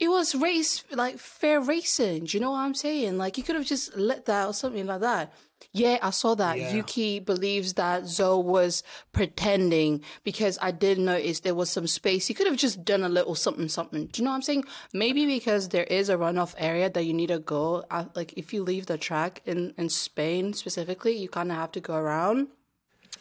It 0.00 0.08
was 0.08 0.34
race, 0.34 0.82
like 0.90 1.18
fair 1.18 1.60
racing. 1.60 2.24
Do 2.24 2.36
you 2.36 2.40
know 2.40 2.50
what 2.50 2.58
I'm 2.58 2.74
saying? 2.74 3.16
Like, 3.16 3.38
you 3.38 3.44
could 3.44 3.54
have 3.54 3.64
just 3.64 3.96
let 3.96 4.24
that 4.26 4.48
or 4.48 4.52
something 4.52 4.86
like 4.86 5.00
that. 5.02 5.32
Yeah, 5.72 5.98
I 6.02 6.10
saw 6.10 6.34
that. 6.34 6.58
Yeah. 6.58 6.74
Yuki 6.74 7.20
believes 7.20 7.74
that 7.74 8.02
Zhou 8.02 8.42
was 8.42 8.82
pretending 9.12 10.02
because 10.24 10.58
I 10.60 10.72
did 10.72 10.98
notice 10.98 11.40
there 11.40 11.54
was 11.54 11.70
some 11.70 11.86
space. 11.86 12.26
He 12.26 12.34
could 12.34 12.48
have 12.48 12.56
just 12.56 12.84
done 12.84 13.04
a 13.04 13.08
little 13.08 13.36
something, 13.36 13.68
something. 13.68 14.06
Do 14.06 14.20
you 14.20 14.24
know 14.24 14.32
what 14.32 14.36
I'm 14.36 14.42
saying? 14.42 14.64
Maybe 14.92 15.26
because 15.26 15.68
there 15.68 15.84
is 15.84 16.08
a 16.08 16.16
runoff 16.16 16.54
area 16.58 16.90
that 16.90 17.04
you 17.04 17.14
need 17.14 17.28
to 17.28 17.38
go. 17.38 17.84
uh, 17.88 18.06
Like, 18.16 18.32
if 18.36 18.52
you 18.52 18.64
leave 18.64 18.86
the 18.86 18.98
track 18.98 19.42
in, 19.46 19.74
in 19.78 19.88
Spain 19.90 20.54
specifically, 20.54 21.16
you 21.16 21.28
kind 21.28 21.52
of 21.52 21.56
have 21.56 21.70
to 21.72 21.80
go 21.80 21.94
around. 21.94 22.48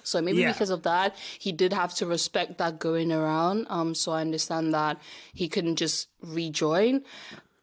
So 0.03 0.21
maybe 0.21 0.39
Yeah. 0.39 0.51
because 0.51 0.69
of 0.69 0.83
that, 0.83 1.15
he 1.39 1.51
did 1.51 1.73
have 1.73 1.93
to 1.95 2.05
respect 2.05 2.57
that 2.59 2.79
going 2.79 3.11
around. 3.11 3.65
Um, 3.69 3.95
so 3.95 4.11
I 4.11 4.21
understand 4.21 4.73
that 4.73 4.99
he 5.33 5.47
couldn't 5.47 5.77
just 5.77 6.09
rejoin. 6.21 7.03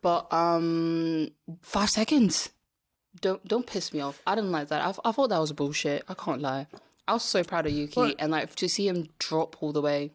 But 0.03 0.33
um, 0.33 1.29
five 1.62 1.91
seconds. 1.91 2.51
Don't 3.21 3.47
don't 3.47 3.67
piss 3.67 3.93
me 3.93 4.01
off. 4.01 4.23
I 4.27 4.35
didn't 4.35 4.53
like 4.53 4.69
that. 4.69 4.81
I, 4.83 5.09
I 5.09 5.12
thought 5.12 5.29
that 5.31 5.39
was 5.41 5.53
bullshit. 5.53 6.05
I 6.09 6.15
can't 6.15 6.41
lie. 6.41 6.67
I 7.09 7.15
was 7.15 7.25
so 7.25 7.43
proud 7.43 7.67
of 7.67 7.73
Yuki, 7.73 8.01
What? 8.01 8.15
and 8.19 8.31
like 8.31 8.55
to 8.55 8.69
see 8.69 8.87
him 8.89 9.09
drop 9.19 9.61
all 9.62 9.73
the 9.73 9.83
way. 9.83 10.12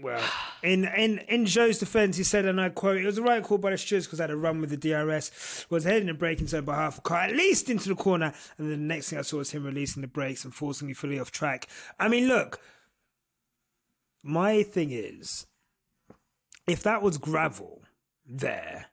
Well, 0.00 0.22
in 0.62 0.84
in 0.84 1.18
in 1.28 1.44
Zhou's 1.44 1.78
defence, 1.78 2.16
he 2.16 2.24
said, 2.24 2.44
and 2.44 2.60
I 2.60 2.68
quote: 2.70 2.98
"It 2.98 3.06
was 3.06 3.18
a 3.18 3.22
right 3.22 3.42
call 3.42 3.58
by 3.58 3.70
the 3.70 3.78
stewards 3.78 4.06
because 4.06 4.20
I 4.20 4.24
had 4.24 4.30
a 4.30 4.36
run 4.36 4.60
with 4.60 4.70
the 4.70 4.76
DRS, 4.76 5.66
was 5.70 5.84
heading 5.84 6.06
the 6.06 6.14
braking 6.14 6.46
zone 6.46 6.64
by 6.64 6.76
half 6.76 6.98
a 6.98 7.02
car, 7.02 7.22
at 7.22 7.36
least 7.36 7.70
into 7.70 7.88
the 7.88 7.94
corner, 7.94 8.32
and 8.58 8.70
then 8.70 8.80
the 8.80 8.94
next 8.94 9.10
thing 9.10 9.18
I 9.18 9.22
saw 9.22 9.38
was 9.38 9.50
him 9.50 9.64
releasing 9.64 10.02
the 10.02 10.08
brakes 10.08 10.44
and 10.44 10.54
forcing 10.54 10.88
me 10.88 10.94
fully 10.94 11.18
off 11.18 11.30
track. 11.30 11.68
I 11.98 12.08
mean, 12.08 12.28
look, 12.28 12.60
my 14.22 14.62
thing 14.62 14.90
is, 14.90 15.46
if 16.66 16.82
that 16.82 17.02
was 17.02 17.18
gravel, 17.18 17.82
there, 18.26 18.86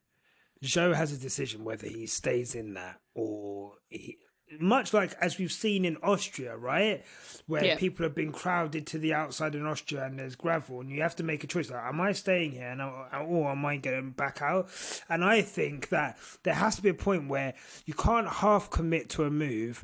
Zhou 0.64 0.94
has 0.94 1.12
a 1.12 1.18
decision 1.18 1.64
whether 1.64 1.88
he 1.88 2.06
stays 2.06 2.54
in 2.56 2.74
that 2.76 3.00
or 3.16 3.74
he. 3.90 4.18
Much 4.60 4.94
like 4.94 5.14
as 5.22 5.38
we've 5.38 5.52
seen 5.52 5.86
in 5.86 5.98
Austria, 6.04 6.56
right, 6.58 7.04
where 7.48 7.64
Yeah. 7.64 7.78
people 7.78 8.04
have 8.04 8.14
been 8.16 8.32
crowded 8.32 8.86
to 8.88 8.98
the 9.00 9.14
outside 9.14 9.56
in 9.56 9.66
Austria 9.66 10.04
and 10.06 10.20
there's 10.20 10.36
gravel, 10.36 10.82
and 10.82 10.90
you 10.90 11.02
have 11.02 11.16
to 11.18 11.24
make 11.24 11.44
a 11.44 11.48
choice: 11.48 11.70
like, 11.70 11.84
am 11.84 12.02
I 12.02 12.12
staying 12.12 12.52
here, 12.52 12.68
and 12.68 12.82
or 12.82 13.50
am 13.52 13.66
I 13.66 13.78
getting 13.78 14.12
back 14.12 14.42
out? 14.42 14.70
And 15.10 15.24
I 15.24 15.42
think 15.42 15.90
that 15.90 16.18
there 16.44 16.54
has 16.56 16.76
to 16.76 16.82
be 16.82 16.90
a 16.90 16.94
point 16.94 17.30
where 17.30 17.54
you 17.86 17.94
can't 17.94 18.28
half 18.28 18.70
commit 18.70 19.10
to 19.12 19.24
a 19.24 19.30
move 19.30 19.84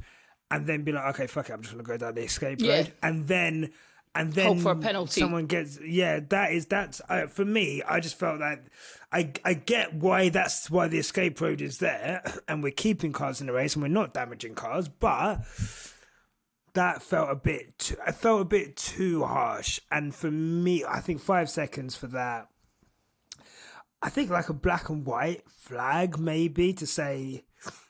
and 0.51 0.65
then 0.67 0.83
be 0.83 0.91
like, 0.91 1.05
okay, 1.15 1.27
fuck 1.27 1.49
it, 1.49 1.53
I'm 1.53 1.61
just 1.61 1.73
gonna 1.73 1.83
go 1.83 1.97
down 1.97 2.15
the 2.15 2.21
escape 2.23 2.59
Yeah. 2.61 2.77
road, 2.77 2.93
and 3.01 3.27
then 3.27 3.71
and 4.15 4.33
then 4.33 4.47
Hope 4.55 4.59
for 4.59 4.71
a 4.71 4.75
penalty. 4.75 5.21
someone 5.21 5.45
gets 5.45 5.79
yeah. 5.79 6.19
That 6.29 6.51
is 6.51 6.65
that's 6.65 7.01
uh, 7.07 7.27
for 7.27 7.45
me. 7.45 7.83
I 7.87 7.99
just 7.99 8.17
felt 8.17 8.39
that 8.39 8.63
I 9.11 9.31
I 9.45 9.53
get 9.53 9.93
why 9.93 10.29
that's 10.29 10.69
why 10.69 10.87
the 10.87 10.99
escape 10.99 11.39
road 11.39 11.61
is 11.61 11.77
there, 11.77 12.23
and 12.47 12.61
we're 12.61 12.71
keeping 12.71 13.13
cars 13.13 13.41
in 13.41 13.47
the 13.47 13.53
race 13.53 13.75
and 13.75 13.83
we're 13.83 13.89
not 13.89 14.13
damaging 14.13 14.55
cars, 14.55 14.87
but 14.89 15.45
that 16.77 17.01
felt 17.01 17.31
a 17.31 17.35
bit 17.35 17.79
too, 17.79 17.95
I 18.05 18.11
felt 18.11 18.41
a 18.41 18.45
bit 18.45 18.77
too 18.77 19.23
harsh 19.23 19.79
and 19.91 20.13
for 20.13 20.29
me 20.29 20.85
I 20.85 20.99
think 20.99 21.19
5 21.19 21.49
seconds 21.49 21.95
for 21.95 22.05
that 22.07 22.49
I 23.99 24.09
think 24.09 24.29
like 24.29 24.49
a 24.49 24.53
black 24.53 24.89
and 24.89 25.03
white 25.03 25.41
flag 25.49 26.19
maybe 26.19 26.73
to 26.73 26.85
say 26.85 27.45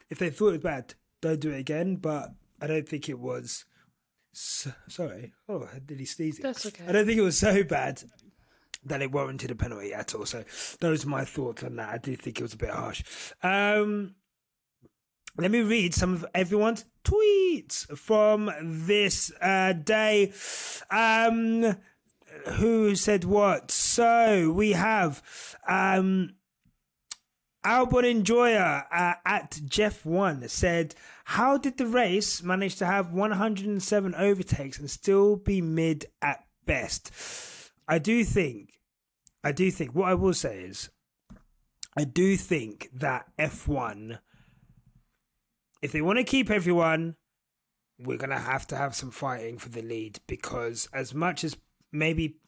if 0.09 0.19
they 0.19 0.29
thought 0.29 0.49
it 0.49 0.63
was 0.63 0.71
bad 0.71 0.93
don't 1.19 1.41
do 1.41 1.51
it 1.51 1.59
again 1.59 1.97
but 1.97 2.29
I 2.61 2.67
don't 2.67 2.87
think 2.87 3.09
it 3.09 3.19
was 3.19 3.65
so, 4.31 4.71
sorry 4.87 5.33
oh 5.49 5.67
did 5.85 5.99
he 5.99 6.05
sneeze 6.05 6.39
it? 6.39 6.43
That's 6.43 6.65
okay. 6.65 6.85
I 6.87 6.93
don't 6.93 7.05
think 7.05 7.19
it 7.19 7.23
was 7.23 7.37
so 7.37 7.65
bad 7.65 8.01
that 8.87 9.01
it 9.01 9.11
warranted 9.11 9.51
a 9.51 9.55
penalty 9.55 9.93
at 9.93 10.13
all 10.15 10.25
so 10.25 10.43
those 10.79 11.05
are 11.05 11.09
my 11.09 11.25
thoughts 11.25 11.63
on 11.63 11.75
that 11.75 11.89
I 11.89 11.97
do 11.97 12.15
think 12.15 12.39
it 12.39 12.43
was 12.43 12.53
a 12.53 12.57
bit 12.57 12.69
harsh 12.69 13.03
um 13.43 14.15
let 15.39 15.51
me 15.51 15.61
read 15.61 15.93
some 15.93 16.15
of 16.15 16.25
everyone's 16.33 16.85
tweets 17.03 17.85
from 17.95 18.51
this 18.59 19.31
uh, 19.39 19.73
day. 19.73 20.33
Um, 20.89 21.77
who 22.53 22.95
said 22.95 23.23
what? 23.23 23.69
So 23.69 24.51
we 24.51 24.71
have 24.71 25.21
um, 25.67 26.35
Albon 27.63 28.09
Enjoyer 28.09 28.85
uh, 28.91 29.13
at 29.25 29.59
Jeff 29.65 30.05
One 30.05 30.47
said, 30.47 30.95
"How 31.25 31.57
did 31.57 31.77
the 31.77 31.85
race 31.85 32.41
manage 32.41 32.77
to 32.77 32.85
have 32.85 33.13
107 33.13 34.15
overtakes 34.15 34.79
and 34.79 34.89
still 34.89 35.35
be 35.35 35.61
mid 35.61 36.05
at 36.21 36.45
best?" 36.65 37.11
I 37.87 37.99
do 37.99 38.23
think, 38.23 38.76
I 39.47 39.53
do 39.53 39.71
think. 39.71 39.95
What 39.95 40.09
I 40.09 40.13
will 40.13 40.33
say 40.33 40.59
is, 40.59 40.89
I 41.95 42.03
do 42.03 42.35
think 42.35 42.89
that 42.93 43.27
F1 43.39 44.19
if 45.81 45.93
they 45.93 46.01
want 46.01 46.17
to 46.17 46.23
keep 46.25 46.49
everyone, 46.49 47.15
we're 47.97 48.17
gonna 48.17 48.37
have 48.37 48.67
to 48.67 48.75
have 48.75 48.93
some 48.93 49.09
fighting 49.09 49.57
for 49.57 49.69
the 49.69 49.81
lead 49.81 50.19
because 50.27 50.89
as 50.91 51.13
much 51.13 51.45
as 51.45 51.55
maybe 51.93 52.39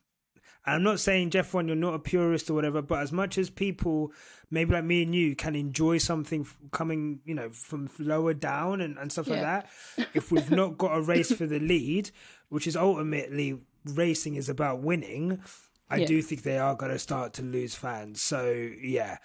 I'm 0.65 0.83
not 0.83 0.99
saying 0.99 1.29
Jeff 1.29 1.53
one 1.53 1.67
you're 1.67 1.77
not 1.77 1.93
a 1.93 1.99
purist 1.99 2.49
or 2.49 2.53
whatever, 2.53 2.81
but 2.81 2.99
as 2.99 3.13
much 3.13 3.37
as 3.37 3.49
people 3.49 4.11
maybe 4.51 4.73
like 4.73 4.83
me 4.83 5.03
and 5.03 5.15
you 5.15 5.37
can 5.37 5.55
enjoy 5.55 5.99
something 5.99 6.45
coming, 6.71 7.21
you 7.23 7.33
know, 7.33 7.49
from 7.49 7.89
lower 7.97 8.33
down 8.33 8.81
and, 8.81 8.97
and 8.97 9.09
stuff 9.09 9.29
like 9.29 9.41
that, 9.41 9.69
if 10.13 10.33
we've 10.33 10.51
not 10.51 10.77
got 10.77 10.97
a 10.97 11.01
race 11.01 11.31
for 11.31 11.45
the 11.45 11.59
lead, 11.59 12.11
which 12.49 12.67
is 12.67 12.75
ultimately 12.75 13.61
racing 13.85 14.35
is 14.35 14.49
about 14.49 14.81
winning, 14.81 15.41
I 15.89 15.97
Yeah. 15.97 16.05
do 16.07 16.21
think 16.21 16.43
they 16.43 16.57
are 16.59 16.75
going 16.75 16.91
to 16.91 16.99
start 16.99 17.33
to 17.33 17.41
lose 17.41 17.73
fans. 17.75 18.21
So 18.21 18.51
yeah, 18.81 19.17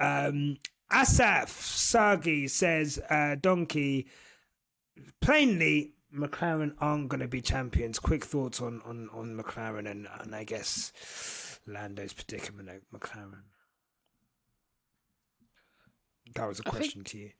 um, 0.00 0.56
Asaf 0.90 1.50
Sagi 1.50 2.48
says 2.48 2.98
uh, 3.10 3.36
Donkey 3.40 4.06
plainly 5.20 5.92
McLaren 6.14 6.74
aren't 6.80 7.08
going 7.08 7.20
to 7.20 7.28
be 7.28 7.40
champions. 7.40 7.98
Quick 7.98 8.24
thoughts 8.24 8.60
on 8.60 8.80
on 8.84 9.08
on 9.12 9.36
McLaren 9.36 9.88
and 9.90 10.08
and 10.20 10.34
I 10.34 10.44
guess 10.44 11.60
Lando's 11.66 12.12
predicament 12.14 12.68
at 12.68 12.80
McLaren. 12.92 13.42
That 16.34 16.48
was 16.48 16.60
a 16.60 16.62
think- 16.62 16.74
question 16.76 17.04
to 17.04 17.18
you. 17.18 17.30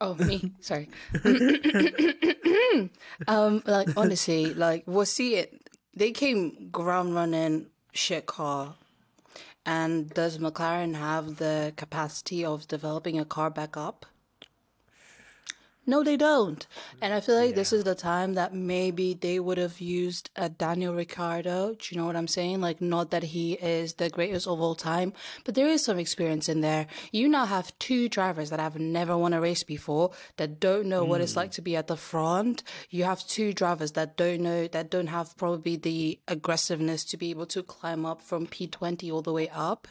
Oh, 0.00 0.14
me. 0.14 0.52
Sorry. 0.60 0.88
um, 3.26 3.62
like 3.66 3.88
honestly, 3.96 4.54
like 4.54 4.84
we'll 4.86 5.06
see 5.06 5.34
it. 5.36 5.52
They 5.96 6.12
came 6.12 6.68
ground 6.70 7.14
running 7.16 7.66
shit 7.92 8.26
car. 8.26 8.74
And 9.66 10.10
does 10.10 10.38
McLaren 10.38 10.94
have 10.94 11.36
the 11.36 11.72
capacity 11.76 12.44
of 12.44 12.68
developing 12.68 13.18
a 13.18 13.24
car 13.24 13.50
back 13.50 13.76
up? 13.76 14.06
No, 15.88 16.04
they 16.04 16.18
don't. 16.18 16.66
And 17.00 17.14
I 17.14 17.20
feel 17.20 17.34
like 17.34 17.54
this 17.54 17.72
is 17.72 17.82
the 17.82 17.94
time 17.94 18.34
that 18.34 18.52
maybe 18.52 19.14
they 19.14 19.40
would 19.40 19.56
have 19.56 19.80
used 19.80 20.28
a 20.36 20.50
Daniel 20.50 20.94
Ricciardo. 20.94 21.76
Do 21.76 21.86
you 21.90 21.98
know 21.98 22.04
what 22.04 22.14
I'm 22.14 22.28
saying? 22.28 22.60
Like, 22.60 22.82
not 22.82 23.10
that 23.10 23.22
he 23.22 23.54
is 23.54 23.94
the 23.94 24.10
greatest 24.10 24.46
of 24.46 24.60
all 24.60 24.74
time, 24.74 25.14
but 25.46 25.54
there 25.54 25.66
is 25.66 25.82
some 25.82 25.98
experience 25.98 26.46
in 26.46 26.60
there. 26.60 26.88
You 27.10 27.26
now 27.26 27.46
have 27.46 27.72
two 27.78 28.10
drivers 28.10 28.50
that 28.50 28.60
have 28.60 28.78
never 28.78 29.16
won 29.16 29.32
a 29.32 29.40
race 29.40 29.62
before, 29.62 30.10
that 30.36 30.60
don't 30.60 30.88
know 30.90 31.04
what 31.04 31.22
it's 31.22 31.36
like 31.36 31.52
mm. 31.52 31.54
to 31.54 31.62
be 31.62 31.74
at 31.74 31.86
the 31.86 31.96
front. 31.96 32.62
You 32.90 33.04
have 33.04 33.26
two 33.26 33.54
drivers 33.54 33.92
that 33.92 34.18
don't 34.18 34.42
know, 34.42 34.68
that 34.68 34.90
don't 34.90 35.06
have 35.06 35.38
probably 35.38 35.76
the 35.76 36.18
aggressiveness 36.28 37.02
to 37.06 37.16
be 37.16 37.30
able 37.30 37.46
to 37.46 37.62
climb 37.62 38.04
up 38.04 38.20
from 38.20 38.46
P20 38.46 39.10
all 39.10 39.22
the 39.22 39.32
way 39.32 39.48
up. 39.48 39.88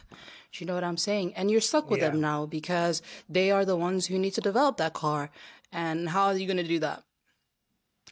Do 0.52 0.64
you 0.64 0.66
know 0.66 0.74
what 0.74 0.84
I'm 0.84 0.96
saying? 0.96 1.34
And 1.34 1.50
you're 1.50 1.60
stuck 1.60 1.90
with 1.90 2.00
them 2.00 2.20
now 2.20 2.46
because 2.46 3.02
they 3.28 3.50
are 3.50 3.66
the 3.66 3.76
ones 3.76 4.06
who 4.06 4.18
need 4.18 4.32
to 4.34 4.40
develop 4.40 4.78
that 4.78 4.94
car. 4.94 5.30
And 5.72 6.08
how 6.08 6.26
are 6.26 6.36
you 6.36 6.46
going 6.46 6.56
to 6.58 6.62
do 6.62 6.78
that? 6.80 7.02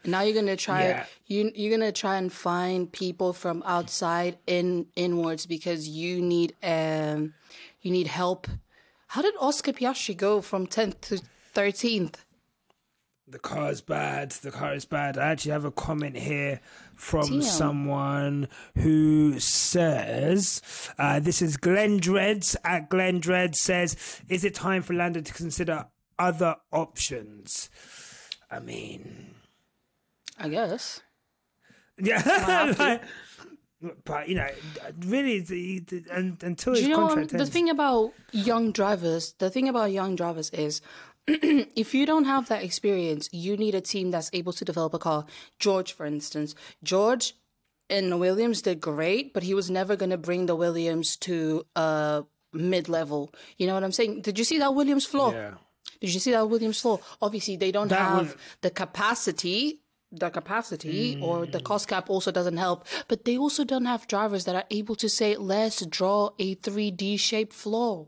Now 0.05 0.21
you're 0.21 0.35
gonna 0.35 0.57
try 0.57 0.85
Yeah. 0.89 1.07
you 1.27 1.51
you're 1.55 1.77
gonna 1.77 1.91
try 1.91 2.17
and 2.17 2.33
find 2.33 2.93
people 2.93 3.33
from 3.33 3.63
outside 3.67 4.39
in 4.47 4.87
inwards 4.95 5.47
because 5.47 5.89
you 5.89 6.21
need 6.23 6.55
um 6.63 7.35
you 7.81 7.91
need 7.91 8.07
help. 8.07 8.47
How 9.09 9.23
did 9.23 9.35
Oscar 9.41 9.73
Piastri 9.73 10.17
go 10.17 10.41
from 10.43 10.67
tenth 10.67 11.01
to 11.09 11.21
thirteenth? 11.55 12.25
The 13.27 13.41
car 13.41 13.71
is 13.73 13.81
bad. 13.81 14.31
The 14.33 14.53
car 14.53 14.75
is 14.75 14.85
bad. 14.85 15.19
I 15.19 15.31
actually 15.33 15.51
have 15.53 15.65
a 15.65 15.73
comment 15.73 16.17
here 16.17 16.61
from 16.95 17.29
Damn. 17.29 17.43
someone 17.43 18.49
who 18.77 19.41
says, 19.41 20.63
uh, 20.99 21.19
"This 21.19 21.43
is 21.43 21.57
Glenn 21.57 21.97
Dreds 21.99 22.55
at 22.65 22.89
Glenn 22.91 23.19
Dreds 23.19 23.59
says, 23.61 23.97
is 24.29 24.45
it 24.45 24.55
time 24.55 24.83
for 24.83 24.93
Lando 24.95 25.21
to 25.21 25.33
consider 25.33 25.87
other 26.19 26.57
options?" 26.73 27.71
I 28.51 28.61
mean, 28.61 29.35
I 30.39 30.49
guess. 30.49 31.03
yeah, 31.99 32.75
like, 32.79 33.03
but 34.05 34.29
you 34.29 34.37
know, 34.37 34.49
really, 35.01 35.41
the, 35.41 35.81
the, 35.81 36.05
and, 36.13 36.43
until 36.43 36.75
Do 36.75 36.81
his 36.81 36.89
you 36.89 36.95
know 36.95 37.09
contract 37.09 37.33
um, 37.33 37.39
the 37.39 37.47
thing 37.47 37.71
about 37.71 38.13
young 38.33 38.73
drivers? 38.73 39.35
The 39.39 39.51
thing 39.51 39.69
about 39.69 39.93
young 39.93 40.17
drivers 40.17 40.51
is 40.51 40.81
if 41.27 41.95
you 41.95 42.07
don't 42.07 42.25
have 42.25 42.49
that 42.49 42.63
experience, 42.63 43.29
you 43.33 43.57
need 43.57 43.75
a 43.75 43.81
team 43.81 44.11
that's 44.11 44.31
able 44.33 44.53
to 44.53 44.65
develop 44.65 44.95
a 44.95 44.99
car. 44.99 45.27
George, 45.59 45.93
for 45.93 46.07
instance, 46.07 46.55
George 46.83 47.35
and 47.91 48.21
Williams 48.21 48.63
did 48.63 48.81
great, 48.81 49.35
but 49.35 49.43
he 49.43 49.55
was 49.55 49.71
never 49.71 49.97
going 49.97 50.11
to 50.11 50.19
bring 50.19 50.47
the 50.47 50.57
Williams 50.57 51.17
to 51.19 51.65
uh, 51.75 52.23
mid 52.53 52.89
level. 52.89 53.33
You 53.59 53.67
know 53.67 53.75
what 53.75 53.85
I'm 53.85 53.93
saying? 53.93 54.23
Did 54.23 54.39
you 54.39 54.45
see 54.45 54.59
that 54.59 54.75
Williams 54.75 55.05
flaw? 55.05 55.33
yeah. 55.33 55.55
Did 56.01 56.13
you 56.15 56.21
see 56.21 56.33
that 56.33 56.49
Williams 56.49 56.81
flaw? 56.81 56.99
Obviously, 57.23 57.57
they 57.57 57.73
don't 57.73 57.89
That 57.89 57.99
have 57.99 58.37
the 58.61 58.71
capacity. 58.71 59.81
The 60.13 60.31
capacity 60.31 61.19
or 61.21 61.47
Mm. 61.47 61.53
the 61.53 61.61
cost 61.61 61.89
cap 61.89 62.09
also 62.09 62.31
doesn't 62.31 62.59
help, 62.59 62.87
but 63.09 63.25
they 63.25 63.37
also 63.37 63.65
don't 63.65 63.87
have 63.87 64.07
drivers 64.07 64.45
that 64.45 64.55
are 64.55 64.65
able 64.71 64.95
to 64.97 65.09
say, 65.09 65.37
let's 65.37 65.85
draw 65.85 66.31
a 66.39 66.55
3D 66.55 67.17
shaped 67.19 67.53
floor. 67.53 68.07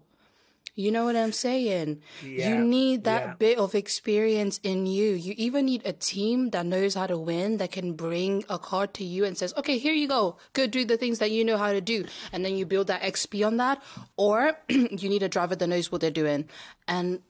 You 0.76 0.92
know 0.92 1.04
what 1.06 1.16
I'm 1.16 1.32
saying? 1.32 2.00
Yeah, 2.24 2.50
You 2.50 2.64
need 2.64 3.02
that 3.02 3.22
yeah. 3.22 3.34
bit 3.34 3.58
of 3.58 3.74
experience 3.74 4.60
in 4.62 4.86
you. 4.86 5.10
You 5.10 5.34
even 5.36 5.66
need 5.66 5.82
a 5.84 5.92
team 5.92 6.50
that 6.50 6.66
knows 6.66 6.94
how 6.94 7.08
to 7.08 7.18
win, 7.18 7.56
that 7.56 7.72
can 7.72 7.94
bring 7.94 8.44
a 8.48 8.60
car 8.60 8.86
to 8.86 9.02
you 9.04 9.24
and 9.24 9.36
says, 9.36 9.52
okay, 9.56 9.76
here 9.76 9.92
you 9.92 10.06
go. 10.06 10.36
Go 10.52 10.68
do 10.68 10.84
the 10.84 10.96
things 10.96 11.18
that 11.18 11.32
you 11.32 11.44
know 11.44 11.56
how 11.58 11.72
to 11.72 11.80
do. 11.80 12.06
And 12.32 12.44
then 12.44 12.54
you 12.56 12.64
build 12.64 12.86
that 12.86 13.02
XP 13.02 13.44
on 13.44 13.56
that. 13.56 13.82
Or 14.16 14.56
you 14.68 15.08
need 15.08 15.24
a 15.24 15.28
driver 15.28 15.56
that 15.56 15.66
knows 15.66 15.90
what 15.90 16.00
they're 16.00 16.12
doing. 16.12 16.48
And 16.86 17.22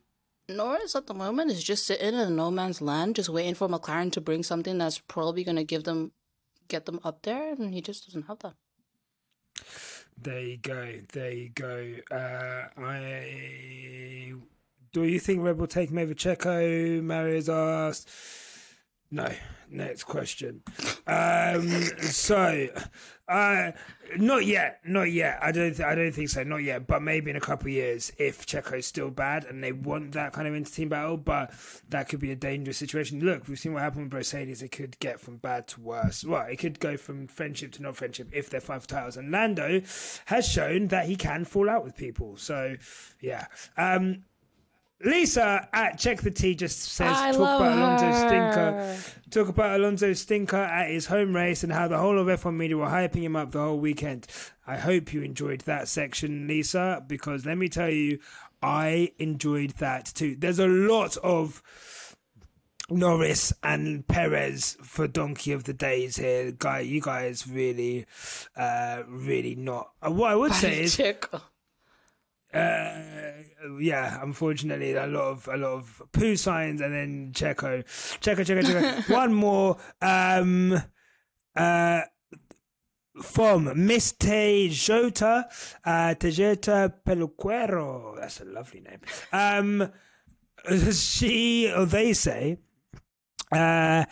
Norris 0.48 0.96
at 0.96 1.06
the 1.06 1.14
moment 1.14 1.50
is 1.50 1.62
just 1.62 1.86
sitting 1.86 2.08
in 2.08 2.14
a 2.14 2.30
no 2.30 2.50
man's 2.50 2.80
land, 2.80 3.16
just 3.16 3.28
waiting 3.28 3.54
for 3.54 3.68
McLaren 3.68 4.10
to 4.12 4.20
bring 4.20 4.42
something 4.42 4.78
that's 4.78 4.98
probably 4.98 5.44
going 5.44 5.56
to 5.56 5.64
give 5.64 5.84
them, 5.84 6.12
get 6.68 6.86
them 6.86 7.00
up 7.04 7.22
there. 7.22 7.52
And 7.52 7.74
he 7.74 7.82
just 7.82 8.06
doesn't 8.06 8.26
have 8.26 8.38
that. 8.40 8.54
There 10.20 10.40
you 10.40 10.56
go. 10.56 11.00
There 11.12 11.32
you 11.32 11.50
go. 11.50 11.94
Uh, 12.10 12.80
I 12.80 14.34
do 14.92 15.04
you 15.04 15.20
think 15.20 15.42
Red 15.42 15.58
Bull 15.58 15.66
take 15.66 15.90
him 15.90 15.98
over 15.98 16.14
Checo? 16.14 17.02
Mario's 17.02 17.48
asked. 17.48 18.08
No. 19.10 19.30
Next 19.70 20.04
question. 20.04 20.62
Um, 21.06 21.68
so, 22.00 22.68
uh, 23.28 23.72
not 24.16 24.46
yet, 24.46 24.80
not 24.86 25.12
yet. 25.12 25.38
I 25.42 25.52
don't, 25.52 25.74
th- 25.74 25.86
I 25.86 25.94
don't 25.94 26.12
think 26.12 26.30
so, 26.30 26.42
not 26.42 26.62
yet. 26.62 26.86
But 26.86 27.02
maybe 27.02 27.30
in 27.30 27.36
a 27.36 27.40
couple 27.40 27.66
of 27.66 27.72
years, 27.72 28.10
if 28.18 28.46
Checo's 28.46 28.86
still 28.86 29.10
bad 29.10 29.44
and 29.44 29.62
they 29.62 29.72
want 29.72 30.12
that 30.12 30.32
kind 30.32 30.48
of 30.48 30.54
inter-team 30.54 30.88
battle, 30.88 31.18
but 31.18 31.52
that 31.90 32.08
could 32.08 32.20
be 32.20 32.32
a 32.32 32.36
dangerous 32.36 32.78
situation. 32.78 33.20
Look, 33.20 33.46
we've 33.46 33.58
seen 33.58 33.74
what 33.74 33.82
happened 33.82 34.04
with 34.04 34.12
Mercedes. 34.14 34.62
It 34.62 34.70
could 34.70 34.98
get 35.00 35.20
from 35.20 35.36
bad 35.36 35.68
to 35.68 35.80
worse. 35.82 36.24
Well, 36.24 36.46
it 36.46 36.56
could 36.56 36.80
go 36.80 36.96
from 36.96 37.26
friendship 37.26 37.72
to 37.72 37.82
not 37.82 37.96
friendship 37.96 38.28
if 38.32 38.48
they're 38.48 38.60
five 38.62 38.86
titles. 38.86 39.18
And 39.18 39.30
Lando 39.30 39.82
has 40.26 40.48
shown 40.48 40.88
that 40.88 41.04
he 41.04 41.16
can 41.16 41.44
fall 41.44 41.68
out 41.68 41.84
with 41.84 41.94
people. 41.94 42.38
So, 42.38 42.76
yeah. 43.20 43.48
Um, 43.76 44.24
Lisa 45.04 45.68
at 45.72 45.98
Check 45.98 46.22
the 46.22 46.30
T 46.30 46.54
just 46.54 46.80
says 46.80 47.16
I 47.16 47.30
talk 47.32 47.60
about 47.60 47.78
Alonso. 47.78 48.26
Stinker. 48.26 48.96
Talk 49.30 49.48
about 49.48 49.78
Alonso 49.78 50.12
Stinker 50.12 50.56
at 50.56 50.90
his 50.90 51.06
home 51.06 51.34
race 51.34 51.62
and 51.62 51.72
how 51.72 51.86
the 51.86 51.98
whole 51.98 52.18
of 52.18 52.26
F1 52.26 52.56
media 52.56 52.76
were 52.76 52.86
hyping 52.86 53.22
him 53.22 53.36
up 53.36 53.52
the 53.52 53.60
whole 53.60 53.78
weekend. 53.78 54.26
I 54.66 54.76
hope 54.76 55.12
you 55.12 55.22
enjoyed 55.22 55.60
that 55.62 55.86
section, 55.88 56.48
Lisa, 56.48 57.04
because 57.06 57.46
let 57.46 57.58
me 57.58 57.68
tell 57.68 57.90
you, 57.90 58.18
I 58.62 59.12
enjoyed 59.18 59.70
that 59.78 60.06
too. 60.06 60.34
There's 60.36 60.58
a 60.58 60.66
lot 60.66 61.16
of 61.18 61.62
Norris 62.90 63.52
and 63.62 64.06
Perez 64.08 64.76
for 64.82 65.06
Donkey 65.06 65.52
of 65.52 65.64
the 65.64 65.74
Days 65.74 66.16
here. 66.16 66.50
Guy, 66.52 66.80
you 66.80 67.00
guys 67.00 67.46
really, 67.46 68.06
uh, 68.56 69.02
really 69.06 69.54
not. 69.54 69.92
Uh, 70.02 70.10
what 70.10 70.32
I 70.32 70.34
would 70.34 70.54
say 70.54 70.82
is. 70.82 70.96
Uh, 72.54 72.98
yeah, 73.80 74.22
unfortunately, 74.22 74.94
a 74.94 75.06
lot 75.06 75.24
of 75.24 75.48
a 75.48 75.56
lot 75.56 75.72
of 75.72 76.02
poo 76.12 76.36
signs, 76.36 76.80
and 76.80 76.94
then 76.94 77.32
Checo, 77.32 77.84
Checo, 78.20 78.44
Checo, 78.44 78.62
Checo. 78.62 79.10
One 79.14 79.34
more. 79.34 79.76
Um, 80.00 80.80
uh, 81.54 82.02
from 83.22 83.72
Miss 83.86 84.12
Tejota, 84.12 85.44
uh, 85.84 86.14
Tejota 86.14 86.92
Peluquero. 87.04 88.16
That's 88.20 88.40
a 88.40 88.44
lovely 88.44 88.80
name. 88.80 89.00
Um, 89.32 89.92
she 90.92 91.72
or 91.72 91.86
they 91.86 92.12
say. 92.12 92.58
Uh, 93.50 94.04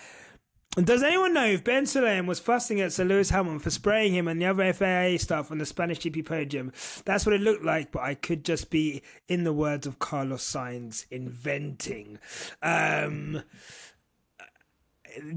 does 0.84 1.02
anyone 1.02 1.32
know 1.32 1.46
if 1.46 1.64
Ben 1.64 1.84
Sulayem 1.84 2.26
was 2.26 2.38
fussing 2.38 2.80
at 2.80 2.92
Sir 2.92 3.04
Lewis 3.04 3.30
Hamilton 3.30 3.60
for 3.60 3.70
spraying 3.70 4.14
him 4.14 4.28
and 4.28 4.40
the 4.40 4.46
other 4.46 4.72
FAA 4.72 5.16
staff 5.16 5.50
on 5.50 5.58
the 5.58 5.66
Spanish 5.66 6.00
GP 6.00 6.26
podium? 6.26 6.72
That's 7.04 7.24
what 7.24 7.34
it 7.34 7.40
looked 7.40 7.64
like, 7.64 7.92
but 7.92 8.02
I 8.02 8.14
could 8.14 8.44
just 8.44 8.70
be, 8.70 9.02
in 9.28 9.44
the 9.44 9.52
words 9.52 9.86
of 9.86 9.98
Carlos 9.98 10.44
Sainz, 10.44 11.06
inventing. 11.10 12.18
Um, 12.62 13.42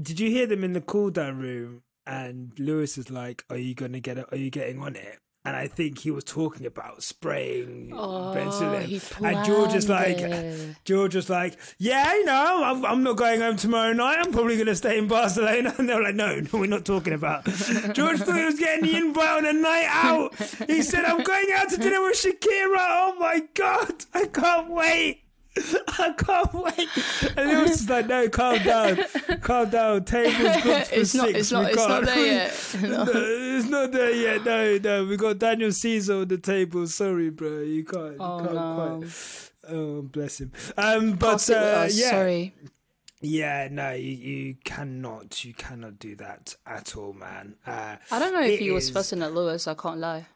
did 0.02 0.20
you 0.20 0.30
hear 0.30 0.46
them 0.46 0.62
in 0.64 0.74
the 0.74 0.80
cool 0.80 1.10
down 1.10 1.38
room? 1.38 1.82
And 2.06 2.52
Lewis 2.58 2.98
is 2.98 3.10
like, 3.10 3.44
"Are 3.50 3.56
you 3.56 3.74
gonna 3.74 4.00
get 4.00 4.18
it? 4.18 4.26
Are 4.32 4.36
you 4.36 4.50
getting 4.50 4.80
on 4.80 4.96
it?" 4.96 5.20
And 5.42 5.56
I 5.56 5.68
think 5.68 6.00
he 6.00 6.10
was 6.10 6.24
talking 6.24 6.66
about 6.66 7.02
spraying 7.02 7.92
Oh. 7.94 8.32
And 8.34 9.44
George 9.46 9.74
is 9.74 9.88
like, 9.88 10.18
it. 10.18 10.76
George 10.84 11.14
was 11.14 11.30
like, 11.30 11.58
"Yeah, 11.78 12.12
you 12.12 12.26
know, 12.26 12.62
I'm, 12.62 12.84
I'm 12.84 13.02
not 13.02 13.16
going 13.16 13.40
home 13.40 13.56
tomorrow 13.56 13.94
night. 13.94 14.18
I'm 14.18 14.32
probably 14.32 14.56
going 14.56 14.66
to 14.66 14.76
stay 14.76 14.98
in 14.98 15.08
Barcelona." 15.08 15.74
And 15.78 15.88
they 15.88 15.94
were 15.94 16.02
like, 16.02 16.14
"No, 16.14 16.40
no, 16.40 16.48
we're 16.52 16.66
not 16.66 16.84
talking 16.84 17.14
about." 17.14 17.44
George 17.94 18.18
thought 18.20 18.36
he 18.36 18.44
was 18.44 18.58
getting 18.58 18.84
the 18.84 18.96
invite 18.96 19.38
on 19.38 19.46
a 19.46 19.52
night 19.54 19.86
out. 19.88 20.34
He 20.66 20.82
said, 20.82 21.06
"I'm 21.06 21.22
going 21.22 21.46
out 21.54 21.70
to 21.70 21.78
dinner 21.78 22.02
with 22.02 22.16
Shakira." 22.16 22.76
Oh 22.78 23.16
my 23.18 23.42
god, 23.54 24.04
I 24.12 24.26
can't 24.26 24.68
wait. 24.70 25.22
I 25.98 26.12
can't 26.16 26.54
wait. 26.54 26.88
And 27.36 27.50
he 27.50 27.56
was 27.56 27.70
just 27.70 27.88
like, 27.90 28.06
"No, 28.06 28.28
calm 28.28 28.58
down, 28.62 28.98
calm 29.40 29.70
down. 29.70 30.04
Table's 30.04 30.62
good 30.62 30.86
for 30.86 30.94
It's 30.94 31.14
not. 31.14 31.26
six. 31.28 31.38
It's 31.38 31.52
not. 31.52 31.64
We 31.64 31.70
It's 31.70 31.76
not 31.78 31.88
can't- 31.88 32.06
there 32.06 32.26
yet. 32.26 32.76
no, 32.82 33.04
it's 33.14 33.68
not 33.68 33.92
there 33.92 34.10
yet. 34.10 34.44
No, 34.44 34.78
no. 34.78 35.04
We 35.06 35.16
got 35.16 35.38
Daniel 35.38 35.72
Caesar 35.72 36.14
on 36.20 36.28
the 36.28 36.38
table. 36.38 36.86
Sorry, 36.86 37.30
bro. 37.30 37.60
You 37.60 37.84
can't. 37.84 38.12
You 38.12 38.16
Oh, 38.20 38.38
can't 38.40 38.54
no. 38.54 38.98
quite. 39.00 39.50
Oh, 39.68 40.02
bless 40.02 40.40
him. 40.40 40.52
Um, 40.76 41.12
but 41.12 41.48
uh, 41.50 41.86
yeah, 41.90 42.10
Sorry. 42.10 42.54
yeah. 43.20 43.68
No, 43.70 43.92
you, 43.92 44.10
you 44.12 44.54
cannot. 44.64 45.44
You 45.44 45.54
cannot 45.54 45.98
do 45.98 46.16
that 46.16 46.56
at 46.66 46.96
all, 46.96 47.12
man. 47.12 47.56
Uh, 47.66 47.96
I 48.10 48.18
don't 48.18 48.32
know 48.32 48.40
if 48.42 48.52
it 48.52 48.60
he 48.60 48.70
was 48.70 48.90
fussing 48.90 49.22
at 49.22 49.32
Lewis. 49.34 49.66
I 49.68 49.74
can't 49.74 49.98
lie. 49.98 50.26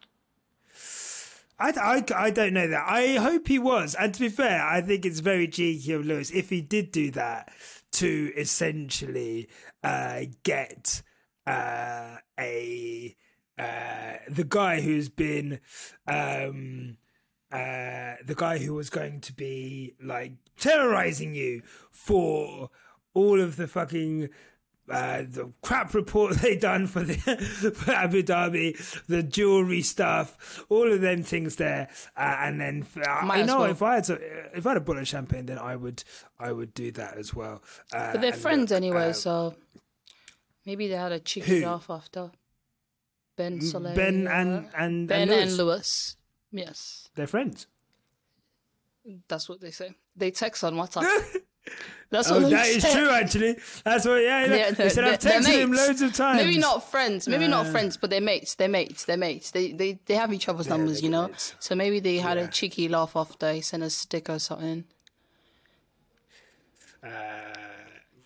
I, 1.64 2.04
I, 2.16 2.26
I 2.26 2.30
don't 2.30 2.52
know 2.52 2.68
that. 2.68 2.84
I 2.86 3.14
hope 3.14 3.48
he 3.48 3.58
was. 3.58 3.94
And 3.94 4.12
to 4.12 4.20
be 4.20 4.28
fair, 4.28 4.62
I 4.62 4.82
think 4.82 5.06
it's 5.06 5.20
very 5.20 5.48
cheeky 5.48 5.92
of 5.92 6.04
Lewis 6.04 6.30
if 6.30 6.50
he 6.50 6.60
did 6.60 6.92
do 6.92 7.10
that 7.12 7.52
to 7.92 8.32
essentially 8.36 9.48
uh, 9.82 10.22
get 10.42 11.02
uh, 11.46 12.16
a 12.38 13.16
uh, 13.56 14.12
the 14.28 14.44
guy 14.44 14.80
who's 14.80 15.08
been 15.08 15.60
um, 16.06 16.98
uh, 17.52 18.14
the 18.24 18.34
guy 18.36 18.58
who 18.58 18.74
was 18.74 18.90
going 18.90 19.20
to 19.20 19.32
be 19.32 19.94
like 20.02 20.32
terrorizing 20.58 21.34
you 21.34 21.62
for 21.90 22.68
all 23.14 23.40
of 23.40 23.56
the 23.56 23.68
fucking 23.68 24.28
uh, 24.90 25.22
the 25.22 25.50
crap 25.62 25.94
report 25.94 26.34
they 26.42 26.56
done 26.56 26.86
for 26.86 27.00
the 27.02 27.14
for 27.14 27.90
Abu 27.92 28.22
Dhabi, 28.22 28.76
the 29.06 29.22
jewelry 29.22 29.82
stuff, 29.82 30.64
all 30.68 30.92
of 30.92 31.00
them 31.00 31.22
things 31.22 31.56
there, 31.56 31.88
uh, 32.16 32.36
and 32.40 32.60
then 32.60 32.86
uh, 32.98 33.08
I 33.08 33.42
know 33.42 33.60
well. 33.60 33.70
if 33.70 33.82
I 33.82 33.94
had 33.96 34.04
to, 34.04 34.14
if 34.56 34.66
I 34.66 34.70
had 34.70 34.76
a 34.76 34.80
bottle 34.80 35.02
of 35.02 35.08
champagne, 35.08 35.46
then 35.46 35.58
I 35.58 35.76
would 35.76 36.04
I 36.38 36.52
would 36.52 36.74
do 36.74 36.90
that 36.92 37.16
as 37.16 37.34
well. 37.34 37.62
Uh, 37.92 38.12
But 38.12 38.20
they're 38.20 38.32
friends 38.32 38.70
look, 38.70 38.76
anyway, 38.76 39.10
uh, 39.10 39.12
so 39.14 39.54
maybe 40.66 40.88
they 40.88 40.96
had 40.96 41.12
a 41.12 41.20
cheeky 41.20 41.60
Who? 41.60 41.66
laugh 41.66 41.88
after. 41.88 42.30
Ben 43.36 43.58
Sulayem. 43.60 43.94
Ben 43.96 44.28
and 44.28 44.68
and 44.76 45.08
Ben 45.08 45.22
and 45.22 45.30
and 45.32 45.50
Lewis. 45.56 45.58
Lewis. 45.58 46.16
Yes, 46.52 47.08
they're 47.14 47.26
friends. 47.26 47.66
that's 49.28 49.48
what 49.48 49.60
they 49.60 49.70
say. 49.72 49.94
They 50.14 50.30
text 50.30 50.62
on 50.62 50.74
WhatsApp. 50.74 51.04
That's 52.10 52.30
Oh, 52.30 52.40
what 52.40 52.50
that 52.50 52.66
is 52.68 52.84
true. 52.92 53.08
Actually, 53.10 53.56
that's 53.82 54.04
what. 54.06 54.22
Yeah, 54.22 54.46
They're- 54.46 54.56
yeah. 54.56 54.70
they're- 54.70 54.86
They 54.86 54.88
said 54.90 55.04
I've 55.04 55.18
texted 55.18 55.60
him 55.62 55.72
loads 55.72 56.00
of 56.02 56.12
times. 56.12 56.40
Maybe 56.44 56.58
not 56.58 56.88
friends. 56.88 57.26
Maybe 57.26 57.48
not 57.48 57.66
Uh, 57.66 57.70
friends, 57.72 57.96
but 57.96 58.10
they're 58.10 58.20
mates. 58.20 58.54
They're 58.54 58.68
mates. 58.68 59.04
They're 59.04 59.16
mates. 59.16 59.50
They 59.50 59.72
they 59.72 59.98
they 60.06 60.14
have 60.14 60.32
each 60.32 60.48
other's 60.48 60.68
numbers, 60.68 61.02
you 61.02 61.08
know. 61.08 61.26
mates. 61.28 61.54
So 61.58 61.74
maybe 61.74 61.98
they 62.00 62.18
had 62.18 62.36
Yeah. 62.36 62.44
a 62.44 62.48
cheeky 62.48 62.88
laugh 62.88 63.16
after 63.16 63.52
he 63.52 63.62
sent 63.62 63.82
a 63.82 63.90
stick 63.90 64.28
or 64.30 64.38
something. 64.38 64.84
Uh, 67.02 67.08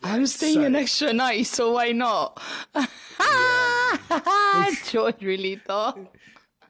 I'm 0.02 0.27
staying 0.27 0.65
an 0.65 0.77
extra 0.77 1.12
night, 1.12 1.47
so 1.47 1.73
why 1.73 1.93
not? 1.93 2.40
George 4.90 5.23
really 5.23 5.56
thought. 5.56 5.98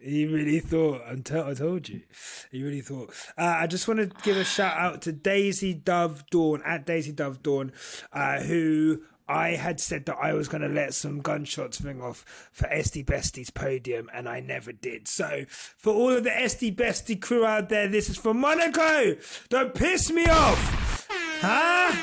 He 0.01 0.27
really 0.27 0.61
thought. 0.61 1.03
Until 1.07 1.45
I 1.45 1.55
told 1.55 1.89
you. 1.89 2.03
He 2.51 2.63
really 2.63 2.81
thought. 2.81 3.13
Uh, 3.37 3.57
I 3.59 3.67
just 3.67 3.89
want 3.89 4.01
to 4.01 4.07
give 4.23 4.37
a 4.37 4.45
shout 4.45 4.77
out 4.77 5.03
to 5.03 5.13
Daisy 5.13 5.75
Dove 5.75 6.25
Dawn 6.31 6.63
at 6.65 6.87
Daisy 6.87 7.13
Dove 7.13 7.43
Dawn, 7.43 7.73
uh, 8.13 8.41
who 8.41 9.03
I 9.29 9.51
had 9.51 9.79
said 9.79 10.07
that 10.07 10.17
I 10.17 10.33
was 10.33 10.49
going 10.49 10.63
to 10.63 10.69
let 10.69 10.95
some 10.95 11.21
gunshots 11.21 11.81
ring 11.83 12.01
off 12.01 12.51
for 12.53 12.67
SD 12.69 13.05
Bestie's 13.05 13.51
podium, 13.51 14.09
and 14.15 14.29
I 14.29 14.41
never 14.41 14.73
did. 14.73 15.07
So, 15.07 15.45
for 15.49 15.93
all 15.93 16.17
of 16.17 16.25
the 16.25 16.31
SD 16.31 16.75
Bestie 16.77 17.21
crew 17.21 17.45
out 17.45 17.69
there, 17.69 17.89
this 17.89 18.09
is 18.09 18.17
for 18.17 18.33
Monaco. 18.33 19.17
Don't 19.51 19.75
piss 19.75 20.11
me 20.11 20.25
off, 20.27 21.07
huh? 21.41 21.95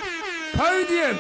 Podium. 0.53 1.17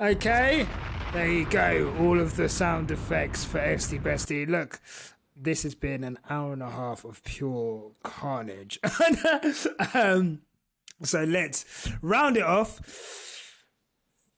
Okay. 0.00 0.66
There 1.12 1.30
you 1.30 1.46
go. 1.46 1.94
All 2.00 2.20
of 2.20 2.36
the 2.36 2.48
sound 2.48 2.90
effects 2.90 3.44
for 3.44 3.58
SD 3.58 4.02
Bestie. 4.02 4.46
Look, 4.46 4.80
this 5.36 5.62
has 5.62 5.74
been 5.74 6.02
an 6.02 6.18
hour 6.30 6.52
and 6.52 6.62
a 6.62 6.70
half 6.70 7.04
of 7.04 7.22
pure 7.22 7.92
carnage. 8.02 8.78
um, 9.94 10.40
so 11.02 11.24
let's 11.24 11.90
round 12.00 12.36
it 12.36 12.42
off. 12.42 12.80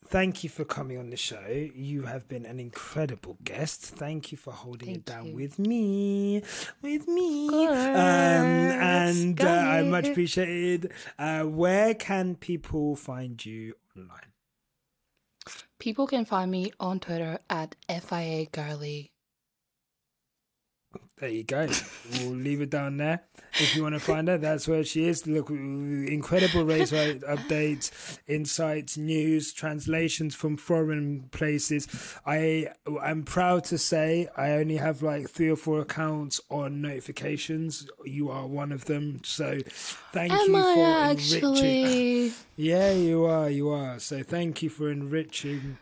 Thank 0.09 0.43
you 0.43 0.49
for 0.49 0.65
coming 0.65 0.97
on 0.97 1.11
the 1.11 1.19
show. 1.19 1.69
You 1.75 2.05
have 2.05 2.27
been 2.29 2.47
an 2.47 2.59
incredible 2.59 3.37
guest. 3.45 3.83
Thank 3.83 4.33
you 4.33 4.39
for 4.39 4.55
holding 4.55 4.97
it 4.97 5.05
down 5.05 5.27
you. 5.27 5.35
with 5.35 5.59
me, 5.59 6.43
with 6.81 7.07
me, 7.07 7.66
um, 7.66 7.75
and 7.75 9.39
uh, 9.39 9.47
I 9.47 9.83
much 9.83 10.09
appreciated. 10.09 10.93
Uh, 11.19 11.43
where 11.43 11.93
can 11.93 12.37
people 12.37 12.97
find 12.97 13.45
you 13.45 13.75
online? 13.95 14.33
People 15.79 16.07
can 16.07 16.25
find 16.25 16.51
me 16.51 16.73
on 16.81 17.01
Twitter 17.01 17.39
at 17.51 17.77
FIA 17.89 18.47
Girly. 18.47 19.12
There 21.20 21.29
you 21.29 21.43
go. 21.43 21.69
we'll 22.20 22.31
leave 22.37 22.61
it 22.61 22.70
down 22.70 22.97
there 22.99 23.23
if 23.55 23.75
you 23.75 23.83
want 23.83 23.97
to 23.97 24.01
find 24.01 24.29
her. 24.29 24.39
That's 24.39 24.69
where 24.69 24.85
she 24.85 25.09
is. 25.09 25.27
Look, 25.27 25.51
incredible 25.51 26.65
race 26.65 26.93
updates, 26.93 28.19
insights, 28.29 28.97
news, 28.97 29.53
translations 29.53 30.37
from 30.37 30.57
foreign 30.57 31.29
places. 31.33 31.89
I 32.25 32.69
I 33.03 33.11
am 33.11 33.25
proud 33.25 33.65
to 33.65 33.79
say 33.79 34.29
I 34.37 34.53
only 34.53 34.77
have 34.77 35.03
like 35.03 35.29
three 35.29 35.51
or 35.51 35.57
four 35.57 35.81
accounts 35.81 36.41
on 36.51 36.83
notifications. 36.83 37.89
You 38.05 38.31
are 38.31 38.47
one 38.47 38.70
of 38.70 38.85
them. 38.85 39.20
So 39.25 39.59
thank 40.12 40.33
Am 40.33 40.51
you 40.51 40.57
I 40.57 40.75
for 40.75 41.12
actually? 41.12 41.81
enriching. 41.83 42.35
Yeah, 42.61 42.91
you 42.91 43.25
are. 43.25 43.49
You 43.49 43.69
are. 43.70 44.01
So 44.01 44.25
thank 44.25 44.62
you 44.65 44.69
for 44.69 44.91
enriching 44.91 45.79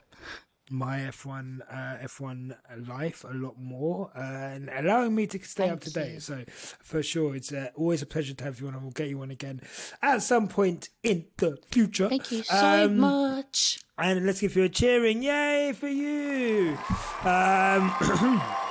my 0.70 0.98
F1 0.98 1.60
uh, 1.70 2.05
F1 2.05 2.56
life 2.88 3.24
a 3.24 3.32
lot 3.34 3.59
more 3.59 4.10
uh, 4.16 4.20
and 4.20 4.68
allowing 4.76 5.14
me 5.14 5.26
to 5.28 5.38
stay 5.44 5.64
Thank 5.68 5.72
up 5.74 5.80
to 5.82 5.90
date. 5.93 6.14
you. 6.14 6.20
So 6.20 6.44
for 6.82 7.02
sure, 7.02 7.36
it's 7.36 7.52
uh, 7.52 7.68
always 7.76 8.02
a 8.02 8.06
pleasure 8.06 8.34
to 8.34 8.44
have 8.44 8.60
you 8.60 8.66
on, 8.68 8.74
and 8.74 8.82
we'll 8.82 8.90
get 8.93 9.09
you 9.09 9.22
on 9.22 9.30
again 9.30 9.60
at 10.02 10.22
some 10.22 10.48
point 10.48 10.88
in 11.02 11.26
the 11.36 11.56
future. 11.70 12.09
Thank 12.09 12.32
you 12.32 12.43
so 12.43 12.84
Um, 12.86 12.98
much. 12.98 13.80
And 13.98 14.26
let's 14.26 14.40
give 14.40 14.55
you 14.56 14.64
a 14.64 14.68
cheering 14.68 15.22
yay 15.22 15.72
for 15.78 15.88
you. 15.88 16.76
Um, 17.24 17.93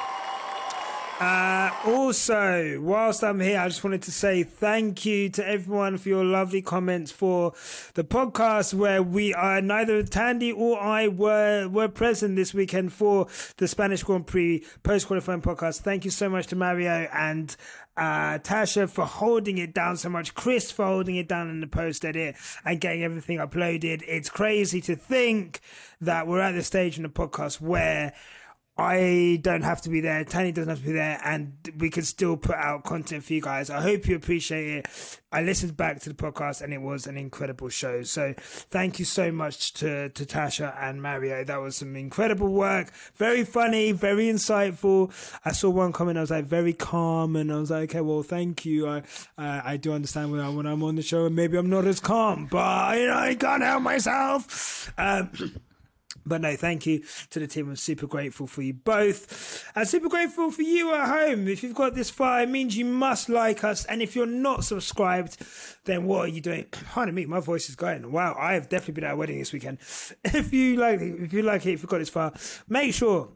Uh, 1.18 1.72
also, 1.86 2.82
whilst 2.82 3.24
I'm 3.24 3.40
here, 3.40 3.58
I 3.58 3.70
just 3.70 3.86
wanted 3.86 4.02
to 4.02 4.12
say 4.12 4.44
thank 4.44 5.06
you 5.06 5.30
to 5.30 5.48
everyone 5.48 5.98
for 5.98 6.10
your 6.10 6.26
lovely 6.26 6.62
comments 6.62 7.10
for 7.10 7.54
the 7.94 8.04
podcast 8.04 8.74
where 8.74 9.02
we 9.02 9.34
are 9.34 9.62
neither 9.62 10.04
Thandie 10.04 10.54
or 10.54 10.78
I 10.78 11.08
were 11.08 11.70
were 11.70 11.88
present 11.88 12.36
this 12.36 12.54
weekend 12.54 12.92
for 12.92 13.28
the 13.56 13.68
Spanish 13.70 14.04
Grand 14.04 14.28
Prix 14.28 14.66
post 14.84 15.08
qualifying 15.08 15.42
podcast. 15.42 15.82
Thank 15.82 16.04
you 16.04 16.12
so 16.12 16.28
much 16.28 16.48
to 16.48 16.58
Mario 16.58 17.08
and 17.14 17.56
uh, 17.96 18.40
Tasha 18.40 18.90
for 18.90 19.06
holding 19.06 19.58
it 19.58 19.74
down 19.74 19.96
so 19.96 20.10
much, 20.10 20.36
Chris 20.36 20.70
for 20.70 20.86
holding 20.86 21.16
it 21.16 21.30
down 21.30 21.50
in 21.50 21.62
the 21.62 21.68
post 21.68 22.04
edit 22.04 22.36
and 22.66 22.82
getting 22.82 23.04
everything 23.04 23.38
uploaded. 23.38 24.04
It's 24.06 24.30
crazy 24.30 24.82
to 24.82 24.98
think 24.98 25.62
that 26.02 26.28
we're 26.28 26.42
at 26.42 26.52
the 26.52 26.64
stage 26.64 26.98
in 26.98 27.04
the 27.04 27.10
podcast 27.10 27.62
where 27.62 28.12
I 28.78 29.40
don't 29.42 29.62
have 29.62 29.82
to 29.84 29.90
be 29.90 30.02
there. 30.02 30.26
Thandie 30.26 30.54
doesn't 30.54 30.70
have 30.70 30.80
to 30.80 30.86
be 30.86 30.92
there, 30.92 31.22
and 31.24 31.54
we 31.78 31.90
can 31.90 32.04
still 32.04 32.36
put 32.36 32.56
out 32.56 32.84
content 32.84 33.24
for 33.24 33.32
you 33.32 33.42
guys. 33.42 33.70
I 33.70 33.80
hope 33.80 34.06
you 34.06 34.18
appreciate 34.18 34.80
it. 34.80 35.20
I 35.32 35.44
listened 35.44 35.78
back 35.78 36.02
to 36.02 36.10
the 36.10 36.16
podcast, 36.16 36.62
and 36.62 36.74
it 36.74 36.82
was 36.82 37.08
an 37.08 37.16
incredible 37.16 37.70
show. 37.70 38.04
So 38.04 38.34
thank 38.38 39.00
you 39.00 39.06
so 39.06 39.32
much 39.32 39.74
to 39.76 40.10
to 40.10 40.26
Tasha 40.26 40.76
and 40.82 41.02
Mario. 41.02 41.46
That 41.46 41.62
was 41.62 41.78
some 41.78 41.96
incredible 41.96 42.50
work. 42.50 42.92
Very 43.16 43.46
funny, 43.46 43.94
very 43.94 44.26
insightful. 44.26 45.10
I 45.46 45.54
saw 45.54 45.70
one 45.70 45.94
comment. 45.94 46.18
I 46.18 46.22
was 46.22 46.32
like 46.32 46.46
very 46.46 46.74
calm, 46.74 47.38
and 47.38 47.54
I 47.54 47.60
was 47.60 47.72
like, 47.72 47.92
okay, 47.92 48.02
well, 48.02 48.24
thank 48.24 48.66
you. 48.66 48.90
I 48.90 49.04
I 49.38 49.78
do 49.78 49.94
understand 49.94 50.34
when, 50.34 50.42
I, 50.42 50.50
when 50.50 50.66
I'm 50.66 50.84
on 50.84 50.96
the 50.96 51.02
show, 51.02 51.26
and 51.26 51.36
maybe 51.36 51.58
I'm 51.58 51.70
not 51.70 51.86
as 51.86 52.02
calm, 52.02 52.48
but 52.52 52.98
you 52.98 53.08
know, 53.08 53.16
I 53.16 53.36
can't 53.36 53.64
help 53.64 53.84
myself. 53.84 54.92
Um, 54.98 55.32
But 56.26 56.42
no, 56.42 56.56
thank 56.56 56.86
you 56.86 57.04
to 57.30 57.40
the 57.40 57.48
team. 57.48 57.70
I'm 57.70 57.76
super 57.76 58.08
grateful 58.08 58.48
for 58.48 58.64
you 58.64 58.74
both. 58.74 59.64
And 59.76 59.88
super 59.88 60.10
grateful 60.10 60.50
for 60.50 60.64
you 60.64 60.94
at 60.94 61.08
home. 61.08 61.48
If 61.48 61.62
you've 61.62 61.76
got 61.76 61.94
this 61.94 62.10
far, 62.10 62.42
it 62.42 62.50
means 62.50 62.76
you 62.76 62.86
must 62.86 63.30
like 63.30 63.64
us. 63.64 63.86
And 63.86 64.02
if 64.02 64.16
you're 64.16 64.26
not 64.26 64.64
subscribed, 64.64 65.38
then 65.86 66.06
what 66.06 66.26
are 66.26 66.28
you 66.28 66.42
doing? 66.42 66.66
Pardon 66.92 67.14
me, 67.14 67.26
my 67.26 67.40
voice 67.40 67.70
is 67.70 67.76
going. 67.76 68.12
Wow, 68.12 68.36
I 68.40 68.54
have 68.54 68.70
definitely 68.70 68.96
been 68.96 69.04
at 69.04 69.14
a 69.14 69.16
wedding 69.16 69.40
this 69.40 69.54
weekend. 69.54 69.78
If 70.36 70.52
you 70.52 70.76
like 70.76 71.00
it, 71.02 71.16
if 71.22 71.34
you 71.34 71.44
like 71.44 71.66
it, 71.66 71.74
if 71.74 71.82
you've 71.82 71.90
got 71.90 72.00
this 72.00 72.10
far, 72.10 72.34
make 72.68 72.94
sure 72.94 73.30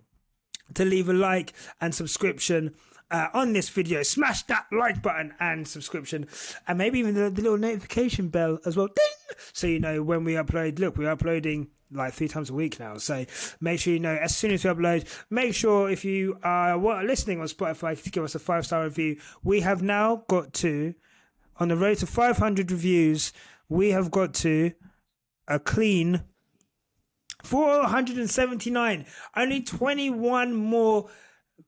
to 0.73 0.85
leave 0.85 1.09
a 1.09 1.13
like 1.13 1.53
and 1.79 1.93
subscription 1.93 2.75
uh, 3.11 3.27
on 3.33 3.53
this 3.53 3.69
video. 3.69 4.03
Smash 4.03 4.43
that 4.43 4.65
like 4.71 5.01
button 5.01 5.33
and 5.39 5.67
subscription, 5.67 6.27
and 6.67 6.77
maybe 6.77 6.99
even 6.99 7.13
the, 7.15 7.29
the 7.29 7.41
little 7.41 7.57
notification 7.57 8.29
bell 8.29 8.59
as 8.65 8.75
well. 8.75 8.87
Ding! 8.87 9.37
So 9.53 9.67
you 9.67 9.79
know 9.79 10.03
when 10.03 10.23
we 10.23 10.33
upload. 10.33 10.79
Look, 10.79 10.97
we're 10.97 11.09
uploading 11.09 11.69
like 11.91 12.13
three 12.13 12.27
times 12.27 12.49
a 12.49 12.53
week 12.53 12.79
now. 12.79 12.97
So 12.97 13.25
make 13.59 13.79
sure 13.79 13.93
you 13.93 13.99
know 13.99 14.15
as 14.15 14.35
soon 14.35 14.51
as 14.51 14.63
we 14.63 14.71
upload. 14.71 15.05
Make 15.29 15.53
sure 15.53 15.89
if 15.89 16.05
you 16.05 16.37
are 16.43 17.03
listening 17.03 17.39
on 17.41 17.47
Spotify 17.47 18.01
to 18.01 18.09
give 18.09 18.23
us 18.23 18.35
a 18.35 18.39
five 18.39 18.65
star 18.65 18.83
review. 18.83 19.17
We 19.43 19.61
have 19.61 19.81
now 19.81 20.23
got 20.27 20.53
to 20.55 20.93
on 21.57 21.67
the 21.67 21.75
road 21.75 21.97
to 21.97 22.07
500 22.07 22.71
reviews. 22.71 23.33
We 23.67 23.91
have 23.91 24.11
got 24.11 24.33
to 24.35 24.71
a 25.47 25.59
clean 25.59 26.23
479. 27.43 29.05
Only 29.35 29.61
21 29.61 30.55
more 30.55 31.09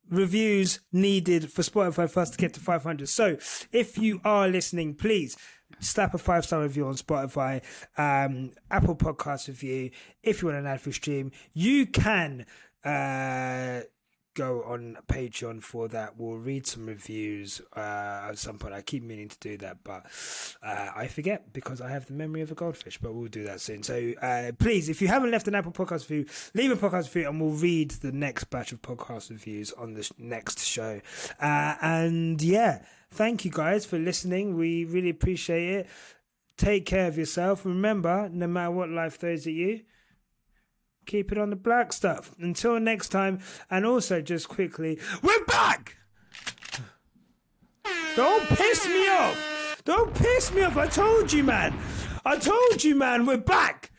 reviews 0.09 0.79
needed 0.91 1.51
for 1.51 1.61
Spotify 1.61 2.09
for 2.09 2.19
us 2.19 2.29
to 2.31 2.37
get 2.37 2.53
to 2.53 2.59
500. 2.59 3.07
So 3.07 3.37
if 3.71 3.97
you 3.97 4.21
are 4.23 4.47
listening, 4.47 4.95
please 4.95 5.37
slap 5.81 6.13
a 6.13 6.17
five 6.17 6.45
star 6.45 6.61
review 6.61 6.87
on 6.87 6.95
Spotify, 6.95 7.61
um, 7.97 8.51
Apple 8.69 8.95
Podcast 8.95 9.47
review. 9.47 9.91
If 10.23 10.41
you 10.41 10.47
want 10.47 10.59
an 10.59 10.67
ad 10.67 10.81
free 10.81 10.93
stream, 10.93 11.31
you 11.53 11.85
can. 11.85 12.45
Uh, 12.83 13.81
go 14.33 14.63
on 14.63 14.97
Patreon 15.07 15.61
for 15.61 15.87
that. 15.89 16.17
We'll 16.17 16.37
read 16.37 16.65
some 16.65 16.85
reviews 16.85 17.61
uh, 17.75 18.27
at 18.29 18.37
some 18.37 18.57
point. 18.57 18.73
I 18.73 18.81
keep 18.81 19.03
meaning 19.03 19.29
to 19.29 19.37
do 19.39 19.57
that, 19.57 19.83
but 19.83 20.05
uh, 20.63 20.89
I 20.95 21.07
forget 21.07 21.53
because 21.53 21.81
I 21.81 21.89
have 21.89 22.05
the 22.05 22.13
memory 22.13 22.41
of 22.41 22.51
a 22.51 22.55
goldfish. 22.55 22.97
But 22.97 23.13
we'll 23.13 23.27
do 23.27 23.43
that 23.45 23.61
soon. 23.61 23.83
So 23.83 24.13
uh, 24.21 24.51
please, 24.57 24.89
if 24.89 25.01
you 25.01 25.07
haven't 25.07 25.31
left 25.31 25.47
an 25.47 25.55
Apple 25.55 25.71
Podcast 25.71 26.09
review, 26.09 26.25
leave 26.53 26.71
a 26.71 26.75
podcast 26.75 27.13
review, 27.13 27.29
and 27.29 27.41
we'll 27.41 27.51
read 27.51 27.91
the 27.91 28.11
next 28.11 28.45
batch 28.45 28.71
of 28.71 28.81
podcast 28.81 29.29
reviews 29.29 29.71
on 29.73 29.93
the 29.93 30.09
next 30.17 30.63
show. 30.63 31.01
Uh, 31.39 31.75
and 31.81 32.41
yeah, 32.41 32.83
thank 33.11 33.45
you 33.45 33.51
guys 33.51 33.85
for 33.85 33.99
listening. 33.99 34.57
We 34.57 34.85
really 34.85 35.09
appreciate 35.09 35.69
it. 35.69 35.87
Take 36.57 36.85
care 36.85 37.07
of 37.07 37.17
yourself. 37.17 37.65
Remember, 37.65 38.29
no 38.31 38.47
matter 38.47 38.71
what 38.71 38.89
life 38.89 39.19
throws 39.19 39.47
at 39.47 39.53
you, 39.53 39.81
keep 41.05 41.31
it 41.31 41.37
on 41.37 41.49
the 41.49 41.55
black 41.55 41.93
stuff. 41.93 42.33
Until 42.39 42.79
next 42.79 43.09
time, 43.09 43.39
and 43.69 43.85
also 43.85 44.21
just 44.21 44.47
quickly, 44.47 44.99
we're 45.21 45.45
back! 45.45 45.97
Don't 48.15 48.47
piss 48.49 48.85
me 48.87 49.07
off! 49.09 49.81
Don't 49.85 50.13
piss 50.13 50.53
me 50.53 50.63
off! 50.63 50.77
I 50.77 50.87
told 50.87 51.33
you, 51.33 51.43
man! 51.43 51.77
I 52.23 52.37
told 52.37 52.83
you, 52.83 52.95
man, 52.95 53.25
we're 53.25 53.37
back! 53.37 53.90